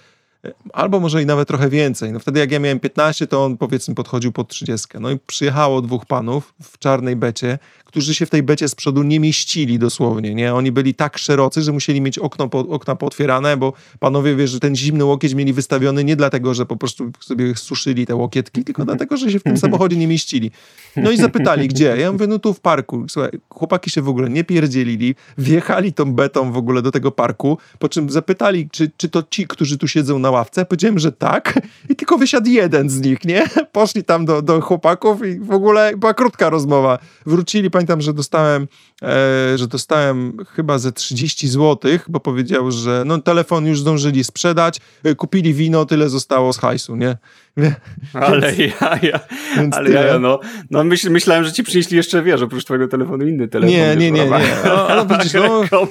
albo 0.73 0.99
może 0.99 1.23
i 1.23 1.25
nawet 1.25 1.47
trochę 1.47 1.69
więcej. 1.69 2.11
No 2.11 2.19
wtedy 2.19 2.39
jak 2.39 2.51
ja 2.51 2.59
miałem 2.59 2.79
15, 2.79 3.27
to 3.27 3.45
on 3.45 3.57
powiedzmy 3.57 3.95
podchodził 3.95 4.31
pod 4.31 4.47
30. 4.47 4.87
No 4.99 5.11
i 5.11 5.19
przyjechało 5.27 5.81
dwóch 5.81 6.05
panów 6.05 6.53
w 6.61 6.77
czarnej 6.77 7.15
becie, 7.15 7.59
którzy 7.93 8.15
się 8.15 8.25
w 8.25 8.29
tej 8.29 8.43
becie 8.43 8.67
z 8.69 8.75
przodu 8.75 9.03
nie 9.03 9.19
mieścili 9.19 9.79
dosłownie, 9.79 10.35
nie? 10.35 10.53
Oni 10.53 10.71
byli 10.71 10.93
tak 10.93 11.17
szerocy, 11.17 11.61
że 11.61 11.71
musieli 11.71 12.01
mieć 12.01 12.19
okno, 12.19 12.49
po, 12.49 12.59
okna 12.59 12.95
pootwierane, 12.95 13.57
bo 13.57 13.73
panowie, 13.99 14.35
wiesz, 14.35 14.51
że 14.51 14.59
ten 14.59 14.75
zimny 14.75 15.05
łokieć 15.05 15.33
mieli 15.33 15.53
wystawiony 15.53 16.03
nie 16.03 16.15
dlatego, 16.15 16.53
że 16.53 16.65
po 16.65 16.75
prostu 16.75 17.11
sobie 17.19 17.55
suszyli 17.55 18.05
te 18.05 18.15
łokietki, 18.15 18.63
tylko 18.63 18.85
dlatego, 18.89 19.17
że 19.17 19.31
się 19.31 19.39
w 19.39 19.43
tym 19.43 19.57
samochodzie 19.57 19.97
nie 19.97 20.07
mieścili. 20.07 20.51
No 20.95 21.11
i 21.11 21.17
zapytali, 21.17 21.67
gdzie? 21.67 21.97
Ja 21.97 22.11
mówię, 22.11 22.27
no 22.27 22.39
tu 22.39 22.53
w 22.53 22.59
parku. 22.59 23.05
Słuchaj, 23.09 23.31
chłopaki 23.49 23.89
się 23.89 24.01
w 24.01 24.09
ogóle 24.09 24.29
nie 24.29 24.43
pierdzielili, 24.43 25.15
wjechali 25.37 25.93
tą 25.93 26.13
betą 26.13 26.51
w 26.51 26.57
ogóle 26.57 26.81
do 26.81 26.91
tego 26.91 27.11
parku, 27.11 27.57
po 27.79 27.89
czym 27.89 28.09
zapytali, 28.09 28.69
czy, 28.69 28.91
czy 28.97 29.09
to 29.09 29.23
ci, 29.29 29.47
którzy 29.47 29.77
tu 29.77 29.87
siedzą 29.87 30.19
na 30.19 30.31
ławce. 30.33 30.65
Powiedziałem, 30.65 30.99
że 30.99 31.11
tak 31.11 31.59
i 31.89 31.95
tylko 31.95 32.17
wysiadł 32.17 32.49
jeden 32.49 32.89
z 32.89 33.01
nich, 33.01 33.25
nie? 33.25 33.47
Poszli 33.71 34.03
tam 34.03 34.25
do, 34.25 34.41
do 34.41 34.61
chłopaków 34.61 35.25
i 35.25 35.39
w 35.39 35.51
ogóle 35.51 35.97
była 35.97 36.13
krótka 36.13 36.49
rozmowa. 36.49 36.99
Wrócili, 37.25 37.71
pamiętam, 37.71 38.01
że 38.01 38.13
dostałem, 38.13 38.67
e, 39.01 39.57
że 39.57 39.67
dostałem 39.67 40.37
chyba 40.55 40.77
ze 40.77 40.91
30 40.91 41.47
zł, 41.47 41.91
bo 42.07 42.19
powiedział, 42.19 42.71
że 42.71 43.03
no 43.05 43.21
telefon 43.21 43.65
już 43.65 43.79
zdążyli 43.79 44.23
sprzedać, 44.23 44.79
e, 45.03 45.15
kupili 45.15 45.53
wino, 45.53 45.85
tyle 45.85 46.09
zostało 46.09 46.53
z 46.53 46.57
hajsu, 46.57 46.95
nie? 46.95 47.17
Ale 48.13 48.55
ja, 48.55 48.99
ja, 49.01 49.19
ale 49.71 49.89
ja, 49.89 50.19
no, 50.19 50.39
no 50.71 50.83
myśl, 50.83 51.11
myślałem, 51.11 51.43
że 51.43 51.51
ci 51.51 51.63
przynieśli 51.63 51.97
jeszcze, 51.97 52.23
wiesz, 52.23 52.41
oprócz 52.41 52.65
twojego 52.65 52.87
telefonu 52.87 53.27
inny 53.27 53.47
telefon. 53.47 53.75
Nie, 53.75 53.95
nie, 53.95 54.11
nie, 54.11 54.25
nie. 54.25 54.39
No, 54.65 54.87
no, 54.95 55.05
widzisz, 55.17 55.33
no, 55.33 55.87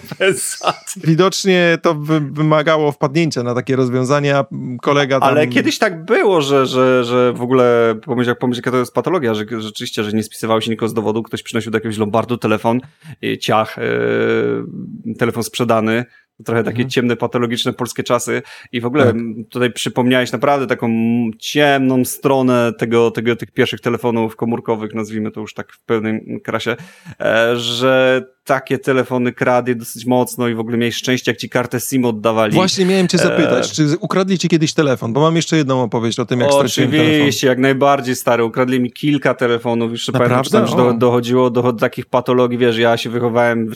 widocznie 0.96 1.78
to 1.82 1.94
wymagało 2.32 2.92
wpadnięcia 2.92 3.42
na 3.42 3.54
takie 3.54 3.76
rozwiązania. 3.76 4.44
Kolega 4.80 5.20
tam... 5.20 5.28
Ale 5.28 5.46
kiedyś 5.46 5.78
tak 5.78 6.04
było, 6.04 6.40
że, 6.40 6.66
że, 6.66 7.04
że 7.04 7.32
w 7.32 7.42
ogóle, 7.42 7.94
pomyśl, 8.04 8.28
jak 8.28 8.38
pomyśl, 8.38 8.58
jaka 8.58 8.70
to 8.70 8.78
jest 8.78 8.94
patologia, 8.94 9.34
że 9.34 9.44
rzeczywiście, 9.58 10.04
że 10.04 10.12
nie 10.12 10.22
spisywało 10.22 10.60
się 10.60 10.70
nikogo 10.70 10.88
z 10.88 10.94
dowodu, 10.94 11.22
ktoś 11.22 11.42
przynosił 11.42 11.70
do 11.70 11.76
jakiegoś 11.76 11.98
lombardu 11.98 12.36
telefon, 12.36 12.80
ciach, 13.40 13.76
yy, 13.76 15.14
telefon 15.14 15.42
sprzedany, 15.42 16.04
trochę 16.44 16.64
takie 16.64 16.76
mhm. 16.76 16.90
ciemne, 16.90 17.16
patologiczne 17.16 17.72
polskie 17.72 18.02
czasy 18.02 18.42
i 18.72 18.80
w 18.80 18.86
ogóle 18.86 19.04
tak. 19.04 19.16
tutaj 19.50 19.72
przypomniałeś 19.72 20.32
naprawdę 20.32 20.66
taką 20.66 20.90
ciemną 21.38 22.04
stronę 22.04 22.72
tego, 22.78 23.10
tego, 23.10 23.36
tych 23.36 23.50
pierwszych 23.50 23.80
telefonów 23.80 24.36
komórkowych, 24.36 24.94
nazwijmy 24.94 25.30
to 25.30 25.40
już 25.40 25.54
tak 25.54 25.72
w 25.72 25.84
pełnym 25.84 26.40
krasie, 26.44 26.76
e, 27.20 27.56
że 27.56 28.24
takie 28.44 28.78
telefony 28.78 29.32
kradli 29.32 29.76
dosyć 29.76 30.06
mocno 30.06 30.48
i 30.48 30.54
w 30.54 30.60
ogóle 30.60 30.76
miałeś 30.76 30.96
szczęście, 30.96 31.30
jak 31.30 31.38
ci 31.38 31.48
kartę 31.48 31.80
SIM 31.80 32.04
oddawali. 32.04 32.52
Właśnie 32.52 32.86
miałem 32.86 33.08
cię 33.08 33.18
zapytać, 33.18 33.70
e... 33.70 33.74
czy 33.74 33.96
ukradli 34.00 34.38
ci 34.38 34.48
kiedyś 34.48 34.74
telefon? 34.74 35.12
Bo 35.12 35.20
mam 35.20 35.36
jeszcze 35.36 35.56
jedną 35.56 35.82
opowieść 35.82 36.18
o 36.18 36.26
tym, 36.26 36.40
jak 36.40 36.52
straciłem 36.52 36.90
telefon. 36.90 37.12
Oczywiście, 37.12 37.46
jak 37.46 37.58
najbardziej 37.58 38.16
stary. 38.16 38.44
Ukradli 38.44 38.80
mi 38.80 38.92
kilka 38.92 39.34
telefonów. 39.34 39.92
Jeszcze 39.92 40.12
Naprawdę? 40.12 40.50
pamiętam, 40.50 40.78
że 40.78 40.84
do, 40.84 40.92
dochodziło 40.92 41.50
do, 41.50 41.62
do 41.62 41.72
takich 41.72 42.06
patologii, 42.06 42.58
wiesz, 42.58 42.78
ja 42.78 42.96
się 42.96 43.10
wychowałem, 43.10 43.72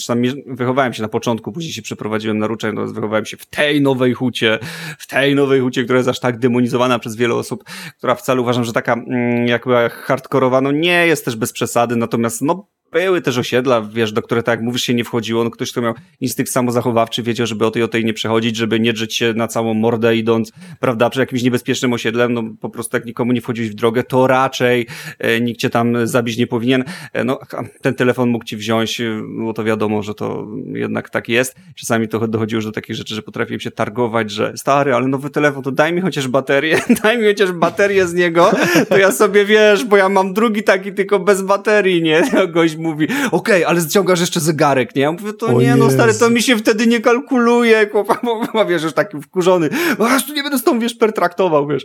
wychowałem 0.46 0.92
się 0.92 1.02
na 1.02 1.08
początku, 1.08 1.52
później 1.52 1.72
się 1.72 1.82
przeprowadziłem 1.82 2.38
na 2.38 2.46
Ruczeń, 2.46 2.74
no, 2.74 2.86
wychowałem 2.86 3.26
się 3.26 3.36
w 3.36 3.46
tej 3.46 3.80
nowej 3.80 4.14
hucie, 4.14 4.58
w 4.98 5.06
tej 5.06 5.34
nowej 5.34 5.60
hucie, 5.60 5.84
która 5.84 5.96
jest 5.96 6.08
aż 6.08 6.20
tak 6.20 6.38
demonizowana 6.38 6.98
przez 6.98 7.16
wiele 7.16 7.34
osób, 7.34 7.64
która 7.98 8.14
wcale 8.14 8.40
uważam, 8.40 8.64
że 8.64 8.72
taka 8.72 8.92
mm, 8.92 9.46
jakby 9.46 9.90
hardkorowa, 9.90 10.60
no 10.60 10.72
nie 10.72 11.06
jest 11.06 11.24
też 11.24 11.36
bez 11.36 11.52
przesady, 11.52 11.96
natomiast 11.96 12.42
no 12.42 12.66
były 12.96 13.22
też 13.22 13.38
osiedla, 13.38 13.80
wiesz, 13.92 14.12
do 14.12 14.22
które 14.22 14.42
tak 14.42 14.52
jak 14.52 14.64
mówisz 14.64 14.82
się 14.82 14.94
nie 14.94 15.04
wchodziło, 15.04 15.44
no 15.44 15.50
ktoś, 15.50 15.72
kto 15.72 15.82
miał 15.82 15.94
instynkt 16.20 16.52
samozachowawczy, 16.52 17.22
wiedział, 17.22 17.46
żeby 17.46 17.66
o 17.66 17.70
tej 17.70 17.82
o 17.82 17.88
tej 17.88 18.04
nie 18.04 18.12
przechodzić, 18.12 18.56
żeby 18.56 18.80
nie 18.80 18.92
drzeć 18.92 19.14
się 19.14 19.32
na 19.32 19.48
całą 19.48 19.74
mordę 19.74 20.16
idąc, 20.16 20.52
prawda, 20.80 21.10
przy 21.10 21.20
jakimś 21.20 21.42
niebezpiecznym 21.42 21.92
osiedlem, 21.92 22.32
no 22.32 22.42
po 22.60 22.70
prostu 22.70 22.96
jak 22.96 23.06
nikomu 23.06 23.32
nie 23.32 23.40
wchodziłeś 23.40 23.70
w 23.70 23.74
drogę, 23.74 24.02
to 24.02 24.26
raczej 24.26 24.86
e, 25.18 25.40
nikt 25.40 25.60
cię 25.60 25.70
tam 25.70 26.06
zabić 26.06 26.36
nie 26.36 26.46
powinien. 26.46 26.84
E, 27.12 27.24
no, 27.24 27.38
ten 27.82 27.94
telefon 27.94 28.28
mógł 28.28 28.44
ci 28.44 28.56
wziąć, 28.56 29.00
e, 29.00 29.22
bo 29.44 29.52
to 29.52 29.64
wiadomo, 29.64 30.02
że 30.02 30.14
to 30.14 30.46
jednak 30.72 31.10
tak 31.10 31.28
jest. 31.28 31.56
Czasami 31.74 32.08
to 32.08 32.28
dochodziło 32.28 32.58
już 32.58 32.64
do 32.64 32.72
takich 32.72 32.96
rzeczy, 32.96 33.14
że 33.14 33.22
potrafiłem 33.22 33.60
się 33.60 33.70
targować, 33.70 34.30
że 34.30 34.52
stary, 34.56 34.94
ale 34.94 35.08
nowy 35.08 35.30
telefon, 35.30 35.62
to 35.62 35.72
daj 35.72 35.92
mi 35.92 36.00
chociaż 36.00 36.28
baterię, 36.28 36.80
daj 37.02 37.18
mi 37.18 37.24
chociaż 37.24 37.52
baterię 37.52 38.06
z 38.06 38.14
niego, 38.14 38.50
to 38.88 38.98
ja 38.98 39.12
sobie 39.12 39.44
wiesz, 39.44 39.84
bo 39.84 39.96
ja 39.96 40.08
mam 40.08 40.34
drugi 40.34 40.62
taki 40.62 40.92
tylko 40.92 41.18
bez 41.18 41.42
baterii, 41.42 42.02
nie? 42.02 42.22
Gość 42.54 42.76
mówi, 42.86 43.04
okej, 43.04 43.30
okay, 43.30 43.66
ale 43.66 43.80
ściągasz 43.80 44.20
jeszcze 44.20 44.40
zegarek, 44.40 44.96
nie? 44.96 45.02
Ja 45.02 45.12
mówię, 45.12 45.32
to 45.32 45.46
o 45.46 45.60
nie, 45.60 45.66
Jezu. 45.66 45.78
no 45.78 45.90
stary, 45.90 46.14
to 46.14 46.30
mi 46.30 46.42
się 46.42 46.56
wtedy 46.56 46.86
nie 46.86 47.00
kalkuluje, 47.00 47.88
chłopak, 47.92 48.20
bo 48.54 48.64
wiesz, 48.64 48.82
już 48.82 48.92
taki 48.92 49.20
wkurzony, 49.22 49.68
aż 49.98 50.26
tu 50.26 50.34
nie 50.34 50.42
będę 50.42 50.58
z 50.58 50.62
tą, 50.62 50.78
wiesz, 50.78 50.94
pertraktował, 50.94 51.66
wiesz. 51.66 51.84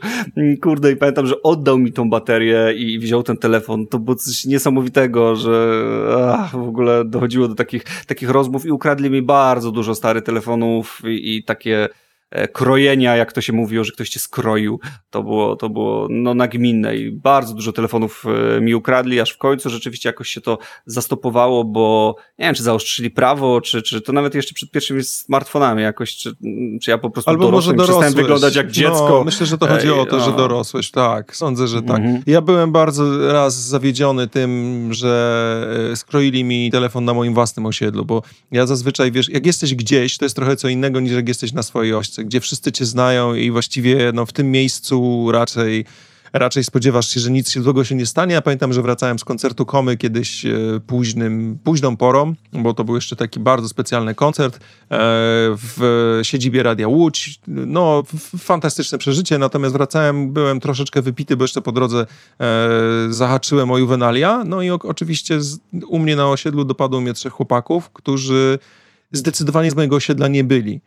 Kurde, 0.61 0.91
i 0.91 0.95
pamiętam, 0.95 1.27
że 1.27 1.41
oddał 1.43 1.77
mi 1.77 1.93
tą 1.93 2.09
baterię 2.09 2.73
i 2.77 2.99
wziął 2.99 3.23
ten 3.23 3.37
telefon, 3.37 3.87
to 3.87 3.99
było 3.99 4.15
coś 4.15 4.45
niesamowitego, 4.45 5.35
że 5.35 5.81
ach, 6.37 6.51
w 6.51 6.67
ogóle 6.67 7.05
dochodziło 7.05 7.47
do 7.47 7.55
takich, 7.55 7.83
takich 8.07 8.29
rozmów 8.29 8.65
i 8.65 8.71
ukradli 8.71 9.09
mi 9.09 9.21
bardzo 9.21 9.71
dużo 9.71 9.95
starych 9.95 10.23
telefonów 10.23 11.01
i, 11.05 11.37
i 11.37 11.43
takie 11.43 11.89
krojenia, 12.53 13.15
jak 13.15 13.33
to 13.33 13.41
się 13.41 13.53
mówiło, 13.53 13.83
że 13.83 13.91
ktoś 13.91 14.09
cię 14.09 14.19
skroił, 14.19 14.79
to 15.09 15.23
było, 15.23 15.55
to 15.55 15.69
było 15.69 16.07
no 16.09 16.33
nagminne 16.33 16.95
i 16.95 17.11
bardzo 17.11 17.53
dużo 17.53 17.71
telefonów 17.71 18.23
e, 18.57 18.61
mi 18.61 18.75
ukradli, 18.75 19.19
aż 19.19 19.31
w 19.31 19.37
końcu 19.37 19.69
rzeczywiście 19.69 20.09
jakoś 20.09 20.29
się 20.29 20.41
to 20.41 20.57
zastopowało, 20.85 21.63
bo 21.63 22.15
nie 22.39 22.45
wiem, 22.45 22.55
czy 22.55 22.63
zaostrzyli 22.63 23.11
prawo, 23.11 23.61
czy, 23.61 23.81
czy 23.81 24.01
to 24.01 24.13
nawet 24.13 24.35
jeszcze 24.35 24.53
przed 24.53 24.71
pierwszymi 24.71 25.03
smartfonami 25.03 25.81
jakoś, 25.81 26.15
czy, 26.15 26.35
czy 26.81 26.91
ja 26.91 26.97
po 26.97 27.09
prostu 27.09 27.31
Albo 27.31 27.51
może 27.51 27.73
przestałem 27.73 28.13
wyglądać 28.13 28.55
jak 28.55 28.71
dziecko. 28.71 29.09
No, 29.09 29.23
myślę, 29.23 29.45
że 29.45 29.57
to 29.57 29.67
chodzi 29.67 29.91
o 29.91 30.05
to, 30.05 30.19
że 30.19 30.31
dorosłeś, 30.31 30.91
tak, 30.91 31.35
sądzę, 31.35 31.67
że 31.67 31.81
tak. 31.81 31.97
Mhm. 31.97 32.23
Ja 32.27 32.41
byłem 32.41 32.71
bardzo 32.71 33.33
raz 33.33 33.61
zawiedziony 33.67 34.27
tym, 34.27 34.87
że 34.93 35.89
e, 35.91 35.95
skroili 35.95 36.43
mi 36.43 36.71
telefon 36.71 37.05
na 37.05 37.13
moim 37.13 37.33
własnym 37.33 37.65
osiedlu, 37.65 38.05
bo 38.05 38.23
ja 38.51 38.65
zazwyczaj, 38.65 39.11
wiesz, 39.11 39.29
jak 39.29 39.45
jesteś 39.45 39.75
gdzieś, 39.75 40.17
to 40.17 40.25
jest 40.25 40.35
trochę 40.35 40.55
co 40.55 40.67
innego 40.67 40.99
niż 40.99 41.11
jak 41.11 41.27
jesteś 41.27 41.53
na 41.53 41.63
swojej 41.63 41.93
ośce 41.93 42.20
gdzie 42.23 42.39
wszyscy 42.39 42.71
cię 42.71 42.85
znają 42.85 43.35
i 43.35 43.51
właściwie 43.51 44.11
no, 44.13 44.25
w 44.25 44.33
tym 44.33 44.51
miejscu 44.51 45.27
raczej 45.31 45.85
raczej 46.33 46.63
spodziewasz 46.63 47.09
się, 47.09 47.19
że 47.19 47.31
nic 47.31 47.51
złego 47.59 47.83
się 47.83 47.95
nie 47.95 48.05
stanie. 48.05 48.33
Ja 48.33 48.41
pamiętam, 48.41 48.73
że 48.73 48.81
wracałem 48.81 49.19
z 49.19 49.23
koncertu 49.23 49.65
Komy 49.65 49.97
kiedyś 49.97 50.45
e, 50.45 50.51
późnym, 50.87 51.59
późną 51.63 51.97
porą, 51.97 52.35
bo 52.53 52.73
to 52.73 52.83
był 52.83 52.95
jeszcze 52.95 53.15
taki 53.15 53.39
bardzo 53.39 53.69
specjalny 53.69 54.15
koncert 54.15 54.55
e, 54.55 54.59
w 55.57 56.19
siedzibie 56.23 56.63
Radia 56.63 56.87
Łódź. 56.87 57.39
No, 57.47 58.03
fantastyczne 58.37 58.97
przeżycie, 58.97 59.37
natomiast 59.37 59.73
wracałem, 59.73 60.33
byłem 60.33 60.59
troszeczkę 60.59 61.01
wypity, 61.01 61.37
bo 61.37 61.43
jeszcze 61.43 61.61
po 61.61 61.71
drodze 61.71 62.05
e, 62.39 62.47
zahaczyłem 63.09 63.71
o 63.71 63.77
Juvenalia. 63.77 64.43
No 64.45 64.61
i 64.61 64.69
oczywiście 64.69 65.39
u 65.87 65.99
mnie 65.99 66.15
na 66.15 66.29
osiedlu 66.29 66.65
dopadło 66.65 67.01
mnie 67.01 67.13
trzech 67.13 67.33
chłopaków, 67.33 67.89
którzy 67.89 68.59
zdecydowanie 69.11 69.71
z 69.71 69.75
mojego 69.75 69.95
osiedla 69.95 70.27
nie 70.27 70.43
byli. 70.43 70.81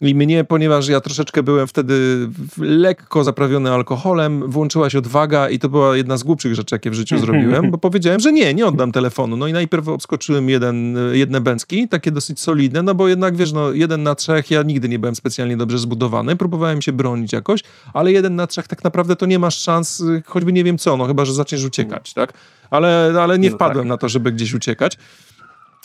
I 0.00 0.14
mnie, 0.14 0.44
ponieważ 0.44 0.88
ja 0.88 1.00
troszeczkę 1.00 1.42
byłem 1.42 1.66
wtedy 1.66 2.28
lekko 2.58 3.24
zaprawiony 3.24 3.72
alkoholem, 3.72 4.50
włączyła 4.50 4.90
się 4.90 4.98
odwaga 4.98 5.48
i 5.48 5.58
to 5.58 5.68
była 5.68 5.96
jedna 5.96 6.16
z 6.16 6.22
głupszych 6.22 6.54
rzeczy, 6.54 6.74
jakie 6.74 6.90
w 6.90 6.94
życiu 6.94 7.18
zrobiłem, 7.26 7.70
bo 7.70 7.78
powiedziałem, 7.78 8.20
że 8.20 8.32
nie, 8.32 8.54
nie 8.54 8.66
oddam 8.66 8.92
telefonu. 8.92 9.36
No 9.36 9.46
i 9.48 9.52
najpierw 9.52 9.88
obskoczyłem 9.88 10.48
jeden, 10.48 10.98
jedne 11.12 11.40
bęcki, 11.40 11.88
takie 11.88 12.10
dosyć 12.10 12.40
solidne, 12.40 12.82
no 12.82 12.94
bo 12.94 13.08
jednak, 13.08 13.36
wiesz, 13.36 13.52
no 13.52 13.72
jeden 13.72 14.02
na 14.02 14.14
trzech, 14.14 14.50
ja 14.50 14.62
nigdy 14.62 14.88
nie 14.88 14.98
byłem 14.98 15.14
specjalnie 15.14 15.56
dobrze 15.56 15.78
zbudowany, 15.78 16.36
próbowałem 16.36 16.82
się 16.82 16.92
bronić 16.92 17.32
jakoś, 17.32 17.60
ale 17.92 18.12
jeden 18.12 18.36
na 18.36 18.46
trzech 18.46 18.68
tak 18.68 18.84
naprawdę 18.84 19.16
to 19.16 19.26
nie 19.26 19.38
masz 19.38 19.58
szans, 19.58 20.02
choćby 20.26 20.52
nie 20.52 20.64
wiem 20.64 20.78
co, 20.78 20.96
no 20.96 21.06
chyba, 21.06 21.24
że 21.24 21.34
zaczniesz 21.34 21.64
uciekać, 21.64 22.14
tak? 22.14 22.32
Ale, 22.70 23.14
ale 23.20 23.38
nie 23.38 23.50
no 23.50 23.56
wpadłem 23.56 23.84
tak. 23.84 23.88
na 23.88 23.96
to, 23.96 24.08
żeby 24.08 24.32
gdzieś 24.32 24.54
uciekać. 24.54 24.98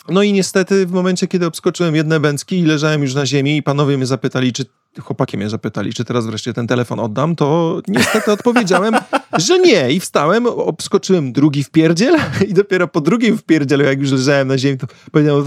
No 0.08 0.22
i 0.22 0.32
niestety 0.32 0.86
w 0.86 0.92
momencie, 0.92 1.26
kiedy 1.26 1.46
obskoczyłem 1.46 1.94
jedne 1.94 2.20
bęcki 2.20 2.58
i 2.58 2.64
leżałem 2.64 3.02
już 3.02 3.14
na 3.14 3.26
ziemi 3.26 3.56
i 3.56 3.62
panowie 3.62 3.96
mnie 3.96 4.06
zapytali, 4.06 4.52
czy 4.52 4.64
chłopaki 5.00 5.36
mnie 5.36 5.50
zapytali, 5.50 5.92
czy 5.92 6.04
teraz 6.04 6.26
wreszcie 6.26 6.52
ten 6.52 6.66
telefon 6.66 7.00
oddam, 7.00 7.36
to 7.36 7.80
niestety 7.88 8.32
odpowiedziałem, 8.38 8.94
że 9.38 9.58
nie. 9.58 9.90
I 9.90 10.00
wstałem, 10.00 10.46
obskoczyłem 10.46 11.32
drugi 11.32 11.64
wpierdziel 11.64 12.16
i 12.48 12.54
dopiero 12.54 12.88
po 12.88 13.00
drugim 13.00 13.38
wpierdzielu, 13.38 13.84
jak 13.84 14.00
już 14.00 14.10
leżałem 14.10 14.48
na 14.48 14.58
ziemi, 14.58 14.78
to 14.78 14.86
powiedziałem, 15.12 15.44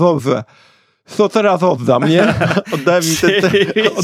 co 1.05 1.29
teraz 1.29 1.63
oddam, 1.63 2.09
nie? 2.09 2.33
Oddałem 2.73 3.03
mi, 3.03 3.15
ten 3.15 3.41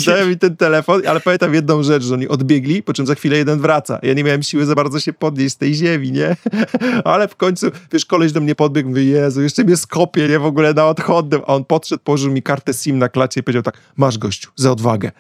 te, 0.05 0.25
mi 0.25 0.37
ten 0.37 0.57
telefon, 0.57 1.01
ale 1.07 1.19
pamiętam 1.19 1.53
jedną 1.53 1.83
rzecz, 1.83 2.03
że 2.03 2.13
oni 2.13 2.27
odbiegli, 2.27 2.83
po 2.83 2.93
czym 2.93 3.05
za 3.05 3.15
chwilę 3.15 3.37
jeden 3.37 3.59
wraca. 3.59 3.99
Ja 4.03 4.13
nie 4.13 4.23
miałem 4.23 4.43
siły 4.43 4.65
za 4.65 4.75
bardzo 4.75 4.99
się 4.99 5.13
podnieść 5.13 5.55
z 5.55 5.57
tej 5.57 5.73
ziemi, 5.73 6.11
nie? 6.11 6.35
Ale 7.03 7.27
w 7.27 7.35
końcu, 7.35 7.67
wiesz, 7.91 8.05
koleś 8.05 8.31
do 8.31 8.41
mnie 8.41 8.55
podbiegł, 8.55 8.89
mówi, 8.89 9.07
Jezu, 9.07 9.41
jeszcze 9.41 9.63
mnie 9.63 9.77
skopie, 9.77 10.27
nie? 10.27 10.39
W 10.39 10.45
ogóle 10.45 10.73
na 10.73 10.87
odchodnym. 10.87 11.41
A 11.47 11.55
on 11.55 11.65
podszedł, 11.65 12.03
położył 12.03 12.31
mi 12.31 12.41
kartę 12.41 12.73
SIM 12.73 12.97
na 12.97 13.09
klacie 13.09 13.39
i 13.39 13.43
powiedział 13.43 13.63
tak, 13.63 13.77
masz 13.97 14.17
gościu, 14.17 14.51
za 14.55 14.71
odwagę. 14.71 15.11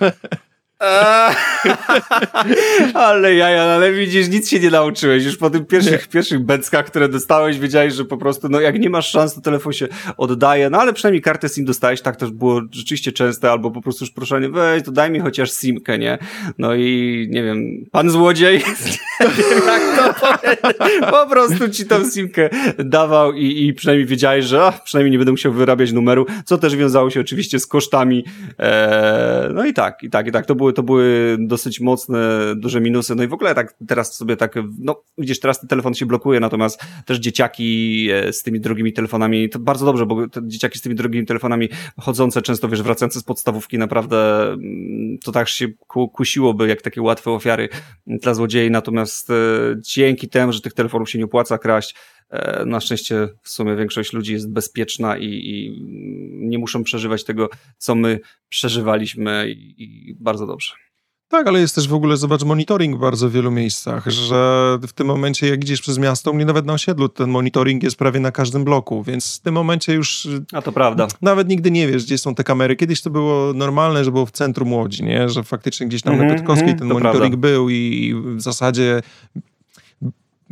ale 2.94 3.34
ja, 3.34 3.62
ale 3.62 3.92
widzisz, 3.92 4.28
nic 4.28 4.50
się 4.50 4.60
nie 4.60 4.70
nauczyłeś. 4.70 5.24
Już 5.24 5.36
po 5.36 5.50
tych 5.50 5.66
pierwszych, 5.66 6.08
pierwszych 6.08 6.38
bęckach, 6.38 6.86
które 6.86 7.08
dostałeś, 7.08 7.58
wiedziałeś, 7.58 7.94
że 7.94 8.04
po 8.04 8.16
prostu, 8.16 8.48
no 8.48 8.60
jak 8.60 8.78
nie 8.78 8.90
masz 8.90 9.10
szans, 9.10 9.34
to 9.34 9.40
telefon 9.40 9.72
się 9.72 9.88
oddaje. 10.16 10.70
No 10.70 10.80
ale 10.80 10.92
przynajmniej 10.92 11.22
kartę 11.22 11.48
SIM 11.48 11.64
dostałeś, 11.64 12.02
tak 12.02 12.16
też 12.16 12.30
było 12.30 12.62
rzeczywiście 12.70 13.12
częste, 13.12 13.50
albo 13.50 13.70
po 13.70 13.80
prostu 13.80 14.04
już 14.04 14.10
proszenie, 14.10 14.48
weź, 14.48 14.82
to 14.82 14.92
daj 14.92 15.10
mi 15.10 15.20
chociaż 15.20 15.52
SIMkę, 15.52 15.98
nie? 15.98 16.18
No 16.58 16.74
i 16.74 17.26
nie 17.30 17.42
wiem, 17.42 17.84
pan 17.90 18.10
złodziej, 18.10 18.58
nie 19.20 19.44
wiem 19.50 19.62
jak 19.66 19.82
to 19.96 20.14
po 21.10 21.26
prostu 21.26 21.68
ci 21.68 21.86
tą 21.86 22.10
SIMkę 22.10 22.50
dawał 22.78 23.32
i, 23.32 23.66
i 23.66 23.74
przynajmniej 23.74 24.06
wiedziałeś, 24.06 24.44
że 24.44 24.66
ach, 24.66 24.82
przynajmniej 24.82 25.12
nie 25.12 25.18
będę 25.18 25.30
musiał 25.30 25.52
wyrabiać 25.52 25.92
numeru, 25.92 26.26
co 26.44 26.58
też 26.58 26.76
wiązało 26.76 27.10
się 27.10 27.20
oczywiście 27.20 27.60
z 27.60 27.66
kosztami. 27.66 28.24
Eee, 28.58 29.54
no 29.54 29.64
i 29.64 29.72
tak, 29.72 30.02
i 30.02 30.10
tak, 30.10 30.26
i 30.26 30.32
tak. 30.32 30.46
To 30.46 30.54
było 30.54 30.69
były, 30.70 30.74
to 30.74 30.82
były 30.82 31.36
dosyć 31.40 31.80
mocne, 31.80 32.18
duże 32.56 32.80
minusy. 32.80 33.14
No 33.14 33.22
i 33.22 33.28
w 33.28 33.32
ogóle 33.32 33.54
tak 33.54 33.74
teraz 33.88 34.14
sobie 34.14 34.36
tak, 34.36 34.54
no 34.78 35.02
widzisz, 35.18 35.40
teraz 35.40 35.60
ten 35.60 35.68
telefon 35.68 35.94
się 35.94 36.06
blokuje, 36.06 36.40
natomiast 36.40 36.80
też 37.06 37.18
dzieciaki 37.18 38.08
e, 38.12 38.32
z 38.32 38.42
tymi 38.42 38.60
drogimi 38.60 38.92
telefonami, 38.92 39.48
to 39.48 39.58
bardzo 39.58 39.86
dobrze, 39.86 40.06
bo 40.06 40.28
te 40.28 40.40
dzieciaki 40.48 40.78
z 40.78 40.82
tymi 40.82 40.94
drogimi 40.94 41.26
telefonami 41.26 41.68
chodzące, 42.00 42.42
często 42.42 42.68
wiesz, 42.68 42.82
wracające 42.82 43.20
z 43.20 43.22
podstawówki, 43.22 43.78
naprawdę 43.78 44.42
mm, 44.52 45.18
to 45.24 45.32
tak 45.32 45.48
się 45.48 45.68
kusiłoby, 46.12 46.68
jak 46.68 46.82
takie 46.82 47.02
łatwe 47.02 47.30
ofiary 47.30 47.68
dla 48.06 48.34
złodziei, 48.34 48.70
natomiast 48.70 49.30
e, 49.30 49.34
dzięki 49.80 50.28
temu, 50.28 50.52
że 50.52 50.60
tych 50.60 50.74
telefonów 50.74 51.10
się 51.10 51.18
nie 51.18 51.24
opłaca 51.24 51.58
kraść, 51.58 51.94
na 52.66 52.80
szczęście 52.80 53.28
w 53.42 53.50
sumie 53.50 53.76
większość 53.76 54.12
ludzi 54.12 54.32
jest 54.32 54.52
bezpieczna 54.52 55.18
i, 55.18 55.24
i 55.24 55.82
nie 56.48 56.58
muszą 56.58 56.84
przeżywać 56.84 57.24
tego, 57.24 57.48
co 57.78 57.94
my 57.94 58.20
przeżywaliśmy 58.48 59.50
i, 59.50 59.84
i 60.10 60.14
bardzo 60.14 60.46
dobrze. 60.46 60.74
Tak, 61.30 61.46
ale 61.46 61.60
jest 61.60 61.74
też 61.74 61.88
w 61.88 61.94
ogóle, 61.94 62.16
zobacz, 62.16 62.42
monitoring 62.42 62.96
w 62.96 63.00
bardzo 63.00 63.30
wielu 63.30 63.50
miejscach, 63.50 64.06
że 64.06 64.78
w 64.82 64.92
tym 64.92 65.06
momencie, 65.06 65.48
jak 65.48 65.64
idziesz 65.64 65.80
przez 65.80 65.98
miasto, 65.98 66.32
mnie 66.32 66.44
nawet 66.44 66.66
na 66.66 66.72
osiedlu, 66.72 67.08
ten 67.08 67.30
monitoring 67.30 67.82
jest 67.82 67.96
prawie 67.96 68.20
na 68.20 68.32
każdym 68.32 68.64
bloku, 68.64 69.02
więc 69.02 69.36
w 69.36 69.40
tym 69.40 69.54
momencie 69.54 69.94
już... 69.94 70.28
A 70.52 70.62
to 70.62 70.72
prawda. 70.72 71.08
Nawet 71.22 71.48
nigdy 71.48 71.70
nie 71.70 71.88
wiesz, 71.88 72.04
gdzie 72.04 72.18
są 72.18 72.34
te 72.34 72.44
kamery. 72.44 72.76
Kiedyś 72.76 73.02
to 73.02 73.10
było 73.10 73.52
normalne, 73.54 74.04
że 74.04 74.10
było 74.10 74.26
w 74.26 74.30
centrum 74.30 74.72
Łodzi, 74.72 75.04
nie? 75.04 75.28
Że 75.28 75.42
faktycznie 75.42 75.86
gdzieś 75.86 76.02
tam 76.02 76.14
mm 76.14 76.26
-hmm, 76.26 76.28
na 76.28 76.34
Piotrkowskiej 76.34 76.68
mm 76.68 76.78
ten 76.78 76.88
monitoring 76.88 77.34
prawda. 77.34 77.36
był 77.36 77.70
i 77.70 78.14
w 78.36 78.40
zasadzie 78.40 79.02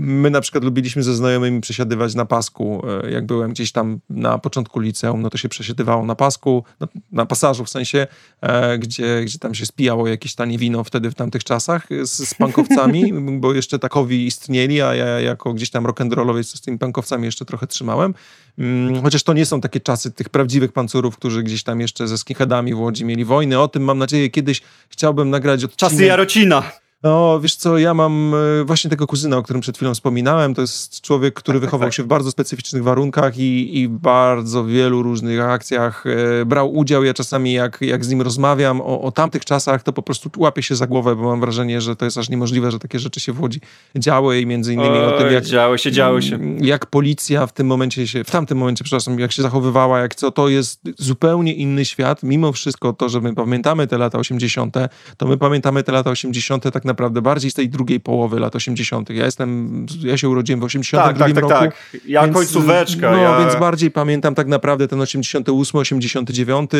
My 0.00 0.30
na 0.30 0.40
przykład 0.40 0.64
lubiliśmy 0.64 1.02
ze 1.02 1.14
znajomymi 1.14 1.60
przesiadywać 1.60 2.14
na 2.14 2.24
pasku. 2.24 2.82
E, 3.04 3.10
jak 3.10 3.26
byłem 3.26 3.50
gdzieś 3.50 3.72
tam 3.72 4.00
na 4.10 4.38
początku 4.38 4.80
liceum, 4.80 5.22
no 5.22 5.30
to 5.30 5.38
się 5.38 5.48
przesiadywało 5.48 6.06
na 6.06 6.14
pasku, 6.14 6.64
na, 6.80 6.88
na 7.12 7.26
pasażu 7.26 7.64
w 7.64 7.70
sensie, 7.70 8.06
e, 8.40 8.78
gdzie, 8.78 9.22
gdzie 9.24 9.38
tam 9.38 9.54
się 9.54 9.66
spijało 9.66 10.08
jakieś 10.08 10.34
tanie 10.34 10.58
wino 10.58 10.84
wtedy 10.84 11.10
w 11.10 11.14
tamtych 11.14 11.44
czasach 11.44 11.88
z, 12.02 12.28
z 12.28 12.34
pankowcami, 12.34 13.12
bo 13.40 13.54
jeszcze 13.54 13.78
takowi 13.78 14.26
istnieli, 14.26 14.82
a 14.82 14.94
ja 14.94 15.20
jako 15.20 15.54
gdzieś 15.54 15.70
tam 15.70 15.84
rock'n'rollowiec 15.84 16.56
z 16.56 16.60
tymi 16.60 16.78
pankowcami 16.78 17.24
jeszcze 17.24 17.44
trochę 17.44 17.66
trzymałem. 17.66 18.14
Mm, 18.58 19.02
chociaż 19.02 19.22
to 19.22 19.32
nie 19.32 19.46
są 19.46 19.60
takie 19.60 19.80
czasy 19.80 20.10
tych 20.10 20.28
prawdziwych 20.28 20.72
pancurów, 20.72 21.16
którzy 21.16 21.42
gdzieś 21.42 21.62
tam 21.62 21.80
jeszcze 21.80 22.08
ze 22.08 22.18
skinheadami 22.18 22.74
w 22.74 22.80
Łodzi 22.80 23.04
mieli 23.04 23.24
wojny. 23.24 23.60
O 23.60 23.68
tym 23.68 23.82
mam 23.82 23.98
nadzieję 23.98 24.30
kiedyś 24.30 24.62
chciałbym 24.88 25.30
nagrać 25.30 25.64
odcinek. 25.64 25.92
Czasy 25.92 26.04
Jarocina. 26.04 26.62
No, 27.02 27.40
wiesz 27.40 27.56
co, 27.56 27.78
ja 27.78 27.94
mam 27.94 28.34
e, 28.34 28.64
właśnie 28.64 28.90
tego 28.90 29.06
kuzyna, 29.06 29.36
o 29.36 29.42
którym 29.42 29.62
przed 29.62 29.76
chwilą 29.76 29.94
wspominałem. 29.94 30.54
To 30.54 30.60
jest 30.60 31.00
człowiek, 31.00 31.34
który 31.34 31.58
tak, 31.58 31.62
tak 31.62 31.70
wychował 31.70 31.88
tak, 31.88 31.94
się 31.94 32.02
w 32.02 32.06
bardzo 32.06 32.30
specyficznych 32.30 32.82
warunkach 32.82 33.38
i, 33.38 33.78
i 33.78 33.88
w 33.88 33.90
bardzo 33.90 34.64
wielu 34.64 35.02
różnych 35.02 35.40
akcjach 35.40 36.04
e, 36.06 36.44
brał 36.44 36.74
udział. 36.74 37.04
Ja 37.04 37.14
czasami, 37.14 37.52
jak, 37.52 37.80
jak 37.80 38.04
z 38.04 38.08
nim 38.08 38.22
rozmawiam 38.22 38.80
o, 38.80 39.00
o 39.00 39.12
tamtych 39.12 39.44
czasach, 39.44 39.82
to 39.82 39.92
po 39.92 40.02
prostu 40.02 40.30
łapię 40.36 40.62
się 40.62 40.76
za 40.76 40.86
głowę, 40.86 41.16
bo 41.16 41.22
mam 41.22 41.40
wrażenie, 41.40 41.80
że 41.80 41.96
to 41.96 42.04
jest 42.04 42.18
aż 42.18 42.28
niemożliwe, 42.28 42.70
że 42.70 42.78
takie 42.78 42.98
rzeczy 42.98 43.20
się 43.20 43.32
w 43.32 43.40
Łodzi 43.40 43.60
działy 43.96 44.40
i 44.40 44.46
między 44.46 44.74
innymi 44.74 44.98
Oj, 44.98 45.14
o 45.14 45.18
tym, 45.18 45.32
jak... 45.32 45.44
Działy 45.44 45.78
się, 45.78 45.92
działy 45.92 46.22
się. 46.22 46.38
Jak 46.60 46.86
policja 46.86 47.46
w 47.46 47.52
tym 47.52 47.66
momencie 47.66 48.08
się, 48.08 48.24
w 48.24 48.30
tamtym 48.30 48.58
momencie, 48.58 48.84
przepraszam, 48.84 49.18
jak 49.18 49.32
się 49.32 49.42
zachowywała, 49.42 49.98
jak 49.98 50.14
co, 50.14 50.30
to 50.30 50.48
jest 50.48 50.80
zupełnie 50.98 51.54
inny 51.54 51.84
świat. 51.84 52.22
Mimo 52.22 52.52
wszystko 52.52 52.92
to, 52.92 53.08
że 53.08 53.20
my 53.20 53.34
pamiętamy 53.34 53.86
te 53.86 53.98
lata 53.98 54.18
80., 54.18 54.74
to 55.16 55.26
my 55.26 55.36
pamiętamy 55.36 55.82
te 55.82 55.92
lata 55.92 56.10
80. 56.10 56.72
tak 56.72 56.87
naprawdę 56.88 57.22
bardziej 57.22 57.50
z 57.50 57.54
tej 57.54 57.68
drugiej 57.68 58.00
połowy 58.00 58.40
lat 58.40 58.56
80. 58.56 59.10
Ja 59.10 59.24
jestem, 59.24 59.86
ja 60.04 60.16
się 60.18 60.28
urodziłem 60.28 60.60
w 60.60 60.64
82 60.64 61.08
tak, 61.08 61.18
tak, 61.18 61.34
tak, 61.34 61.42
roku. 61.42 61.54
Tak, 61.54 61.90
tak. 61.92 62.00
Ja 62.06 62.22
więc, 62.22 62.36
końcóweczka. 62.36 63.10
No, 63.10 63.16
ja... 63.16 63.38
więc 63.40 63.60
bardziej 63.60 63.90
pamiętam 63.90 64.34
tak 64.34 64.46
naprawdę 64.46 64.88
ten 64.88 65.00
88, 65.00 65.80
89 65.80 66.70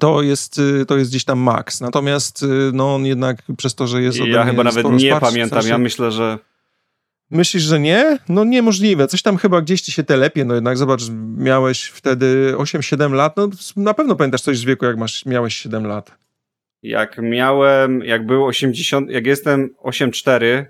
to 0.00 0.22
jest, 0.22 0.60
to 0.88 0.96
jest 0.96 1.10
gdzieś 1.10 1.24
tam 1.24 1.38
maks. 1.38 1.80
Natomiast 1.80 2.44
no, 2.72 2.94
on 2.94 3.06
jednak 3.06 3.42
przez 3.56 3.74
to, 3.74 3.86
że 3.86 4.02
jest 4.02 4.18
Ja 4.18 4.44
chyba 4.44 4.64
nawet 4.64 4.86
nie 4.90 5.16
pamiętam. 5.20 5.66
Ja 5.66 5.78
myślę, 5.78 6.12
że 6.12 6.38
Myślisz, 7.32 7.62
że 7.62 7.80
nie? 7.80 8.18
No 8.28 8.44
niemożliwe. 8.44 9.08
Coś 9.08 9.22
tam 9.22 9.36
chyba 9.36 9.62
gdzieś 9.62 9.80
ci 9.80 9.92
się 9.92 10.02
telepie. 10.02 10.44
No 10.44 10.54
jednak 10.54 10.78
zobacz, 10.78 11.02
miałeś 11.36 11.84
wtedy 11.84 12.54
8-7 12.56 13.12
lat. 13.12 13.36
No 13.36 13.48
na 13.76 13.94
pewno 13.94 14.16
pamiętasz 14.16 14.40
coś 14.40 14.58
z 14.58 14.64
wieku, 14.64 14.84
jak 14.84 14.96
masz, 14.96 15.26
miałeś 15.26 15.54
7 15.54 15.86
lat. 15.86 16.10
Jak 16.82 17.18
miałem, 17.18 18.04
jak 18.04 18.26
był 18.26 18.44
80, 18.44 19.10
jak 19.10 19.26
jestem 19.26 19.70
8-4, 19.82 20.64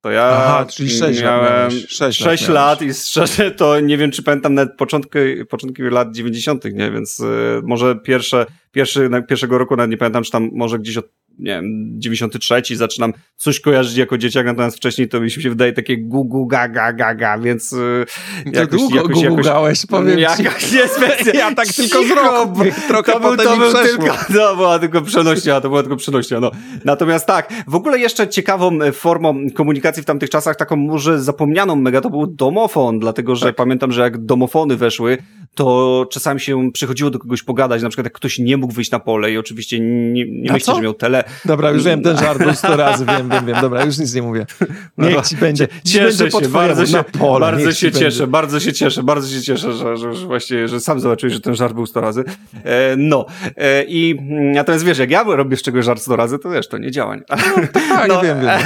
to 0.00 0.10
ja 0.10 0.22
Aha, 0.22 0.66
czyli 0.70 0.90
6 0.90 1.22
miałem 1.22 1.44
lat 1.44 1.72
6, 1.88 2.18
6 2.18 2.48
lat, 2.48 2.54
lat 2.54 2.82
i 2.82 2.94
szczerze 2.94 3.50
to 3.50 3.80
nie 3.80 3.98
wiem, 3.98 4.10
czy 4.10 4.22
pamiętam 4.22 4.54
nawet 4.54 4.76
początki, 4.76 5.18
początki 5.48 5.82
lat 5.82 6.14
90., 6.14 6.64
nie? 6.64 6.90
Więc 6.90 7.20
y, 7.20 7.24
może 7.62 7.96
pierwsze, 7.96 8.46
pierwszy, 8.72 9.10
pierwszego 9.28 9.58
roku 9.58 9.76
nawet 9.76 9.90
nie 9.90 9.96
pamiętam, 9.96 10.22
czy 10.22 10.30
tam 10.30 10.50
może 10.52 10.78
gdzieś 10.78 10.96
od 10.96 11.08
nie 11.40 11.52
wiem, 11.52 11.94
93 11.98 12.62
zaczynam 12.76 13.12
coś 13.36 13.60
kojarzyć 13.60 13.96
jako 13.96 14.18
dzieciak, 14.18 14.46
natomiast 14.46 14.76
wcześniej 14.76 15.08
to 15.08 15.20
mi 15.20 15.30
się 15.30 15.50
wydaje 15.50 15.72
takie 15.72 15.98
gugu 15.98 16.46
gaga 16.46 16.92
gaga, 16.92 17.38
więc 17.38 17.72
y, 17.72 18.04
jakoś, 18.52 18.80
długo 18.80 18.96
jakoś, 18.96 19.22
jakoś, 19.22 19.46
gałeś, 19.46 19.86
powiem 19.86 20.18
jakoś 20.18 20.64
specjalnie. 20.96 21.40
Ja 21.40 21.54
tak 21.54 21.66
tylko 21.66 22.04
z 22.04 22.10
roku, 22.10 22.60
trochę 22.88 23.12
to 23.12 23.20
był, 23.20 23.36
to 23.36 23.56
był 23.56 23.72
tylko, 23.72 24.16
To 24.32 24.56
była 24.56 24.78
tylko 24.78 25.02
przenośnia, 25.02 25.60
to 25.60 25.68
była 25.68 25.82
tylko 25.82 25.96
przenośnia, 25.96 26.40
no. 26.40 26.50
Natomiast 26.84 27.26
tak, 27.26 27.52
w 27.66 27.74
ogóle 27.74 27.98
jeszcze 27.98 28.28
ciekawą 28.28 28.82
e, 28.82 28.92
formą 28.92 29.36
komunikacji 29.54 30.02
w 30.02 30.06
tamtych 30.06 30.30
czasach, 30.30 30.56
taką 30.56 30.76
może 30.76 31.20
zapomnianą 31.20 31.76
mega, 31.76 32.00
to 32.00 32.10
był 32.10 32.26
domofon, 32.26 32.98
dlatego, 32.98 33.36
że 33.36 33.46
tak. 33.46 33.56
pamiętam, 33.56 33.92
że 33.92 34.02
jak 34.02 34.24
domofony 34.24 34.76
weszły, 34.76 35.18
to 35.54 36.06
czasami 36.10 36.40
się 36.40 36.72
przychodziło 36.72 37.10
do 37.10 37.18
kogoś 37.18 37.42
pogadać, 37.42 37.82
na 37.82 37.88
przykład 37.88 38.04
jak 38.06 38.12
ktoś 38.12 38.38
nie 38.38 38.56
mógł 38.56 38.72
wyjść 38.72 38.90
na 38.90 39.00
pole 39.00 39.32
i 39.32 39.38
oczywiście 39.38 39.80
nie, 39.80 40.24
nie 40.30 40.52
myślę, 40.52 40.74
że 40.74 40.80
miał 40.80 40.94
tele. 40.94 41.24
Dobra, 41.44 41.70
już 41.70 41.84
wiem, 41.84 42.02
ten 42.02 42.18
żart 42.18 42.38
był 42.38 42.54
sto 42.54 42.76
razy, 42.76 43.04
wiem, 43.06 43.28
wiem, 43.28 43.46
wiem, 43.46 43.56
dobra, 43.60 43.84
już 43.84 43.98
nic 43.98 44.14
nie 44.14 44.22
mówię. 44.22 44.46
Niech 44.98 45.16
no, 45.16 45.22
ci 45.22 45.36
będzie. 45.36 45.68
Cieszę 45.84 46.24
będzie 46.24 46.40
się, 46.40 46.48
bardzo 46.48 46.86
się, 46.86 47.04
pole, 47.18 47.40
bardzo 47.40 47.72
się 47.72 47.92
cieszę, 47.92 48.04
będzie. 48.04 48.26
bardzo 48.26 48.60
się 48.60 48.72
cieszę, 48.72 49.02
bardzo 49.02 49.28
się 49.28 49.42
cieszę, 49.42 49.72
że, 49.72 49.96
że, 49.96 50.14
że 50.14 50.26
właśnie, 50.26 50.68
że 50.68 50.80
sam 50.80 51.00
zobaczyłeś, 51.00 51.34
że 51.34 51.40
ten 51.40 51.54
żart 51.54 51.74
był 51.74 51.86
sto 51.86 52.00
razy. 52.00 52.24
E, 52.64 52.96
no, 52.96 53.26
e, 53.56 53.84
i 53.84 54.18
natomiast 54.54 54.84
wiesz, 54.84 54.98
jak 54.98 55.10
ja 55.10 55.22
robię 55.22 55.56
z 55.56 55.62
czegoś 55.62 55.84
żart 55.84 56.02
sto 56.02 56.16
razy, 56.16 56.38
to 56.38 56.50
wiesz, 56.50 56.68
to 56.68 56.78
nie 56.78 56.90
działa. 56.90 57.16
No, 57.16 57.36
tak, 57.72 58.08
no, 58.08 58.22
wiem, 58.22 58.40
wiem. 58.40 58.60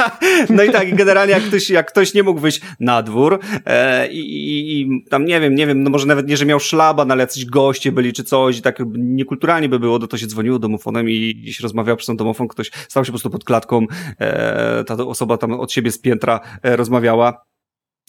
no 0.56 0.62
i 0.62 0.70
tak, 0.70 0.94
generalnie 0.94 1.32
jak 1.32 1.42
ktoś, 1.42 1.70
jak 1.70 1.90
ktoś 1.90 2.14
nie 2.14 2.22
mógł 2.22 2.40
wyjść 2.40 2.60
na 2.80 3.02
dwór 3.02 3.38
e, 3.66 4.08
i, 4.08 4.80
i, 4.80 5.04
tam 5.10 5.24
nie 5.24 5.40
wiem, 5.40 5.54
nie 5.54 5.66
wiem, 5.66 5.82
no 5.82 5.90
może 5.90 6.06
nawet 6.06 6.28
nie, 6.28 6.36
że 6.36 6.46
miał 6.46 6.60
szlaban, 6.60 7.10
ale 7.10 7.22
jacyś 7.22 7.44
goście 7.44 7.92
byli 7.92 8.12
czy 8.12 8.24
coś 8.24 8.58
i 8.58 8.62
tak 8.62 8.78
niekulturalnie 8.98 9.68
by 9.68 9.78
było, 9.78 9.98
to 9.98 10.18
się 10.18 10.26
dzwoniło 10.26 10.58
domofonem 10.58 11.10
i, 11.10 11.42
i 11.44 11.52
się 11.52 11.62
rozmawiał 11.96 12.06
przez 12.06 12.06
ten 12.06 12.16
domofon, 12.16 12.48
ktoś 12.48 12.70
stał 12.88 13.04
się 13.04 13.08
po 13.08 13.12
prostu 13.12 13.30
pod 13.30 13.44
klatką, 13.44 13.86
e, 14.20 14.84
ta 14.84 14.94
osoba 14.94 15.38
tam 15.38 15.52
od 15.52 15.72
siebie 15.72 15.92
z 15.92 15.98
piętra 15.98 16.40
e, 16.62 16.76
rozmawiała. 16.76 17.44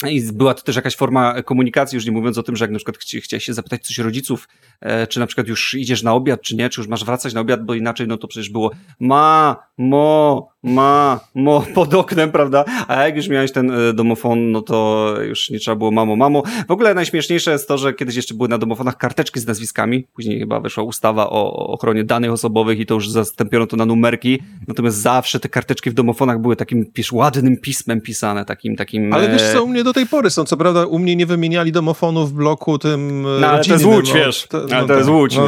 I 0.08 0.22
była 0.34 0.54
to 0.54 0.64
też 0.64 0.76
jakaś 0.76 0.96
forma 0.96 1.42
komunikacji, 1.44 1.96
już 1.96 2.06
nie 2.06 2.12
mówiąc 2.12 2.38
o 2.38 2.44
tym, 2.44 2.56
że 2.56 2.66
jak 2.66 2.72
na 2.72 2.78
przykład 2.78 2.98
chci, 2.98 3.22
chciałeś 3.22 3.44
się 3.44 3.54
zapytać 3.54 3.88
coś 3.88 3.98
rodziców, 3.98 4.48
e, 4.82 5.08
czy 5.08 5.20
na 5.20 5.28
przykład 5.28 5.48
już 5.48 5.74
idziesz 5.74 6.04
na 6.04 6.14
obiad, 6.14 6.42
czy 6.42 6.56
nie, 6.56 6.70
czy 6.70 6.82
już 6.82 6.88
masz 6.88 7.06
wracać 7.06 7.34
na 7.34 7.42
obiad, 7.42 7.66
bo 7.66 7.74
inaczej 7.74 8.08
no 8.08 8.18
to 8.18 8.28
przecież 8.28 8.50
było 8.50 8.72
ma, 9.00 9.56
mo, 9.78 10.50
ma, 10.64 11.20
mo, 11.36 11.64
pod 11.76 11.94
oknem, 11.94 12.32
prawda? 12.32 12.66
A 12.88 13.04
jak 13.04 13.16
już 13.16 13.28
miałeś 13.28 13.52
ten 13.52 13.72
e, 13.72 13.94
domofon, 13.94 14.52
no 14.52 14.62
to 14.62 15.14
już 15.22 15.50
nie 15.50 15.60
trzeba 15.60 15.76
było 15.76 15.92
mamo, 15.92 16.16
mamo. 16.16 16.44
W 16.68 16.72
ogóle 16.72 16.94
najśmieszniejsze 16.94 17.52
jest 17.52 17.68
to, 17.68 17.78
że 17.78 17.94
kiedyś 17.94 18.16
jeszcze 18.16 18.34
były 18.34 18.50
na 18.50 18.58
domofonach 18.58 18.98
karteczki 18.98 19.40
z 19.40 19.48
nazwiskami, 19.48 20.08
później 20.14 20.40
chyba 20.40 20.60
weszła 20.60 20.84
ustawa 20.84 21.30
o 21.30 21.68
ochronie 21.68 22.04
danych 22.04 22.32
osobowych 22.32 22.80
i 22.80 22.86
to 22.86 22.94
już 22.94 23.10
zastąpiono 23.10 23.68
to 23.68 23.78
na 23.78 23.86
numerki, 23.86 24.40
natomiast 24.68 24.98
zawsze 24.98 25.40
te 25.40 25.50
karteczki 25.50 25.90
w 25.90 25.94
domofonach 25.94 26.42
były 26.42 26.56
takim, 26.56 26.86
pisz, 26.86 27.12
ładnym 27.12 27.58
pismem 27.58 28.02
pisane, 28.02 28.46
takim, 28.46 28.76
takim... 28.76 29.14
Ale 29.14 29.30
wiesz 29.30 29.44
co, 29.54 29.64
u 29.64 29.68
mnie 29.68 29.84
do 29.84 29.94
tej 29.94 30.06
pory 30.06 30.30
są, 30.30 30.44
co 30.44 30.58
prawda 30.58 30.86
u 30.86 31.00
mnie 31.00 31.16
nie 31.16 31.26
wymieniali 31.26 31.72
domofonów 31.72 32.32
w 32.32 32.34
bloku 32.34 32.78
tym 32.78 33.26
e, 33.26 33.40
No 33.40 33.48
ale 33.48 33.64
to 33.64 33.74
jest 33.74 33.86
Łódź, 33.86 34.14
wiesz, 34.14 34.48
to, 34.48 34.58
no, 34.70 34.76
ale 34.76 34.88
to 34.88 34.94
jest 34.94 35.10
Łódź, 35.10 35.38
no, 35.38 35.48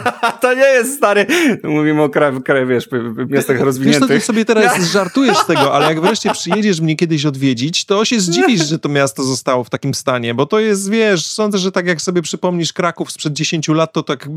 to 0.42 0.54
nie 0.54 0.60
jest 0.60 0.96
stary, 0.96 1.26
mówimy 1.64 2.02
o 2.02 2.08
kraju, 2.08 2.40
kraju 2.40 2.66
wiesz, 2.66 2.88
miastach 3.28 3.60
rozwiniętych. 3.70 4.08
Wiesz, 4.08 4.08
to 4.08 4.20
ty 4.20 4.26
sobie 4.26 4.44
teraz 4.44 4.90
żartujesz 4.92 5.38
z 5.38 5.46
tego, 5.46 5.74
ale 5.74 5.86
jak 5.86 6.00
wreszcie 6.00 6.32
przyjedziesz 6.32 6.80
mnie 6.80 6.96
kiedyś 6.96 7.26
odwiedzić, 7.26 7.84
to 7.84 8.04
się 8.04 8.20
zdziwisz, 8.20 8.68
że 8.68 8.78
to 8.78 8.88
miasto 8.88 9.22
zostało 9.22 9.64
w 9.64 9.70
takim 9.70 9.94
stanie, 9.94 10.34
bo 10.34 10.46
to 10.46 10.60
jest, 10.60 10.90
wiesz, 10.90 11.26
sądzę, 11.26 11.58
że 11.58 11.72
tak 11.72 11.86
jak 11.86 12.02
sobie 12.02 12.22
przypomnisz 12.22 12.72
Kraków 12.72 13.12
sprzed 13.12 13.32
10 13.32 13.68
lat, 13.68 13.92
to 13.92 14.02
tak 14.02 14.28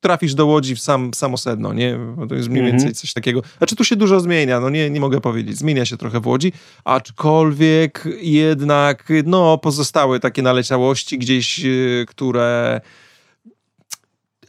trafisz 0.00 0.34
do 0.34 0.46
Łodzi 0.46 0.76
w 0.76 0.80
sam, 0.80 1.14
samo 1.14 1.36
sedno, 1.36 1.72
nie? 1.72 1.98
Bo 2.16 2.26
to 2.26 2.34
jest 2.34 2.48
mniej 2.48 2.62
więcej 2.62 2.88
mhm. 2.88 2.94
coś 2.94 3.12
takiego. 3.12 3.42
Znaczy 3.58 3.76
tu 3.76 3.84
się 3.84 3.96
dużo 3.96 4.20
zmienia, 4.20 4.60
no 4.60 4.70
nie, 4.70 4.90
nie 4.90 5.00
mogę 5.00 5.20
powiedzieć. 5.20 5.58
Zmienia 5.58 5.84
się 5.84 5.96
trochę 5.96 6.20
w 6.20 6.26
Łodzi, 6.26 6.52
aczkolwiek 6.84 8.08
jednak, 8.20 9.08
no, 9.24 9.58
pozostały 9.58 10.20
takie 10.20 10.42
naleciałości 10.42 11.18
gdzieś, 11.18 11.64
y, 11.64 12.04
które 12.08 12.80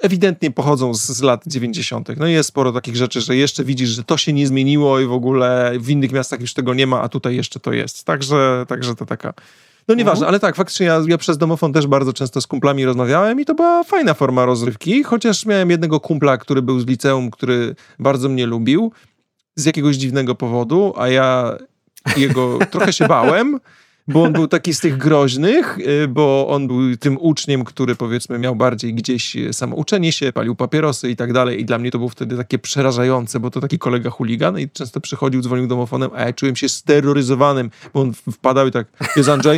ewidentnie 0.01 0.51
pochodzą 0.51 0.93
z, 0.93 1.07
z, 1.07 1.21
lat 1.21 1.43
90. 1.47 2.09
No 2.17 2.27
i 2.27 2.31
jest 2.31 2.49
sporo 2.49 2.71
takich 2.71 2.95
rzeczy, 2.95 3.21
że 3.21 3.35
jeszcze 3.35 3.63
widzisz, 3.63 3.89
że 3.89 4.03
to 4.03 4.17
się 4.17 4.33
nie 4.33 4.47
zmieniło 4.47 4.99
i 4.99 5.05
w 5.05 5.11
ogóle 5.11 5.73
w 5.79 5.89
innych 5.89 6.11
miastach 6.11 6.41
już 6.41 6.53
tego 6.53 6.73
nie 6.73 6.87
ma, 6.87 7.01
a 7.01 7.09
tutaj 7.09 7.35
jeszcze 7.35 7.59
to 7.59 7.73
jest. 7.73 8.03
Także, 8.03 8.65
także 8.67 8.95
to 8.95 9.05
taka... 9.05 9.33
No 9.87 9.95
nieważne, 9.95 10.25
mhm. 10.25 10.29
ale 10.29 10.39
tak, 10.39 10.55
faktycznie 10.55 10.85
ja, 10.85 11.01
ja 11.07 11.17
przez 11.17 11.37
domofon 11.37 11.73
też 11.73 11.87
bardzo 11.87 12.13
często 12.13 12.41
z 12.41 12.47
kumplami 12.47 12.85
rozmawiałem 12.85 13.39
i 13.39 13.45
to 13.45 13.55
była 13.55 13.83
fajna 13.83 14.13
forma 14.13 14.45
rozrywki, 14.45 15.03
chociaż 15.03 15.45
miałem 15.45 15.69
jednego 15.69 15.99
kumpla, 15.99 16.37
który 16.37 16.61
był 16.61 16.79
z 16.79 16.87
liceum, 16.87 17.31
który 17.31 17.75
bardzo 17.99 18.29
mnie 18.29 18.45
lubił 18.45 18.91
z 19.55 19.65
jakiegoś 19.65 19.95
dziwnego 19.95 20.35
powodu, 20.35 20.93
a 20.97 21.07
ja 21.07 21.57
jego 22.17 22.59
trochę 22.71 22.93
się 22.93 23.07
bałem, 23.07 23.59
bo 24.07 24.23
on 24.23 24.33
był 24.33 24.47
taki 24.47 24.73
z 24.73 24.79
tych 24.79 24.97
groźnych, 24.97 25.77
y, 26.03 26.07
bo 26.07 26.47
on 26.49 26.67
był 26.67 26.97
tym 26.97 27.17
uczniem, 27.21 27.63
który 27.63 27.95
powiedzmy 27.95 28.39
miał 28.39 28.55
bardziej 28.55 28.93
gdzieś 28.93 29.35
y, 29.35 29.53
samouczenie 29.53 30.11
się, 30.11 30.33
palił 30.33 30.55
papierosy 30.55 31.09
i 31.09 31.15
tak 31.15 31.33
dalej 31.33 31.61
i 31.61 31.65
dla 31.65 31.77
mnie 31.77 31.91
to 31.91 31.97
było 31.97 32.09
wtedy 32.09 32.37
takie 32.37 32.59
przerażające, 32.59 33.39
bo 33.39 33.51
to 33.51 33.61
taki 33.61 33.79
kolega 33.79 34.09
chuligan 34.09 34.59
i 34.59 34.69
często 34.69 35.01
przychodził, 35.01 35.41
dzwonił 35.41 35.67
domofonem, 35.67 36.09
a 36.15 36.21
ja 36.21 36.33
czułem 36.33 36.55
się 36.55 36.69
steroryzowanym, 36.69 37.69
bo 37.93 38.01
on 38.01 38.13
wpadał 38.13 38.67
i 38.67 38.71
tak, 38.71 38.87
jest 39.15 39.29
Andrzej? 39.29 39.57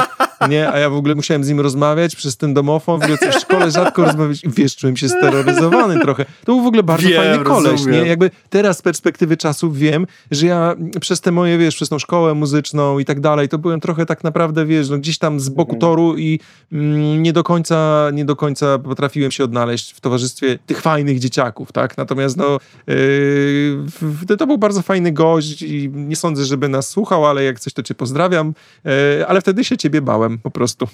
Nie, 0.50 0.72
a 0.72 0.80
ja 0.80 0.90
w 0.90 0.94
ogóle 0.94 1.16
musiałem 1.16 1.44
z 1.44 1.50
nim 1.50 1.60
rozmawiać 1.60 2.16
przez 2.16 2.38
ten 2.38 2.54
domofon, 2.54 3.00
w 3.00 3.04
ogóle 3.04 3.18
w 3.18 3.40
szkole 3.42 3.72
rzadko 3.72 4.06
rozmawiać 4.06 4.44
i 4.44 4.50
wiesz, 4.50 4.76
czułem 4.76 4.98
się 4.98 5.10
steroryzowany 5.10 6.00
trochę. 6.00 6.26
To 6.26 6.46
był 6.46 6.64
w 6.64 6.68
ogóle 6.68 6.84
bardzo 6.84 7.10
wiem, 7.10 7.24
fajny 7.24 7.44
koleś, 7.44 7.72
rozumiem. 7.72 8.04
nie? 8.04 8.10
Jakby 8.10 8.32
teraz 8.50 8.78
z 8.78 8.82
perspektywy 8.82 9.38
czasu 9.38 9.72
wiem, 9.72 10.08
że 10.32 10.48
ja 10.48 10.76
przez 11.02 11.22
te 11.22 11.32
moje, 11.32 11.58
wiesz, 11.58 11.76
przez 11.76 11.90
tą 11.90 12.00
szkołę 12.00 12.34
muzyczną 12.34 13.00
i 13.00 13.06
tak 13.06 13.20
dalej, 13.20 13.50
to 13.50 13.58
byłem 13.58 13.80
trochę 13.80 14.06
tak 14.06 14.24
naprawdę 14.24 14.39
naprawdę, 14.40 14.66
wiesz, 14.66 14.90
no 14.90 14.98
gdzieś 14.98 15.18
tam 15.18 15.40
z 15.40 15.50
boku 15.50 15.76
mhm. 15.76 15.80
toru 15.80 16.18
i 16.18 16.40
mm, 16.72 17.24
nie 17.24 17.34
do 17.34 17.44
końca, 17.44 18.10
nie 18.14 18.26
do 18.26 18.36
końca 18.36 18.80
potrafiłem 18.80 19.32
się 19.32 19.44
odnaleźć 19.44 19.92
w 19.92 20.02
towarzystwie 20.02 20.60
tych 20.66 20.82
fajnych 20.82 21.20
dzieciaków, 21.20 21.72
tak? 21.72 21.98
Natomiast 21.98 22.38
no, 22.38 22.58
yy, 24.28 24.38
to 24.38 24.48
był 24.48 24.58
bardzo 24.58 24.82
fajny 24.82 25.12
gość 25.12 25.62
i 25.62 25.90
nie 25.94 26.16
sądzę, 26.16 26.46
żeby 26.46 26.70
nas 26.70 26.90
słuchał, 26.90 27.26
ale 27.26 27.44
jak 27.44 27.60
coś, 27.60 27.74
to 27.74 27.84
cię 27.84 27.96
pozdrawiam, 27.96 28.54
yy, 28.86 28.92
ale 29.28 29.42
wtedy 29.42 29.64
się 29.64 29.78
ciebie 29.78 30.02
bałem 30.02 30.38
po 30.38 30.52
prostu. 30.52 30.88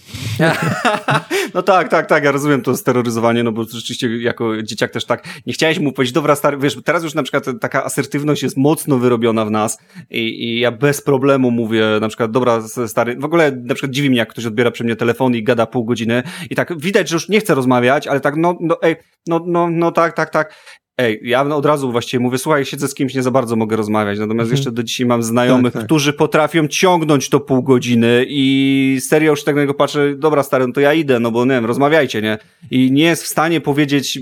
no 1.53 1.61
tak, 1.61 1.89
tak, 1.89 2.07
tak, 2.07 2.23
ja 2.23 2.31
rozumiem 2.31 2.61
to 2.61 2.77
steroryzowanie, 2.77 3.43
no 3.43 3.51
bo 3.51 3.63
rzeczywiście 3.63 4.17
jako 4.17 4.63
dzieciak 4.63 4.91
też 4.91 5.05
tak, 5.05 5.27
nie 5.45 5.53
chciałeś 5.53 5.79
mu 5.79 5.91
powiedzieć, 5.91 6.13
dobra 6.13 6.35
stary, 6.35 6.57
wiesz, 6.57 6.77
teraz 6.83 7.03
już 7.03 7.13
na 7.13 7.23
przykład 7.23 7.45
taka 7.61 7.83
asertywność 7.83 8.43
jest 8.43 8.57
mocno 8.57 8.97
wyrobiona 8.97 9.45
w 9.45 9.51
nas 9.51 9.77
i, 10.09 10.19
i 10.19 10.59
ja 10.59 10.71
bez 10.71 11.01
problemu 11.01 11.51
mówię 11.51 11.85
na 12.01 12.07
przykład, 12.07 12.31
dobra 12.31 12.61
stary, 12.87 13.15
w 13.19 13.25
ogóle 13.25 13.34
ogóle 13.35 13.61
na 13.63 13.73
przykład 13.73 13.91
dziwi 13.91 14.09
mnie, 14.09 14.17
jak 14.17 14.29
ktoś 14.29 14.45
odbiera 14.45 14.71
przy 14.71 14.83
mnie 14.83 14.95
telefon 14.95 15.35
i 15.35 15.43
gada 15.43 15.65
pół 15.65 15.85
godziny 15.85 16.23
i 16.49 16.55
tak 16.55 16.79
widać, 16.79 17.09
że 17.09 17.15
już 17.15 17.29
nie 17.29 17.39
chce 17.39 17.55
rozmawiać, 17.55 18.07
ale 18.07 18.19
tak, 18.19 18.35
no, 18.37 18.57
no, 18.61 18.77
ej, 18.81 18.95
no, 19.27 19.41
no, 19.47 19.69
no, 19.71 19.91
tak, 19.91 20.15
tak, 20.15 20.29
tak. 20.29 20.53
Ej, 20.97 21.19
ja 21.23 21.41
od 21.41 21.65
razu 21.65 21.91
właściwie 21.91 22.23
mówię, 22.23 22.37
słuchaj, 22.37 22.65
siedzę 22.65 22.87
z 22.87 22.93
kimś, 22.93 23.15
nie 23.15 23.23
za 23.23 23.31
bardzo 23.31 23.55
mogę 23.55 23.75
rozmawiać, 23.75 24.19
natomiast 24.19 24.47
mhm. 24.47 24.57
jeszcze 24.57 24.71
do 24.71 24.83
dzisiaj 24.83 25.05
mam 25.05 25.23
znajomych, 25.23 25.73
tak, 25.73 25.81
tak. 25.81 25.85
którzy 25.85 26.13
potrafią 26.13 26.67
ciągnąć 26.67 27.29
to 27.29 27.39
pół 27.39 27.63
godziny 27.63 28.25
i 28.29 28.97
serio 29.01 29.31
już 29.31 29.43
tak 29.43 29.55
na 29.55 29.61
niego 29.61 29.73
patrzę, 29.73 30.15
dobra 30.17 30.43
stary, 30.43 30.67
no 30.67 30.73
to 30.73 30.81
ja 30.81 30.93
idę, 30.93 31.19
no 31.19 31.31
bo 31.31 31.45
nie 31.45 31.51
wiem, 31.51 31.65
rozmawiajcie, 31.65 32.21
nie? 32.21 32.37
I 32.71 32.91
nie 32.91 33.03
jest 33.03 33.23
w 33.23 33.27
stanie 33.27 33.61
powiedzieć, 33.61 34.19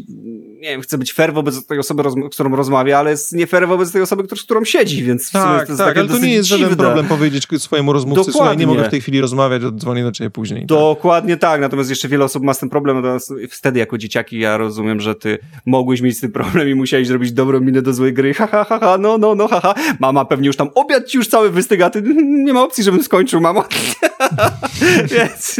nie 0.64 0.70
wiem, 0.70 0.82
chcę 0.82 0.98
być 0.98 1.14
fair 1.14 1.34
wobec 1.34 1.66
tej 1.66 1.80
osoby, 1.80 2.04
z 2.32 2.34
którą 2.36 2.56
rozmawia, 2.56 3.00
ale 3.00 3.12
jest 3.12 3.34
nie 3.34 3.48
fair 3.48 3.68
wobec 3.68 3.92
tej 3.92 4.02
osoby, 4.02 4.24
z 4.36 4.44
którą 4.44 4.66
siedzi, 4.66 5.04
więc 5.04 5.32
tak, 5.32 5.68
to 5.68 5.78
tak, 5.78 5.98
ale 5.98 6.08
to 6.08 6.18
nie 6.18 6.34
jest 6.34 6.50
dziwne. 6.50 6.64
żaden 6.64 6.78
problem 6.78 7.06
powiedzieć 7.06 7.48
swojemu 7.58 7.94
rozmówcy, 7.94 8.20
Dokładnie. 8.20 8.34
słuchaj, 8.34 8.58
nie 8.58 8.68
mogę 8.68 8.88
w 8.88 8.92
tej 8.92 9.02
chwili 9.02 9.22
rozmawiać, 9.22 9.62
dzwonię 9.62 10.04
do 10.04 10.12
ciebie 10.12 10.30
później. 10.30 10.60
Tak. 10.60 10.68
Dokładnie 10.68 11.38
tak. 11.38 11.52
tak, 11.52 11.62
natomiast 11.62 11.90
jeszcze 11.90 12.08
wiele 12.08 12.26
osób 12.26 12.44
ma 12.44 12.54
z 12.54 12.60
tym 12.60 12.70
problem, 12.70 12.96
natomiast 12.96 13.34
wtedy 13.50 13.80
jako 13.80 13.98
dzieciaki 13.98 14.40
ja 14.40 14.58
rozumiem, 14.58 15.00
że 15.00 15.16
ty 15.16 15.40
mogłeś 15.66 16.02
mieć 16.02 16.18
z 16.18 16.22
tym 16.22 16.32
problem 16.32 16.70
i 16.70 16.76
musiałeś 16.76 17.08
zrobić 17.08 17.32
dobrą 17.32 17.60
minę 17.60 17.82
do 17.82 17.94
złej 17.94 18.14
gry, 18.14 18.34
ha, 18.34 18.48
ha, 18.48 18.66
ha, 18.70 18.80
ha 18.80 18.98
no, 18.98 19.18
no, 19.18 19.36
no, 19.36 19.48
ha, 19.48 19.60
ha. 19.60 19.74
Mama 20.00 20.26
pewnie 20.26 20.48
już 20.48 20.56
tam 20.56 20.70
obiad 20.76 21.08
ci 21.08 21.18
już 21.18 21.28
cały 21.28 21.50
wystyga, 21.50 21.90
ty 21.90 22.02
nie 22.46 22.54
ma 22.54 22.64
opcji, 22.64 22.84
żebym 22.84 23.04
skończył, 23.04 23.42
mamo. 23.42 23.64
więc, 25.16 25.60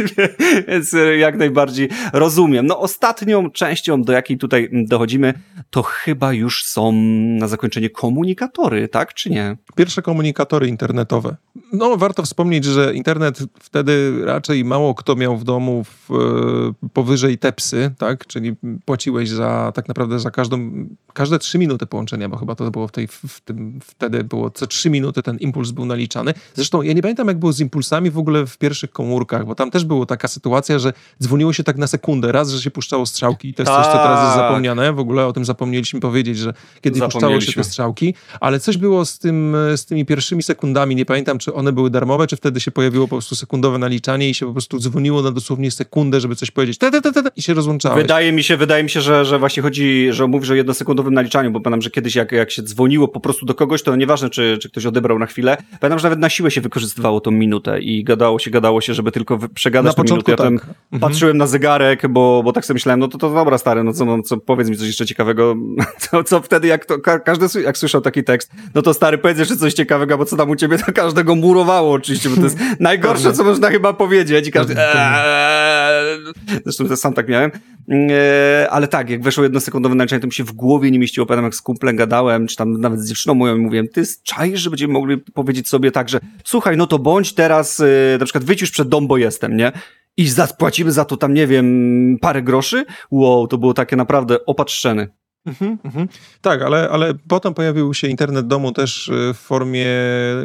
więc 0.68 0.94
jak 1.18 1.36
najbardziej 1.36 1.88
rozumiem. 2.12 2.66
No 2.66 2.80
ostatnią 2.80 3.50
częścią, 3.50 4.02
do 4.02 4.12
jakiej 4.12 4.38
tutaj 4.38 4.68
dochodzimy, 4.72 5.34
to 5.70 5.82
chyba 5.82 6.32
już 6.32 6.64
są 6.64 6.92
na 7.38 7.48
zakończenie 7.48 7.90
komunikatory, 7.90 8.88
tak 8.88 9.14
czy 9.14 9.30
nie? 9.30 9.56
Pierwsze 9.76 10.02
komunikatory 10.02 10.68
internetowe. 10.68 11.36
No, 11.72 11.96
warto 11.96 12.22
wspomnieć, 12.22 12.64
że 12.64 12.94
internet 12.94 13.38
wtedy 13.60 14.24
raczej 14.24 14.64
mało 14.64 14.94
kto 14.94 15.16
miał 15.16 15.36
w 15.36 15.44
domu 15.44 15.84
w, 15.84 16.10
e, 16.10 16.88
powyżej 16.88 17.38
tepsy, 17.38 17.90
tak? 17.98 18.26
Czyli 18.26 18.54
płaciłeś 18.84 19.28
za 19.28 19.72
tak 19.74 19.88
naprawdę 19.88 20.18
za 20.18 20.30
każdą, 20.30 20.86
każde 21.12 21.38
trzy 21.38 21.58
minuty 21.58 21.86
połączenia, 21.86 22.28
bo 22.28 22.36
chyba 22.36 22.54
to 22.54 22.70
było 22.70 22.88
w 22.88 22.92
tej, 22.92 23.06
w 23.08 23.40
tym, 23.40 23.80
wtedy 23.84 24.24
było 24.24 24.50
co 24.50 24.66
trzy 24.66 24.90
minuty 24.90 25.22
ten 25.22 25.36
impuls 25.38 25.70
był 25.70 25.84
naliczany. 25.84 26.34
Zresztą 26.54 26.82
ja 26.82 26.92
nie 26.92 27.02
pamiętam, 27.02 27.28
jak 27.28 27.38
było 27.38 27.52
z 27.52 27.60
impulsami 27.60 28.10
w 28.10 28.18
ogóle 28.18 28.43
w 28.46 28.58
pierwszych 28.58 28.90
komórkach, 28.90 29.46
bo 29.46 29.54
tam 29.54 29.70
też 29.70 29.84
była 29.84 30.06
taka 30.06 30.28
sytuacja, 30.28 30.78
że 30.78 30.92
dzwoniło 31.22 31.52
się 31.52 31.64
tak 31.64 31.76
na 31.76 31.86
sekundę. 31.86 32.32
Raz, 32.32 32.50
że 32.50 32.62
się 32.62 32.70
puszczało 32.70 33.06
strzałki 33.06 33.48
i 33.48 33.54
to 33.54 33.62
jest 33.62 33.72
coś, 33.72 33.86
co 33.86 33.92
teraz 33.92 34.24
jest 34.24 34.34
tak. 34.34 34.48
zapomniane. 34.48 34.92
W 34.92 34.98
ogóle 34.98 35.26
o 35.26 35.32
tym 35.32 35.44
zapomnieliśmy 35.44 36.00
powiedzieć, 36.00 36.38
że 36.38 36.54
kiedy 36.80 37.00
puszczało 37.00 37.40
się 37.40 37.52
te 37.52 37.64
strzałki, 37.64 38.14
ale 38.40 38.60
coś 38.60 38.76
było 38.76 39.04
z, 39.04 39.18
tym, 39.18 39.56
z 39.76 39.84
tymi 39.84 40.04
pierwszymi 40.04 40.42
sekundami. 40.42 40.96
Nie 40.96 41.04
pamiętam, 41.04 41.38
czy 41.38 41.54
one 41.54 41.72
były 41.72 41.90
darmowe, 41.90 42.26
czy 42.26 42.36
wtedy 42.36 42.60
się 42.60 42.70
pojawiło 42.70 43.08
po 43.08 43.16
prostu 43.16 43.36
sekundowe 43.36 43.78
naliczanie 43.78 44.30
i 44.30 44.34
się 44.34 44.46
po 44.46 44.52
prostu 44.52 44.78
dzwoniło 44.78 45.22
na 45.22 45.30
dosłownie 45.30 45.70
sekundę, 45.70 46.20
żeby 46.20 46.36
coś 46.36 46.50
powiedzieć 46.50 46.78
te, 46.78 46.90
te, 46.90 47.02
te, 47.02 47.12
te, 47.12 47.22
i 47.36 47.42
się 47.42 47.54
rozłączałeś. 47.54 48.02
Wydaje 48.02 48.32
mi 48.32 48.42
się, 48.42 48.56
wydaje 48.56 48.82
mi 48.84 48.90
się, 48.90 49.00
że, 49.00 49.24
że 49.24 49.38
właśnie 49.38 49.62
chodzi, 49.62 50.08
że 50.10 50.26
mówisz 50.26 50.50
o 50.50 50.54
jednosekundowym 50.54 51.14
naliczaniu, 51.14 51.50
bo 51.50 51.60
pamiętam, 51.60 51.82
że 51.82 51.90
kiedyś 51.90 52.14
jak, 52.14 52.32
jak 52.32 52.50
się 52.50 52.62
dzwoniło 52.62 53.08
po 53.08 53.20
prostu 53.20 53.46
do 53.46 53.54
kogoś, 53.54 53.82
to 53.82 53.96
nieważne, 53.96 54.30
czy, 54.30 54.58
czy 54.62 54.70
ktoś 54.70 54.86
odebrał 54.86 55.18
na 55.18 55.26
chwilę. 55.26 55.56
Pamiętam, 55.80 55.98
że 55.98 56.06
nawet 56.06 56.18
na 56.18 56.28
siłę 56.28 56.50
się 56.50 56.60
wykorzystywało 56.60 57.20
tą 57.20 57.30
minutę 57.30 57.80
i 57.80 58.04
gadało 58.04 58.33
się, 58.38 58.50
gadało 58.50 58.80
się, 58.80 58.94
żeby 58.94 59.12
tylko 59.12 59.38
przegadać 59.54 59.96
na 59.96 60.02
początku 60.02 60.30
minutę. 60.30 60.44
Ja 60.44 60.50
tak. 60.60 60.68
Mhm. 60.92 61.00
patrzyłem 61.00 61.36
na 61.36 61.46
zegarek, 61.46 62.08
bo, 62.08 62.42
bo 62.44 62.52
tak 62.52 62.64
sobie 62.64 62.74
myślałem, 62.74 63.00
no 63.00 63.08
to, 63.08 63.18
to 63.18 63.30
dobra 63.30 63.58
stary, 63.58 63.84
no 63.84 63.92
co, 63.92 64.04
no, 64.04 64.22
co 64.22 64.36
powiedz 64.36 64.68
mi 64.68 64.76
coś 64.76 64.86
jeszcze 64.86 65.06
ciekawego, 65.06 65.56
co, 66.10 66.24
co 66.24 66.40
wtedy, 66.40 66.68
jak 66.68 66.86
to, 66.86 66.98
każdy 67.24 67.62
jak 67.62 67.78
słyszał 67.78 68.00
taki 68.00 68.24
tekst, 68.24 68.50
no 68.74 68.82
to 68.82 68.94
stary, 68.94 69.18
powiedz 69.18 69.38
jeszcze 69.38 69.56
coś 69.56 69.74
ciekawego, 69.74 70.18
bo 70.18 70.24
co 70.24 70.36
tam 70.36 70.50
u 70.50 70.56
ciebie, 70.56 70.78
to 70.78 70.92
każdego 70.92 71.34
murowało 71.34 71.92
oczywiście, 71.92 72.28
bo 72.28 72.36
to 72.36 72.42
jest 72.42 72.58
najgorsze, 72.80 73.32
co 73.32 73.44
można 73.44 73.70
chyba 73.70 73.92
powiedzieć. 73.92 74.48
I 74.48 74.52
każdy 74.52 74.74
eee, 74.78 76.18
zresztą 76.64 76.96
sam 76.96 77.14
tak 77.14 77.28
miałem, 77.28 77.50
eee, 77.88 78.68
ale 78.70 78.88
tak, 78.88 79.10
jak 79.10 79.22
weszło 79.22 79.42
jednosekundowe 79.42 79.94
naliczanie, 79.94 80.20
to 80.20 80.26
mi 80.26 80.32
się 80.32 80.44
w 80.44 80.52
głowie 80.52 80.90
nie 80.90 80.98
mieściło, 80.98 81.26
pamiętam 81.26 81.44
jak 81.44 81.54
z 81.54 81.62
kumplem 81.62 81.96
gadałem, 81.96 82.46
czy 82.46 82.56
tam 82.56 82.80
nawet 82.80 83.00
z 83.00 83.08
dziewczyną 83.08 83.34
moją 83.34 83.58
mówiłem, 83.58 83.88
ty 83.88 84.02
czaisz, 84.22 84.60
że 84.60 84.70
będziemy 84.70 84.92
mogli 84.92 85.18
powiedzieć 85.18 85.68
sobie 85.68 85.90
tak, 85.90 86.08
że 86.08 86.20
słuchaj, 86.44 86.76
no 86.76 86.86
to 86.86 86.98
bądź 86.98 87.32
teraz, 87.32 87.78
yy, 87.78 88.18
na 88.24 88.26
przykład 88.26 88.44
wyjdź 88.44 88.60
już 88.60 88.70
przed 88.70 88.88
dom, 88.88 89.06
bo 89.06 89.16
jestem, 89.16 89.56
nie? 89.56 89.72
I 90.16 90.28
zapłacimy 90.28 90.92
za 90.92 91.04
to 91.04 91.16
tam, 91.16 91.34
nie 91.34 91.46
wiem, 91.46 92.18
parę 92.20 92.42
groszy? 92.42 92.84
Wow, 93.10 93.46
to 93.46 93.58
było 93.58 93.74
takie 93.74 93.96
naprawdę 93.96 94.46
opatrzczeny. 94.46 95.08
Mhm, 95.46 95.78
mhm. 95.84 96.08
Tak, 96.40 96.62
ale, 96.62 96.88
ale 96.90 97.14
potem 97.28 97.54
pojawił 97.54 97.94
się 97.94 98.08
internet 98.08 98.46
domu 98.46 98.72
też 98.72 99.08
y, 99.08 99.34
w 99.34 99.36
formie 99.36 99.86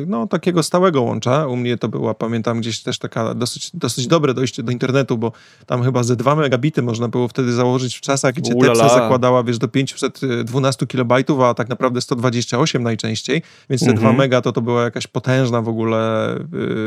no, 0.07 0.27
takiego 0.27 0.63
stałego 0.63 1.01
łącza. 1.01 1.47
U 1.47 1.55
mnie 1.55 1.77
to 1.77 1.87
była, 1.87 2.13
pamiętam, 2.13 2.59
gdzieś 2.59 2.83
też 2.83 2.99
taka 2.99 3.33
dosyć, 3.33 3.71
dosyć 3.73 4.07
dobre 4.07 4.33
dojście 4.33 4.63
do 4.63 4.71
internetu, 4.71 5.17
bo 5.17 5.31
tam 5.65 5.83
chyba 5.83 6.03
ze 6.03 6.15
2 6.15 6.35
megabity 6.35 6.81
można 6.81 7.07
było 7.07 7.27
wtedy 7.27 7.53
założyć 7.53 7.97
w 7.97 8.01
czasach, 8.01 8.33
gdzie 8.33 8.55
Tepsa 8.55 8.89
zakładała, 8.89 9.43
wiesz, 9.43 9.57
do 9.57 9.67
512 9.67 10.87
kilobajtów, 10.87 11.39
a 11.39 11.53
tak 11.53 11.69
naprawdę 11.69 12.01
128 12.01 12.83
najczęściej, 12.83 13.41
więc 13.69 13.81
te 13.81 13.91
mhm. 13.91 14.15
2 14.15 14.17
mega 14.17 14.41
to 14.41 14.51
to 14.51 14.61
była 14.61 14.83
jakaś 14.83 15.07
potężna 15.07 15.61
w 15.61 15.69
ogóle... 15.69 16.29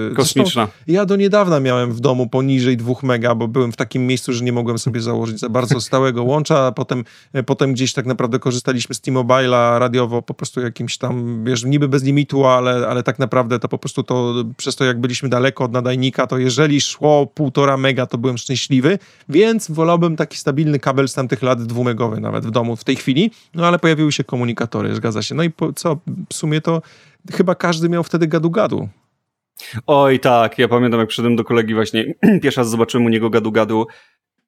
Yy, 0.09 0.15
Kosmiczna. 0.17 0.69
ja 0.87 1.07
do 1.07 1.17
niedawna 1.17 1.61
miałem 1.61 1.93
w 1.93 2.01
domu 2.01 2.29
poniżej 2.29 2.77
2 2.77 2.95
mega, 3.03 3.35
bo 3.35 3.49
byłem 3.49 3.73
w 3.73 3.77
takim 3.77 4.07
miejscu, 4.07 4.33
że 4.33 4.45
nie 4.45 4.53
mogłem 4.53 4.79
sobie 4.79 5.01
założyć 5.01 5.41
za 5.41 5.49
bardzo 5.49 5.81
stałego 5.81 6.23
łącza, 6.23 6.67
a 6.67 6.73
potem, 6.73 7.05
potem 7.47 7.73
gdzieś 7.73 7.93
tak 7.93 8.02
tak 8.03 8.07
naprawdę 8.09 8.39
korzystaliśmy 8.39 8.95
z 8.95 9.01
T-Mobile'a 9.01 9.79
radiowo 9.79 10.23
po 10.23 10.35
prostu 10.35 10.61
jakimś 10.61 10.99
tam, 10.99 11.45
wiesz, 11.45 11.65
niby 11.65 11.89
bez 11.89 12.03
limitu, 12.03 12.47
ale, 12.47 12.89
ale 12.89 13.03
tak 13.03 13.19
naprawdę 13.19 13.59
to 13.59 13.69
po 13.69 13.79
prostu 13.79 14.03
to, 14.03 14.35
przez 14.57 14.77
to 14.77 14.85
jak 14.85 15.01
byliśmy 15.01 15.29
daleko 15.29 15.65
od 15.65 15.73
nadajnika, 15.73 16.27
to 16.27 16.39
jeżeli 16.39 16.81
szło 16.81 17.27
półtora 17.27 17.77
mega, 17.77 18.07
to 18.07 18.19
byłem 18.19 18.39
szczęśliwy, 18.39 18.99
więc 19.29 19.71
wolałbym 19.71 20.17
taki 20.17 20.39
stabilny 20.39 20.79
kabel 20.79 21.09
z 21.09 21.15
tamtych 21.15 21.43
lat 21.43 21.63
dwumegowy 21.63 22.21
nawet 22.21 22.47
w 22.47 22.51
domu 22.51 22.77
w 22.77 22.85
tej 22.85 22.97
chwili, 22.97 23.31
no 23.55 23.67
ale 23.67 23.79
pojawiły 23.79 24.13
się 24.13 24.25
komunikatory, 24.25 24.95
zgadza 24.95 25.23
się. 25.23 25.35
No 25.35 25.43
i 25.43 25.51
po, 25.51 25.73
co, 25.73 25.99
w 26.29 26.35
sumie 26.35 26.61
to 26.61 26.83
chyba 27.33 27.55
każdy 27.55 27.89
miał 27.89 28.03
wtedy 28.03 28.29
gadu-gadu. 28.29 28.89
Oj 29.87 30.21
tak, 30.21 30.59
ja 30.59 30.69
pamiętam 30.69 31.01
jak 31.01 31.09
przyszedłem 31.09 31.37
do 31.37 31.45
kolegi 31.45 31.75
właśnie, 31.75 32.15
pierwszy 32.43 32.61
raz 32.61 32.71
zobaczyłem 32.71 33.07
u 33.07 33.09
niego 33.09 33.31
gadu-gadu 33.31 33.85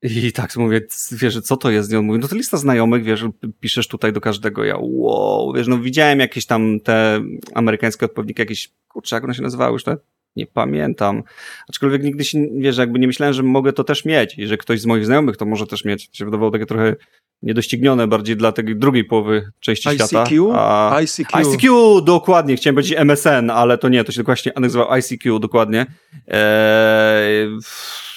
i 0.05 0.33
tak 0.33 0.57
mówię, 0.57 0.81
wiesz, 1.13 1.41
co 1.41 1.57
to 1.57 1.71
jest? 1.71 1.93
I 1.93 1.97
on 1.97 2.05
mówi, 2.05 2.19
no 2.19 2.29
to 2.29 2.37
lista 2.37 2.57
znajomych, 2.57 3.05
wiesz, 3.05 3.25
piszesz 3.61 3.89
tutaj 3.89 4.13
do 4.13 4.21
każdego. 4.21 4.65
Ja, 4.65 4.77
wow, 4.81 5.53
wiesz, 5.53 5.67
no 5.67 5.79
widziałem 5.79 6.21
jakieś 6.21 6.47
tam 6.47 6.81
te 6.81 7.21
amerykańskie 7.55 8.07
odpowiedniki, 8.07 8.43
jakieś, 8.43 8.71
kurczę, 8.89 9.17
jak 9.17 9.25
one 9.25 9.35
się 9.35 9.43
nazywały 9.43 9.73
już, 9.73 9.85
te? 9.85 9.97
Nie 10.37 10.47
pamiętam. 10.47 11.23
Aczkolwiek 11.69 12.03
nigdy 12.03 12.25
się, 12.25 12.47
wiesz, 12.59 12.79
jakby 12.79 12.99
nie 12.99 13.07
myślałem, 13.07 13.35
że 13.35 13.43
mogę 13.43 13.73
to 13.73 13.85
też 13.85 14.05
mieć 14.05 14.39
i 14.39 14.47
że 14.47 14.57
ktoś 14.57 14.81
z 14.81 14.87
moich 14.87 15.07
znajomych 15.07 15.37
to 15.37 15.47
może 15.47 15.67
też 15.67 15.85
mieć. 15.85 16.09
To 16.09 16.17
się 16.17 16.25
wydawało 16.25 16.51
takie 16.51 16.67
trochę 16.67 16.97
niedoścignione 17.43 18.07
bardziej 18.07 18.37
dla 18.37 18.53
tej 18.53 18.77
drugiej 18.77 19.05
połowy 19.05 19.51
części 19.61 19.89
ICQ? 19.89 20.07
świata. 20.07 20.61
A 20.61 20.97
ICQ? 20.97 21.37
ICQ, 21.37 22.01
dokładnie. 22.01 22.57
Chciałem 22.57 22.75
powiedzieć 22.75 22.99
MSN, 22.99 23.51
ale 23.51 23.79
to 23.79 23.89
nie, 23.89 24.05
to 24.05 24.13
się 24.13 24.21
dokładnie 24.21 24.53
nazywa 24.57 24.91
ICQ, 24.91 25.39
dokładnie. 25.39 25.87
Eee, 26.29 27.49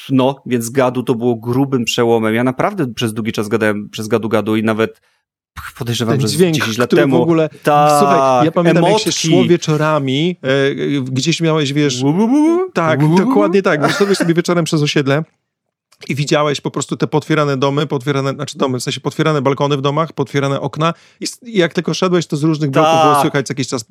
no, 0.09 0.35
więc 0.45 0.69
gadu 0.69 1.03
to 1.03 1.15
było 1.15 1.35
grubym 1.35 1.85
przełomem. 1.85 2.35
Ja 2.35 2.43
naprawdę 2.43 2.93
przez 2.93 3.13
długi 3.13 3.31
czas 3.31 3.47
gadałem 3.47 3.89
przez 3.89 4.07
gadu 4.07 4.29
gadu 4.29 4.55
i 4.55 4.63
nawet 4.63 5.01
podejrzewam, 5.77 6.17
Ten 6.17 6.21
że 6.21 6.27
dźwięk, 6.27 6.55
10 6.55 6.77
lat 6.77 6.89
temu. 6.89 7.17
w 7.17 7.21
ogóle, 7.21 7.49
tak, 7.63 7.99
słuchaj, 7.99 8.45
ja 8.45 8.51
pamiętam 8.51 8.85
emotki. 8.85 9.07
jak 9.07 9.15
się 9.15 9.29
szło 9.29 9.45
wieczorami, 9.45 10.39
e, 10.41 11.01
gdzieś 11.01 11.41
miałeś, 11.41 11.73
wiesz, 11.73 12.01
tak, 12.73 13.15
dokładnie 13.17 13.61
tak, 13.61 13.87
wyszedłeś 13.87 14.17
sobie 14.17 14.33
wieczorem 14.33 14.65
przez 14.65 14.81
osiedle 14.81 15.23
i 16.07 16.15
widziałeś 16.15 16.61
po 16.61 16.71
prostu 16.71 16.97
te 16.97 17.07
potwierane 17.07 17.57
domy, 17.57 17.87
potwierane, 17.87 18.31
znaczy 18.31 18.57
domy, 18.57 18.79
w 18.79 18.83
sensie 18.83 19.01
potwierane 19.01 19.41
balkony 19.41 19.77
w 19.77 19.81
domach, 19.81 20.13
potwierane 20.13 20.61
okna 20.61 20.93
i 21.21 21.27
jak 21.43 21.73
tylko 21.73 21.93
szedłeś, 21.93 22.27
to 22.27 22.37
z 22.37 22.43
różnych 22.43 22.69
bloków 22.69 23.01
było 23.01 23.13
tak. 23.13 23.21
słychać 23.21 23.49
jakiś 23.49 23.67
czas 23.67 23.85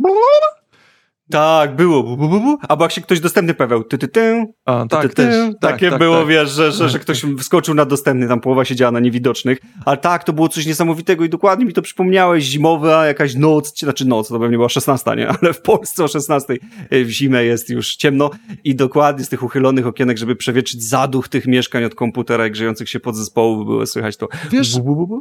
tak, 1.30 1.76
było. 1.76 2.02
Bu, 2.02 2.16
bu, 2.16 2.28
bu, 2.28 2.40
bu. 2.40 2.58
Albo 2.68 2.84
jak 2.84 2.92
się 2.92 3.00
ktoś 3.00 3.20
dostępny 3.20 3.54
pojawiał. 3.54 3.84
Ty, 3.84 3.98
ty, 3.98 4.08
ty, 4.08 4.46
A, 4.64 4.86
tak, 4.88 5.02
ty, 5.02 5.08
ty, 5.08 5.14
też. 5.14 5.34
Tak, 5.60 5.72
Takie 5.72 5.90
tak, 5.90 5.98
było, 5.98 6.18
tak. 6.18 6.28
wiesz, 6.28 6.50
że, 6.50 6.72
że, 6.72 6.88
że 6.88 6.98
ktoś 6.98 7.22
wskoczył 7.38 7.74
na 7.74 7.84
dostępny, 7.84 8.28
tam 8.28 8.40
połowa 8.40 8.64
siedziała 8.64 8.92
na 8.92 9.00
niewidocznych. 9.00 9.58
Ale 9.84 9.96
tak, 9.96 10.24
to 10.24 10.32
było 10.32 10.48
coś 10.48 10.66
niesamowitego 10.66 11.24
i 11.24 11.28
dokładnie 11.28 11.64
mi 11.64 11.72
to 11.72 11.82
przypomniałeś. 11.82 12.44
Zimowa 12.44 13.06
jakaś 13.06 13.34
noc, 13.34 13.78
znaczy 13.78 14.04
noc, 14.04 14.28
to 14.28 14.40
pewnie 14.40 14.56
była 14.56 14.68
16, 14.68 15.16
nie? 15.16 15.28
Ale 15.42 15.52
w 15.52 15.60
Polsce 15.60 16.04
o 16.04 16.08
16 16.08 16.56
e, 16.90 17.04
w 17.04 17.10
zimę 17.10 17.44
jest 17.44 17.70
już 17.70 17.96
ciemno 17.96 18.30
i 18.64 18.74
dokładnie 18.74 19.24
z 19.24 19.28
tych 19.28 19.42
uchylonych 19.42 19.86
okienek, 19.86 20.18
żeby 20.18 20.36
przewietrzyć 20.36 20.82
zaduch 20.82 21.28
tych 21.28 21.46
mieszkań 21.46 21.84
od 21.84 21.94
komputera 21.94 22.46
i 22.46 22.50
grzejących 22.50 22.88
się 22.88 23.00
podzespołów 23.00 23.66
było 23.66 23.86
słychać 23.86 24.16
to. 24.16 24.28
Wiesz, 24.50 24.76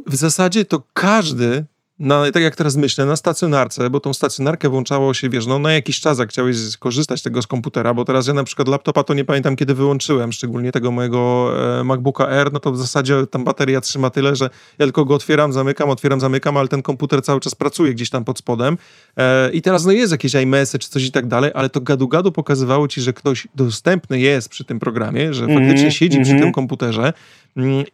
w 0.06 0.16
zasadzie 0.16 0.64
to 0.64 0.82
każdy 0.92 1.64
na, 1.98 2.32
tak 2.32 2.42
jak 2.42 2.56
teraz 2.56 2.76
myślę, 2.76 3.06
na 3.06 3.16
stacjonarce, 3.16 3.90
bo 3.90 4.00
tą 4.00 4.14
stacjonarkę 4.14 4.68
włączało 4.68 5.14
się, 5.14 5.28
wiesz, 5.28 5.46
no 5.46 5.58
na 5.58 5.72
jakiś 5.72 6.00
czas, 6.00 6.18
jak 6.18 6.28
chciałeś 6.28 6.58
skorzystać 6.58 7.22
tego 7.22 7.42
z 7.42 7.46
komputera, 7.46 7.94
bo 7.94 8.04
teraz 8.04 8.26
ja 8.26 8.34
na 8.34 8.44
przykład 8.44 8.68
laptopa 8.68 9.04
to 9.04 9.14
nie 9.14 9.24
pamiętam, 9.24 9.56
kiedy 9.56 9.74
wyłączyłem, 9.74 10.32
szczególnie 10.32 10.72
tego 10.72 10.90
mojego 10.90 11.50
e, 11.80 11.84
MacBooka 11.84 12.28
Air, 12.28 12.52
no 12.52 12.60
to 12.60 12.72
w 12.72 12.78
zasadzie 12.78 13.26
tam 13.26 13.44
bateria 13.44 13.80
trzyma 13.80 14.10
tyle, 14.10 14.36
że 14.36 14.50
ja 14.78 14.86
tylko 14.86 15.04
go 15.04 15.14
otwieram, 15.14 15.52
zamykam, 15.52 15.90
otwieram, 15.90 16.20
zamykam, 16.20 16.56
ale 16.56 16.68
ten 16.68 16.82
komputer 16.82 17.22
cały 17.22 17.40
czas 17.40 17.54
pracuje 17.54 17.94
gdzieś 17.94 18.10
tam 18.10 18.24
pod 18.24 18.38
spodem 18.38 18.78
e, 19.16 19.50
i 19.52 19.62
teraz 19.62 19.84
no 19.84 19.92
jest 19.92 20.12
jakieś 20.12 20.34
iMessage 20.34 20.78
czy 20.78 20.90
coś 20.90 21.04
i 21.04 21.12
tak 21.12 21.26
dalej, 21.26 21.50
ale 21.54 21.70
to 21.70 21.80
gadu-gadu 21.80 22.32
pokazywało 22.32 22.88
ci, 22.88 23.00
że 23.00 23.12
ktoś 23.12 23.48
dostępny 23.54 24.20
jest 24.20 24.48
przy 24.48 24.64
tym 24.64 24.78
programie, 24.78 25.34
że 25.34 25.46
faktycznie 25.46 25.72
mm 25.72 25.90
-hmm, 25.90 25.90
siedzi 25.90 26.16
mm 26.16 26.22
-hmm. 26.22 26.26
przy 26.26 26.32
mhm. 26.32 26.46
tym 26.46 26.52
komputerze, 26.52 27.12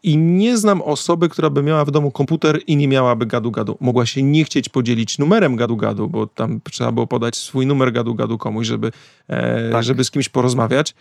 I 0.03 0.17
nie 0.17 0.59
znam 0.59 0.83
osoby, 0.83 1.29
która 1.29 1.51
by 1.51 1.63
miała 1.63 1.85
w 1.85 1.91
domu 1.91 2.11
komputer 2.11 2.61
i 2.67 2.77
nie 2.77 2.89
miałaby 2.89 3.27
gadu-gadu. 3.27 3.77
Mogła 3.81 4.07
się 4.07 4.23
nie 4.23 4.45
chcieć 4.45 4.69
podzielić 4.69 5.19
numerem 5.19 5.57
gadu-gadu, 5.57 6.09
bo 6.09 6.27
tam 6.27 6.61
trzeba 6.71 6.93
było 6.93 7.07
podać 7.07 7.37
swój 7.37 7.67
numer 7.67 7.93
gadu-gadu 7.93 8.39
komuś, 8.39 8.67
żeby, 8.67 8.93
e, 9.29 9.73
tak. 9.73 9.83
żeby 9.83 10.05
z 10.05 10.11
kimś 10.11 10.29
porozmawiać. 10.29 10.95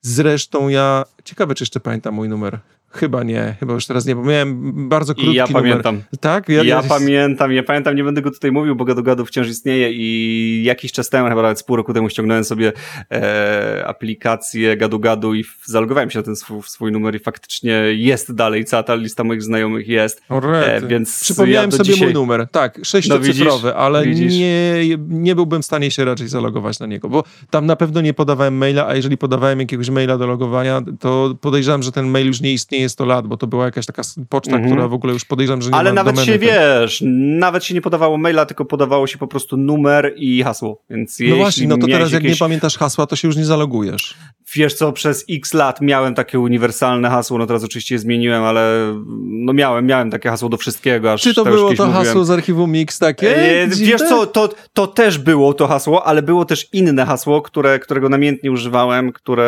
Zresztą 0.00 0.68
ja, 0.68 1.04
ciekawe 1.24 1.54
czy 1.54 1.62
jeszcze 1.62 1.80
pamiętam 1.80 2.14
mój 2.14 2.28
numer. 2.28 2.58
Chyba 2.90 3.22
nie, 3.22 3.56
chyba 3.60 3.74
już 3.74 3.86
teraz 3.86 4.06
nie, 4.06 4.16
bo 4.16 4.22
miałem 4.24 4.88
bardzo 4.88 5.14
krótki 5.14 5.32
I 5.32 5.34
ja 5.34 5.46
numer. 5.46 5.62
pamiętam. 5.62 6.02
Tak? 6.20 6.48
Ja, 6.48 6.62
ja 6.62 6.82
pamiętam, 6.82 7.52
ja 7.52 7.62
pamiętam, 7.62 7.96
nie 7.96 8.04
będę 8.04 8.22
go 8.22 8.30
tutaj 8.30 8.52
mówił, 8.52 8.76
bo 8.76 8.84
gadu 8.84 9.02
gadu 9.02 9.24
wciąż 9.24 9.48
istnieje 9.48 9.92
i 9.92 10.62
jakiś 10.64 10.92
czas 10.92 11.10
temu, 11.10 11.28
chyba 11.28 11.42
nawet 11.42 11.58
z 11.58 11.62
pół 11.62 11.76
roku 11.76 11.94
temu 11.94 12.10
ściągnąłem 12.10 12.44
sobie 12.44 12.72
e, 13.12 13.84
aplikację 13.86 14.76
gadu 14.76 14.98
gadu 14.98 15.34
i 15.34 15.44
zalogowałem 15.64 16.10
się 16.10 16.18
na 16.18 16.22
ten 16.22 16.36
swój, 16.36 16.62
swój, 16.62 16.92
numer 16.92 17.14
i 17.14 17.18
faktycznie 17.18 17.72
jest 17.92 18.34
dalej, 18.34 18.64
cała 18.64 18.82
ta 18.82 18.94
lista 18.94 19.24
moich 19.24 19.42
znajomych 19.42 19.88
jest. 19.88 20.22
E, 20.30 20.86
więc 20.86 21.20
Przypomniałem 21.20 21.70
ja 21.70 21.76
sobie 21.76 21.92
dzisiaj... 21.92 22.06
mój 22.06 22.14
numer, 22.14 22.48
tak, 22.52 22.80
sześciocyfrowy, 22.82 23.68
no 23.68 23.74
ale 23.74 24.06
Nie, 24.06 24.96
nie 25.08 25.34
byłbym 25.34 25.62
w 25.62 25.66
stanie 25.66 25.90
się 25.90 26.04
raczej 26.04 26.28
zalogować 26.28 26.80
na 26.80 26.86
niego, 26.86 27.08
bo 27.08 27.24
tam 27.50 27.66
na 27.66 27.76
pewno 27.76 28.00
nie 28.00 28.14
podawałem 28.14 28.56
maila, 28.56 28.86
a 28.86 28.94
jeżeli 28.94 29.18
podawałem 29.18 29.60
jakiegoś 29.60 29.90
maila 29.90 30.18
do 30.18 30.26
logowania, 30.26 30.82
to 31.00 31.34
podejrzewam, 31.40 31.82
że 31.82 31.92
ten 31.92 32.06
mail 32.06 32.26
już 32.26 32.40
nie 32.40 32.52
istnieje 32.52 32.77
nie 32.80 32.88
100 32.88 33.04
lat, 33.04 33.26
bo 33.26 33.36
to 33.36 33.46
była 33.46 33.64
jakaś 33.64 33.86
taka 33.86 34.02
poczta, 34.28 34.50
mm 34.50 34.62
-hmm. 34.62 34.66
która 34.66 34.88
w 34.88 34.92
ogóle 34.92 35.12
już 35.12 35.24
podejrzewam, 35.24 35.62
że 35.62 35.70
nie 35.70 35.76
Ale 35.76 35.92
nawet 35.92 36.14
domeny, 36.14 36.32
się, 36.32 36.38
wiesz, 36.38 37.02
nawet 37.38 37.64
się 37.64 37.74
nie 37.74 37.80
podawało 37.80 38.18
maila, 38.18 38.46
tylko 38.46 38.64
podawało 38.64 39.06
się 39.06 39.18
po 39.18 39.26
prostu 39.26 39.56
numer 39.56 40.14
i 40.16 40.42
hasło, 40.42 40.82
więc 40.90 41.18
No 41.20 41.36
właśnie, 41.36 41.68
no 41.68 41.78
to 41.78 41.86
teraz 41.86 42.12
jak 42.12 42.22
nie 42.22 42.36
pamiętasz 42.36 42.78
hasła, 42.78 43.06
to 43.06 43.16
się 43.16 43.28
już 43.28 43.36
nie 43.36 43.44
zalogujesz. 43.44 44.14
Wiesz 44.54 44.74
co, 44.74 44.92
przez 44.92 45.24
x 45.30 45.54
lat 45.54 45.80
miałem 45.80 46.14
takie 46.14 46.40
uniwersalne 46.40 47.10
hasło, 47.10 47.38
no 47.38 47.46
teraz 47.46 47.64
oczywiście 47.64 47.94
je 47.94 47.98
zmieniłem, 47.98 48.44
ale 48.44 48.94
no 49.22 49.52
miałem, 49.52 49.86
miałem 49.86 50.10
takie 50.10 50.28
hasło 50.28 50.48
do 50.48 50.56
wszystkiego, 50.56 51.12
aż 51.12 51.22
Czy 51.22 51.34
to 51.34 51.44
było 51.44 51.74
to 51.74 51.86
mówiłem. 51.86 52.06
hasło 52.06 52.24
z 52.24 52.30
archiwum 52.30 52.72
Mix 52.72 52.98
takie? 52.98 53.36
E, 53.62 53.66
wiesz 53.66 54.02
co, 54.02 54.26
to, 54.26 54.48
to 54.72 54.86
też 54.86 55.18
było 55.18 55.54
to 55.54 55.66
hasło, 55.66 56.06
ale 56.06 56.22
było 56.22 56.44
też 56.44 56.68
inne 56.72 57.06
hasło, 57.06 57.42
które, 57.42 57.78
którego 57.78 58.08
namiętnie 58.08 58.52
używałem, 58.52 59.12
które 59.12 59.44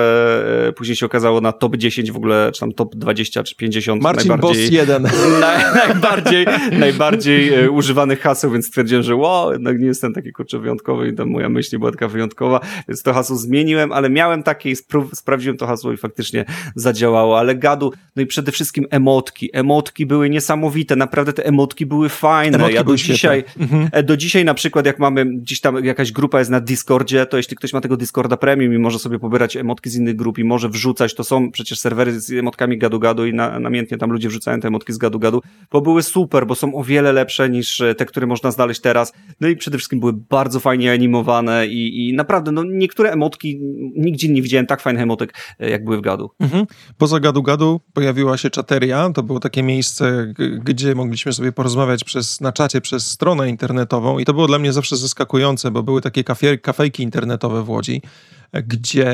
e, 0.68 0.72
później 0.72 0.96
się 0.96 1.06
okazało 1.06 1.40
na 1.40 1.52
top 1.52 1.76
10 1.76 2.12
w 2.12 2.16
ogóle, 2.16 2.50
czy 2.54 2.60
tam 2.60 2.72
top 2.72 2.94
20 2.94 3.19
20 3.20 3.42
czy 3.42 3.56
50 3.56 4.02
Marcin 4.02 4.28
najbardziej, 4.28 4.64
Boss 4.64 4.72
1. 4.80 5.02
Na, 5.40 5.74
najbardziej, 5.74 6.46
najbardziej 6.72 7.54
e, 7.54 7.70
używanych 7.70 8.20
haseł, 8.20 8.50
więc 8.50 8.66
stwierdziłem, 8.66 9.02
że 9.02 9.16
wow, 9.16 9.52
jednak 9.52 9.78
nie 9.78 9.86
jestem 9.86 10.14
taki 10.14 10.32
kurczę 10.32 10.58
wyjątkowy 10.58 11.08
i 11.08 11.14
tam 11.14 11.30
moja 11.30 11.48
myśl 11.48 11.68
nie 11.72 11.78
była 11.78 11.90
taka 11.90 12.08
wyjątkowa, 12.08 12.60
więc 12.88 13.02
to 13.02 13.12
hasło 13.12 13.36
zmieniłem, 13.36 13.92
ale 13.92 14.10
miałem 14.10 14.42
takie 14.42 14.70
i 14.70 14.76
sprawdziłem 15.14 15.56
to 15.56 15.66
hasło 15.66 15.92
i 15.92 15.96
faktycznie 15.96 16.44
zadziałało, 16.74 17.38
ale 17.38 17.54
gadu, 17.54 17.92
no 18.16 18.22
i 18.22 18.26
przede 18.26 18.52
wszystkim 18.52 18.86
emotki. 18.90 19.50
Emotki 19.52 20.06
były 20.06 20.30
niesamowite, 20.30 20.96
naprawdę 20.96 21.32
te 21.32 21.46
emotki 21.46 21.86
były 21.86 22.08
fajne. 22.08 22.58
Emotki 22.58 22.74
ja 22.74 22.84
do 22.84 22.96
dzisiaj, 22.96 23.44
mhm. 23.60 23.88
E, 23.92 24.02
do 24.02 24.16
dzisiaj 24.16 24.44
na 24.44 24.54
przykład 24.54 24.86
jak 24.86 24.98
mamy 24.98 25.26
gdzieś 25.26 25.60
tam 25.60 25.84
jakaś 25.84 26.12
grupa 26.12 26.38
jest 26.38 26.50
na 26.50 26.60
Discordzie, 26.60 27.26
to 27.26 27.36
jeśli 27.36 27.56
ktoś 27.56 27.72
ma 27.72 27.80
tego 27.80 27.96
Discorda 27.96 28.36
Premium 28.36 28.74
i 28.74 28.78
może 28.78 28.98
sobie 28.98 29.18
pobierać 29.18 29.56
emotki 29.56 29.90
z 29.90 29.96
innych 29.96 30.16
grup 30.16 30.38
i 30.38 30.44
może 30.44 30.68
wrzucać, 30.68 31.14
to 31.14 31.24
są 31.24 31.50
przecież 31.50 31.80
serwery 31.80 32.20
z 32.20 32.30
emotkami 32.30 32.78
gadu-gadu 32.78 33.00
gadu 33.00 33.09
i 33.18 33.34
na, 33.34 33.58
namiętnie 33.58 33.98
tam 33.98 34.10
ludzie 34.10 34.28
wrzucają 34.28 34.60
te 34.60 34.68
emotki 34.68 34.92
z 34.92 34.98
gadu 34.98 35.18
gadu, 35.18 35.42
bo 35.72 35.80
były 35.80 36.02
super, 36.02 36.46
bo 36.46 36.54
są 36.54 36.74
o 36.74 36.84
wiele 36.84 37.12
lepsze 37.12 37.50
niż 37.50 37.80
e, 37.80 37.94
te, 37.94 38.06
które 38.06 38.26
można 38.26 38.50
znaleźć 38.50 38.80
teraz. 38.80 39.12
No 39.40 39.48
i 39.48 39.56
przede 39.56 39.78
wszystkim 39.78 40.00
były 40.00 40.12
bardzo 40.12 40.60
fajnie 40.60 40.92
animowane 40.92 41.66
i, 41.66 42.08
i 42.08 42.12
naprawdę, 42.12 42.52
no 42.52 42.64
niektóre 42.64 43.10
emotki, 43.10 43.58
nigdzie 43.96 44.28
nie 44.28 44.42
widziałem 44.42 44.66
tak 44.66 44.80
fajnych 44.80 45.02
emotek, 45.02 45.34
e, 45.60 45.70
jak 45.70 45.84
były 45.84 45.98
w 45.98 46.00
gadu. 46.00 46.30
Mhm. 46.40 46.66
Poza 46.98 47.20
gadu 47.20 47.42
gadu 47.42 47.80
pojawiła 47.92 48.36
się 48.36 48.50
czateria, 48.50 49.10
to 49.14 49.22
było 49.22 49.40
takie 49.40 49.62
miejsce, 49.62 50.34
gdzie 50.64 50.94
mogliśmy 50.94 51.32
sobie 51.32 51.52
porozmawiać 51.52 52.04
przez, 52.04 52.40
na 52.40 52.52
czacie 52.52 52.80
przez 52.80 53.06
stronę 53.06 53.48
internetową 53.48 54.18
i 54.18 54.24
to 54.24 54.34
było 54.34 54.46
dla 54.46 54.58
mnie 54.58 54.72
zawsze 54.72 54.96
zaskakujące, 54.96 55.70
bo 55.70 55.82
były 55.82 56.00
takie 56.00 56.24
kafejki 56.62 57.02
internetowe 57.02 57.62
w 57.62 57.70
Łodzi, 57.70 58.02
gdzie 58.52 59.12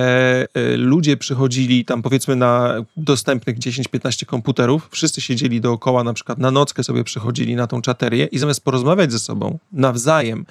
y, 0.57 0.77
ludzie 0.77 1.17
przychodzili 1.17 1.85
tam 1.85 2.03
powiedzmy 2.03 2.37
na 2.37 2.75
dostępnych 2.97 3.59
10-15 3.59 4.25
komputerów, 4.25 4.89
wszyscy 4.91 5.21
siedzieli 5.21 5.61
dookoła, 5.61 6.05
na 6.05 6.13
przykład 6.13 6.39
na 6.39 6.51
nockę 6.51 6.85
sobie 6.85 7.05
przychodzili 7.05 7.57
na 7.57 7.67
tą 7.67 7.83
czaterię 7.83 8.25
i 8.25 8.39
zamiast 8.39 8.65
porozmawiać 8.65 9.13
ze 9.13 9.19
sobą 9.19 9.59
nawzajem, 9.73 10.47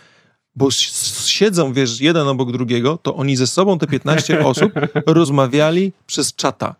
bo 0.56 0.72
siedzą, 1.26 1.74
wiesz, 1.74 2.02
jeden 2.02 2.28
obok 2.28 2.52
drugiego, 2.52 2.98
to 2.98 3.16
oni 3.16 3.36
ze 3.36 3.48
sobą, 3.48 3.80
te 3.80 3.88
15 3.88 4.40
osób, 4.46 4.72
rozmawiali 5.06 5.94
przez 6.08 6.36
czata. 6.36 6.76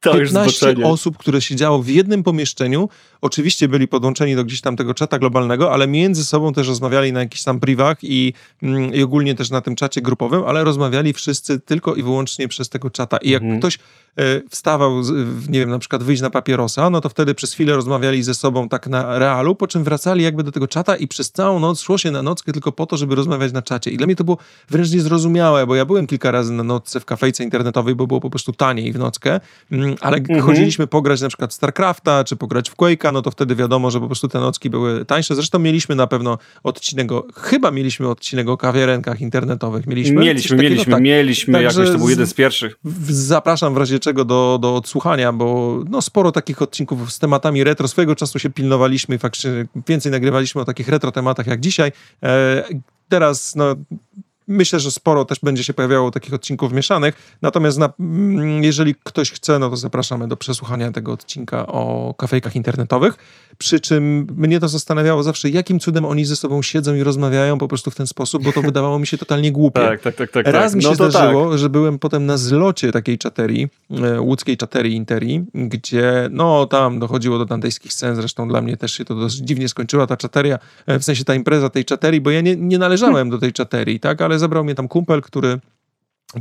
To 0.00 0.14
15 0.14 0.74
osób, 0.84 1.16
które 1.16 1.40
siedziało 1.40 1.82
w 1.82 1.88
jednym 1.88 2.22
pomieszczeniu, 2.22 2.88
oczywiście 3.20 3.68
byli 3.68 3.88
podłączeni 3.88 4.36
do 4.36 4.44
gdzieś 4.44 4.60
tam 4.60 4.76
tego 4.76 4.94
czata 4.94 5.18
globalnego, 5.18 5.72
ale 5.72 5.88
między 5.88 6.24
sobą 6.24 6.52
też 6.52 6.68
rozmawiali 6.68 7.12
na 7.12 7.20
jakichś 7.20 7.44
tam 7.44 7.60
privach 7.60 7.98
i, 8.02 8.32
mm, 8.62 8.94
i 8.94 9.02
ogólnie 9.02 9.34
też 9.34 9.50
na 9.50 9.60
tym 9.60 9.76
czacie 9.76 10.02
grupowym, 10.02 10.42
ale 10.46 10.64
rozmawiali 10.64 11.12
wszyscy 11.12 11.60
tylko 11.60 11.94
i 11.94 12.02
wyłącznie 12.02 12.48
przez 12.48 12.68
tego 12.68 12.90
czata. 12.90 13.16
I 13.16 13.30
jak 13.30 13.42
mhm. 13.42 13.60
ktoś 13.60 13.78
wstawał, 14.50 15.02
nie 15.48 15.60
wiem, 15.60 15.70
na 15.70 15.78
przykład 15.78 16.02
wyjść 16.02 16.22
na 16.22 16.30
papierosa, 16.30 16.90
no 16.90 17.00
to 17.00 17.08
wtedy 17.08 17.34
przez 17.34 17.52
chwilę 17.52 17.74
rozmawiali 17.74 18.22
ze 18.22 18.34
sobą 18.34 18.68
tak 18.68 18.86
na 18.86 19.18
realu, 19.18 19.54
po 19.54 19.66
czym 19.66 19.84
wracali 19.84 20.24
jakby 20.24 20.42
do 20.42 20.52
tego 20.52 20.68
czata 20.68 20.96
i 20.96 21.08
przez 21.08 21.32
całą 21.32 21.60
noc 21.60 21.80
szło 21.80 21.98
się 21.98 22.10
na 22.10 22.22
nockę 22.22 22.52
tylko 22.52 22.72
po 22.72 22.86
to, 22.86 22.96
żeby 22.96 23.14
rozmawiać 23.14 23.52
na 23.52 23.62
czacie. 23.62 23.90
I 23.90 23.96
dla 23.96 24.06
mnie 24.06 24.16
to 24.16 24.24
było 24.24 24.38
wręcz 24.70 24.92
niezrozumiałe, 24.92 25.66
bo 25.66 25.74
ja 25.74 25.84
byłem 25.84 26.06
kilka 26.06 26.30
razy 26.30 26.52
na 26.52 26.62
nocce 26.62 27.00
w 27.00 27.04
kafejce 27.04 27.44
internetowej, 27.44 27.94
bo 27.94 28.06
było 28.06 28.20
po 28.20 28.30
prostu 28.30 28.52
taniej 28.52 28.92
w 28.92 28.98
nockę, 28.98 29.40
mm, 29.72 29.96
ale 30.00 30.16
mhm. 30.16 30.40
chodziliśmy 30.40 30.86
pograć 30.86 31.20
na 31.20 31.28
przykład 31.28 31.54
StarCrafta, 31.54 32.24
czy 32.24 32.36
pograć 32.36 32.70
w 32.70 32.76
Quake'a, 32.76 33.12
no 33.12 33.22
to 33.22 33.30
wtedy 33.30 33.56
wiadomo, 33.56 33.90
że 33.90 34.00
po 34.00 34.06
prostu 34.06 34.28
te 34.28 34.40
nocki 34.40 34.70
były 34.70 35.04
tańsze. 35.04 35.34
Zresztą 35.34 35.58
mieliśmy 35.58 35.94
na 35.94 36.06
pewno 36.06 36.38
odcinek, 36.62 37.08
chyba 37.36 37.70
mieliśmy 37.70 38.08
odcinek 38.08 38.48
o 38.48 38.56
kawiarenkach 38.56 39.20
internetowych. 39.20 39.86
Mieliśmy? 39.86 40.20
Mieliśmy, 40.20 40.56
mieliśmy, 40.56 40.92
tak. 40.92 41.02
mieliśmy, 41.02 41.52
Także 41.52 41.80
jakoś 41.80 41.92
to 41.92 41.98
był 41.98 42.08
jeden 42.08 42.26
z 42.26 42.34
pierwszych. 42.34 42.78
Zapraszam 43.08 43.74
w 43.74 43.76
razie 43.76 43.98
do, 44.14 44.58
do 44.62 44.76
odsłuchania, 44.76 45.32
bo 45.32 45.78
no, 45.88 46.02
sporo 46.02 46.32
takich 46.32 46.62
odcinków 46.62 47.12
z 47.12 47.18
tematami 47.18 47.64
retro. 47.64 47.88
Swojego 47.88 48.16
czasu 48.16 48.38
się 48.38 48.50
pilnowaliśmy 48.50 49.14
i 49.14 49.18
faktycznie 49.18 49.66
więcej 49.88 50.12
nagrywaliśmy 50.12 50.60
o 50.60 50.64
takich 50.64 50.88
retro 50.88 51.12
tematach 51.12 51.46
jak 51.46 51.60
dzisiaj. 51.60 51.92
E, 52.22 52.64
teraz 53.08 53.56
no, 53.56 53.74
Myślę, 54.48 54.80
że 54.80 54.90
sporo 54.90 55.24
też 55.24 55.38
będzie 55.40 55.64
się 55.64 55.74
pojawiało 55.74 56.10
takich 56.10 56.34
odcinków 56.34 56.72
mieszanych. 56.72 57.38
Natomiast 57.42 57.78
na, 57.78 57.92
mm, 58.00 58.64
jeżeli 58.64 58.94
ktoś 58.94 59.32
chce, 59.32 59.58
no 59.58 59.70
to 59.70 59.76
zapraszamy 59.76 60.28
do 60.28 60.36
przesłuchania 60.36 60.92
tego 60.92 61.12
odcinka 61.12 61.66
o 61.66 62.14
kafejkach 62.18 62.56
internetowych. 62.56 63.14
Przy 63.58 63.80
czym 63.80 64.26
mnie 64.36 64.60
to 64.60 64.68
zastanawiało 64.68 65.22
zawsze, 65.22 65.50
jakim 65.50 65.80
cudem 65.80 66.04
oni 66.04 66.24
ze 66.24 66.36
sobą 66.36 66.62
siedzą 66.62 66.94
i 66.94 67.02
rozmawiają 67.02 67.58
po 67.58 67.68
prostu 67.68 67.90
w 67.90 67.94
ten 67.94 68.06
sposób, 68.06 68.44
bo 68.44 68.52
to 68.52 68.62
wydawało 68.62 68.98
mi 68.98 69.06
się 69.06 69.18
totalnie 69.18 69.52
głupie. 69.52 69.80
tak, 69.80 70.00
tak, 70.00 70.16
tak, 70.16 70.30
tak. 70.30 70.46
Raz 70.46 70.72
tak. 70.72 70.76
mi 70.76 70.82
się 70.82 70.88
no 70.88 70.94
zdarzyło, 70.94 71.50
tak. 71.50 71.58
że 71.58 71.68
byłem 71.68 71.98
potem 71.98 72.26
na 72.26 72.36
zlocie 72.36 72.92
takiej 72.92 73.18
czaterii, 73.18 73.68
e, 73.90 74.20
łódzkiej 74.20 74.56
czaterii 74.56 74.94
Interi, 74.94 75.44
gdzie 75.54 76.28
no 76.30 76.66
tam 76.66 76.98
dochodziło 76.98 77.38
do 77.38 77.44
dantejskich 77.44 77.92
scen, 77.92 78.16
zresztą 78.16 78.48
dla 78.48 78.60
mnie 78.60 78.76
też 78.76 78.92
się 78.92 79.04
to 79.04 79.14
dosyć 79.14 79.40
dziwnie 79.40 79.68
skończyła 79.68 80.06
ta 80.06 80.16
czateria, 80.16 80.58
e, 80.86 80.98
w 80.98 81.04
sensie 81.04 81.24
ta 81.24 81.34
impreza 81.34 81.70
tej 81.70 81.84
czaterii, 81.84 82.20
bo 82.20 82.30
ja 82.30 82.40
nie, 82.40 82.56
nie 82.56 82.78
należałem 82.78 83.30
do 83.30 83.38
tej 83.38 83.52
czaterii, 83.52 84.00
tak, 84.00 84.22
ale 84.22 84.38
zabrał 84.38 84.64
mnie 84.64 84.74
tam 84.74 84.88
kumpel, 84.88 85.22
który 85.22 85.58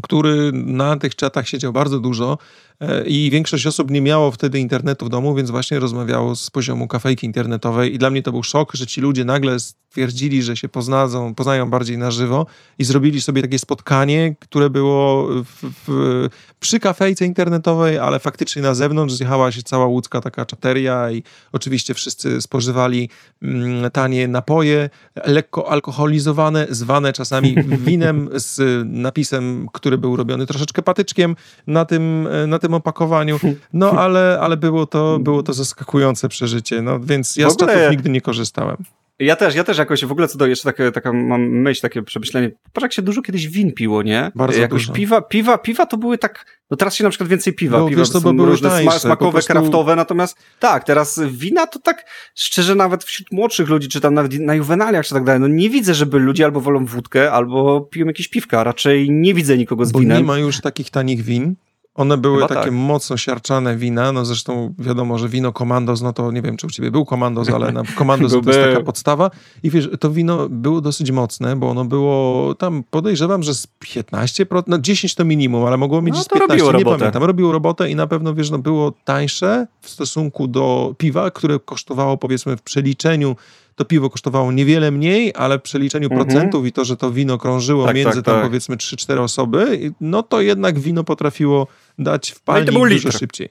który 0.02 0.52
na 0.54 0.98
tych 0.98 1.16
czatach 1.16 1.48
siedział 1.48 1.74
bardzo 1.74 2.00
dużo 2.00 2.38
E, 2.82 3.06
i 3.06 3.30
większość 3.30 3.68
osób 3.68 3.92
nie 3.92 4.02
miało 4.02 4.32
wtedy 4.32 4.60
internetu 4.60 5.06
w 5.06 5.10
domu, 5.10 5.36
więc 5.36 5.52
właśnie 5.52 5.80
rozmawiało 5.80 6.36
z 6.36 6.50
poziomu 6.50 6.88
kafejki 6.88 7.26
internetowej. 7.26 7.96
I 7.96 7.98
dla 7.98 8.10
mnie 8.10 8.24
to 8.24 8.32
był 8.32 8.44
szok, 8.44 8.74
że 8.74 8.88
ci 8.88 9.02
ludzie 9.02 9.26
nagle 9.26 9.60
stwierdzili, 9.60 10.44
że 10.44 10.58
się 10.58 10.70
poznadzą, 10.70 11.36
poznają 11.36 11.70
bardziej 11.70 11.98
na 11.98 12.12
żywo 12.12 12.46
i 12.80 12.84
zrobili 12.84 13.22
sobie 13.22 13.42
takie 13.42 13.60
spotkanie, 13.60 14.36
które 14.40 14.70
było 14.70 15.28
w, 15.28 15.72
w, 15.88 16.30
przy 16.60 16.80
kafejce 16.80 17.26
internetowej, 17.26 17.98
ale 17.98 18.20
faktycznie 18.20 18.62
na 18.62 18.74
zewnątrz 18.74 19.14
zjechała 19.14 19.52
się 19.52 19.64
cała 19.64 19.86
łódzka 19.86 20.22
taka 20.22 20.46
czateria 20.46 21.12
i 21.12 21.24
oczywiście 21.52 21.94
wszyscy 21.94 22.42
spożywali 22.42 23.10
mm, 23.42 23.92
tanie 23.92 24.28
napoje, 24.28 24.90
lekko 25.26 25.70
alkoholizowane, 25.70 26.68
zwane 26.70 27.14
czasami 27.14 27.56
winem 27.86 28.30
z 28.34 28.86
napisem, 28.86 29.68
który 29.78 29.98
był 29.98 30.16
robiony 30.16 30.46
troszeczkę 30.46 30.82
patyczkiem 30.82 31.36
na 31.68 31.86
tym, 31.86 32.28
na 32.48 32.60
tym 32.60 32.68
tym 32.68 32.74
opakowaniu. 32.74 33.40
No 33.74 33.92
ale, 34.04 34.38
ale 34.42 34.58
było, 34.58 34.86
to, 34.86 35.20
było 35.20 35.44
to 35.44 35.54
zaskakujące 35.54 36.30
przeżycie, 36.30 36.82
no 36.82 37.00
więc 37.00 37.36
ja 37.36 37.50
z 37.50 37.58
czatów 37.58 37.76
nigdy 37.92 38.10
nie 38.10 38.22
korzystałem. 38.22 38.78
Ja 39.20 39.36
też, 39.36 39.56
ja 39.56 39.64
też 39.64 39.78
jakoś 39.78 40.06
w 40.06 40.12
ogóle 40.12 40.28
co 40.28 40.38
do 40.38 40.48
jeszcze 40.48 40.72
takie, 40.72 40.92
taka 40.92 41.14
mam 41.14 41.42
myśl, 41.42 41.82
takie 41.82 42.04
przemyślenie. 42.04 42.52
Patrz 42.74 42.84
jak 42.84 42.94
się 42.94 43.02
dużo 43.02 43.22
kiedyś 43.22 43.48
win 43.48 43.74
piło, 43.74 44.04
nie? 44.04 44.32
Bardzo 44.36 44.62
jakoś 44.62 44.82
dużo. 44.82 44.94
piwa, 44.94 45.22
piwa, 45.22 45.58
piwa 45.58 45.86
to 45.86 45.98
były 45.98 46.18
tak, 46.18 46.46
no 46.72 46.78
teraz 46.78 46.96
się 46.96 47.04
na 47.04 47.10
przykład 47.10 47.30
więcej 47.30 47.54
piwa, 47.54 47.80
no, 47.80 47.90
piwa 47.90 48.00
wiesz, 48.00 48.10
to 48.10 48.22
były 48.22 48.46
różne 48.46 48.70
tańsze, 48.70 49.00
smakowe, 49.00 49.32
prostu... 49.32 49.54
kraftowe, 49.54 49.96
natomiast 49.96 50.38
tak, 50.60 50.84
teraz 50.84 51.22
wina 51.32 51.68
to 51.68 51.80
tak, 51.80 52.06
szczerze 52.36 52.76
nawet 52.76 53.04
wśród 53.04 53.32
młodszych 53.32 53.70
ludzi, 53.70 53.88
czy 53.88 54.02
tam 54.02 54.14
nawet 54.14 54.40
na 54.40 54.56
juwenaliach, 54.56 55.06
czy 55.06 55.14
tak 55.14 55.24
dalej, 55.24 55.42
no 55.42 55.48
nie 55.48 55.70
widzę, 55.70 55.94
żeby 55.94 56.20
ludzie 56.20 56.46
albo 56.46 56.62
wolą 56.62 56.86
wódkę, 56.86 57.32
albo 57.32 57.82
piją 57.82 58.06
jakieś 58.06 58.28
piwka, 58.28 58.64
raczej 58.64 59.12
nie 59.12 59.34
widzę 59.34 59.58
nikogo 59.58 59.86
z 59.86 59.92
Bo 59.92 60.00
winem. 60.00 60.18
nie 60.18 60.24
ma 60.24 60.38
już 60.38 60.62
takich 60.62 60.90
tanich 60.90 61.22
win, 61.22 61.56
One 61.98 62.18
były 62.18 62.36
Chyba 62.36 62.48
takie 62.48 62.62
tak. 62.62 62.72
mocno 62.74 63.18
siarczane 63.18 63.78
wina, 63.78 64.12
no 64.12 64.26
zresztą 64.26 64.74
wiadomo, 64.80 65.18
że 65.18 65.30
wino 65.30 65.54
Komandos, 65.54 66.02
no 66.02 66.14
to 66.14 66.32
nie 66.32 66.42
wiem, 66.42 66.58
czy 66.58 66.68
u 66.68 66.70
ciebie 66.70 66.92
był 66.92 67.06
Komandos, 67.06 67.50
ale 67.50 67.72
na 67.72 67.84
Komandos 67.98 68.32
to 68.32 68.38
jest 68.38 68.60
taka 68.60 68.82
podstawa. 68.82 69.32
I 69.64 69.70
wiesz, 69.70 69.90
to 70.00 70.10
wino 70.12 70.50
było 70.50 70.82
dosyć 70.82 71.12
mocne, 71.12 71.56
bo 71.56 71.70
ono 71.70 71.86
było 71.86 72.56
tam, 72.56 72.84
podejrzewam, 72.90 73.44
że 73.44 73.54
z 73.54 73.68
15%, 73.84 74.64
no 74.68 74.78
10 74.80 75.16
to 75.16 75.26
minimum, 75.26 75.66
ale 75.66 75.78
mogło 75.78 76.02
mieć 76.02 76.16
no, 76.16 76.24
z 76.24 76.28
15, 76.28 76.66
nie 76.66 76.72
robotę. 76.72 76.98
pamiętam. 76.98 77.24
Robiło 77.24 77.52
robotę 77.52 77.90
i 77.90 77.96
na 77.96 78.08
pewno, 78.08 78.34
wiesz, 78.34 78.50
no 78.50 78.58
było 78.58 78.94
tańsze 79.06 79.68
w 79.82 79.90
stosunku 79.90 80.48
do 80.48 80.96
piwa, 80.98 81.32
które 81.32 81.60
kosztowało 81.60 82.18
powiedzmy 82.18 82.58
w 82.58 82.62
przeliczeniu 82.62 83.36
to 83.78 83.86
piwo 83.86 84.10
kosztowało 84.10 84.52
niewiele 84.52 84.92
mniej, 84.92 85.34
ale 85.36 85.60
w 85.60 85.62
przeliczeniu 85.62 86.08
mhm. 86.12 86.26
procentów 86.26 86.66
i 86.66 86.72
to, 86.72 86.86
że 86.86 86.98
to 86.98 87.12
wino 87.12 87.38
krążyło 87.38 87.86
tak, 87.86 87.96
między 87.96 88.16
tak, 88.16 88.26
tam 88.26 88.36
tak. 88.36 88.44
powiedzmy 88.44 88.76
3-4 88.76 89.20
osoby, 89.20 89.92
no 90.02 90.24
to 90.24 90.42
jednak 90.42 90.80
wino 90.80 91.04
potrafiło 91.04 91.68
dać 92.00 92.32
w 92.32 92.40
palnik 92.42 92.74
no 92.74 92.90
dużo 92.90 93.12
szybciej. 93.12 93.50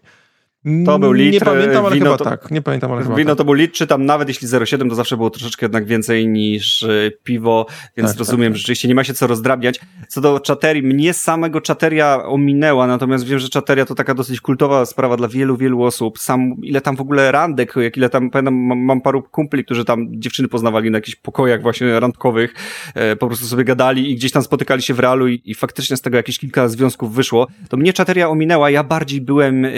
To 0.86 0.98
był 0.98 1.12
litr. 1.12 1.32
Nie 1.32 1.40
pamiętam, 1.40 1.86
ale 1.86 1.94
wino 1.94 2.06
chyba 2.06 2.16
to, 2.16 2.24
tak. 2.24 2.50
Nie 2.50 2.62
pamiętam, 2.62 2.92
ale 2.92 3.02
Wino 3.16 3.30
tak. 3.30 3.38
to 3.38 3.44
był 3.44 3.54
litr, 3.54 3.74
czy 3.74 3.86
tam 3.86 4.06
nawet 4.06 4.28
jeśli 4.28 4.48
0,7 4.48 4.88
to 4.88 4.94
zawsze 4.94 5.16
było 5.16 5.30
troszeczkę 5.30 5.66
jednak 5.66 5.86
więcej 5.86 6.28
niż 6.28 6.82
e, 6.82 7.10
piwo, 7.24 7.66
więc 7.96 8.10
tak, 8.10 8.18
rozumiem, 8.18 8.52
tak, 8.52 8.56
że 8.56 8.58
rzeczywiście 8.58 8.88
nie 8.88 8.94
ma 8.94 9.04
się 9.04 9.14
co 9.14 9.26
rozdrabniać. 9.26 9.80
Co 10.08 10.20
do 10.20 10.40
czaterii, 10.40 10.82
mnie 10.82 11.12
samego 11.12 11.60
czateria 11.60 12.22
ominęła, 12.24 12.86
natomiast 12.86 13.26
wiem, 13.26 13.38
że 13.38 13.48
czateria 13.48 13.84
to 13.84 13.94
taka 13.94 14.14
dosyć 14.14 14.40
kultowa 14.40 14.86
sprawa 14.86 15.16
dla 15.16 15.28
wielu, 15.28 15.56
wielu 15.56 15.82
osób. 15.82 16.18
Sam, 16.18 16.54
ile 16.62 16.80
tam 16.80 16.96
w 16.96 17.00
ogóle 17.00 17.32
randek, 17.32 17.74
jak 17.76 17.96
ile 17.96 18.10
tam, 18.10 18.30
pamiętam, 18.30 18.54
mam, 18.54 18.78
mam 18.78 19.00
paru 19.00 19.22
kumpli, 19.22 19.64
którzy 19.64 19.84
tam 19.84 20.06
dziewczyny 20.10 20.48
poznawali 20.48 20.90
na 20.90 20.98
jakichś 20.98 21.16
pokojach 21.16 21.62
właśnie 21.62 22.00
randkowych, 22.00 22.54
e, 22.94 23.16
po 23.16 23.26
prostu 23.26 23.46
sobie 23.46 23.64
gadali 23.64 24.10
i 24.10 24.16
gdzieś 24.16 24.32
tam 24.32 24.42
spotykali 24.42 24.82
się 24.82 24.94
w 24.94 25.00
realu 25.00 25.28
i, 25.28 25.42
i 25.44 25.54
faktycznie 25.54 25.96
z 25.96 26.00
tego 26.00 26.16
jakieś 26.16 26.38
kilka 26.38 26.68
związków 26.68 27.14
wyszło. 27.14 27.46
To 27.68 27.76
mnie 27.76 27.92
czateria 27.92 28.28
ominęła, 28.28 28.70
ja 28.70 28.84
bardziej 28.84 29.20
byłem 29.20 29.64
e, 29.64 29.70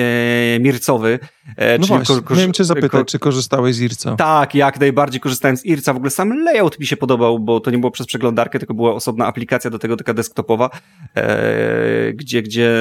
Ircowy. 0.78 1.18
E, 1.56 1.78
no 1.78 1.86
czyli 1.86 1.98
właśnie, 1.98 2.22
ko- 2.22 2.34
miałem 2.34 2.52
cię 2.52 2.64
zapytać, 2.64 3.08
czy 3.08 3.18
korzystałeś 3.18 3.74
z 3.76 3.80
Irca? 3.80 4.16
Tak, 4.16 4.54
jak 4.54 4.80
najbardziej 4.80 5.20
korzystałem 5.20 5.56
z 5.56 5.66
Irca. 5.66 5.92
W 5.92 5.96
ogóle 5.96 6.10
sam 6.10 6.44
layout 6.44 6.80
mi 6.80 6.86
się 6.86 6.96
podobał, 6.96 7.38
bo 7.38 7.60
to 7.60 7.70
nie 7.70 7.78
było 7.78 7.90
przez 7.90 8.06
przeglądarkę, 8.06 8.58
tylko 8.58 8.74
była 8.74 8.94
osobna 8.94 9.26
aplikacja 9.26 9.70
do 9.70 9.78
tego, 9.78 9.96
taka 9.96 10.14
desktopowa, 10.14 10.70
e, 11.16 12.12
gdzie, 12.12 12.42
gdzie 12.42 12.72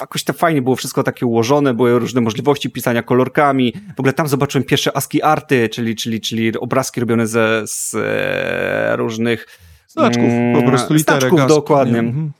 jakoś 0.00 0.24
to 0.24 0.32
fajnie 0.32 0.62
było 0.62 0.76
wszystko 0.76 1.02
takie 1.02 1.26
ułożone, 1.26 1.74
były 1.74 1.98
różne 1.98 2.20
możliwości 2.20 2.70
pisania 2.70 3.02
kolorkami. 3.02 3.72
W 3.96 4.00
ogóle 4.00 4.12
tam 4.12 4.28
zobaczyłem 4.28 4.64
pierwsze 4.64 4.96
ASCII 4.96 5.22
arty, 5.22 5.68
czyli, 5.68 5.96
czyli, 5.96 6.20
czyli 6.20 6.58
obrazki 6.58 7.00
robione 7.00 7.26
ze, 7.26 7.62
z 7.66 7.94
e, 7.94 8.96
różnych 8.96 9.46
znaczków, 9.88 10.30
po 10.54 10.62
prostu 10.62 10.88
mm, 10.88 10.98
literek. 10.98 11.20
Znaczków, 11.20 11.48
dokładnie. 11.48 11.98
Mhm. 11.98 12.32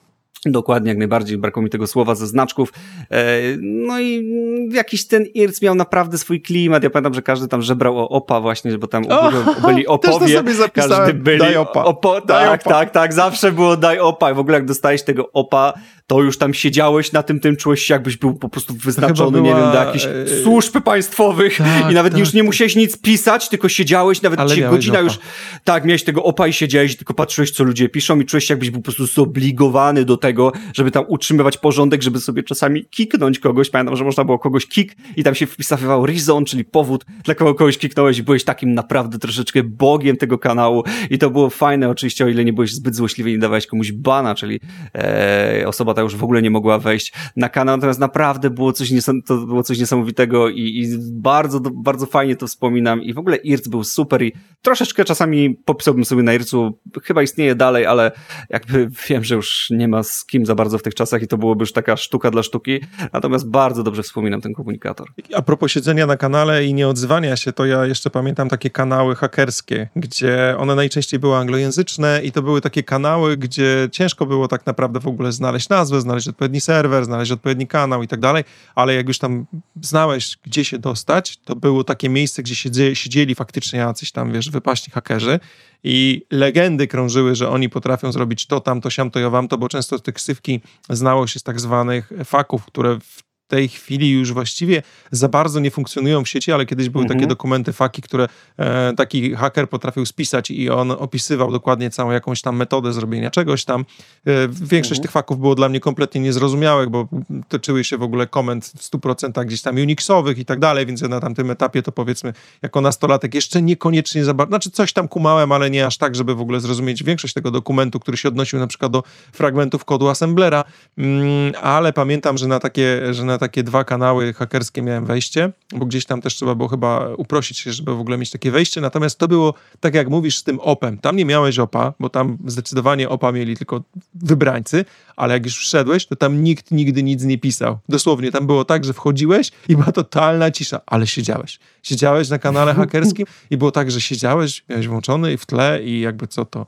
Dokładnie, 0.52 0.88
jak 0.88 0.98
najbardziej, 0.98 1.38
brakło 1.38 1.62
mi 1.62 1.70
tego 1.70 1.86
słowa 1.86 2.14
ze 2.14 2.26
znaczków. 2.26 2.72
E, 3.10 3.38
no 3.60 4.00
i 4.00 4.28
jakiś 4.72 5.06
ten 5.06 5.24
IRC 5.34 5.62
miał 5.62 5.74
naprawdę 5.74 6.18
swój 6.18 6.42
klimat. 6.42 6.82
Ja 6.82 6.90
pamiętam, 6.90 7.14
że 7.14 7.22
każdy 7.22 7.48
tam 7.48 7.62
żebrał 7.62 7.98
o 7.98 8.08
OPA 8.08 8.40
właśnie, 8.40 8.78
bo 8.78 8.86
tam 8.86 9.04
o, 9.08 9.30
byli 9.68 9.86
opowie. 9.86 10.42
Też 10.42 10.56
sobie 10.56 10.68
każdy 10.72 11.14
byli 11.14 11.38
daj 11.38 11.56
OPA. 11.56 11.84
Opo, 11.84 12.20
daj 12.20 12.46
tak, 12.46 12.60
opa. 12.60 12.70
tak, 12.70 12.90
tak, 12.90 13.12
zawsze 13.12 13.52
było 13.52 13.76
daj 13.76 13.98
OPA. 13.98 14.30
I 14.30 14.34
w 14.34 14.38
ogóle 14.38 14.56
jak 14.56 14.66
dostałeś 14.66 15.02
tego 15.02 15.32
OPA, 15.32 15.72
to 16.06 16.22
już 16.22 16.38
tam 16.38 16.54
siedziałeś 16.54 17.12
na 17.12 17.22
tym, 17.22 17.40
tym 17.40 17.56
czułeś 17.56 17.82
się 17.82 17.94
jakbyś 17.94 18.16
był 18.16 18.34
po 18.34 18.48
prostu 18.48 18.74
wyznaczony, 18.74 19.42
była... 19.42 19.54
nie 19.54 19.62
wiem, 19.62 19.72
do 19.72 19.78
jakichś 19.78 20.04
e, 20.04 20.42
służb 20.42 20.80
państwowych. 20.80 21.58
tak, 21.58 21.90
i 21.90 21.94
nawet 21.94 22.12
tak, 22.12 22.20
już 22.20 22.32
nie 22.32 22.42
musiałeś 22.42 22.76
nic 22.76 22.96
pisać, 22.96 23.48
tylko 23.48 23.68
siedziałeś, 23.68 24.22
nawet 24.22 24.40
Ale 24.40 24.56
godzina 24.56 25.00
już, 25.00 25.18
tak, 25.64 25.84
miałeś 25.84 26.04
tego 26.04 26.24
opa 26.24 26.46
i 26.46 26.52
siedziałeś 26.52 26.96
tylko 26.96 27.14
patrzyłeś, 27.14 27.50
co 27.50 27.64
ludzie 27.64 27.88
piszą 27.88 28.20
i 28.20 28.24
czułeś 28.24 28.44
się 28.44 28.54
jakbyś 28.54 28.70
był 28.70 28.80
po 28.80 28.84
prostu 28.84 29.06
zobligowany 29.06 30.04
do 30.04 30.16
tego, 30.16 30.52
żeby 30.74 30.90
tam 30.90 31.04
utrzymywać 31.08 31.58
porządek, 31.58 32.02
żeby 32.02 32.20
sobie 32.20 32.42
czasami 32.42 32.84
kiknąć 32.84 33.38
kogoś. 33.38 33.70
Pamiętam, 33.70 33.96
że 33.96 34.04
można 34.04 34.24
było 34.24 34.38
kogoś 34.38 34.66
kik 34.66 34.96
i 35.16 35.24
tam 35.24 35.34
się 35.34 35.46
wpisywał 35.46 36.06
reason, 36.06 36.44
czyli 36.44 36.64
powód, 36.64 37.04
dla 37.24 37.34
kogo 37.34 37.54
kogoś 37.54 37.78
kiknąłeś. 37.78 38.18
I 38.18 38.22
byłeś 38.22 38.44
takim 38.44 38.74
naprawdę 38.74 39.18
troszeczkę 39.18 39.62
bogiem 39.62 40.16
tego 40.16 40.38
kanału 40.38 40.84
i 41.10 41.18
to 41.18 41.30
było 41.30 41.50
fajne 41.50 41.88
oczywiście, 41.88 42.24
o 42.24 42.28
ile 42.28 42.44
nie 42.44 42.52
byłeś 42.52 42.74
zbyt 42.74 42.94
złośliwy 42.94 43.30
i 43.30 43.32
nie 43.32 43.38
dawałeś 43.38 43.66
komuś 43.66 43.92
bana, 43.92 44.34
czyli 44.34 44.60
e, 44.94 45.64
osoba 45.66 45.95
ta 45.96 46.02
już 46.02 46.16
w 46.16 46.24
ogóle 46.24 46.42
nie 46.42 46.50
mogła 46.50 46.78
wejść 46.78 47.12
na 47.36 47.48
kanał, 47.48 47.76
natomiast 47.76 48.00
naprawdę 48.00 48.50
było 48.50 48.72
coś, 48.72 48.92
to 49.26 49.36
było 49.36 49.62
coś 49.62 49.78
niesamowitego 49.78 50.48
i, 50.48 50.60
i 50.60 50.98
bardzo, 51.12 51.60
bardzo 51.60 52.06
fajnie 52.06 52.36
to 52.36 52.46
wspominam. 52.46 53.02
I 53.02 53.14
w 53.14 53.18
ogóle 53.18 53.36
IRC 53.36 53.68
był 53.68 53.84
super 53.84 54.22
i 54.22 54.32
troszeczkę 54.62 55.04
czasami 55.04 55.54
popisałbym 55.64 56.04
sobie 56.04 56.22
na 56.22 56.34
IRC-u, 56.34 56.78
chyba 57.04 57.22
istnieje 57.22 57.54
dalej, 57.54 57.86
ale 57.86 58.12
jakby 58.50 58.88
wiem, 59.08 59.24
że 59.24 59.34
już 59.34 59.70
nie 59.70 59.88
ma 59.88 60.02
z 60.02 60.24
kim 60.24 60.46
za 60.46 60.54
bardzo 60.54 60.78
w 60.78 60.82
tych 60.82 60.94
czasach 60.94 61.22
i 61.22 61.26
to 61.26 61.38
byłoby 61.38 61.62
już 61.62 61.72
taka 61.72 61.96
sztuka 61.96 62.30
dla 62.30 62.42
sztuki, 62.42 62.80
natomiast 63.12 63.50
bardzo 63.50 63.82
dobrze 63.82 64.02
wspominam 64.02 64.40
ten 64.40 64.52
komunikator. 64.52 65.08
A 65.34 65.42
propos 65.42 65.70
siedzenia 65.72 66.06
na 66.06 66.16
kanale 66.16 66.64
i 66.64 66.74
nieodzywania 66.74 67.36
się, 67.36 67.52
to 67.52 67.66
ja 67.66 67.86
jeszcze 67.86 68.10
pamiętam 68.10 68.48
takie 68.48 68.70
kanały 68.70 69.14
hakerskie, 69.14 69.88
gdzie 69.96 70.54
one 70.58 70.74
najczęściej 70.74 71.20
były 71.20 71.36
anglojęzyczne 71.36 72.20
i 72.24 72.32
to 72.32 72.42
były 72.42 72.60
takie 72.60 72.82
kanały, 72.82 73.36
gdzie 73.36 73.88
ciężko 73.92 74.26
było 74.26 74.48
tak 74.48 74.66
naprawdę 74.66 75.00
w 75.00 75.06
ogóle 75.06 75.32
znaleźć 75.32 75.68
nazwę, 75.68 75.85
nazwę, 75.86 76.00
znaleźć 76.00 76.28
odpowiedni 76.28 76.60
serwer, 76.60 77.04
znaleźć 77.04 77.32
odpowiedni 77.32 77.66
kanał 77.66 78.02
i 78.02 78.08
tak 78.08 78.20
dalej, 78.20 78.44
ale 78.74 78.94
jak 78.94 79.08
już 79.08 79.18
tam 79.18 79.46
znałeś, 79.82 80.38
gdzie 80.42 80.64
się 80.64 80.78
dostać, 80.78 81.36
to 81.36 81.56
było 81.56 81.84
takie 81.84 82.08
miejsce, 82.08 82.42
gdzie 82.42 82.54
siedzieli, 82.54 82.96
siedzieli 82.96 83.34
faktycznie 83.34 83.78
jacyś 83.78 84.12
tam, 84.12 84.32
wiesz, 84.32 84.50
wypaśni 84.50 84.92
hakerzy 84.92 85.40
i 85.84 86.22
legendy 86.30 86.86
krążyły, 86.86 87.34
że 87.34 87.48
oni 87.48 87.68
potrafią 87.68 88.12
zrobić 88.12 88.46
to, 88.46 88.60
tamto, 88.60 88.90
siamto, 88.90 89.18
ja 89.18 89.30
wam 89.30 89.48
to, 89.48 89.58
bo 89.58 89.68
często 89.68 89.98
te 89.98 90.12
ksywki 90.12 90.60
znało 90.90 91.26
się 91.26 91.38
z 91.38 91.42
tak 91.42 91.60
zwanych 91.60 92.12
faków, 92.24 92.64
które 92.64 92.98
w 93.00 93.25
tej 93.48 93.68
chwili 93.68 94.10
już 94.10 94.32
właściwie 94.32 94.82
za 95.10 95.28
bardzo 95.28 95.60
nie 95.60 95.70
funkcjonują 95.70 96.24
w 96.24 96.28
sieci, 96.28 96.52
ale 96.52 96.66
kiedyś 96.66 96.88
były 96.88 97.02
mhm. 97.04 97.18
takie 97.18 97.28
dokumenty, 97.28 97.72
faki, 97.72 98.02
które 98.02 98.28
e, 98.58 98.92
taki 98.96 99.34
haker 99.34 99.68
potrafił 99.68 100.06
spisać 100.06 100.50
i 100.50 100.70
on 100.70 100.90
opisywał 100.90 101.52
dokładnie 101.52 101.90
całą 101.90 102.10
jakąś 102.10 102.42
tam 102.42 102.56
metodę 102.56 102.92
zrobienia 102.92 103.30
czegoś 103.30 103.64
tam. 103.64 103.84
E, 104.26 104.48
większość 104.48 104.98
mhm. 104.98 105.02
tych 105.02 105.10
faków 105.10 105.40
było 105.40 105.54
dla 105.54 105.68
mnie 105.68 105.80
kompletnie 105.80 106.20
niezrozumiałych, 106.20 106.88
bo 106.88 107.08
toczyły 107.48 107.84
się 107.84 107.98
w 107.98 108.02
ogóle 108.02 108.26
komend 108.26 108.66
w 108.66 108.90
100% 108.90 109.44
gdzieś 109.44 109.62
tam 109.62 109.76
Unixowych 109.76 110.38
i 110.38 110.44
tak 110.44 110.58
dalej, 110.58 110.86
więc 110.86 111.00
ja 111.00 111.08
na 111.08 111.20
tamtym 111.20 111.50
etapie 111.50 111.82
to 111.82 111.92
powiedzmy 111.92 112.32
jako 112.62 112.80
nastolatek 112.80 113.34
jeszcze 113.34 113.62
niekoniecznie 113.62 114.24
za 114.24 114.34
bardzo, 114.34 114.50
znaczy 114.50 114.70
coś 114.70 114.92
tam 114.92 115.08
kumałem, 115.08 115.52
ale 115.52 115.70
nie 115.70 115.86
aż 115.86 115.98
tak, 115.98 116.14
żeby 116.14 116.34
w 116.34 116.40
ogóle 116.40 116.60
zrozumieć 116.60 117.02
większość 117.02 117.34
tego 117.34 117.50
dokumentu, 117.50 118.00
który 118.00 118.16
się 118.16 118.28
odnosił 118.28 118.58
na 118.58 118.66
przykład 118.66 118.92
do 118.92 119.02
fragmentów 119.32 119.84
kodu 119.84 120.08
assemblera, 120.08 120.64
mm, 120.98 121.52
ale 121.62 121.92
pamiętam, 121.92 122.38
że 122.38 122.46
na 122.46 122.60
takie, 122.60 123.14
że 123.14 123.24
na 123.24 123.35
takie 123.38 123.62
dwa 123.62 123.84
kanały 123.84 124.32
hakerskie 124.32 124.82
miałem 124.82 125.06
wejście, 125.06 125.52
bo 125.72 125.86
gdzieś 125.86 126.04
tam 126.04 126.20
też 126.20 126.34
trzeba 126.34 126.54
było 126.54 126.68
chyba 126.68 127.08
uprosić 127.16 127.58
się, 127.58 127.72
żeby 127.72 127.94
w 127.94 128.00
ogóle 128.00 128.18
mieć 128.18 128.30
takie 128.30 128.50
wejście. 128.50 128.80
Natomiast 128.80 129.18
to 129.18 129.28
było, 129.28 129.54
tak 129.80 129.94
jak 129.94 130.08
mówisz, 130.08 130.38
z 130.38 130.44
tym 130.44 130.60
opem. 130.60 130.98
Tam 130.98 131.16
nie 131.16 131.24
miałeś 131.24 131.58
opa, 131.58 131.92
bo 132.00 132.08
tam 132.08 132.38
zdecydowanie 132.46 133.08
opa 133.08 133.32
mieli 133.32 133.56
tylko 133.56 133.82
wybrańcy, 134.14 134.84
ale 135.16 135.34
jak 135.34 135.44
już 135.44 135.58
wszedłeś, 135.58 136.06
to 136.06 136.16
tam 136.16 136.44
nikt 136.44 136.70
nigdy 136.70 137.02
nic 137.02 137.24
nie 137.24 137.38
pisał. 137.38 137.78
Dosłownie, 137.88 138.32
tam 138.32 138.46
było 138.46 138.64
tak, 138.64 138.84
że 138.84 138.92
wchodziłeś 138.92 139.50
i 139.68 139.76
była 139.76 139.92
totalna 139.92 140.50
cisza, 140.50 140.80
ale 140.86 141.06
siedziałeś. 141.06 141.58
Siedziałeś 141.82 142.28
na 142.28 142.38
kanale 142.38 142.74
hakerskim 142.84 143.26
i 143.50 143.56
było 143.56 143.70
tak, 143.70 143.90
że 143.90 144.00
siedziałeś, 144.00 144.64
miałeś 144.68 144.88
włączony 144.88 145.32
i 145.32 145.36
w 145.36 145.46
tle 145.46 145.82
i 145.82 146.00
jakby 146.00 146.26
co 146.26 146.44
to 146.44 146.66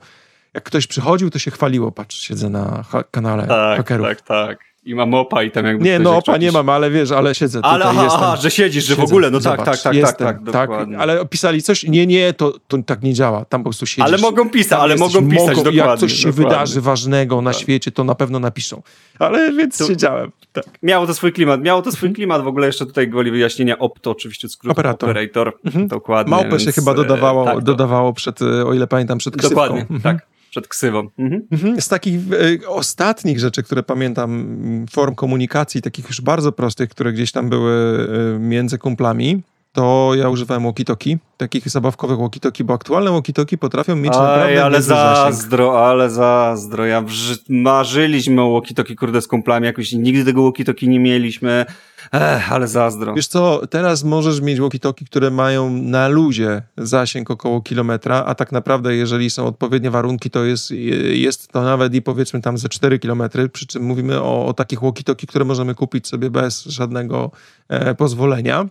jak 0.54 0.64
ktoś 0.64 0.86
przychodził, 0.86 1.30
to 1.30 1.38
się 1.38 1.50
chwaliło, 1.50 1.92
patrz, 1.92 2.20
siedzę 2.20 2.50
na 2.50 2.82
ha 2.82 3.04
kanale 3.10 3.46
tak, 3.46 3.76
hakerów. 3.76 4.06
Tak, 4.06 4.20
tak 4.20 4.67
i 4.88 4.94
mam 4.94 5.14
opa 5.14 5.42
i 5.42 5.50
tam 5.50 5.66
jakby... 5.66 5.84
Nie, 5.84 5.98
no 5.98 6.16
opa 6.16 6.36
nie 6.36 6.52
mam, 6.52 6.68
ale 6.68 6.90
wiesz, 6.90 7.10
ale 7.10 7.34
siedzę 7.34 7.60
ale, 7.62 7.84
tutaj, 7.84 7.96
aha, 7.96 8.04
jestem. 8.04 8.22
Aha, 8.22 8.36
że 8.36 8.50
siedzisz, 8.50 8.84
że 8.84 8.96
w 8.96 9.00
ogóle, 9.00 9.30
no 9.30 9.40
tak, 9.40 9.64
tak, 9.64 9.82
tak, 9.82 9.94
jestem, 9.94 10.26
tak, 10.26 10.38
tak, 10.52 10.70
tak, 10.70 10.88
ale 10.98 11.26
pisali 11.26 11.62
coś, 11.62 11.82
nie, 11.82 12.06
nie, 12.06 12.32
to, 12.32 12.54
to 12.68 12.78
tak 12.86 13.02
nie 13.02 13.14
działa, 13.14 13.44
tam 13.44 13.60
po 13.60 13.64
prostu 13.64 13.86
siedzisz. 13.86 14.04
Ale 14.04 14.18
mogą 14.18 14.50
pisać, 14.50 14.80
ale 14.80 14.96
mogą 14.96 15.30
pisać, 15.30 15.48
mogą, 15.48 15.62
dokładnie. 15.62 15.80
Jak 15.80 15.98
coś 15.98 16.12
się 16.12 16.28
dokładnie. 16.28 16.44
wydarzy 16.44 16.80
ważnego 16.80 17.42
na 17.42 17.52
tak. 17.52 17.60
świecie, 17.60 17.90
to 17.90 18.04
na 18.04 18.14
pewno 18.14 18.38
napiszą. 18.38 18.82
Ale 19.18 19.52
więc 19.52 19.78
to, 19.78 19.86
siedziałem. 19.86 20.32
Tak. 20.52 20.64
Miało 20.82 21.06
to 21.06 21.14
swój 21.14 21.32
klimat, 21.32 21.62
miało 21.62 21.82
to 21.82 21.92
swój 21.92 22.12
klimat, 22.12 22.42
w 22.42 22.46
ogóle 22.46 22.66
jeszcze 22.66 22.86
tutaj 22.86 23.08
gwoli 23.08 23.30
wyjaśnienia, 23.30 23.78
op 23.78 24.00
to 24.00 24.10
oczywiście 24.10 24.48
skrót 24.48 24.72
operator, 24.72 25.10
operator 25.10 25.52
mhm. 25.64 25.88
dokładnie. 25.88 26.30
Małpę 26.30 26.48
więc, 26.48 26.62
się 26.62 26.72
chyba 26.72 26.94
dodawało, 26.94 27.44
tak, 27.44 27.60
dodawało 27.60 28.12
przed, 28.12 28.42
o 28.42 28.74
ile 28.74 28.86
pamiętam, 28.86 29.18
przed 29.18 29.36
ksywką. 29.36 29.54
Dokładnie, 29.54 29.80
mhm. 29.80 30.00
tak 30.00 30.37
przed 30.58 30.68
ksywą. 30.68 31.08
Mhm. 31.18 31.46
Mhm. 31.50 31.80
Z 31.80 31.88
takich 31.88 32.20
e, 32.64 32.68
ostatnich 32.68 33.40
rzeczy, 33.40 33.62
które 33.62 33.82
pamiętam, 33.82 34.86
form 34.90 35.14
komunikacji, 35.14 35.82
takich 35.82 36.08
już 36.08 36.20
bardzo 36.20 36.52
prostych, 36.52 36.90
które 36.90 37.12
gdzieś 37.12 37.32
tam 37.32 37.48
były 37.48 38.08
e, 38.36 38.38
między 38.38 38.78
kumplami, 38.78 39.42
to 39.72 40.12
ja 40.14 40.28
używałem 40.28 40.62
walkie-talkie 40.62 41.18
takich 41.38 41.68
zabawkowych 41.68 42.18
walkie-talkie, 42.18 42.64
bo 42.64 42.74
aktualne 42.74 43.10
walkie-talkie 43.10 43.56
potrafią 43.56 43.96
mieć 43.96 44.14
Aj, 44.14 44.20
naprawdę 44.20 44.64
ale 44.64 44.82
zazdro, 44.82 45.86
ale 45.86 46.10
zazdro. 46.10 46.86
Ja 46.86 47.04
marzyliśmy 47.48 48.42
o 48.42 48.60
walkie-talkie, 48.60 48.94
kurde, 48.94 49.22
z 49.22 49.28
kumplami, 49.28 49.66
jakoś 49.66 49.92
nigdy 49.92 50.24
tego 50.24 50.42
walkie-talkie 50.42 50.88
nie 50.88 51.00
mieliśmy. 51.00 51.66
Ech, 52.12 52.52
ale 52.52 52.68
zazdro. 52.68 53.14
Wiesz 53.14 53.26
co, 53.26 53.66
teraz 53.70 54.04
możesz 54.04 54.40
mieć 54.40 54.60
walkie-talkie, 54.60 55.06
które 55.06 55.30
mają 55.30 55.70
na 55.70 56.08
luzie 56.08 56.62
zasięg 56.76 57.30
około 57.30 57.60
kilometra, 57.60 58.24
a 58.26 58.34
tak 58.34 58.52
naprawdę, 58.52 58.94
jeżeli 58.94 59.30
są 59.30 59.46
odpowiednie 59.46 59.90
warunki, 59.90 60.30
to 60.30 60.44
jest, 60.44 60.70
jest 61.12 61.48
to 61.48 61.62
nawet 61.62 61.94
i 61.94 62.02
powiedzmy 62.02 62.40
tam 62.40 62.58
ze 62.58 62.68
4 62.68 62.98
kilometry, 62.98 63.48
przy 63.48 63.66
czym 63.66 63.82
mówimy 63.82 64.22
o, 64.22 64.46
o 64.46 64.52
takich 64.52 64.80
walkie-talkie, 64.80 65.26
które 65.26 65.44
możemy 65.44 65.74
kupić 65.74 66.06
sobie 66.06 66.30
bez 66.30 66.64
żadnego 66.64 67.30
e, 67.68 67.94
pozwolenia. 67.94 68.66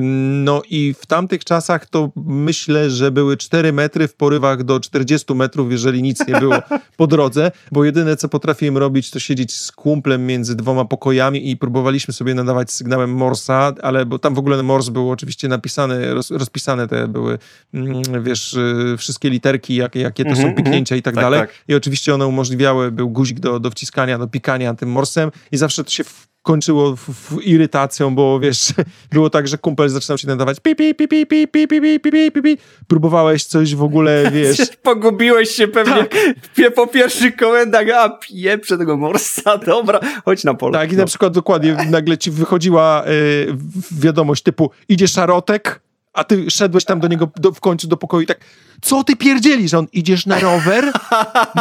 No 0.00 0.62
i 0.70 0.94
w 0.98 1.06
tamtych 1.06 1.44
czasach 1.44 1.86
to 1.86 2.11
myślę, 2.16 2.90
że 2.90 3.10
były 3.10 3.36
4 3.36 3.72
metry 3.72 4.08
w 4.08 4.14
porywach 4.14 4.64
do 4.64 4.80
40 4.80 5.34
metrów, 5.34 5.72
jeżeli 5.72 6.02
nic 6.02 6.28
nie 6.28 6.40
było 6.40 6.54
po 6.96 7.06
drodze, 7.06 7.52
bo 7.72 7.84
jedyne 7.84 8.16
co 8.16 8.28
potrafiłem 8.28 8.78
robić, 8.78 9.10
to 9.10 9.18
siedzieć 9.18 9.54
z 9.54 9.72
kumplem 9.72 10.26
między 10.26 10.56
dwoma 10.56 10.84
pokojami 10.84 11.50
i 11.50 11.56
próbowaliśmy 11.56 12.14
sobie 12.14 12.34
nadawać 12.34 12.72
sygnałem 12.72 13.14
Morsa, 13.14 13.72
ale 13.82 14.06
bo 14.06 14.18
tam 14.18 14.34
w 14.34 14.38
ogóle 14.38 14.62
Mors 14.62 14.88
był 14.88 15.10
oczywiście 15.10 15.48
napisany, 15.48 16.14
roz, 16.14 16.30
rozpisane 16.30 16.88
te 16.88 17.08
były, 17.08 17.38
mm, 17.74 18.02
wiesz, 18.22 18.54
y, 18.54 18.96
wszystkie 18.98 19.30
literki, 19.30 19.74
jak, 19.74 19.94
jakie 19.94 20.24
to 20.24 20.30
mm 20.30 20.38
-hmm, 20.38 20.42
są 20.42 20.48
mhm, 20.48 20.64
piknięcia 20.64 20.96
i 20.96 21.02
tak, 21.02 21.14
tak 21.14 21.24
dalej. 21.24 21.40
Tak. 21.40 21.54
I 21.68 21.74
oczywiście 21.74 22.14
one 22.14 22.26
umożliwiały, 22.26 22.92
był 22.92 23.10
guzik 23.10 23.40
do, 23.40 23.60
do 23.60 23.70
wciskania, 23.70 24.18
do 24.18 24.26
pikania 24.26 24.74
tym 24.74 24.88
Morsem 24.88 25.30
i 25.52 25.56
zawsze 25.56 25.84
to 25.84 25.90
się 25.90 26.04
kończyło 26.42 26.96
w, 26.96 27.00
w 27.00 27.42
irytacją, 27.42 28.14
bo 28.14 28.40
wiesz, 28.40 28.72
było 29.12 29.30
tak, 29.30 29.48
że 29.48 29.58
kumpel 29.58 29.88
zaczynał 29.88 30.18
się 30.18 30.28
nadawać 30.28 30.60
pi 30.60 30.76
pi 30.76 30.94
pi 30.94 31.08
pi 31.08 31.26
pi 31.26 31.48
pi 31.48 31.68
pi 31.68 31.80
pi 31.80 32.00
pi 32.00 32.30
pi 32.30 32.42
pi 32.42 32.58
próbowałeś 32.88 33.44
coś 33.44 33.74
w 33.74 33.82
ogóle, 33.82 34.24
wiesz. 34.34 34.58
Pogubiłeś 34.82 35.50
się 35.50 35.68
pewnie 35.68 36.04
tak. 36.04 36.74
po 36.74 36.86
pierwszych 36.86 37.36
komendach, 37.36 37.88
a 37.88 38.08
pieprze 38.08 38.78
tego 38.78 38.96
morsa, 38.96 39.58
dobra, 39.66 40.00
chodź 40.24 40.44
na 40.44 40.54
pole. 40.54 40.72
Tak, 40.72 40.92
i 40.92 40.96
na 40.96 41.04
przykład 41.04 41.32
dokładnie 41.32 41.76
nagle 41.90 42.18
ci 42.18 42.30
wychodziła 42.30 43.04
y, 43.06 43.56
wiadomość 43.90 44.42
typu 44.42 44.70
idzie 44.88 45.08
szarotek, 45.08 45.80
a 46.12 46.24
ty 46.24 46.50
szedłeś 46.50 46.84
tam 46.84 47.00
do 47.00 47.08
niego 47.08 47.28
do, 47.36 47.52
w 47.52 47.60
końcu 47.60 47.88
do 47.88 47.96
pokoju 47.96 48.22
i 48.22 48.26
tak, 48.26 48.40
co 48.82 49.04
ty 49.04 49.16
pierdzielisz? 49.16 49.74
On, 49.74 49.86
idziesz 49.92 50.26
na 50.26 50.38
rower? 50.38 50.92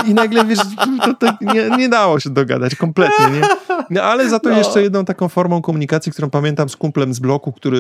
I 0.08 0.14
nagle, 0.14 0.46
wiesz, 0.46 0.60
to, 1.06 1.14
to 1.14 1.34
nie, 1.54 1.70
nie, 1.78 1.90
dało 1.90 2.20
się 2.20 2.30
dogadać 2.30 2.76
kompletnie, 2.76 3.26
nie? 3.26 3.42
No, 3.90 4.02
ale 4.02 4.30
za 4.30 4.40
to 4.40 4.50
no. 4.50 4.58
jeszcze 4.58 4.82
jedną 4.82 5.06
taką 5.06 5.30
formą 5.30 5.62
komunikacji, 5.62 6.12
którą 6.12 6.30
pamiętam 6.30 6.70
z 6.70 6.76
kumplem 6.76 7.14
z 7.14 7.20
bloku, 7.20 7.52
który... 7.52 7.80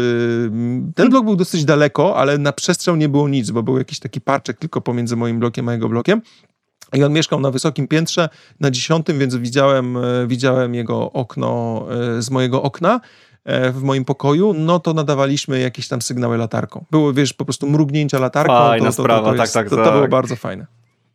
Ten 0.95 1.09
blok 1.09 1.25
był 1.25 1.35
dosyć 1.35 1.65
daleko, 1.65 2.17
ale 2.17 2.37
na 2.37 2.51
przestrzał 2.51 2.95
nie 2.95 3.09
było 3.09 3.29
nic, 3.29 3.51
bo 3.51 3.63
był 3.63 3.77
jakiś 3.77 3.99
taki 3.99 4.21
parczek 4.21 4.57
tylko 4.57 4.81
pomiędzy 4.81 5.15
moim 5.15 5.39
blokiem 5.39 5.69
a 5.69 5.73
jego 5.73 5.89
blokiem. 5.89 6.21
I 6.93 7.03
on 7.03 7.13
mieszkał 7.13 7.39
na 7.39 7.51
wysokim 7.51 7.87
piętrze, 7.87 8.29
na 8.59 8.71
dziesiątym, 8.71 9.19
więc 9.19 9.35
widziałem, 9.35 9.97
e, 9.97 10.27
widziałem 10.27 10.75
jego 10.75 11.11
okno 11.11 11.85
e, 12.17 12.21
z 12.21 12.31
mojego 12.31 12.63
okna 12.63 12.99
E, 13.45 13.71
w 13.71 13.83
moim 13.83 14.05
pokoju, 14.05 14.53
no 14.53 14.79
to 14.79 14.93
nadawaliśmy 14.93 15.59
jakieś 15.59 15.87
tam 15.87 16.01
sygnały 16.01 16.37
latarką. 16.37 16.85
Były, 16.91 17.13
wiesz, 17.13 17.33
po 17.33 17.45
prostu 17.45 17.69
mrugnięcia 17.69 18.19
latarką. 18.19 18.53
Fajna 18.53 18.85
to, 18.85 18.95
to, 18.95 19.03
sprawa, 19.03 19.29
to, 19.31 19.35
to, 19.35 19.41
jest, 19.41 19.53
tak, 19.53 19.69
tak, 19.69 19.77
to, 19.77 19.83
tak. 19.83 19.93
było 19.93 20.07
bardzo 20.07 20.35
fajne. 20.35 20.65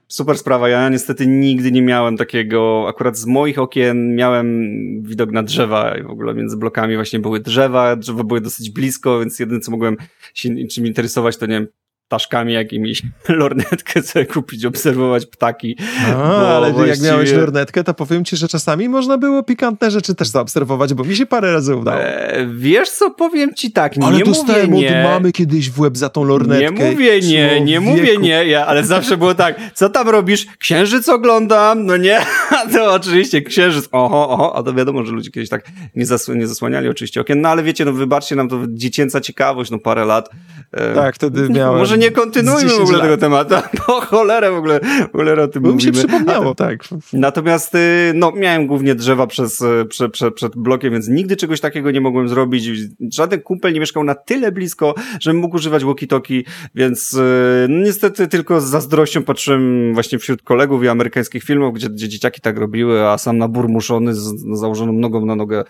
Super 0.08 0.38
sprawa. 0.38 0.68
Ja 0.68 0.88
niestety 0.88 1.26
nigdy 1.26 1.72
nie 1.72 1.82
miałem 1.82 2.16
takiego, 2.16 2.86
akurat 2.88 3.16
z 3.16 3.26
moich 3.26 3.58
okien 3.58 4.14
miałem 4.14 4.68
widok 5.02 5.30
na 5.32 5.42
drzewa 5.42 5.98
i 5.98 6.02
w 6.02 6.10
ogóle 6.10 6.34
między 6.34 6.56
blokami 6.56 6.96
właśnie 6.96 7.18
były 7.18 7.40
drzewa, 7.40 7.96
drzewa 7.96 8.24
były 8.24 8.40
dosyć 8.40 8.70
blisko, 8.70 9.20
więc 9.20 9.38
jedyne 9.38 9.60
co 9.60 9.70
mogłem 9.70 9.96
się 10.34 10.66
czym 10.66 10.86
interesować 10.86 11.36
to 11.36 11.46
nie 11.46 11.54
wiem, 11.54 11.68
ptaszkami 12.08 12.52
jakimiś, 12.52 13.02
lornetkę 13.28 14.02
sobie 14.02 14.26
kupić, 14.26 14.64
obserwować 14.64 15.26
ptaki. 15.26 15.76
A, 16.16 16.56
ale 16.56 16.72
właściwie... 16.72 17.06
jak 17.06 17.12
miałeś 17.12 17.32
lornetkę, 17.32 17.84
to 17.84 17.94
powiem 17.94 18.24
ci, 18.24 18.36
że 18.36 18.48
czasami 18.48 18.88
można 18.88 19.18
było 19.18 19.42
pikantne 19.42 19.90
rzeczy 19.90 20.14
też 20.14 20.28
zaobserwować, 20.28 20.94
bo 20.94 21.04
mi 21.04 21.16
się 21.16 21.26
parę 21.26 21.52
razy 21.52 21.76
udało. 21.76 22.02
E, 22.02 22.46
wiesz 22.56 22.90
co, 22.90 23.10
powiem 23.10 23.54
ci 23.54 23.72
tak, 23.72 23.92
ale 24.02 24.16
nie 24.16 24.24
mówię 24.24 24.68
nie. 24.68 24.98
od 24.98 25.04
mamy 25.04 25.32
kiedyś 25.32 25.70
w 25.70 25.80
łeb 25.80 25.96
za 25.96 26.08
tą 26.08 26.24
lornetkę. 26.24 26.74
Nie 26.74 26.90
mówię 26.90 27.20
nie, 27.20 27.46
Człowieku. 27.46 27.64
nie 27.64 27.80
mówię 27.80 28.18
nie, 28.18 28.46
ja, 28.46 28.66
ale 28.66 28.84
zawsze 28.84 29.16
było 29.16 29.34
tak, 29.34 29.60
co 29.74 29.88
tam 29.88 30.08
robisz? 30.08 30.46
Księżyc 30.58 31.08
oglądam, 31.08 31.86
no 31.86 31.96
nie? 31.96 32.20
to 32.72 32.92
oczywiście 32.92 33.42
księżyc, 33.42 33.88
oho, 33.92 34.28
oho, 34.28 34.56
a 34.56 34.62
to 34.62 34.74
wiadomo, 34.74 35.04
że 35.04 35.12
ludzie 35.12 35.30
kiedyś 35.30 35.48
tak 35.48 35.64
nie, 35.94 36.06
zas 36.06 36.28
nie 36.28 36.46
zasłaniali 36.46 36.88
oczywiście 36.88 37.20
okien, 37.20 37.40
no 37.40 37.48
ale 37.48 37.62
wiecie, 37.62 37.84
no 37.84 37.92
wybaczcie 37.92 38.36
nam 38.36 38.48
to 38.48 38.58
dziecięca 38.68 39.20
ciekawość, 39.20 39.70
no 39.70 39.78
parę 39.78 40.04
lat. 40.04 40.30
E, 40.72 40.94
tak, 40.94 41.14
wtedy 41.14 41.48
miałem... 41.48 41.78
Może 41.78 41.95
nie 41.96 42.10
kontynuujmy 42.10 42.70
w 42.70 42.80
ogóle 42.80 42.98
lat. 42.98 43.02
tego 43.02 43.16
tematu, 43.16 43.54
bo 43.88 44.00
cholerę 44.00 44.50
w 44.50 44.54
ogóle, 44.54 44.80
cholerę 45.12 45.42
o 45.42 45.48
tym 45.48 45.62
bo 45.62 45.72
mówimy. 45.72 45.90
mi 45.90 45.96
się 45.96 46.08
przypomniało, 46.08 46.54
tak. 46.54 46.78
Natomiast, 47.12 47.74
y, 47.74 48.12
no, 48.14 48.32
miałem 48.32 48.66
głównie 48.66 48.94
drzewa 48.94 49.26
przez, 49.26 49.60
y, 49.60 49.86
przed, 49.88 50.12
przed, 50.12 50.34
przed 50.34 50.56
blokiem, 50.56 50.92
więc 50.92 51.08
nigdy 51.08 51.36
czegoś 51.36 51.60
takiego 51.60 51.90
nie 51.90 52.00
mogłem 52.00 52.28
zrobić. 52.28 52.70
Żaden 53.12 53.40
kumpel 53.40 53.72
nie 53.72 53.80
mieszkał 53.80 54.04
na 54.04 54.14
tyle 54.14 54.52
blisko, 54.52 54.94
żebym 55.20 55.40
mógł 55.40 55.56
używać 55.56 55.84
walkie-talkie, 55.84 56.42
więc 56.74 57.12
y, 57.12 57.66
no, 57.68 57.84
niestety 57.84 58.28
tylko 58.28 58.60
z 58.60 58.64
zazdrością 58.64 59.22
patrzyłem 59.22 59.94
właśnie 59.94 60.18
wśród 60.18 60.42
kolegów 60.42 60.84
i 60.84 60.88
amerykańskich 60.88 61.42
filmów, 61.42 61.74
gdzie, 61.74 61.88
gdzie 61.90 62.08
dzieciaki 62.08 62.40
tak 62.40 62.58
robiły, 62.58 63.06
a 63.06 63.18
sam 63.18 63.38
nabór 63.38 63.68
muszony 63.68 64.14
z 64.14 64.34
założoną 64.52 64.92
nogą 64.92 65.26
na 65.26 65.36
nogę 65.36 65.64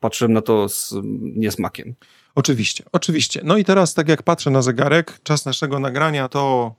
patrzyłem 0.00 0.32
na 0.32 0.42
to 0.42 0.68
z 0.68 0.94
niesmakiem. 1.22 1.94
Oczywiście, 2.36 2.84
oczywiście. 2.92 3.40
No 3.44 3.56
i 3.56 3.64
teraz, 3.64 3.94
tak 3.94 4.08
jak 4.08 4.22
patrzę 4.22 4.50
na 4.50 4.62
zegarek, 4.62 5.18
czas 5.22 5.46
naszego 5.46 5.78
nagrania 5.78 6.28
to 6.28 6.74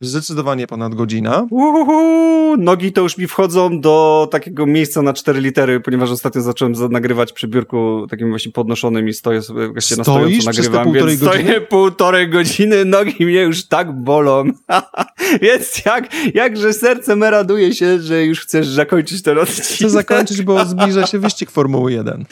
zdecydowanie 0.00 0.66
ponad 0.66 0.94
godzina. 0.94 1.46
Uhuhu, 1.50 2.56
nogi 2.56 2.92
to 2.92 3.00
już 3.00 3.18
mi 3.18 3.26
wchodzą 3.26 3.80
do 3.80 4.28
takiego 4.30 4.66
miejsca 4.66 5.02
na 5.02 5.12
cztery 5.12 5.40
litery, 5.40 5.80
ponieważ 5.80 6.10
ostatnio 6.10 6.40
zacząłem 6.42 6.74
nagrywać 6.90 7.32
przy 7.32 7.48
biurku 7.48 8.06
takim 8.10 8.30
właśnie 8.30 8.52
podnoszonym 8.52 9.08
i 9.08 9.12
stoję 9.12 9.42
sobie 9.42 9.68
właśnie 9.68 9.96
na 9.96 10.04
stojąco 10.04 10.46
nagrywam, 10.46 10.92
więc 10.92 11.20
stoję 11.20 11.42
godziny? 11.42 11.60
półtorej 11.60 12.28
godziny, 12.28 12.84
nogi 12.84 13.26
mnie 13.26 13.42
już 13.42 13.68
tak 13.68 13.92
bolą. 13.92 14.44
więc 15.42 15.84
jak, 15.86 16.08
jakże 16.34 16.72
serce 16.72 17.16
me 17.16 17.30
raduje 17.30 17.74
się, 17.74 18.00
że 18.00 18.24
już 18.24 18.40
chcesz 18.40 18.66
zakończyć 18.66 19.22
ten 19.22 19.38
odcinek. 19.38 19.66
Chcę 19.66 19.90
zakończyć, 19.90 20.42
bo 20.42 20.64
zbliża 20.64 21.06
się 21.06 21.18
wyścig 21.18 21.50
Formuły 21.50 21.92
1. 21.92 22.24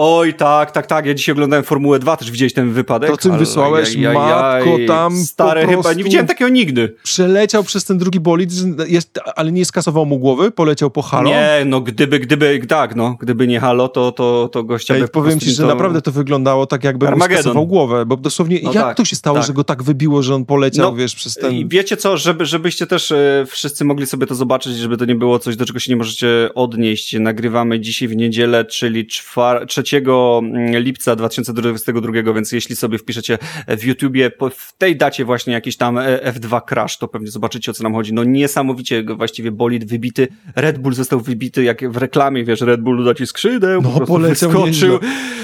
Oj, 0.00 0.34
tak, 0.34 0.70
tak, 0.70 0.86
tak. 0.86 1.06
Ja 1.06 1.14
dzisiaj 1.14 1.32
oglądałem 1.32 1.64
Formułę 1.64 1.98
2, 1.98 2.16
też 2.16 2.30
widziałeś 2.30 2.52
ten 2.52 2.72
wypadek. 2.72 3.10
To 3.10 3.16
co 3.16 3.32
wysłałeś, 3.32 3.96
aj, 3.96 4.06
aj, 4.06 4.14
matko, 4.14 4.76
tam 4.86 5.16
Stary 5.16 5.66
chyba, 5.66 5.92
nie 5.92 6.04
widziałem 6.04 6.26
takiego 6.26 6.48
nigdy. 6.48 6.94
Przeleciał 7.02 7.64
przez 7.64 7.84
ten 7.84 7.98
drugi 7.98 8.20
bolid, 8.20 8.50
jest, 8.88 9.18
ale 9.36 9.52
nie 9.52 9.64
skasował 9.64 10.06
mu 10.06 10.18
głowy, 10.18 10.50
poleciał 10.50 10.90
po 10.90 11.02
halo. 11.02 11.30
Nie, 11.30 11.62
no 11.66 11.80
gdyby, 11.80 12.18
gdyby, 12.18 12.60
tak, 12.68 12.96
no, 12.96 13.16
gdyby 13.20 13.46
nie 13.46 13.60
halo, 13.60 13.88
to, 13.88 14.12
to, 14.12 14.48
to 14.52 14.64
gościa 14.64 14.94
Ej, 14.94 15.00
by 15.00 15.08
powiem 15.08 15.40
ci, 15.40 15.50
że 15.50 15.62
to... 15.62 15.68
naprawdę 15.68 16.02
to 16.02 16.12
wyglądało 16.12 16.66
tak, 16.66 16.84
jakby 16.84 17.10
mu 17.10 17.20
skasował 17.20 17.66
głowę, 17.66 18.06
bo 18.06 18.16
dosłownie, 18.16 18.60
no 18.62 18.72
jak 18.72 18.84
tak, 18.84 18.96
to 18.96 19.04
się 19.04 19.16
stało, 19.16 19.36
tak. 19.36 19.46
że 19.46 19.52
go 19.52 19.64
tak 19.64 19.82
wybiło, 19.82 20.22
że 20.22 20.34
on 20.34 20.44
poleciał, 20.44 20.90
no, 20.90 20.96
wiesz, 20.96 21.14
przez 21.14 21.34
ten... 21.34 21.52
I 21.52 21.68
wiecie 21.68 21.96
co, 21.96 22.16
żeby, 22.16 22.46
żebyście 22.46 22.86
też 22.86 23.12
e, 23.12 23.44
wszyscy 23.48 23.84
mogli 23.84 24.06
sobie 24.06 24.26
to 24.26 24.34
zobaczyć, 24.34 24.76
żeby 24.76 24.96
to 24.96 25.04
nie 25.04 25.14
było 25.14 25.38
coś, 25.38 25.56
do 25.56 25.66
czego 25.66 25.78
się 25.78 25.92
nie 25.92 25.96
możecie 25.96 26.50
odnieść. 26.54 27.16
Nagrywamy 27.20 27.80
dzisiaj 27.80 28.08
w 28.08 28.16
niedzielę, 28.16 28.64
czyli 28.64 29.06
czwar- 29.06 29.66
lipca 30.80 31.16
2022, 31.16 32.32
więc 32.34 32.52
jeśli 32.52 32.76
sobie 32.76 32.98
wpiszecie 32.98 33.38
w 33.68 33.84
YouTubie 33.84 34.30
w 34.50 34.72
tej 34.78 34.96
dacie 34.96 35.24
właśnie 35.24 35.52
jakiś 35.52 35.76
tam 35.76 35.98
e, 35.98 36.32
F2 36.32 36.60
Crash, 36.68 36.98
to 36.98 37.08
pewnie 37.08 37.30
zobaczycie 37.30 37.70
o 37.70 37.74
co 37.74 37.82
nam 37.82 37.94
chodzi. 37.94 38.12
No 38.12 38.24
niesamowicie 38.24 39.02
właściwie 39.02 39.50
bolid 39.52 39.84
wybity. 39.84 40.28
Red 40.56 40.78
Bull 40.78 40.94
został 40.94 41.20
wybity 41.20 41.64
jak 41.64 41.92
w 41.92 41.96
reklamie, 41.96 42.44
wiesz, 42.44 42.60
Red 42.60 42.80
Bull 42.80 43.04
da 43.04 43.14
ci 43.14 43.26
skrzydeł, 43.26 43.82
no, 43.82 43.90
po 43.90 44.00
prostu 44.00 44.20
wyskoczył, 44.20 44.98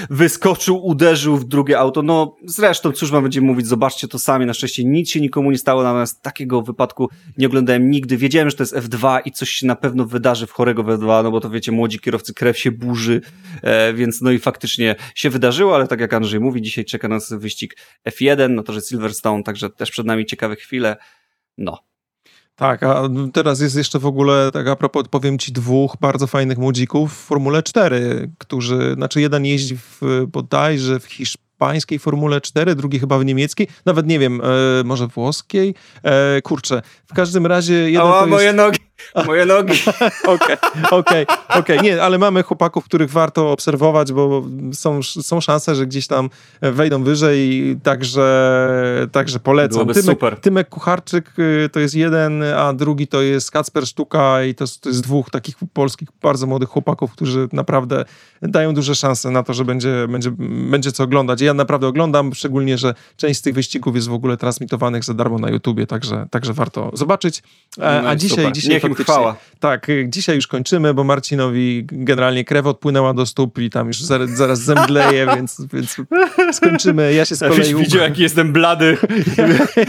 wyskoczył, 0.09 0.85
uderzył 0.85 1.37
w 1.37 1.45
drugie 1.45 1.79
auto. 1.79 2.01
No 2.01 2.35
zresztą, 2.45 2.91
cóż 2.91 3.11
mam 3.11 3.23
będziemy 3.23 3.47
mówić, 3.47 3.67
zobaczcie 3.67 4.07
to 4.07 4.19
sami. 4.19 4.45
Na 4.45 4.53
szczęście 4.53 4.83
nic 4.83 5.09
się 5.09 5.21
nikomu 5.21 5.51
nie 5.51 5.57
stało, 5.57 5.83
natomiast 5.83 6.21
takiego 6.21 6.61
wypadku 6.61 7.09
nie 7.37 7.47
oglądałem 7.47 7.89
nigdy. 7.91 8.17
Wiedziałem, 8.17 8.49
że 8.49 8.55
to 8.55 8.63
jest 8.63 8.75
F2 8.75 9.21
i 9.25 9.31
coś 9.31 9.49
się 9.49 9.67
na 9.67 9.75
pewno 9.75 10.05
wydarzy 10.05 10.47
w 10.47 10.51
chorego 10.51 10.83
w 10.83 10.87
F2, 10.87 11.23
no 11.23 11.31
bo 11.31 11.41
to 11.41 11.49
wiecie, 11.49 11.71
młodzi 11.71 11.99
kierowcy, 11.99 12.33
krew 12.33 12.57
się 12.59 12.71
burzy, 12.71 13.21
e, 13.61 13.93
więc 13.93 14.21
no 14.21 14.31
i 14.35 14.39
faktycznie 14.39 14.95
się 15.15 15.29
wydarzyło, 15.29 15.75
ale 15.75 15.87
tak 15.87 15.99
jak 15.99 16.13
Andrzej 16.13 16.39
mówi, 16.39 16.61
dzisiaj 16.61 16.85
czeka 16.85 17.07
nas 17.07 17.33
wyścig 17.33 17.77
F1, 18.09 18.49
no 18.49 18.63
to, 18.63 18.73
że 18.73 18.81
Silverstone, 18.81 19.43
także 19.43 19.69
też 19.69 19.91
przed 19.91 20.05
nami 20.05 20.25
ciekawe 20.25 20.55
chwile. 20.55 20.97
No, 21.57 21.83
tak, 22.55 22.83
a 22.83 23.09
teraz 23.33 23.61
jest 23.61 23.75
jeszcze 23.75 23.99
w 23.99 24.05
ogóle, 24.05 24.49
tak 24.53 24.67
a 24.67 24.75
propos, 24.75 25.03
powiem 25.07 25.37
ci 25.37 25.51
dwóch 25.51 25.95
bardzo 26.01 26.27
fajnych 26.27 26.57
młodzików 26.57 27.13
w 27.13 27.25
Formule 27.25 27.63
4, 27.63 28.31
którzy, 28.37 28.93
znaczy 28.93 29.21
jeden 29.21 29.45
jeździ 29.45 29.77
w, 29.77 30.01
bodajże 30.27 30.99
w 30.99 31.05
hiszpańskiej 31.05 31.99
Formule 31.99 32.41
4, 32.41 32.75
drugi 32.75 32.99
chyba 32.99 33.19
w 33.19 33.25
niemieckiej, 33.25 33.67
nawet 33.85 34.07
nie 34.07 34.19
wiem, 34.19 34.41
e, 34.41 34.83
może 34.83 35.07
włoskiej, 35.07 35.75
e, 36.03 36.41
kurczę, 36.41 36.81
w 37.05 37.13
każdym 37.13 37.45
razie 37.45 37.73
jeden 37.73 38.01
Ała, 38.01 38.19
to 38.19 38.19
jest... 38.19 38.31
moje 38.31 38.53
nogi! 38.53 38.84
Moje 39.25 39.45
nogi. 39.45 39.73
Okej, 40.35 40.57
okej, 40.91 41.25
okej. 41.49 41.79
Nie, 41.81 42.03
ale 42.03 42.17
mamy 42.17 42.43
chłopaków, 42.43 42.85
których 42.85 43.11
warto 43.11 43.51
obserwować, 43.51 44.13
bo 44.13 44.43
są, 44.73 45.03
są 45.03 45.41
szanse, 45.41 45.75
że 45.75 45.87
gdzieś 45.87 46.07
tam 46.07 46.29
wejdą 46.61 47.03
wyżej, 47.03 47.75
także, 47.83 49.07
także 49.11 49.39
polecam. 49.39 49.87
Tymek, 49.87 50.05
super. 50.05 50.39
Tymek 50.39 50.69
Kucharczyk 50.69 51.39
y, 51.39 51.69
to 51.69 51.79
jest 51.79 51.95
jeden, 51.95 52.43
a 52.43 52.73
drugi 52.73 53.07
to 53.07 53.21
jest 53.21 53.51
Kacper 53.51 53.87
Sztuka 53.87 54.43
i 54.43 54.55
to, 54.55 54.65
to 54.81 54.89
jest 54.89 55.03
dwóch 55.03 55.29
takich 55.29 55.55
polskich 55.73 56.07
bardzo 56.21 56.47
młodych 56.47 56.69
chłopaków, 56.69 57.11
którzy 57.11 57.47
naprawdę 57.53 58.05
dają 58.41 58.73
duże 58.73 58.95
szanse 58.95 59.31
na 59.31 59.43
to, 59.43 59.53
że 59.53 59.65
będzie, 59.65 60.07
będzie, 60.09 60.31
będzie 60.69 60.91
co 60.91 61.03
oglądać. 61.03 61.41
Ja 61.41 61.53
naprawdę 61.53 61.87
oglądam, 61.87 62.33
szczególnie, 62.33 62.77
że 62.77 62.93
część 63.17 63.39
z 63.39 63.41
tych 63.41 63.53
wyścigów 63.53 63.95
jest 63.95 64.07
w 64.07 64.13
ogóle 64.13 64.37
transmitowanych 64.37 65.03
za 65.03 65.13
darmo 65.13 65.39
na 65.39 65.49
YouTubie, 65.49 65.87
także, 65.87 66.27
także 66.31 66.53
warto 66.53 66.91
zobaczyć. 66.93 67.43
E, 67.77 68.01
no 68.01 68.09
a 68.09 68.15
dzisiaj, 68.15 68.51
dzisiaj 68.51 68.73
Niech 68.73 68.84
chwała. 68.93 69.35
Tak, 69.59 69.87
dzisiaj 70.07 70.35
już 70.35 70.47
kończymy, 70.47 70.93
bo 70.93 71.03
Marcinowi 71.03 71.85
generalnie 71.91 72.45
krew 72.45 72.65
odpłynęła 72.65 73.13
do 73.13 73.25
stóp 73.25 73.59
i 73.59 73.69
tam 73.69 73.87
już 73.87 74.01
zaraz, 74.01 74.29
zaraz 74.29 74.59
zemdleje, 74.59 75.27
więc, 75.35 75.61
więc 75.73 75.97
skończymy. 76.51 77.13
Ja 77.13 77.25
się 77.25 77.35
z 77.35 77.39
kolei... 77.39 77.71
Ja 77.71 77.77
widział, 77.77 78.01
jaki 78.01 78.21
jestem 78.21 78.53
blady. 78.53 78.97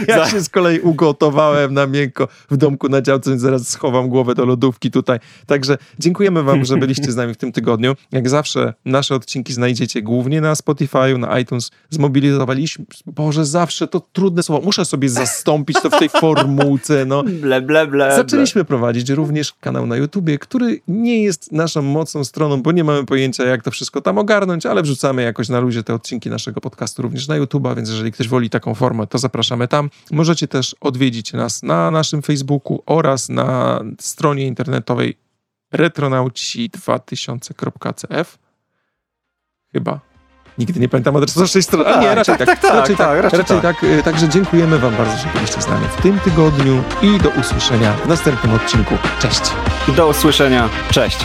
Ja, 0.07 0.17
ja 0.17 0.29
się 0.29 0.41
z 0.41 0.49
kolei 0.49 0.79
ugotowałem 0.79 1.73
na 1.73 1.87
miękko 1.87 2.27
w 2.51 2.57
domku 2.57 2.89
na 2.89 3.01
działce, 3.01 3.29
więc 3.29 3.41
zaraz 3.41 3.69
schowam 3.69 4.09
głowę 4.09 4.35
do 4.35 4.45
lodówki 4.45 4.91
tutaj. 4.91 5.19
Także 5.45 5.77
dziękujemy 5.99 6.43
wam, 6.43 6.65
że 6.65 6.77
byliście 6.77 7.11
z 7.11 7.15
nami 7.15 7.33
w 7.33 7.37
tym 7.37 7.51
tygodniu. 7.51 7.95
Jak 8.11 8.29
zawsze 8.29 8.73
nasze 8.85 9.15
odcinki 9.15 9.53
znajdziecie 9.53 10.01
głównie 10.01 10.41
na 10.41 10.55
Spotify, 10.55 11.17
na 11.17 11.39
iTunes. 11.39 11.71
Zmobilizowaliśmy, 11.89 12.85
Boże, 13.05 13.45
zawsze 13.45 13.87
to 13.87 13.99
trudne 13.99 14.43
słowo. 14.43 14.65
Muszę 14.65 14.85
sobie 14.85 15.09
zastąpić 15.09 15.77
to 15.81 15.89
w 15.89 15.99
tej 15.99 16.09
formułce. 16.09 17.05
No. 17.05 17.23
Ble, 17.23 17.61
ble, 17.61 17.87
ble. 17.87 18.15
Zaczęliśmy 18.15 18.65
prowadzić 18.65 18.86
również 19.15 19.53
kanał 19.53 19.87
na 19.87 19.97
YouTubie, 19.97 20.37
który 20.37 20.81
nie 20.87 21.23
jest 21.23 21.51
naszą 21.51 21.81
mocną 21.81 22.23
stroną, 22.23 22.61
bo 22.61 22.71
nie 22.71 22.83
mamy 22.83 23.05
pojęcia, 23.05 23.43
jak 23.43 23.63
to 23.63 23.71
wszystko 23.71 24.01
tam 24.01 24.17
ogarnąć, 24.17 24.65
ale 24.65 24.81
wrzucamy 24.81 25.21
jakoś 25.21 25.49
na 25.49 25.59
luzie 25.59 25.83
te 25.83 25.93
odcinki 25.93 26.29
naszego 26.29 26.61
podcastu 26.61 27.01
również 27.01 27.27
na 27.27 27.35
YouTuba, 27.35 27.75
więc 27.75 27.89
jeżeli 27.89 28.11
ktoś 28.11 28.27
woli 28.27 28.49
taką 28.49 28.75
formę, 28.75 29.07
to 29.07 29.17
zapraszamy 29.17 29.67
tam. 29.67 29.89
Możecie 30.11 30.47
też 30.47 30.75
odwiedzić 30.81 31.33
nas 31.33 31.63
na 31.63 31.91
naszym 31.91 32.21
Facebooku 32.21 32.83
oraz 32.85 33.29
na 33.29 33.81
stronie 33.99 34.47
internetowej 34.47 35.17
retronauci2000.cf 35.73 38.37
chyba. 39.73 40.06
Nigdy 40.57 40.79
nie 40.79 40.89
pamiętam 40.89 41.15
adresu 41.15 41.39
naszej 41.39 41.63
strony. 41.63 41.85
A 41.85 41.99
nie, 41.99 42.07
tak, 42.07 42.15
raczej 42.15 42.37
tak. 42.37 42.47
tak, 42.47 42.59
tak, 42.59 42.73
raczej 42.73 42.95
tak, 42.95 43.21
tak, 43.21 43.23
raczej, 43.23 43.61
tak. 43.61 43.81
tak. 43.81 44.03
Także 44.03 44.29
dziękujemy 44.29 44.79
wam 44.79 44.95
bardzo, 44.95 45.17
że 45.17 45.27
byliście 45.33 45.61
z 45.61 45.67
nami 45.67 45.87
w 45.97 46.01
tym 46.01 46.19
tygodniu 46.19 46.83
i 47.01 47.17
do 47.17 47.29
usłyszenia 47.29 47.93
w 47.93 48.07
następnym 48.07 48.53
odcinku. 48.53 48.95
Cześć. 49.19 49.41
Do 49.95 50.07
usłyszenia. 50.07 50.69
Cześć. 50.91 51.17